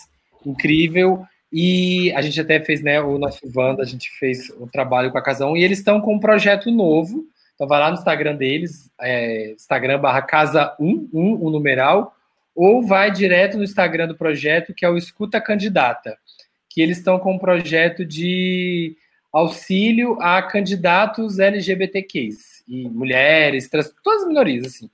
incrível. 0.46 1.26
E 1.52 2.12
a 2.14 2.22
gente 2.22 2.40
até 2.40 2.60
fez, 2.60 2.84
né, 2.84 3.02
o 3.02 3.18
nosso 3.18 3.40
Wanda, 3.56 3.82
a 3.82 3.86
gente 3.86 4.12
fez 4.20 4.50
o 4.60 4.68
trabalho 4.68 5.12
com 5.12 5.18
a 5.18 5.24
Casa 5.24 5.48
1 5.48 5.58
e 5.58 5.64
eles 5.64 5.80
estão 5.80 6.00
com 6.00 6.14
um 6.14 6.20
projeto 6.20 6.70
novo. 6.70 7.26
Então 7.56 7.68
vai 7.68 7.80
lá 7.80 7.90
no 7.90 7.98
Instagram 7.98 8.36
deles, 8.36 8.90
é, 9.02 9.52
Instagram 9.52 10.00
barra 10.00 10.22
Casa 10.22 10.76
1, 10.80 11.10
1, 11.12 11.46
o 11.46 11.50
numeral, 11.50 12.16
ou 12.62 12.86
vai 12.86 13.10
direto 13.10 13.58
no 13.58 13.64
Instagram 13.64 14.08
do 14.08 14.18
projeto, 14.18 14.74
que 14.74 14.84
é 14.84 14.90
o 14.90 14.98
Escuta 14.98 15.40
Candidata, 15.40 16.18
que 16.70 16.82
eles 16.82 16.98
estão 16.98 17.18
com 17.18 17.36
um 17.36 17.40
projeto 17.40 18.04
de 18.04 18.98
auxílio 19.32 20.22
a 20.22 20.42
candidatos 20.42 21.40
LGBTQs 21.40 22.64
e 22.68 22.90
mulheres, 22.90 23.70
trans, 23.70 23.94
todas 24.04 24.24
as 24.24 24.28
minorias, 24.28 24.66
assim 24.66 24.90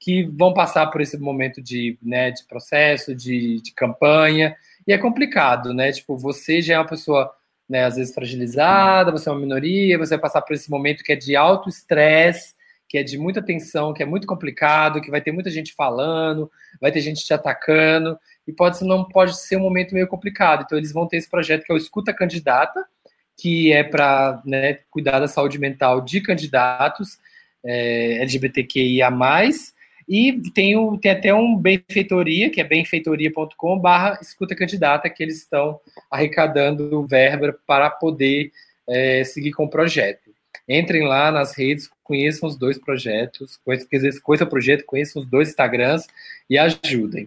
que 0.00 0.24
vão 0.24 0.52
passar 0.52 0.88
por 0.88 1.00
esse 1.00 1.16
momento 1.16 1.62
de, 1.62 1.96
né, 2.02 2.32
de 2.32 2.44
processo, 2.48 3.14
de, 3.14 3.60
de 3.60 3.72
campanha, 3.72 4.56
e 4.84 4.92
é 4.92 4.98
complicado, 4.98 5.72
né? 5.72 5.92
Tipo, 5.92 6.16
você 6.16 6.60
já 6.60 6.74
é 6.74 6.78
uma 6.78 6.88
pessoa, 6.88 7.32
né, 7.68 7.84
às 7.84 7.94
vezes 7.94 8.12
fragilizada, 8.12 9.12
você 9.12 9.28
é 9.28 9.32
uma 9.32 9.40
minoria, 9.40 9.96
você 9.96 10.16
vai 10.16 10.22
passar 10.22 10.42
por 10.42 10.54
esse 10.54 10.68
momento 10.68 11.04
que 11.04 11.12
é 11.12 11.16
de 11.16 11.36
alto 11.36 11.68
estresse, 11.68 12.54
que 12.92 12.98
é 12.98 13.02
de 13.02 13.16
muita 13.16 13.40
tensão, 13.40 13.94
que 13.94 14.02
é 14.02 14.06
muito 14.06 14.26
complicado, 14.26 15.00
que 15.00 15.10
vai 15.10 15.22
ter 15.22 15.32
muita 15.32 15.48
gente 15.48 15.72
falando, 15.72 16.50
vai 16.78 16.92
ter 16.92 17.00
gente 17.00 17.24
te 17.24 17.32
atacando, 17.32 18.18
e 18.46 18.52
pode 18.52 18.76
ser, 18.76 18.84
não 18.84 19.02
pode 19.02 19.34
ser 19.38 19.56
um 19.56 19.60
momento 19.60 19.94
meio 19.94 20.06
complicado. 20.06 20.64
Então, 20.66 20.76
eles 20.76 20.92
vão 20.92 21.08
ter 21.08 21.16
esse 21.16 21.30
projeto 21.30 21.64
que 21.64 21.72
é 21.72 21.74
o 21.74 21.78
Escuta 21.78 22.12
Candidata, 22.12 22.84
que 23.34 23.72
é 23.72 23.82
para 23.82 24.42
né, 24.44 24.80
cuidar 24.90 25.20
da 25.20 25.26
saúde 25.26 25.58
mental 25.58 26.02
de 26.02 26.20
candidatos 26.20 27.16
é, 27.64 28.18
LGBTQIA+, 28.18 29.10
e 30.06 30.38
tem, 30.50 30.98
tem 30.98 31.10
até 31.12 31.32
um 31.32 31.56
benfeitoria, 31.56 32.50
que 32.50 32.60
é 32.60 32.64
benfeitoria.com 32.64 33.78
barra 33.78 34.18
escuta 34.20 34.54
candidata, 34.54 35.08
que 35.08 35.22
eles 35.22 35.38
estão 35.38 35.80
arrecadando 36.10 37.06
verba 37.06 37.58
para 37.66 37.88
poder 37.88 38.52
é, 38.86 39.24
seguir 39.24 39.52
com 39.52 39.64
o 39.64 39.70
projeto. 39.70 40.30
Entrem 40.68 41.06
lá 41.06 41.30
nas 41.30 41.56
redes, 41.56 41.88
conheçam 42.12 42.46
os 42.46 42.56
dois 42.56 42.76
projetos, 42.76 43.58
quer 43.64 43.96
dizer, 43.96 44.12
o 44.22 44.46
projeto, 44.46 44.84
conheçam 44.84 45.22
os 45.22 45.26
dois 45.26 45.48
Instagrams 45.48 46.06
e 46.48 46.58
ajudem. 46.58 47.26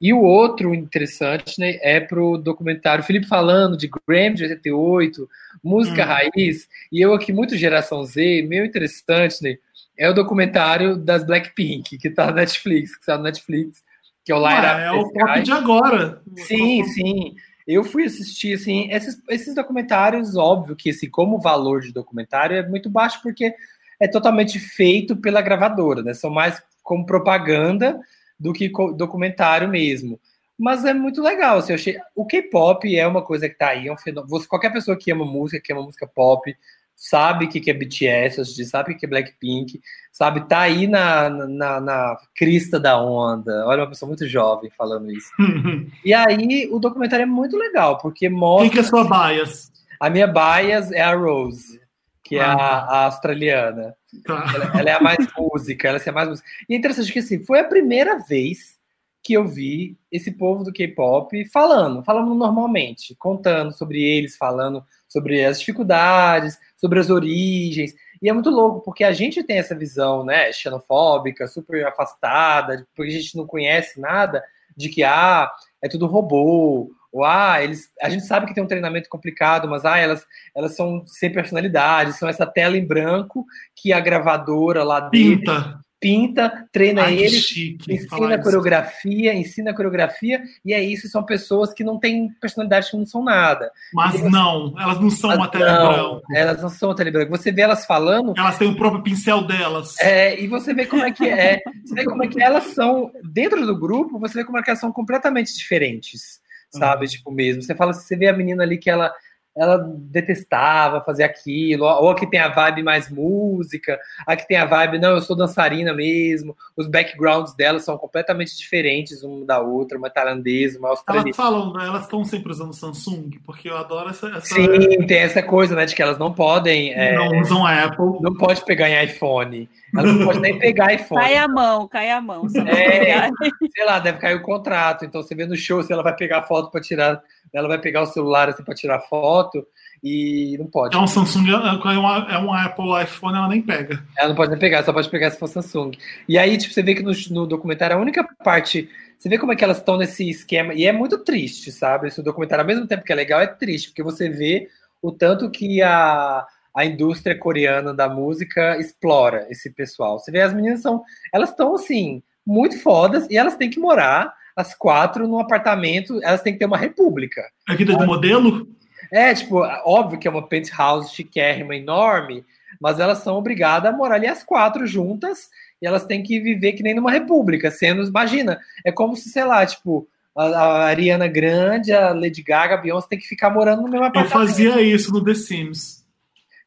E 0.00 0.10
o 0.10 0.22
outro 0.22 0.74
interessante 0.74 1.60
né, 1.60 1.78
é 1.82 2.00
para 2.00 2.20
o 2.20 2.38
documentário 2.38 3.04
Felipe 3.04 3.26
falando 3.26 3.76
de 3.76 3.90
Grammy 4.08 4.36
de 4.36 4.44
88, 4.44 5.28
música 5.62 6.02
Hum. 6.02 6.06
raiz, 6.06 6.66
e 6.90 6.98
eu 6.98 7.12
aqui, 7.12 7.30
muito 7.30 7.58
geração 7.58 8.02
Z, 8.04 8.42
meio 8.48 8.64
interessante, 8.64 9.42
né? 9.42 9.58
É 9.98 10.08
o 10.08 10.14
documentário 10.14 10.96
das 10.96 11.24
Blackpink, 11.26 11.98
que 11.98 12.08
tá 12.08 12.26
na 12.26 12.32
Netflix, 12.32 12.94
que 12.94 13.02
está 13.02 13.18
no 13.18 13.24
Netflix, 13.24 13.84
que 14.24 14.32
é 14.32 14.34
o 14.34 14.38
Light 14.38 14.64
Ué, 14.64 14.84
é 14.86 14.92
o 14.92 15.12
pop 15.12 15.42
de 15.42 15.52
agora. 15.52 16.22
Sim, 16.38 16.82
sim. 16.84 17.34
Eu 17.66 17.84
fui 17.84 18.04
assistir, 18.04 18.54
assim, 18.54 18.90
esses, 18.90 19.22
esses 19.28 19.54
documentários, 19.54 20.36
óbvio 20.36 20.74
que, 20.74 20.90
assim, 20.90 21.08
como 21.08 21.36
o 21.36 21.40
valor 21.40 21.82
de 21.82 21.92
documentário 21.92 22.56
é 22.56 22.66
muito 22.66 22.88
baixo, 22.88 23.20
porque 23.22 23.54
é 24.02 24.08
totalmente 24.08 24.58
feito 24.58 25.16
pela 25.16 25.40
gravadora, 25.40 26.02
né? 26.02 26.12
São 26.12 26.28
mais 26.28 26.60
como 26.82 27.06
propaganda 27.06 28.00
do 28.38 28.52
que 28.52 28.68
documentário 28.96 29.68
mesmo. 29.68 30.18
Mas 30.58 30.84
é 30.84 30.92
muito 30.92 31.22
legal, 31.22 31.58
assim, 31.58 31.72
eu 31.72 31.76
achei... 31.76 31.96
O 32.14 32.26
K-pop 32.26 32.96
é 32.96 33.06
uma 33.06 33.22
coisa 33.22 33.48
que 33.48 33.56
tá 33.56 33.68
aí, 33.68 33.86
é 33.86 33.92
um 33.92 33.96
fenômeno... 33.96 34.44
Qualquer 34.48 34.72
pessoa 34.72 34.96
que 34.96 35.12
ama 35.12 35.24
música, 35.24 35.62
que 35.62 35.72
ama 35.72 35.82
música 35.82 36.04
pop, 36.04 36.52
sabe 36.96 37.44
o 37.44 37.48
que 37.48 37.60
que 37.60 37.70
é 37.70 37.74
BTS, 37.74 38.44
sabe 38.64 38.92
o 38.92 38.98
que 38.98 39.06
é 39.06 39.08
Blackpink, 39.08 39.80
sabe? 40.12 40.48
Tá 40.48 40.60
aí 40.60 40.88
na, 40.88 41.30
na, 41.30 41.80
na 41.80 42.16
crista 42.34 42.80
da 42.80 43.00
onda. 43.00 43.64
Olha, 43.66 43.82
uma 43.82 43.88
pessoa 43.88 44.08
muito 44.08 44.26
jovem 44.26 44.70
falando 44.76 45.10
isso. 45.12 45.30
E 46.04 46.12
aí, 46.12 46.68
o 46.72 46.80
documentário 46.80 47.22
é 47.22 47.26
muito 47.26 47.56
legal, 47.56 47.98
porque 47.98 48.28
mostra. 48.28 48.68
Quem 48.68 48.70
que 48.70 48.80
é 48.80 48.82
sua 48.82 49.04
bias? 49.04 49.70
A 50.00 50.10
minha 50.10 50.26
bias 50.26 50.90
é 50.90 51.00
a 51.00 51.14
Rose, 51.14 51.80
que 52.22 52.36
é 52.36 52.42
Ah, 52.42 52.52
a, 52.52 52.56
tá. 52.56 52.86
a 52.88 53.04
australiana. 53.06 53.96
Tá. 54.24 54.52
Ela, 54.54 54.80
ela 54.80 54.90
é 54.90 54.92
a 54.92 55.00
mais 55.00 55.18
música, 55.36 55.88
ela 55.88 55.98
é 55.98 56.08
a 56.08 56.12
mais 56.12 56.28
música. 56.28 56.48
E 56.68 56.74
é 56.74 56.78
interessante 56.78 57.12
que 57.12 57.18
assim, 57.18 57.44
foi 57.44 57.60
a 57.60 57.64
primeira 57.68 58.18
vez 58.18 58.80
que 59.22 59.34
eu 59.34 59.46
vi 59.46 59.96
esse 60.10 60.32
povo 60.32 60.64
do 60.64 60.72
K-pop 60.72 61.44
falando, 61.50 62.02
falando 62.02 62.34
normalmente, 62.34 63.14
contando 63.14 63.72
sobre 63.72 64.02
eles, 64.02 64.36
falando 64.36 64.84
sobre 65.08 65.44
as 65.44 65.60
dificuldades, 65.60 66.58
sobre 66.76 66.98
as 66.98 67.08
origens. 67.08 67.94
E 68.20 68.28
é 68.28 68.32
muito 68.32 68.50
louco, 68.50 68.80
porque 68.80 69.04
a 69.04 69.12
gente 69.12 69.42
tem 69.44 69.58
essa 69.58 69.76
visão, 69.76 70.24
né, 70.24 70.52
xenofóbica, 70.52 71.46
super 71.46 71.86
afastada, 71.86 72.86
porque 72.96 73.12
a 73.12 73.20
gente 73.20 73.36
não 73.36 73.46
conhece 73.46 74.00
nada 74.00 74.42
de 74.76 74.88
que, 74.88 75.04
ah, 75.04 75.50
é 75.80 75.88
tudo 75.88 76.06
robô, 76.06 76.90
ou 77.12 77.24
ah, 77.24 77.62
eles, 77.62 77.90
a 78.00 78.08
gente 78.08 78.24
sabe 78.24 78.46
que 78.46 78.54
tem 78.54 78.64
um 78.64 78.68
treinamento 78.68 79.08
complicado, 79.10 79.68
mas 79.68 79.84
ah, 79.84 79.98
elas, 79.98 80.24
elas 80.56 80.74
são 80.74 81.04
sem 81.06 81.30
personalidade, 81.30 82.14
são 82.14 82.28
essa 82.28 82.46
tela 82.46 82.76
em 82.76 82.84
branco 82.86 83.44
que 83.76 83.92
a 83.92 84.00
gravadora 84.00 84.82
lá 84.82 84.98
dele 84.98 85.36
Pinta. 85.38 85.78
pinta, 86.00 86.66
treina 86.72 87.02
Ai, 87.04 87.18
eles, 87.18 87.44
chique. 87.44 87.92
ensina 87.94 88.42
coreografia, 88.42 89.34
ensina 89.34 89.74
coreografia, 89.74 90.42
e 90.64 90.72
é 90.72 90.82
isso, 90.82 91.06
são 91.08 91.22
pessoas 91.22 91.72
que 91.72 91.84
não 91.84 91.98
têm 91.98 92.30
personalidade, 92.40 92.90
que 92.90 92.96
não 92.96 93.06
são 93.06 93.22
nada. 93.22 93.70
Mas 93.92 94.20
não, 94.24 94.74
elas 94.80 94.98
não 94.98 95.10
são 95.10 95.28
Mas 95.30 95.38
uma 95.38 95.48
tela 95.48 95.92
branco. 95.92 96.22
Elas 96.34 96.62
não 96.62 96.70
são 96.70 96.88
uma 96.88 96.96
tela 96.96 97.10
em 97.10 97.12
branco. 97.12 97.30
Você 97.30 97.52
vê 97.52 97.60
elas 97.62 97.84
falando, 97.84 98.34
Elas 98.36 98.58
têm 98.58 98.68
o 98.68 98.76
próprio 98.76 99.02
pincel 99.02 99.46
delas. 99.46 99.96
é, 100.00 100.40
e 100.40 100.48
você 100.48 100.72
vê 100.74 100.86
como 100.86 101.04
é 101.04 101.12
que 101.12 101.28
é. 101.28 101.60
Você 101.84 101.94
vê 101.94 102.04
como 102.04 102.24
é 102.24 102.26
que 102.26 102.42
elas 102.42 102.64
são, 102.74 103.12
dentro 103.22 103.64
do 103.66 103.78
grupo, 103.78 104.18
você 104.18 104.38
vê 104.38 104.44
como 104.44 104.58
é 104.58 104.62
que 104.62 104.70
elas 104.70 104.80
são 104.80 104.90
completamente 104.90 105.54
diferentes, 105.56 106.40
sabe? 106.72 107.06
Tipo 107.06 107.30
mesmo. 107.30 107.62
Você 107.62 107.74
fala, 107.74 107.92
você 107.92 108.16
vê 108.16 108.28
a 108.28 108.36
menina 108.36 108.62
ali 108.62 108.78
que 108.78 108.90
ela. 108.90 109.12
Ela 109.54 109.76
detestava 109.76 111.02
fazer 111.02 111.24
aquilo, 111.24 111.84
ou 111.84 112.10
a 112.10 112.14
que 112.14 112.26
tem 112.26 112.40
a 112.40 112.48
vibe 112.48 112.82
mais 112.82 113.10
música, 113.10 113.98
a 114.26 114.34
que 114.34 114.48
tem 114.48 114.56
a 114.56 114.64
vibe, 114.64 114.98
não, 114.98 115.10
eu 115.10 115.20
sou 115.20 115.36
dançarina 115.36 115.92
mesmo, 115.92 116.56
os 116.74 116.86
backgrounds 116.86 117.54
delas 117.54 117.84
são 117.84 117.98
completamente 117.98 118.56
diferentes 118.56 119.22
uma 119.22 119.44
da 119.44 119.60
outra, 119.60 119.98
uma 119.98 120.08
tailandesa, 120.08 120.78
uma 120.78 120.88
australiana. 120.88 121.28
Elas 121.28 121.36
falam, 121.36 121.72
né, 121.74 121.86
elas 121.86 122.02
estão 122.02 122.24
sempre 122.24 122.50
usando 122.50 122.72
Samsung, 122.72 123.30
porque 123.44 123.68
eu 123.68 123.76
adoro 123.76 124.10
essa. 124.10 124.28
essa 124.28 124.54
Sim, 124.54 125.06
tem 125.06 125.18
essa 125.18 125.42
coisa, 125.42 125.76
né, 125.76 125.84
de 125.84 125.94
que 125.94 126.02
elas 126.02 126.18
não 126.18 126.32
podem. 126.32 126.92
é, 126.94 127.14
não 127.14 127.40
usam 127.40 127.66
Apple. 127.66 128.20
não 128.20 128.34
pode 128.34 128.64
pegar 128.64 128.88
em 128.88 129.04
iPhone. 129.04 129.68
Ela 129.94 130.12
não 130.12 130.24
pode 130.24 130.40
nem 130.40 130.58
pegar 130.58 130.94
iPhone. 130.94 131.20
Cai 131.20 131.36
a 131.36 131.46
mão, 131.46 131.86
cai 131.86 132.10
a 132.10 132.20
mão. 132.20 132.46
É. 132.66 133.28
sei 133.74 133.84
lá, 133.84 133.98
deve 133.98 134.18
cair 134.18 134.36
o 134.36 134.42
contrato. 134.42 135.04
Então 135.04 135.22
você 135.22 135.34
vê 135.34 135.44
no 135.44 135.56
show, 135.56 135.82
se 135.82 135.92
ela 135.92 136.02
vai 136.02 136.16
pegar 136.16 136.42
foto 136.42 136.70
para 136.70 136.80
tirar, 136.80 137.22
ela 137.52 137.68
vai 137.68 137.78
pegar 137.78 138.02
o 138.02 138.06
celular 138.06 138.48
assim 138.48 138.64
para 138.64 138.74
tirar 138.74 139.00
foto, 139.00 139.66
e 140.02 140.56
não 140.58 140.66
pode. 140.66 140.96
É 140.96 140.98
um 140.98 141.06
Samsung, 141.06 141.48
é 141.48 141.56
um, 141.56 142.28
é 142.28 142.38
um 142.38 142.52
Apple 142.52 143.02
iPhone, 143.04 143.36
ela 143.36 143.48
nem 143.48 143.62
pega. 143.62 144.02
Ela 144.18 144.30
não 144.30 144.34
pode 144.34 144.50
nem 144.50 144.58
pegar, 144.58 144.82
só 144.82 144.92
pode 144.92 145.08
pegar 145.08 145.30
se 145.30 145.38
for 145.38 145.46
Samsung. 145.46 145.92
E 146.28 146.36
aí, 146.36 146.58
tipo, 146.58 146.74
você 146.74 146.82
vê 146.82 146.94
que 146.94 147.02
no, 147.02 147.12
no 147.30 147.46
documentário 147.46 147.96
a 147.96 148.00
única 148.00 148.26
parte. 148.42 148.88
Você 149.16 149.28
vê 149.28 149.38
como 149.38 149.52
é 149.52 149.56
que 149.56 149.62
elas 149.62 149.78
estão 149.78 149.96
nesse 149.96 150.28
esquema. 150.28 150.74
E 150.74 150.84
é 150.84 150.90
muito 150.90 151.18
triste, 151.18 151.70
sabe? 151.70 152.08
Esse 152.08 152.20
documentário, 152.20 152.62
ao 152.62 152.66
mesmo 152.66 152.88
tempo 152.88 153.04
que 153.04 153.12
é 153.12 153.14
legal, 153.14 153.40
é 153.40 153.46
triste, 153.46 153.90
porque 153.90 154.02
você 154.02 154.28
vê 154.28 154.68
o 155.00 155.12
tanto 155.12 155.48
que 155.48 155.80
a, 155.80 156.44
a 156.74 156.84
indústria 156.84 157.38
coreana 157.38 157.94
da 157.94 158.08
música 158.08 158.76
explora 158.78 159.46
esse 159.48 159.70
pessoal. 159.70 160.18
Você 160.18 160.32
vê, 160.32 160.40
as 160.40 160.52
meninas 160.52 160.82
são. 160.82 161.04
Elas 161.32 161.50
estão, 161.50 161.76
assim, 161.76 162.20
muito 162.44 162.80
fodas 162.80 163.28
e 163.30 163.36
elas 163.36 163.54
têm 163.54 163.70
que 163.70 163.78
morar, 163.78 164.34
as 164.56 164.74
quatro, 164.74 165.26
num 165.26 165.38
apartamento. 165.38 166.20
Elas 166.22 166.42
têm 166.42 166.52
que 166.52 166.58
ter 166.58 166.66
uma 166.66 166.78
república. 166.78 167.42
É 167.68 167.74
vida 167.74 167.96
de 167.96 168.04
modelo? 168.06 168.68
É, 169.10 169.34
tipo, 169.34 169.58
óbvio 169.84 170.18
que 170.18 170.26
é 170.26 170.30
uma 170.30 170.46
penthouse 170.46 171.14
chiquérrima, 171.14 171.76
enorme, 171.76 172.44
mas 172.80 172.98
elas 172.98 173.18
são 173.18 173.36
obrigadas 173.36 173.92
a 173.92 173.96
morar 173.96 174.14
ali 174.14 174.26
as 174.26 174.42
quatro 174.42 174.86
juntas 174.86 175.50
e 175.80 175.86
elas 175.86 176.04
têm 176.04 176.22
que 176.22 176.40
viver 176.40 176.72
que 176.72 176.82
nem 176.82 176.94
numa 176.94 177.10
república, 177.10 177.70
sendo, 177.70 178.04
imagina, 178.04 178.58
é 178.84 178.92
como 178.92 179.16
se, 179.16 179.28
sei 179.28 179.44
lá, 179.44 179.66
tipo, 179.66 180.06
a, 180.36 180.44
a 180.44 180.84
Ariana 180.84 181.26
Grande, 181.26 181.92
a 181.92 182.12
Lady 182.12 182.42
Gaga, 182.42 182.74
a 182.74 182.78
Beyoncé 182.78 183.08
tem 183.10 183.18
que 183.18 183.26
ficar 183.26 183.50
morando 183.50 183.82
no 183.82 183.88
mesmo 183.88 184.04
Eu 184.04 184.08
apartamento. 184.08 184.48
fazia 184.48 184.80
isso 184.80 185.12
no 185.12 185.22
The 185.22 185.34
Sims. 185.34 186.01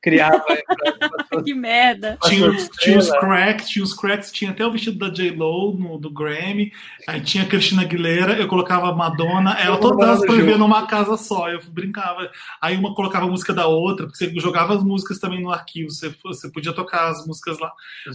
Criava. 0.05 0.45
que 1.43 1.53
merda. 1.55 2.15
Tinha, 2.25 2.55
tinha 2.79 2.99
os 2.99 3.09
cracks, 3.09 3.67
tinha 3.69 3.83
os 3.83 3.91
cracks, 3.95 4.31
tinha 4.31 4.51
até 4.51 4.63
o 4.63 4.71
vestido 4.71 4.99
da 4.99 5.09
J-Lo 5.09 5.75
no, 5.75 5.97
do 5.97 6.11
Grammy, 6.11 6.71
aí 7.07 7.19
tinha 7.21 7.43
a 7.43 7.47
Cristina 7.47 7.81
Aguilera, 7.81 8.33
eu 8.33 8.47
colocava 8.47 8.87
a 8.89 8.93
Madonna, 8.93 9.57
ela 9.59 9.77
todas 9.79 10.07
elas 10.07 10.21
pra 10.21 10.35
viver 10.35 10.59
numa 10.59 10.85
casa 10.85 11.17
só, 11.17 11.49
eu 11.49 11.59
brincava. 11.71 12.29
Aí 12.61 12.77
uma 12.77 12.93
colocava 12.93 13.25
a 13.25 13.27
música 13.27 13.51
da 13.51 13.65
outra, 13.65 14.05
porque 14.05 14.17
você 14.23 14.39
jogava 14.39 14.75
as 14.75 14.83
músicas 14.83 15.17
também 15.17 15.41
no 15.41 15.51
arquivo, 15.51 15.89
você, 15.89 16.13
você 16.23 16.51
podia 16.51 16.71
tocar 16.71 17.07
as 17.07 17.25
músicas 17.25 17.57
lá. 17.59 17.71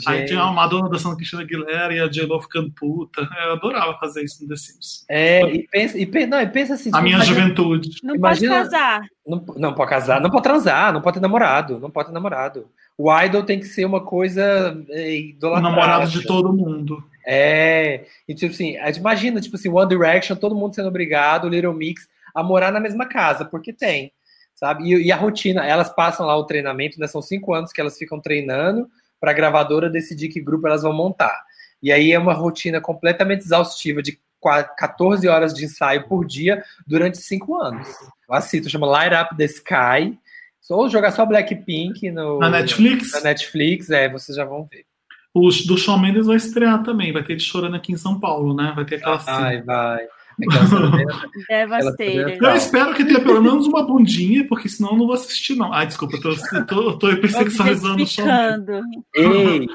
Aí 0.07 0.19
Gente. 0.19 0.29
tinha 0.29 0.43
a 0.43 0.53
Madonna 0.53 0.89
dançando 0.89 1.17
Cristina 1.17 1.43
Aguilera 1.43 1.93
e 1.93 1.99
a 1.99 2.07
J-Lo 2.09 2.41
ficando 2.41 2.71
puta. 2.71 3.29
Eu 3.47 3.53
adorava 3.55 3.97
fazer 3.99 4.23
isso 4.23 4.45
no 4.45 4.49
The 4.49 4.57
Sims. 4.57 5.05
É, 5.11 5.43
e 5.53 5.67
pensa, 5.67 5.99
e, 5.99 6.07
pe- 6.07 6.27
não, 6.27 6.41
e 6.41 6.47
pensa 6.47 6.75
assim. 6.75 6.91
A 6.91 6.93
tipo, 6.93 7.03
minha 7.03 7.17
imagina- 7.17 7.41
juventude. 7.41 7.91
Não 8.05 8.15
Imagina- 8.15 8.55
pode 8.59 8.71
casar. 8.71 9.01
Não, 9.27 9.45
não 9.57 9.75
pode 9.75 9.91
casar, 9.91 10.21
não 10.21 10.31
pode 10.31 10.43
transar, 10.43 10.93
não 10.93 11.01
pode 11.01 11.15
ter 11.15 11.21
namorado, 11.21 11.79
não 11.81 11.91
pode 11.91 12.09
ter 12.09 12.15
namorado. 12.15 12.69
O 12.97 13.11
idol 13.23 13.43
tem 13.43 13.59
que 13.59 13.67
ser 13.67 13.85
uma 13.85 14.05
coisa 14.05 14.43
é, 14.91 15.03
O 15.03 15.11
idolatrada. 15.11 15.69
namorado 15.77 16.11
de 16.11 16.23
todo 16.27 16.53
mundo. 16.53 17.03
É, 17.27 18.05
e 18.29 18.35
tipo 18.35 18.53
assim, 18.53 18.77
imagina, 18.99 19.41
tipo 19.41 19.57
assim, 19.57 19.69
One 19.69 19.89
Direction, 19.89 20.37
todo 20.37 20.55
mundo 20.55 20.75
sendo 20.75 20.89
obrigado, 20.89 21.49
Little 21.49 21.73
Mix, 21.75 22.09
a 22.35 22.43
morar 22.43 22.73
na 22.73 22.81
mesma 22.81 23.07
casa, 23.07 23.45
porque 23.45 23.73
tem, 23.73 24.13
sabe? 24.55 24.85
E, 24.85 25.07
e 25.07 25.13
a 25.13 25.17
rotina, 25.17 25.65
elas 25.67 25.89
passam 25.95 26.27
lá 26.27 26.37
o 26.37 26.45
treinamento, 26.45 26.99
né? 27.01 27.07
São 27.07 27.23
cinco 27.23 27.55
anos 27.55 27.73
que 27.73 27.81
elas 27.81 27.97
ficam 27.99 28.21
treinando 28.21 28.89
para 29.21 29.31
a 29.31 29.35
gravadora 29.35 29.89
decidir 29.91 30.29
que 30.29 30.41
grupo 30.41 30.67
elas 30.67 30.83
vão 30.83 30.93
montar. 30.93 31.43
E 31.83 31.93
aí 31.93 32.13
é 32.13 32.19
uma 32.19 32.33
rotina 32.35 32.81
completamente 32.81 33.41
exaustiva 33.45 34.03
de 34.03 34.19
qua- 34.39 34.65
14 34.65 35.27
horas 35.29 35.53
de 35.55 35.65
ensaio 35.65 36.07
por 36.09 36.27
dia 36.27 36.63
durante 36.87 37.19
cinco 37.19 37.57
anos. 37.57 37.89
Eu 38.29 38.35
assisto, 38.35 38.69
chama 38.71 38.87
Light 38.87 39.13
Up 39.15 39.37
the 39.37 39.45
Sky. 39.45 40.19
Ou 40.71 40.89
jogar 40.89 41.11
só 41.13 41.25
Blackpink 41.27 42.11
no, 42.11 42.39
Na 42.39 42.49
Netflix? 42.51 43.13
Na 43.13 43.21
Netflix, 43.23 43.91
é, 43.91 44.09
vocês 44.09 44.37
já 44.37 44.45
vão 44.45 44.67
ver. 44.71 44.85
O 45.33 45.49
do 45.67 45.79
Shawn 45.79 45.99
Mendes 45.99 46.27
vai 46.27 46.37
estrear 46.37 46.83
também, 46.83 47.13
vai 47.13 47.23
ter 47.23 47.35
ele 47.35 47.41
chorando 47.41 47.77
aqui 47.77 47.93
em 47.93 47.97
São 47.97 48.19
Paulo, 48.19 48.55
né? 48.55 48.73
Vai 48.75 48.85
ter 48.85 48.97
aquela 48.97 49.21
cena. 49.21 49.39
Vai, 49.39 49.63
vai. 49.63 50.07
Cena- 50.41 51.23
Devastator. 51.49 52.31
Eu 52.41 52.57
espero 52.57 52.95
que 52.95 53.05
tenha 53.05 53.21
pelo 53.21 53.43
menos 53.43 53.67
uma 53.67 53.85
bundinha, 53.87 54.47
porque 54.49 54.69
senão 54.69 54.91
eu 54.93 54.97
não 54.97 55.07
vou 55.07 55.15
assistir, 55.15 55.55
não. 55.55 55.73
Ai, 55.73 55.87
desculpa, 55.87 56.17
eu 56.17 56.21
tô, 56.21 56.31
eu 56.31 56.67
tô, 56.67 56.83
eu 56.91 56.99
tô 56.99 57.11
hipersexualizando 57.11 58.03
o. 58.03 58.07
Ei, 59.15 59.67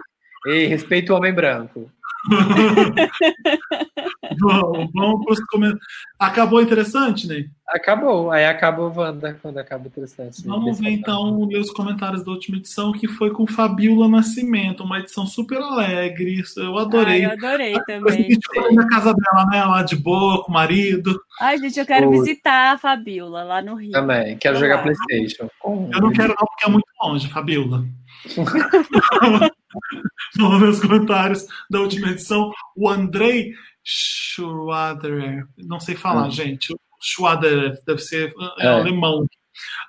ei, 0.47 0.67
respeita 0.67 1.13
o 1.13 1.17
homem 1.17 1.33
branco. 1.33 1.89
Vamos, 4.39 4.91
vamos 4.93 5.25
pros 5.25 5.39
comentários. 5.45 5.85
Acabou 6.19 6.61
interessante, 6.61 7.27
Ney? 7.27 7.49
Acabou, 7.67 8.31
aí 8.31 8.45
acaba 8.45 8.83
o 8.83 8.93
Wanda 8.95 9.37
quando 9.41 9.57
acaba 9.57 9.87
interessante. 9.87 10.45
Vamos 10.45 10.79
ver 10.79 10.89
então 10.91 11.45
ler 11.45 11.59
os 11.59 11.71
comentários 11.71 12.23
da 12.23 12.31
última 12.31 12.57
edição, 12.57 12.91
que 12.91 13.07
foi 13.07 13.31
com 13.31 13.47
Fabiola 13.47 14.07
Nascimento, 14.07 14.83
uma 14.83 14.99
edição 14.99 15.25
super 15.25 15.57
alegre. 15.57 16.43
Eu 16.57 16.77
adorei. 16.77 17.25
Ai, 17.25 17.31
eu 17.31 17.31
adorei 17.31 17.73
Coisa 17.73 18.17
também. 18.17 18.39
a 18.57 18.71
na 18.71 18.87
casa 18.87 19.13
dela, 19.13 19.45
né? 19.47 19.63
Lá 19.65 19.83
de 19.83 19.95
boa, 19.95 20.43
com 20.43 20.51
o 20.51 20.53
marido. 20.53 21.19
Ai, 21.39 21.57
gente, 21.57 21.79
eu 21.79 21.85
quero 21.85 22.09
Oi. 22.09 22.19
visitar 22.19 22.73
a 22.73 22.77
Fabiola 22.77 23.43
lá 23.43 23.61
no 23.61 23.75
Rio. 23.75 23.91
Também, 23.91 24.37
quero 24.37 24.59
Vamos 24.59 24.69
jogar 24.69 24.85
lá. 24.85 24.93
Playstation. 24.93 25.49
Eu 25.65 26.01
não 26.01 26.11
quero 26.11 26.29
não, 26.29 26.47
porque 26.47 26.65
é 26.65 26.69
muito 26.69 26.87
longe, 27.01 27.27
Fabiola. 27.29 27.83
Vamos 30.37 30.59
ver 30.59 30.69
os 30.69 30.79
comentários 30.79 31.45
da 31.69 31.79
última 31.81 32.09
edição. 32.09 32.51
O 32.75 32.89
Andrei 32.89 33.53
Schwaderer, 33.83 35.45
não 35.57 35.79
sei 35.79 35.95
falar, 35.95 36.27
Hum. 36.27 36.31
gente. 36.31 36.75
Schwaderer, 37.01 37.77
deve 37.85 37.99
ser 38.01 38.33
é, 38.59 38.65
É. 38.65 38.67
alemão. 38.69 39.25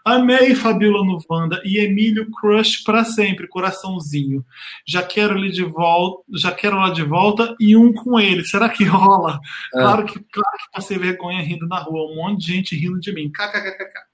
Amei 0.04 0.54
Fabiola 0.54 1.04
no 1.04 1.18
Wanda 1.28 1.60
e 1.64 1.78
Emílio 1.78 2.30
Crush 2.30 2.84
pra 2.84 3.04
sempre, 3.04 3.48
coraçãozinho. 3.48 4.44
Já 4.86 5.02
quero 5.02 5.36
ele 5.36 5.50
de 5.50 5.64
volta, 5.64 6.22
já 6.36 6.52
quero 6.52 6.76
lá 6.76 6.90
de 6.90 7.02
volta 7.02 7.56
e 7.58 7.76
um 7.76 7.92
com 7.92 8.20
ele. 8.20 8.44
Será 8.44 8.68
que 8.68 8.84
rola? 8.84 9.40
Ah. 9.74 9.78
Claro 9.80 10.04
que, 10.06 10.20
claro 10.20 10.58
que 10.58 10.70
passei 10.72 10.98
vergonha 10.98 11.42
rindo 11.42 11.66
na 11.66 11.78
rua, 11.80 12.12
um 12.12 12.14
monte 12.16 12.40
de 12.46 12.52
gente 12.52 12.76
rindo 12.76 13.00
de 13.00 13.12
mim. 13.12 13.28
KKKK. 13.32 14.05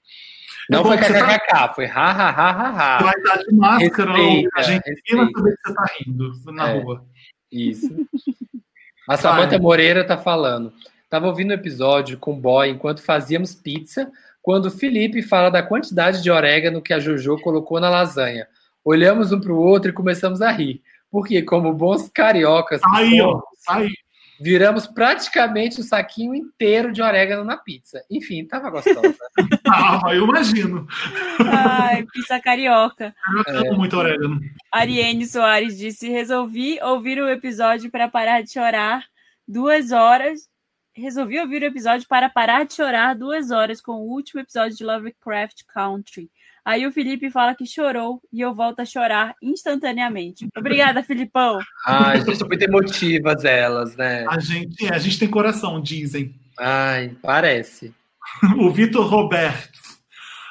Não 0.73 0.79
É 0.79 0.83
bom 0.83 0.89
foi 0.89 0.97
você 0.97 1.13
tá- 1.19 1.39
kkkk, 1.39 1.75
foi 1.75 1.85
ha 1.85 2.11
ha 2.11 2.29
ha 2.29 2.51
ha 2.51 2.69
ha. 2.97 3.03
Vai 3.03 3.13
estar 3.15 3.37
de 3.37 3.55
máscara, 3.55 4.11
Respeita, 4.13 4.49
a 4.55 4.61
gente 4.63 4.83
respeita. 4.89 5.17
vai 5.17 5.31
saber 5.33 5.55
que 5.55 5.61
você 5.67 5.73
tá 5.73 5.85
rindo 5.99 6.33
na 6.53 6.69
É. 6.69 6.79
rua. 6.79 7.05
Isso. 7.51 7.89
A 9.07 9.17
Samanta 9.17 9.59
Moreira 9.59 10.03
tá 10.05 10.17
falando. 10.17 10.71
Tava 11.09 11.27
ouvindo 11.27 11.51
o 11.51 11.53
episódio 11.53 12.17
com 12.17 12.33
o 12.33 12.37
boy 12.39 12.69
enquanto 12.69 13.03
fazíamos 13.03 13.53
pizza, 13.53 14.09
quando 14.41 14.65
o 14.67 14.71
Felipe 14.71 15.21
fala 15.21 15.49
da 15.51 15.61
quantidade 15.61 16.23
de 16.23 16.31
orégano 16.31 16.81
que 16.81 16.93
a 16.93 16.99
Jojo 16.99 17.37
colocou 17.41 17.79
na 17.79 17.89
lasanha. 17.89 18.47
Olhamos 18.83 19.31
um 19.31 19.39
pro 19.39 19.57
outro 19.57 19.89
e 19.91 19.93
começamos 19.93 20.41
a 20.41 20.49
rir. 20.51 20.81
Porque, 21.11 21.41
como 21.43 21.73
bons 21.73 22.09
cariocas, 22.09 22.81
Aí, 22.95 23.21
ó, 23.21 23.39
aí. 23.69 23.91
Viramos 24.39 24.87
praticamente 24.87 25.79
o 25.79 25.83
saquinho 25.83 26.33
inteiro 26.33 26.91
de 26.91 27.01
orégano 27.01 27.43
na 27.43 27.57
pizza. 27.57 28.03
Enfim, 28.09 28.45
tava 28.45 28.69
gostosa. 28.69 29.15
Ah, 29.67 29.99
mas 30.03 30.17
eu 30.17 30.25
imagino. 30.25 30.87
Ai, 31.39 32.05
pizza 32.11 32.39
carioca. 32.39 33.15
Eu 33.47 33.59
amo 33.59 33.77
muito 33.77 33.97
orégano. 33.97 34.39
Ariane 34.71 35.25
Soares 35.25 35.77
disse: 35.77 36.09
resolvi 36.09 36.79
ouvir 36.81 37.19
o 37.19 37.29
episódio 37.29 37.89
para 37.89 38.07
parar 38.07 38.41
de 38.41 38.51
chorar 38.51 39.05
duas 39.47 39.91
horas. 39.91 40.49
Resolvi 40.95 41.39
ouvir 41.39 41.63
o 41.63 41.65
episódio 41.65 42.07
para 42.07 42.29
parar 42.29 42.65
de 42.65 42.75
chorar 42.75 43.15
duas 43.15 43.49
horas 43.49 43.81
com 43.81 43.93
o 43.93 44.11
último 44.11 44.41
episódio 44.41 44.77
de 44.77 44.83
Lovecraft 44.83 45.63
Country. 45.73 46.29
Aí 46.65 46.87
o 46.87 46.91
Felipe 46.91 47.29
fala 47.29 47.55
que 47.55 47.65
chorou 47.65 48.21
e 48.31 48.39
eu 48.39 48.53
volto 48.53 48.79
a 48.79 48.85
chorar 48.85 49.35
instantaneamente. 49.41 50.47
Obrigada, 50.55 51.03
Filipão. 51.03 51.59
Ai, 51.85 52.21
gente, 52.21 52.43
muito 52.45 52.63
emotivas 52.63 53.43
elas, 53.43 53.95
né? 53.97 54.25
A 54.29 54.39
gente, 54.39 54.85
a 54.91 54.97
gente 54.97 55.19
tem 55.19 55.29
coração, 55.29 55.81
dizem. 55.81 56.33
Ai, 56.57 57.15
parece. 57.21 57.93
O 58.57 58.71
Vitor 58.71 59.05
Roberto. 59.05 59.79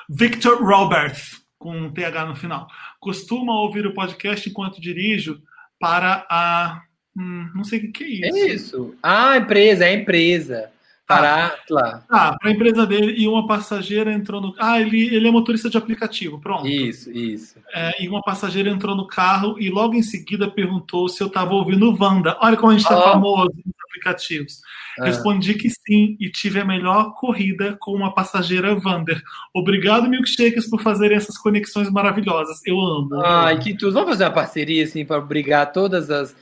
Victor 0.08 0.62
Robert, 0.62 1.16
com 1.58 1.74
um 1.74 1.90
TH 1.90 2.26
no 2.26 2.36
final. 2.36 2.68
Costuma 3.00 3.58
ouvir 3.60 3.86
o 3.86 3.94
podcast 3.94 4.48
enquanto 4.48 4.80
dirijo 4.80 5.40
para 5.80 6.26
a. 6.28 6.82
Hum, 7.16 7.50
não 7.54 7.64
sei 7.64 7.78
o 7.78 7.82
que, 7.82 7.88
que 7.88 8.04
é 8.04 8.08
isso. 8.08 8.36
É 8.36 8.48
isso. 8.48 8.94
Ah, 9.02 9.36
empresa, 9.38 9.86
é 9.86 9.94
empresa. 9.94 10.70
Para 11.18 11.56
lá. 11.70 12.04
Ah, 12.10 12.36
para 12.40 12.50
a 12.50 12.52
empresa 12.52 12.86
dele 12.86 13.14
e 13.16 13.26
uma 13.28 13.46
passageira 13.46 14.12
entrou 14.12 14.40
no. 14.40 14.54
Ah, 14.58 14.80
ele, 14.80 15.14
ele 15.14 15.28
é 15.28 15.30
motorista 15.30 15.68
de 15.70 15.76
aplicativo, 15.76 16.38
pronto. 16.40 16.66
Isso, 16.68 17.10
isso. 17.10 17.56
É, 17.74 18.02
e 18.02 18.08
uma 18.08 18.22
passageira 18.22 18.68
entrou 18.70 18.94
no 18.96 19.06
carro 19.06 19.56
e 19.58 19.70
logo 19.70 19.94
em 19.94 20.02
seguida 20.02 20.50
perguntou 20.50 21.08
se 21.08 21.22
eu 21.22 21.26
estava 21.28 21.54
ouvindo 21.54 21.90
o 21.90 21.96
Wanda. 22.02 22.36
Olha 22.40 22.56
como 22.56 22.70
a 22.70 22.74
gente 22.74 22.82
está 22.82 22.96
Ah. 22.98 23.12
famoso 23.12 23.50
nos 23.64 23.74
aplicativos. 23.88 24.60
Ah. 24.98 25.04
Respondi 25.06 25.54
que 25.54 25.70
sim 25.70 26.16
e 26.20 26.30
tive 26.30 26.60
a 26.60 26.64
melhor 26.64 27.14
corrida 27.14 27.76
com 27.80 27.92
uma 27.92 28.12
passageira 28.12 28.78
Wander. 28.84 29.22
Obrigado, 29.54 30.08
milkshakers, 30.08 30.68
por 30.68 30.82
fazerem 30.82 31.16
essas 31.16 31.38
conexões 31.38 31.88
maravilhosas. 31.90 32.60
Eu 32.66 32.78
amo. 32.78 33.20
Ai, 33.24 33.58
que 33.58 33.74
tudo. 33.74 33.92
Vamos 33.92 34.10
fazer 34.10 34.24
uma 34.24 34.30
parceria, 34.30 34.84
assim, 34.84 35.04
para 35.04 35.20
brigar 35.20 35.72
todas 35.72 36.10
as. 36.10 36.34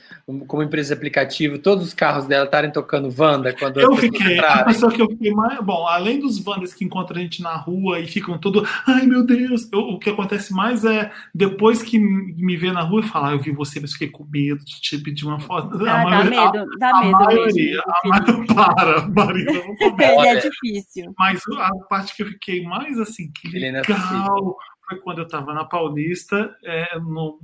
Como 0.47 0.63
empresa 0.63 0.89
de 0.89 0.99
aplicativo, 0.99 1.59
todos 1.59 1.85
os 1.89 1.93
carros 1.95 2.25
dela 2.27 2.45
estarem 2.45 2.71
tocando 2.71 3.13
Wanda 3.17 3.53
quando 3.53 3.81
eu 3.81 3.97
fiquei. 3.97 4.35
entrarem? 4.37 4.60
A 4.61 4.65
pessoa 4.65 4.93
que 4.93 5.01
eu 5.03 5.09
fiquei 5.09 5.33
mais. 5.33 5.61
Bom, 5.61 5.87
além 5.87 6.21
dos 6.21 6.45
Wanders 6.45 6.73
que 6.75 6.85
encontram 6.85 7.19
a 7.19 7.23
gente 7.23 7.43
na 7.43 7.57
rua 7.57 7.99
e 8.01 8.07
ficam 8.07 8.39
todo. 8.39 8.67
Ai, 8.87 9.07
meu 9.07 9.25
Deus! 9.25 9.69
Eu- 9.73 9.81
o 9.81 9.99
que 9.99 10.11
acontece 10.11 10.53
mais 10.53 10.85
é 10.85 11.11
depois 11.35 11.83
que 11.83 11.99
me 11.99 12.57
vê 12.57 12.71
na 12.73 12.83
rua 12.83 13.01
e 13.01 13.05
falar, 13.09 13.31
ah, 13.31 13.33
eu 13.33 13.39
vi 13.41 13.51
você, 13.53 13.81
mas 13.81 13.93
fiquei 13.93 14.09
com 14.09 14.25
medo 14.25 14.65
de 14.65 14.81
te 14.81 14.99
pedir 14.99 15.27
uma 15.27 15.41
foto. 15.41 15.75
Ah, 15.75 15.79
dá 15.79 16.05
maioria- 16.05 16.53
medo, 16.53 16.67
dá 16.79 16.91
a 16.91 17.01
medo 17.01 17.13
maioria, 17.13 17.71
mesmo. 17.71 17.83
a 17.87 18.09
maioria, 18.09 18.47
para, 18.55 19.09
Marina, 19.09 19.53
não 19.53 19.77
começa. 19.77 20.13
Ele 20.13 20.29
é 20.29 20.37
difícil. 20.41 21.15
Mas 21.19 21.43
a 21.59 21.71
parte 21.89 22.15
que 22.17 22.23
eu 22.23 22.27
fiquei 22.27 22.63
mais 22.65 22.99
assim, 22.99 23.31
que 23.33 23.49
é 23.57 23.71
legal, 23.73 24.57
foi 24.89 24.99
quando 25.01 25.19
eu 25.19 25.29
tava 25.29 25.53
na 25.55 25.65
Paulista, 25.65 26.55
é, 26.65 26.99
no, 26.99 27.39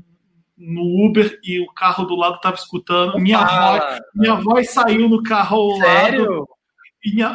no 0.59 1.07
Uber, 1.07 1.39
e 1.45 1.61
o 1.61 1.67
carro 1.73 2.05
do 2.05 2.17
lado 2.17 2.41
tava 2.41 2.57
escutando. 2.57 3.19
Minha 3.21 3.39
voz, 3.39 3.51
Fala. 3.51 3.99
minha 4.15 4.35
voz 4.37 4.71
saiu 4.71 5.09
no 5.09 5.23
carro 5.23 5.57
ao 5.57 5.69
lado. 5.79 5.81
Sério? 5.83 6.25
Minha- 6.33 6.56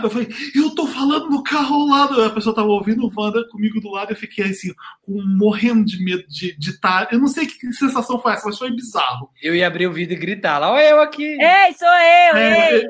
eu 0.03 0.10
falei, 0.10 0.27
eu 0.56 0.76
tô 0.76 0.85
falando 0.88 1.30
no 1.30 1.43
carro 1.43 1.76
ao 1.76 1.88
lado. 1.88 2.22
A 2.23 2.30
pessoa 2.30 2.53
tava 2.56 2.68
ouvindo 2.68 3.06
o 3.06 3.11
Wanda 3.15 3.48
comigo 3.48 3.80
do 3.80 3.89
lado. 3.91 4.11
Eu 4.11 4.15
fiquei 4.15 4.45
assim, 4.45 4.73
com- 5.02 5.22
morrendo 5.38 5.85
de 5.85 6.03
medo 6.03 6.23
de 6.27 6.56
estar. 6.60 7.07
eu 7.11 7.19
não 7.19 7.27
sei 7.27 7.45
que 7.45 7.72
sensação 7.73 8.19
foi 8.19 8.34
essa, 8.34 8.45
mas 8.48 8.57
foi 8.57 8.72
bizarro. 8.72 9.30
Eu 9.41 9.56
ia 9.56 9.68
abrir 9.68 9.88
o 9.88 9.93
vidro 9.93 10.15
e 10.15 10.19
gritar 10.19 10.57
lá, 10.57 10.72
olha 10.72 10.89
eu 10.89 10.99
aqui. 11.02 11.23
Ei, 11.23 11.73
sou 11.77 11.88
eu, 11.88 12.38
ei! 12.38 12.85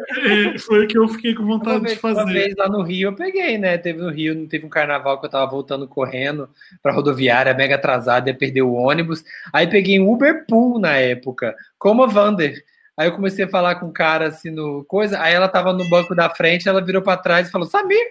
É, 0.52 0.56
é, 0.56 0.58
foi 0.58 0.86
o 0.86 0.88
que 0.88 0.98
eu 0.98 1.08
fiquei 1.08 1.34
com 1.36 1.44
Uma 1.44 1.58
vontade 1.58 1.82
vez, 1.82 1.94
de 1.94 2.00
fazer. 2.00 2.22
uma 2.22 2.32
vez 2.32 2.56
lá 2.56 2.68
no 2.70 2.82
Rio 2.82 3.10
eu 3.10 3.16
peguei, 3.16 3.58
né? 3.58 3.78
Teve 3.78 4.00
no 4.02 4.10
Rio, 4.10 4.48
teve 4.48 4.66
um 4.66 4.70
carnaval 4.70 5.20
que 5.20 5.26
eu 5.26 5.30
tava 5.30 5.50
voltando 5.50 5.88
correndo 5.88 6.50
pra 6.82 6.94
rodoviária, 6.94 7.54
mega 7.54 7.76
atrasada, 7.76 8.30
ia 8.30 8.36
perder 8.36 8.62
o 8.64 8.74
ônibus. 8.74 9.24
Aí 9.54 9.68
peguei 9.68 10.00
um 10.00 10.12
Uber 10.12 10.46
Pool 10.48 10.80
na 10.80 10.94
época, 10.98 11.56
como 11.78 12.04
a 12.04 12.08
Vander. 12.08 12.64
Aí 12.98 13.08
eu 13.08 13.16
comecei 13.16 13.46
a 13.46 13.50
falar 13.50 13.76
com 13.76 13.88
o 13.88 13.94
cara 13.94 14.28
assim 14.28 14.52
no 14.52 14.84
coisa, 14.86 15.20
aí 15.20 15.34
ela 15.34 15.48
tava 15.48 15.74
no 15.74 15.88
banco 15.90 16.14
da 16.14 16.30
frente, 16.30 16.68
ela 16.68 16.84
virou 16.84 17.02
pra 17.02 17.18
trás 17.18 17.48
e 17.48 17.52
falou: 17.52 17.68
Samir, 17.68 18.06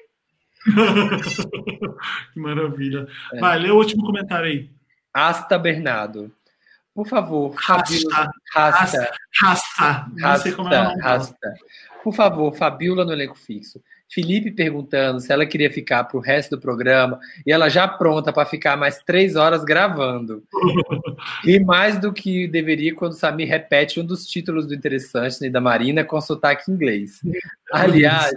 que 2.32 2.40
maravilha. 2.40 3.06
É. 3.32 3.40
Vai, 3.40 3.58
lê 3.58 3.70
o 3.70 3.76
último 3.76 4.04
comentário 4.04 4.46
aí. 4.46 4.70
Asta 5.12 5.58
Bernardo. 5.58 6.32
Por 6.94 7.06
favor, 7.06 7.54
Fabiola. 7.54 8.30
Rasta. 8.52 9.10
Rasta. 9.40 9.80
Rasta. 9.82 10.10
É 10.18 10.22
Rasta, 10.22 10.64
dela. 10.64 10.94
rasta. 11.00 11.54
Por 12.02 12.14
favor, 12.14 12.54
Fabiola 12.54 13.04
no 13.04 13.12
elenco 13.12 13.38
fixo. 13.38 13.80
Felipe 14.10 14.50
perguntando 14.50 15.20
se 15.20 15.32
ela 15.32 15.46
queria 15.46 15.70
ficar 15.70 16.04
pro 16.04 16.18
resto 16.18 16.56
do 16.56 16.60
programa 16.60 17.20
e 17.46 17.52
ela 17.52 17.68
já 17.68 17.86
pronta 17.86 18.32
para 18.32 18.44
ficar 18.44 18.76
mais 18.76 18.98
três 19.04 19.36
horas 19.36 19.64
gravando. 19.64 20.42
E 21.44 21.60
mais 21.60 21.98
do 21.98 22.12
que 22.12 22.48
deveria 22.48 22.94
quando 22.94 23.12
o 23.12 23.16
Samir 23.16 23.48
repete 23.48 24.00
um 24.00 24.04
dos 24.04 24.26
títulos 24.26 24.66
do 24.66 24.74
Interessante 24.74 25.40
né, 25.42 25.50
da 25.50 25.60
Marina 25.60 26.02
com 26.02 26.20
sotaque 26.20 26.70
inglês. 26.70 27.20
Aliás, 27.72 28.32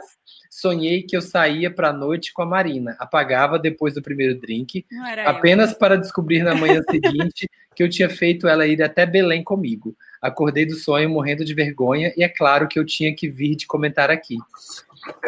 sonhei 0.49 1.03
que 1.03 1.15
eu 1.15 1.21
saía 1.21 1.71
pra 1.71 1.93
noite 1.93 2.33
com 2.33 2.41
a 2.41 2.45
Marina, 2.45 2.95
apagava 2.99 3.57
depois 3.57 3.93
do 3.93 4.01
primeiro 4.01 4.39
drink, 4.39 4.85
era 5.09 5.23
eu. 5.23 5.29
apenas 5.29 5.73
para 5.73 5.97
descobrir 5.97 6.43
na 6.43 6.53
manhã 6.55 6.81
seguinte 6.89 7.49
que 7.75 7.81
eu 7.81 7.89
tinha 7.89 8.09
feito 8.09 8.47
ela 8.47 8.67
ir 8.67 8.81
até 8.81 9.05
Belém 9.05 9.43
comigo. 9.43 9.95
Acordei 10.21 10.65
do 10.65 10.75
sonho 10.75 11.09
morrendo 11.09 11.43
de 11.43 11.53
vergonha 11.53 12.13
e 12.15 12.23
é 12.23 12.29
claro 12.29 12.67
que 12.67 12.77
eu 12.77 12.85
tinha 12.85 13.13
que 13.15 13.27
vir 13.27 13.55
de 13.55 13.65
comentar 13.65 14.09
aqui. 14.09 14.37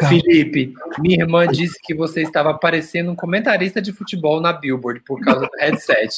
Felipe, 0.08 0.72
minha 0.98 1.22
irmã 1.22 1.46
disse 1.46 1.78
que 1.82 1.94
você 1.94 2.22
estava 2.22 2.54
parecendo 2.54 3.10
um 3.10 3.16
comentarista 3.16 3.80
de 3.80 3.92
futebol 3.92 4.40
na 4.40 4.52
Billboard 4.52 5.00
por 5.00 5.20
causa 5.20 5.40
do 5.42 5.50
headset. 5.58 6.14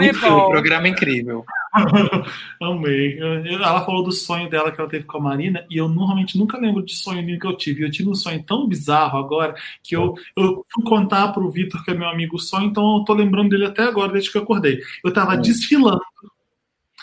É 0.00 0.06
Enfim, 0.08 0.28
bom. 0.28 0.50
programa 0.50 0.88
incrível. 0.88 1.44
Amei. 2.60 3.18
Ela 3.20 3.84
falou 3.84 4.02
do 4.02 4.12
sonho 4.12 4.48
dela 4.50 4.72
que 4.72 4.80
ela 4.80 4.88
teve 4.90 5.04
com 5.04 5.18
a 5.18 5.20
Marina, 5.20 5.64
e 5.70 5.76
eu 5.76 5.88
normalmente 5.88 6.36
nunca 6.38 6.58
lembro 6.58 6.82
de 6.84 6.94
sonho 6.96 7.22
nenhum 7.22 7.38
que 7.38 7.46
eu 7.46 7.56
tive. 7.56 7.82
Eu 7.84 7.90
tive 7.90 8.08
um 8.08 8.14
sonho 8.14 8.42
tão 8.42 8.66
bizarro 8.68 9.18
agora 9.18 9.54
que 9.82 9.94
eu, 9.96 10.14
eu 10.36 10.64
fui 10.72 10.84
contar 10.84 11.28
pro 11.32 11.50
Vitor, 11.50 11.84
que 11.84 11.90
é 11.92 11.94
meu 11.94 12.08
amigo, 12.08 12.36
o 12.36 12.40
sonho, 12.40 12.66
então 12.66 12.98
eu 12.98 13.04
tô 13.04 13.14
lembrando 13.14 13.50
dele 13.50 13.66
até 13.66 13.84
agora, 13.84 14.12
desde 14.12 14.30
que 14.32 14.38
eu 14.38 14.42
acordei. 14.42 14.80
Eu 15.04 15.12
tava 15.12 15.34
Hum. 15.34 15.40
desfilando 15.42 16.00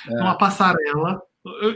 É. 0.08 0.14
numa 0.16 0.36
passarela. 0.38 1.22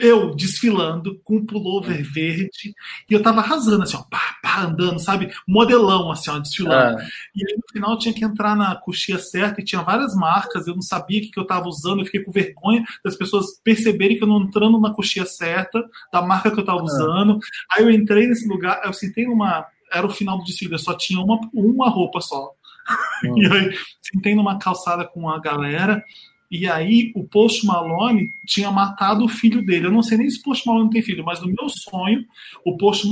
Eu- 0.02 0.36
desfilando 0.36 1.20
com 1.24 1.38
um 1.38 1.46
pullover 1.46 2.04
verde 2.04 2.74
e 3.10 3.14
eu 3.14 3.24
tava 3.24 3.40
arrasando, 3.40 3.84
assim, 3.84 3.96
ó, 3.96 4.04
pá, 4.04 4.36
pá, 4.44 4.62
andando, 4.64 5.00
sabe? 5.00 5.32
Modelão, 5.48 6.12
assim, 6.12 6.30
ó, 6.30 6.40
desfilando. 6.40 6.98
Ah, 7.00 7.08
E 7.36 7.42
aí, 7.48 7.56
no 7.56 7.64
final, 7.72 7.92
eu 7.92 7.98
tinha 7.98 8.14
que 8.14 8.26
entrar 8.26 8.56
na 8.56 8.76
coxia 8.76 9.18
certa 9.18 9.62
e 9.62 9.64
tinha 9.64 9.82
várias 9.82 10.14
marcas. 10.14 10.68
Eu 10.68 10.76
não 10.76 10.82
sabia 10.82 11.20
o 11.20 11.22
que, 11.22 11.32
que 11.32 11.40
eu 11.40 11.44
estava 11.44 11.68
usando. 11.68 12.00
Eu 12.00 12.06
fiquei 12.06 12.22
com 12.24 12.32
vergonha 12.32 12.84
das 13.04 13.16
pessoas 13.16 13.46
perceberem 13.64 14.18
que 14.18 14.24
eu 14.24 14.28
não 14.28 14.42
entrando 14.42 14.80
na 14.80 14.94
coxia 14.94 15.26
certa, 15.26 15.82
da 16.12 16.22
marca 16.22 16.52
que 16.52 16.58
eu 16.58 16.62
estava 16.62 16.84
usando. 16.84 17.40
Aí 17.72 17.84
eu 17.84 17.90
entrei 17.92 18.28
nesse 18.28 18.48
lugar, 18.48 18.82
eu 18.84 18.92
sentei 18.94 19.26
numa. 19.26 19.66
Era 19.94 20.06
o 20.06 20.10
final 20.10 20.38
do 20.38 20.44
desfile, 20.44 20.74
eu 20.74 20.80
só 20.80 20.94
tinha 20.96 21.20
uma, 21.22 21.40
uma 21.54 21.90
roupa 21.90 22.20
só. 22.20 22.52
Hum. 23.24 23.36
E 23.38 23.46
aí, 23.46 23.78
sentei 24.02 24.36
numa 24.36 24.58
calçada 24.58 25.06
com 25.06 25.30
a 25.30 25.40
galera. 25.40 26.04
E 26.52 26.68
aí, 26.68 27.14
o 27.16 27.24
Post 27.24 27.66
Malone 27.66 28.34
tinha 28.46 28.70
matado 28.70 29.24
o 29.24 29.30
filho 29.30 29.66
dele. 29.66 29.88
Eu 29.88 29.92
não 29.92 30.04
sei 30.04 30.18
nem 30.18 30.30
se 30.30 30.40
o 30.40 30.44
Post 30.44 30.68
Malone 30.68 30.90
tem 30.90 31.02
filho, 31.02 31.24
mas 31.24 31.40
no 31.40 31.48
meu 31.48 31.70
sonho, 31.70 32.26
o 32.66 32.76
Post 32.78 33.08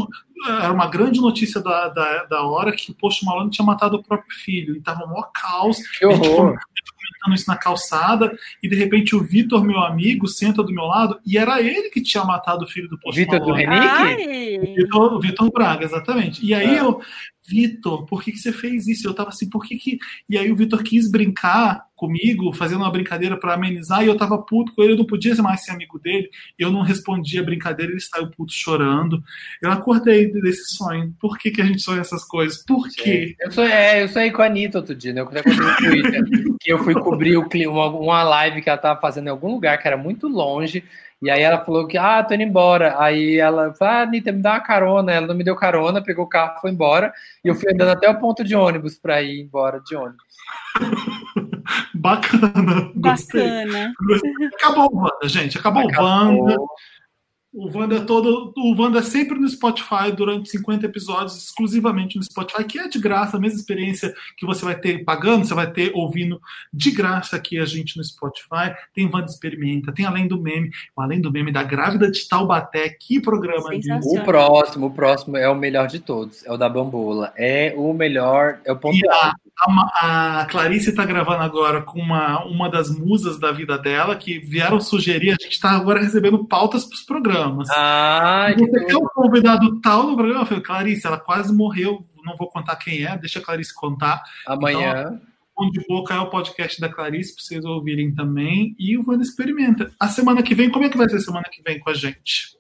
era 0.45 0.71
uma 0.73 0.87
grande 0.87 1.21
notícia 1.21 1.61
da, 1.61 1.87
da, 1.87 2.25
da 2.25 2.43
hora 2.43 2.71
que 2.73 2.91
o 2.91 2.93
Post 2.95 3.23
Malone 3.25 3.49
tinha 3.49 3.65
matado 3.65 3.95
o 3.97 4.03
próprio 4.03 4.35
filho. 4.37 4.75
E 4.75 4.81
tava 4.81 5.05
um 5.05 5.07
maior 5.07 5.31
caos. 5.33 5.77
que 5.97 6.05
horror. 6.05 6.57
comentando 7.21 7.35
isso 7.35 7.49
na 7.49 7.57
calçada, 7.57 8.37
e 8.63 8.67
de 8.69 8.75
repente 8.75 9.15
o 9.15 9.23
Vitor, 9.23 9.63
meu 9.63 9.79
amigo, 9.79 10.27
senta 10.27 10.61
do 10.63 10.73
meu 10.73 10.85
lado, 10.85 11.19
e 11.25 11.37
era 11.37 11.61
ele 11.61 11.89
que 11.89 12.01
tinha 12.01 12.23
matado 12.23 12.63
o 12.65 12.67
filho 12.67 12.87
do 12.89 12.97
Post 12.99 13.19
Vitor 13.19 13.39
do 13.39 13.47
Malone. 13.47 13.65
Reni? 13.65 13.77
Ai! 13.77 14.73
Vitor, 14.75 15.13
o 15.13 15.19
Vitor 15.19 15.51
Braga, 15.51 15.85
exatamente. 15.85 16.45
E 16.45 16.53
aí 16.53 16.75
Ah. 16.77 16.79
eu, 16.79 17.01
Vitor, 17.49 18.05
por 18.05 18.23
que, 18.23 18.31
que 18.31 18.37
você 18.37 18.51
fez 18.51 18.87
isso? 18.87 19.07
Eu 19.07 19.13
tava 19.13 19.29
assim, 19.29 19.49
por 19.49 19.65
que 19.65 19.75
que. 19.77 19.97
E 20.29 20.37
aí 20.37 20.51
o 20.51 20.55
Vitor 20.55 20.83
quis 20.83 21.09
brincar 21.09 21.89
comigo, 21.95 22.53
fazendo 22.53 22.79
uma 22.79 22.91
brincadeira 22.91 23.37
pra 23.37 23.55
amenizar, 23.55 24.01
e 24.01 24.07
eu 24.07 24.15
tava 24.15 24.37
puto 24.37 24.73
com 24.73 24.81
ele, 24.81 24.93
eu 24.93 24.97
não 24.97 25.05
podia 25.05 25.35
mais 25.35 25.65
ser 25.65 25.71
amigo 25.71 25.99
dele, 25.99 26.29
eu 26.57 26.71
não 26.71 26.81
respondia 26.81 27.41
a 27.41 27.43
brincadeira, 27.43 27.91
ele 27.91 27.99
saiu 27.99 28.31
puto 28.31 28.53
chorando. 28.53 29.21
Eu 29.61 29.69
acordei 29.69 30.31
desse 30.31 30.77
sonho. 30.77 31.13
Por 31.19 31.37
que, 31.37 31.51
que 31.51 31.61
a 31.61 31.65
gente 31.65 31.81
sonha 31.81 31.99
essas 31.99 32.23
coisas? 32.23 32.63
Por 32.63 32.87
quê? 32.87 33.35
Eu 33.39 33.51
sou, 33.51 33.65
é, 33.65 34.03
eu 34.03 34.07
sonhei 34.07 34.31
com 34.31 34.41
a 34.41 34.45
Anitta 34.45 34.77
outro 34.77 34.95
dia, 34.95 35.11
né? 35.11 35.19
Eu 35.19 35.27
até 35.27 35.43
contei 35.43 35.59
no 35.59 35.75
Twitter. 35.75 36.23
que 36.61 36.71
eu 36.71 36.83
fui 36.83 36.93
cobrir 36.93 37.35
o 37.37 37.49
uma, 37.69 37.87
uma 37.87 38.23
live 38.23 38.61
que 38.61 38.69
ela 38.69 38.77
tava 38.77 39.01
fazendo 39.01 39.27
em 39.27 39.31
algum 39.31 39.51
lugar 39.51 39.77
que 39.81 39.87
era 39.87 39.97
muito 39.97 40.27
longe. 40.27 40.83
E 41.21 41.29
aí 41.29 41.41
ela 41.41 41.63
falou 41.65 41.85
que, 41.85 41.97
ah, 41.97 42.23
tô 42.23 42.33
indo 42.33 42.43
embora. 42.43 42.95
Aí 42.97 43.37
ela 43.37 43.73
falou, 43.73 43.93
ah, 43.93 44.01
Anitta, 44.03 44.31
me 44.31 44.41
dá 44.41 44.53
uma 44.53 44.61
carona. 44.61 45.11
Ela 45.11 45.27
não 45.27 45.35
me 45.35 45.43
deu 45.43 45.55
carona, 45.55 46.01
pegou 46.01 46.25
o 46.25 46.29
carro, 46.29 46.59
foi 46.61 46.71
embora. 46.71 47.13
E 47.43 47.47
eu 47.49 47.55
fui 47.55 47.71
andando 47.73 47.89
até 47.89 48.09
o 48.09 48.19
ponto 48.19 48.43
de 48.43 48.55
ônibus 48.55 48.97
pra 48.97 49.21
ir 49.21 49.41
embora 49.41 49.81
de 49.81 49.95
ônibus. 49.95 50.23
Bacana. 51.93 52.91
Gostei. 52.95 53.65
Bacana. 53.65 53.93
Acabou 54.55 54.89
o 54.91 54.97
Wanda, 54.97 55.27
gente. 55.27 55.57
Acabou, 55.57 55.83
o 55.83 56.01
Wanda. 56.01 56.57
O 57.51 57.67
Wanda 57.75 57.95
é 57.95 57.99
todo. 57.99 58.53
O 58.55 58.79
Wanda 58.79 58.99
é 58.99 59.01
sempre 59.01 59.39
no 59.39 59.49
Spotify 59.49 60.11
durante 60.15 60.49
50 60.49 60.85
episódios, 60.85 61.35
exclusivamente 61.35 62.15
no 62.15 62.23
Spotify, 62.23 62.63
que 62.63 62.79
é 62.79 62.87
de 62.87 62.99
graça, 62.99 63.37
a 63.37 63.39
mesma 63.39 63.59
experiência 63.59 64.13
que 64.37 64.45
você 64.45 64.63
vai 64.63 64.79
ter 64.79 65.03
pagando, 65.03 65.45
você 65.45 65.55
vai 65.55 65.71
ter 65.71 65.91
ouvindo 65.95 66.39
de 66.71 66.91
graça 66.91 67.35
aqui 67.35 67.57
a 67.57 67.65
gente 67.65 67.97
no 67.97 68.03
Spotify. 68.03 68.75
Tem 68.93 69.09
Wanda 69.11 69.25
Experimenta, 69.25 69.91
tem 69.91 70.05
Além 70.05 70.27
do 70.27 70.39
Meme, 70.39 70.69
o 70.95 71.01
Além 71.01 71.19
do 71.19 71.31
Meme 71.31 71.51
da 71.51 71.63
Grávida 71.63 72.11
de 72.11 72.27
Taubaté. 72.27 72.89
Que 72.89 73.19
programa. 73.19 73.69
Sensacional. 73.69 74.21
O 74.21 74.25
próximo, 74.25 74.85
o 74.85 74.91
próximo 74.91 75.35
é 75.35 75.49
o 75.49 75.55
melhor 75.55 75.87
de 75.87 75.99
todos. 75.99 76.45
É 76.45 76.51
o 76.51 76.57
da 76.57 76.69
Bambola. 76.69 77.33
É 77.35 77.73
o 77.75 77.91
melhor, 77.93 78.59
é 78.63 78.71
o 78.71 78.77
ponto 78.77 78.95
E 78.95 79.09
a, 79.09 79.25
alto. 79.25 79.48
A 79.61 80.39
a 80.39 80.45
Clarice 80.45 80.89
está 80.89 81.05
gravando 81.05 81.43
agora 81.43 81.81
com 81.81 81.99
uma, 81.99 82.43
uma 82.45 82.69
das 82.69 82.89
musas 82.89 83.37
da 83.37 83.51
vida 83.51 83.77
dela, 83.77 84.15
que 84.15 84.39
vieram 84.39 84.79
sugerir. 84.79 85.31
A 85.31 85.43
gente 85.43 85.53
está 85.53 85.71
agora 85.71 86.01
recebendo 86.01 86.45
pautas 86.45 86.85
para 86.85 86.95
os 86.95 87.01
programas. 87.01 87.69
Ah, 87.71 88.47
que 88.55 88.65
Você 88.65 88.85
quer 88.85 88.97
um 88.97 89.07
convidado 89.07 89.79
tal 89.81 90.03
no 90.03 90.15
programa? 90.15 90.43
Eu 90.43 90.45
falei, 90.45 90.63
Clarice, 90.63 91.05
ela 91.05 91.19
quase 91.19 91.53
morreu. 91.53 92.05
Não 92.23 92.35
vou 92.37 92.49
contar 92.49 92.75
quem 92.77 93.05
é, 93.05 93.17
deixa 93.17 93.39
a 93.39 93.41
Clarice 93.41 93.73
contar. 93.73 94.23
amanhã. 94.47 95.19
Pão 95.55 95.69
de 95.69 95.85
Boca 95.87 96.13
é 96.13 96.19
o 96.19 96.29
podcast 96.29 96.79
da 96.79 96.87
Clarice, 96.87 97.35
para 97.35 97.43
vocês 97.43 97.65
ouvirem 97.65 98.15
também. 98.15 98.75
E 98.79 98.97
o 98.97 99.03
Wanda 99.05 99.23
Experimenta. 99.23 99.91
A 99.99 100.07
semana 100.07 100.41
que 100.41 100.55
vem, 100.55 100.69
como 100.69 100.85
é 100.85 100.89
que 100.89 100.97
vai 100.97 101.09
ser 101.09 101.17
a 101.17 101.21
semana 101.21 101.45
que 101.51 101.61
vem 101.61 101.77
com 101.79 101.89
a 101.89 101.93
gente? 101.93 102.57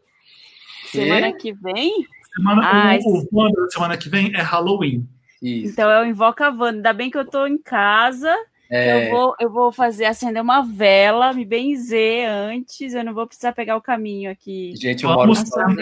Semana 0.91 1.31
que 1.31 1.53
vem? 1.53 2.05
Semana, 2.35 2.61
Ai, 2.65 2.99
o, 3.05 3.19
o 3.19 3.27
Wanda 3.31 3.69
semana 3.69 3.97
que 3.97 4.09
vem 4.09 4.33
é 4.35 4.41
Halloween. 4.41 5.07
Isso. 5.41 5.71
Então 5.73 5.89
eu 5.89 6.05
invoco 6.05 6.43
a 6.43 6.49
Wanda. 6.49 6.67
Ainda 6.77 6.93
bem 6.93 7.09
que 7.09 7.17
eu 7.17 7.25
tô 7.25 7.45
em 7.47 7.57
casa. 7.57 8.33
É, 8.71 9.07
Eu, 9.07 9.15
vou, 9.15 9.35
eu 9.39 9.49
vou 9.49 9.71
fazer 9.71 10.05
acender 10.05 10.43
uma 10.43 10.61
vela, 10.61 11.33
me 11.33 11.43
benzer 11.43 12.29
antes. 12.29 12.93
Eu 12.93 13.03
não 13.03 13.15
vou 13.15 13.25
precisar 13.25 13.51
pegar 13.51 13.75
o 13.75 13.81
caminho 13.81 14.29
aqui. 14.29 14.73
gente, 14.75 15.03
eu 15.03 15.09
moro 15.09 15.31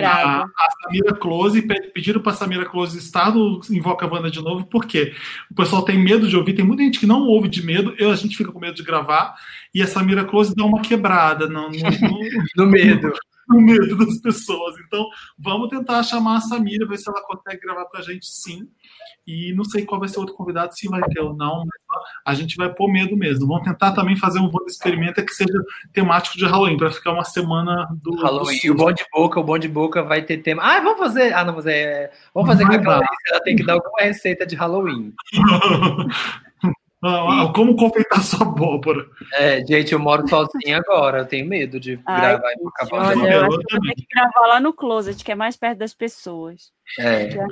a, 0.06 0.44
a 0.46 0.72
Samira 0.84 1.14
Close, 1.16 1.62
pe- 1.64 1.92
pediram 1.92 2.22
para 2.22 2.32
Samira 2.32 2.64
Close 2.66 2.98
estar 2.98 3.34
no 3.36 3.60
Invoca 3.70 4.06
a 4.06 4.10
Wanda 4.10 4.32
de 4.32 4.42
novo, 4.42 4.66
porque 4.68 5.12
o 5.52 5.56
pessoal 5.56 5.84
tem 5.84 6.00
medo 6.02 6.30
de 6.30 6.38
ouvir, 6.38 6.54
tem 6.54 6.64
muita 6.64 6.82
gente 6.84 6.98
que 7.00 7.06
não 7.06 7.24
ouve 7.28 7.50
de 7.50 7.62
medo, 7.62 7.94
eu, 8.00 8.10
a 8.10 8.16
gente 8.16 8.38
fica 8.38 8.54
com 8.54 8.60
medo 8.60 8.76
de 8.76 8.84
gravar, 8.84 9.36
e 9.76 9.82
a 9.82 9.88
Samira 9.88 10.24
Close 10.24 10.56
dá 10.56 10.64
uma 10.64 10.82
quebrada 10.82 11.46
no, 11.46 11.64
no- 11.70 11.72
no- 11.72 12.20
no 12.56 12.66
medo. 12.72 13.12
o 13.50 13.62
medo 13.62 13.98
das 13.98 14.20
pessoas. 14.22 14.76
Então, 14.86 15.06
vamos 15.38 15.70
tentar 15.70 16.04
chamar 16.04 16.38
a 16.38 16.42
Samira, 16.42 16.86
ver 16.88 16.98
se 16.98 17.10
ela 17.10 17.22
consegue 17.22 17.62
gravar 17.62 17.86
com 17.86 17.98
a 17.98 18.02
gente 18.02 18.26
sim. 18.28 18.68
E 19.28 19.54
não 19.54 19.66
sei 19.66 19.86
qual 19.86 19.99
vai 19.99 20.08
ser 20.08 20.20
outro 20.20 20.34
convidado, 20.34 20.74
se 20.74 20.88
vai 20.88 21.02
ter 21.02 21.20
ou 21.20 21.36
não, 21.36 21.66
mas 21.66 22.08
a 22.26 22.34
gente 22.34 22.56
vai 22.56 22.74
pôr 22.74 22.90
medo 22.90 23.18
mesmo. 23.18 23.45
Vamos 23.45 23.64
tentar 23.64 23.91
também 23.91 24.16
fazer 24.16 24.40
um 24.40 24.45
Wanda 24.45 24.68
Experimenta 24.68 25.22
que 25.22 25.34
seja 25.34 25.60
temático 25.91 26.38
de 26.38 26.45
Halloween, 26.45 26.78
para 26.78 26.90
ficar 26.90 27.12
uma 27.12 27.26
semana 27.26 27.88
do 28.02 28.16
Halloween. 28.16 28.60
do 28.64 28.72
o 28.72 28.76
bom 28.76 28.91
de 28.94 29.06
boca, 29.12 29.40
o 29.40 29.44
bom 29.44 29.60
de 29.60 29.68
boca 29.68 30.02
vai 30.02 30.22
ter 30.22 30.38
tema. 30.38 30.64
Ah, 30.64 30.80
vamos 30.80 30.99
fazer. 30.99 31.34
Ah, 31.34 31.44
não, 31.44 31.56
mas 31.56 31.66
é. 31.66 32.10
Vamos 32.34 32.49
fazer 32.49 32.66
com 32.66 32.74
a. 32.74 32.80
Clarice, 32.80 33.08
ela 33.28 33.41
tem 33.41 33.56
que 33.58 33.66
dar 33.66 33.74
alguma 33.74 34.02
receita 34.02 34.45
de 34.45 34.56
Halloween. 34.56 35.14
Ah, 37.03 37.44
ah, 37.44 37.53
Como 37.53 37.76
confeitar 37.76 38.24
sua 38.24 38.41
abóbora? 38.41 39.06
É, 39.34 39.64
gente, 39.65 39.94
eu 39.94 39.99
moro 39.99 40.28
sozinha 40.28 40.78
agora, 40.78 41.19
eu 41.19 41.26
tenho 41.28 41.48
medo 41.48 41.80
de 41.80 41.99
Ai, 42.06 42.22
gravar 42.22 42.52
em 42.53 42.57
gente, 42.57 42.68
acabar. 42.76 43.18
olha, 43.18 43.34
Eu 43.34 43.41
eu 43.41 43.45
acho 43.45 43.60
que 43.60 43.76
eu 43.76 43.82
que 43.82 44.06
gravar 44.11 44.48
lá 44.48 44.60
no 44.60 44.74
closet, 44.74 45.24
que 45.24 45.32
é 45.32 45.36
mais 45.36 45.56
perto 45.56 45.78
das 45.78 45.94
pessoas. 45.94 46.72
É. 46.98 47.28
Que 47.28 47.38
é 47.38 47.45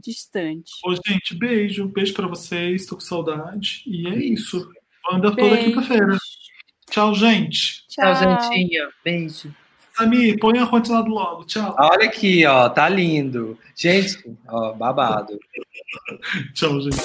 distante. 0.00 0.70
Ô, 0.84 0.94
gente, 0.94 1.34
beijo. 1.38 1.88
Beijo 1.88 2.14
pra 2.14 2.26
vocês. 2.26 2.86
Tô 2.86 2.94
com 2.94 3.00
saudade. 3.02 3.82
E 3.86 4.08
é 4.08 4.16
isso. 4.16 4.70
Anda 5.10 5.34
toda 5.34 5.58
quinta-feira. 5.58 6.16
Tchau, 6.90 7.14
gente. 7.14 7.86
Tchau, 7.88 8.14
gentinha. 8.14 8.88
Beijo. 9.04 9.54
Samir, 9.94 10.38
põe 10.38 10.58
a 10.58 10.64
rotina 10.64 11.00
logo. 11.00 11.44
Tchau. 11.44 11.74
Olha 11.78 12.04
aqui, 12.06 12.44
ó, 12.46 12.68
tá 12.68 12.88
lindo. 12.88 13.58
Gente, 13.74 14.18
ó, 14.46 14.72
babado. 14.72 15.38
Tchau, 16.54 16.80
gente. 16.80 16.96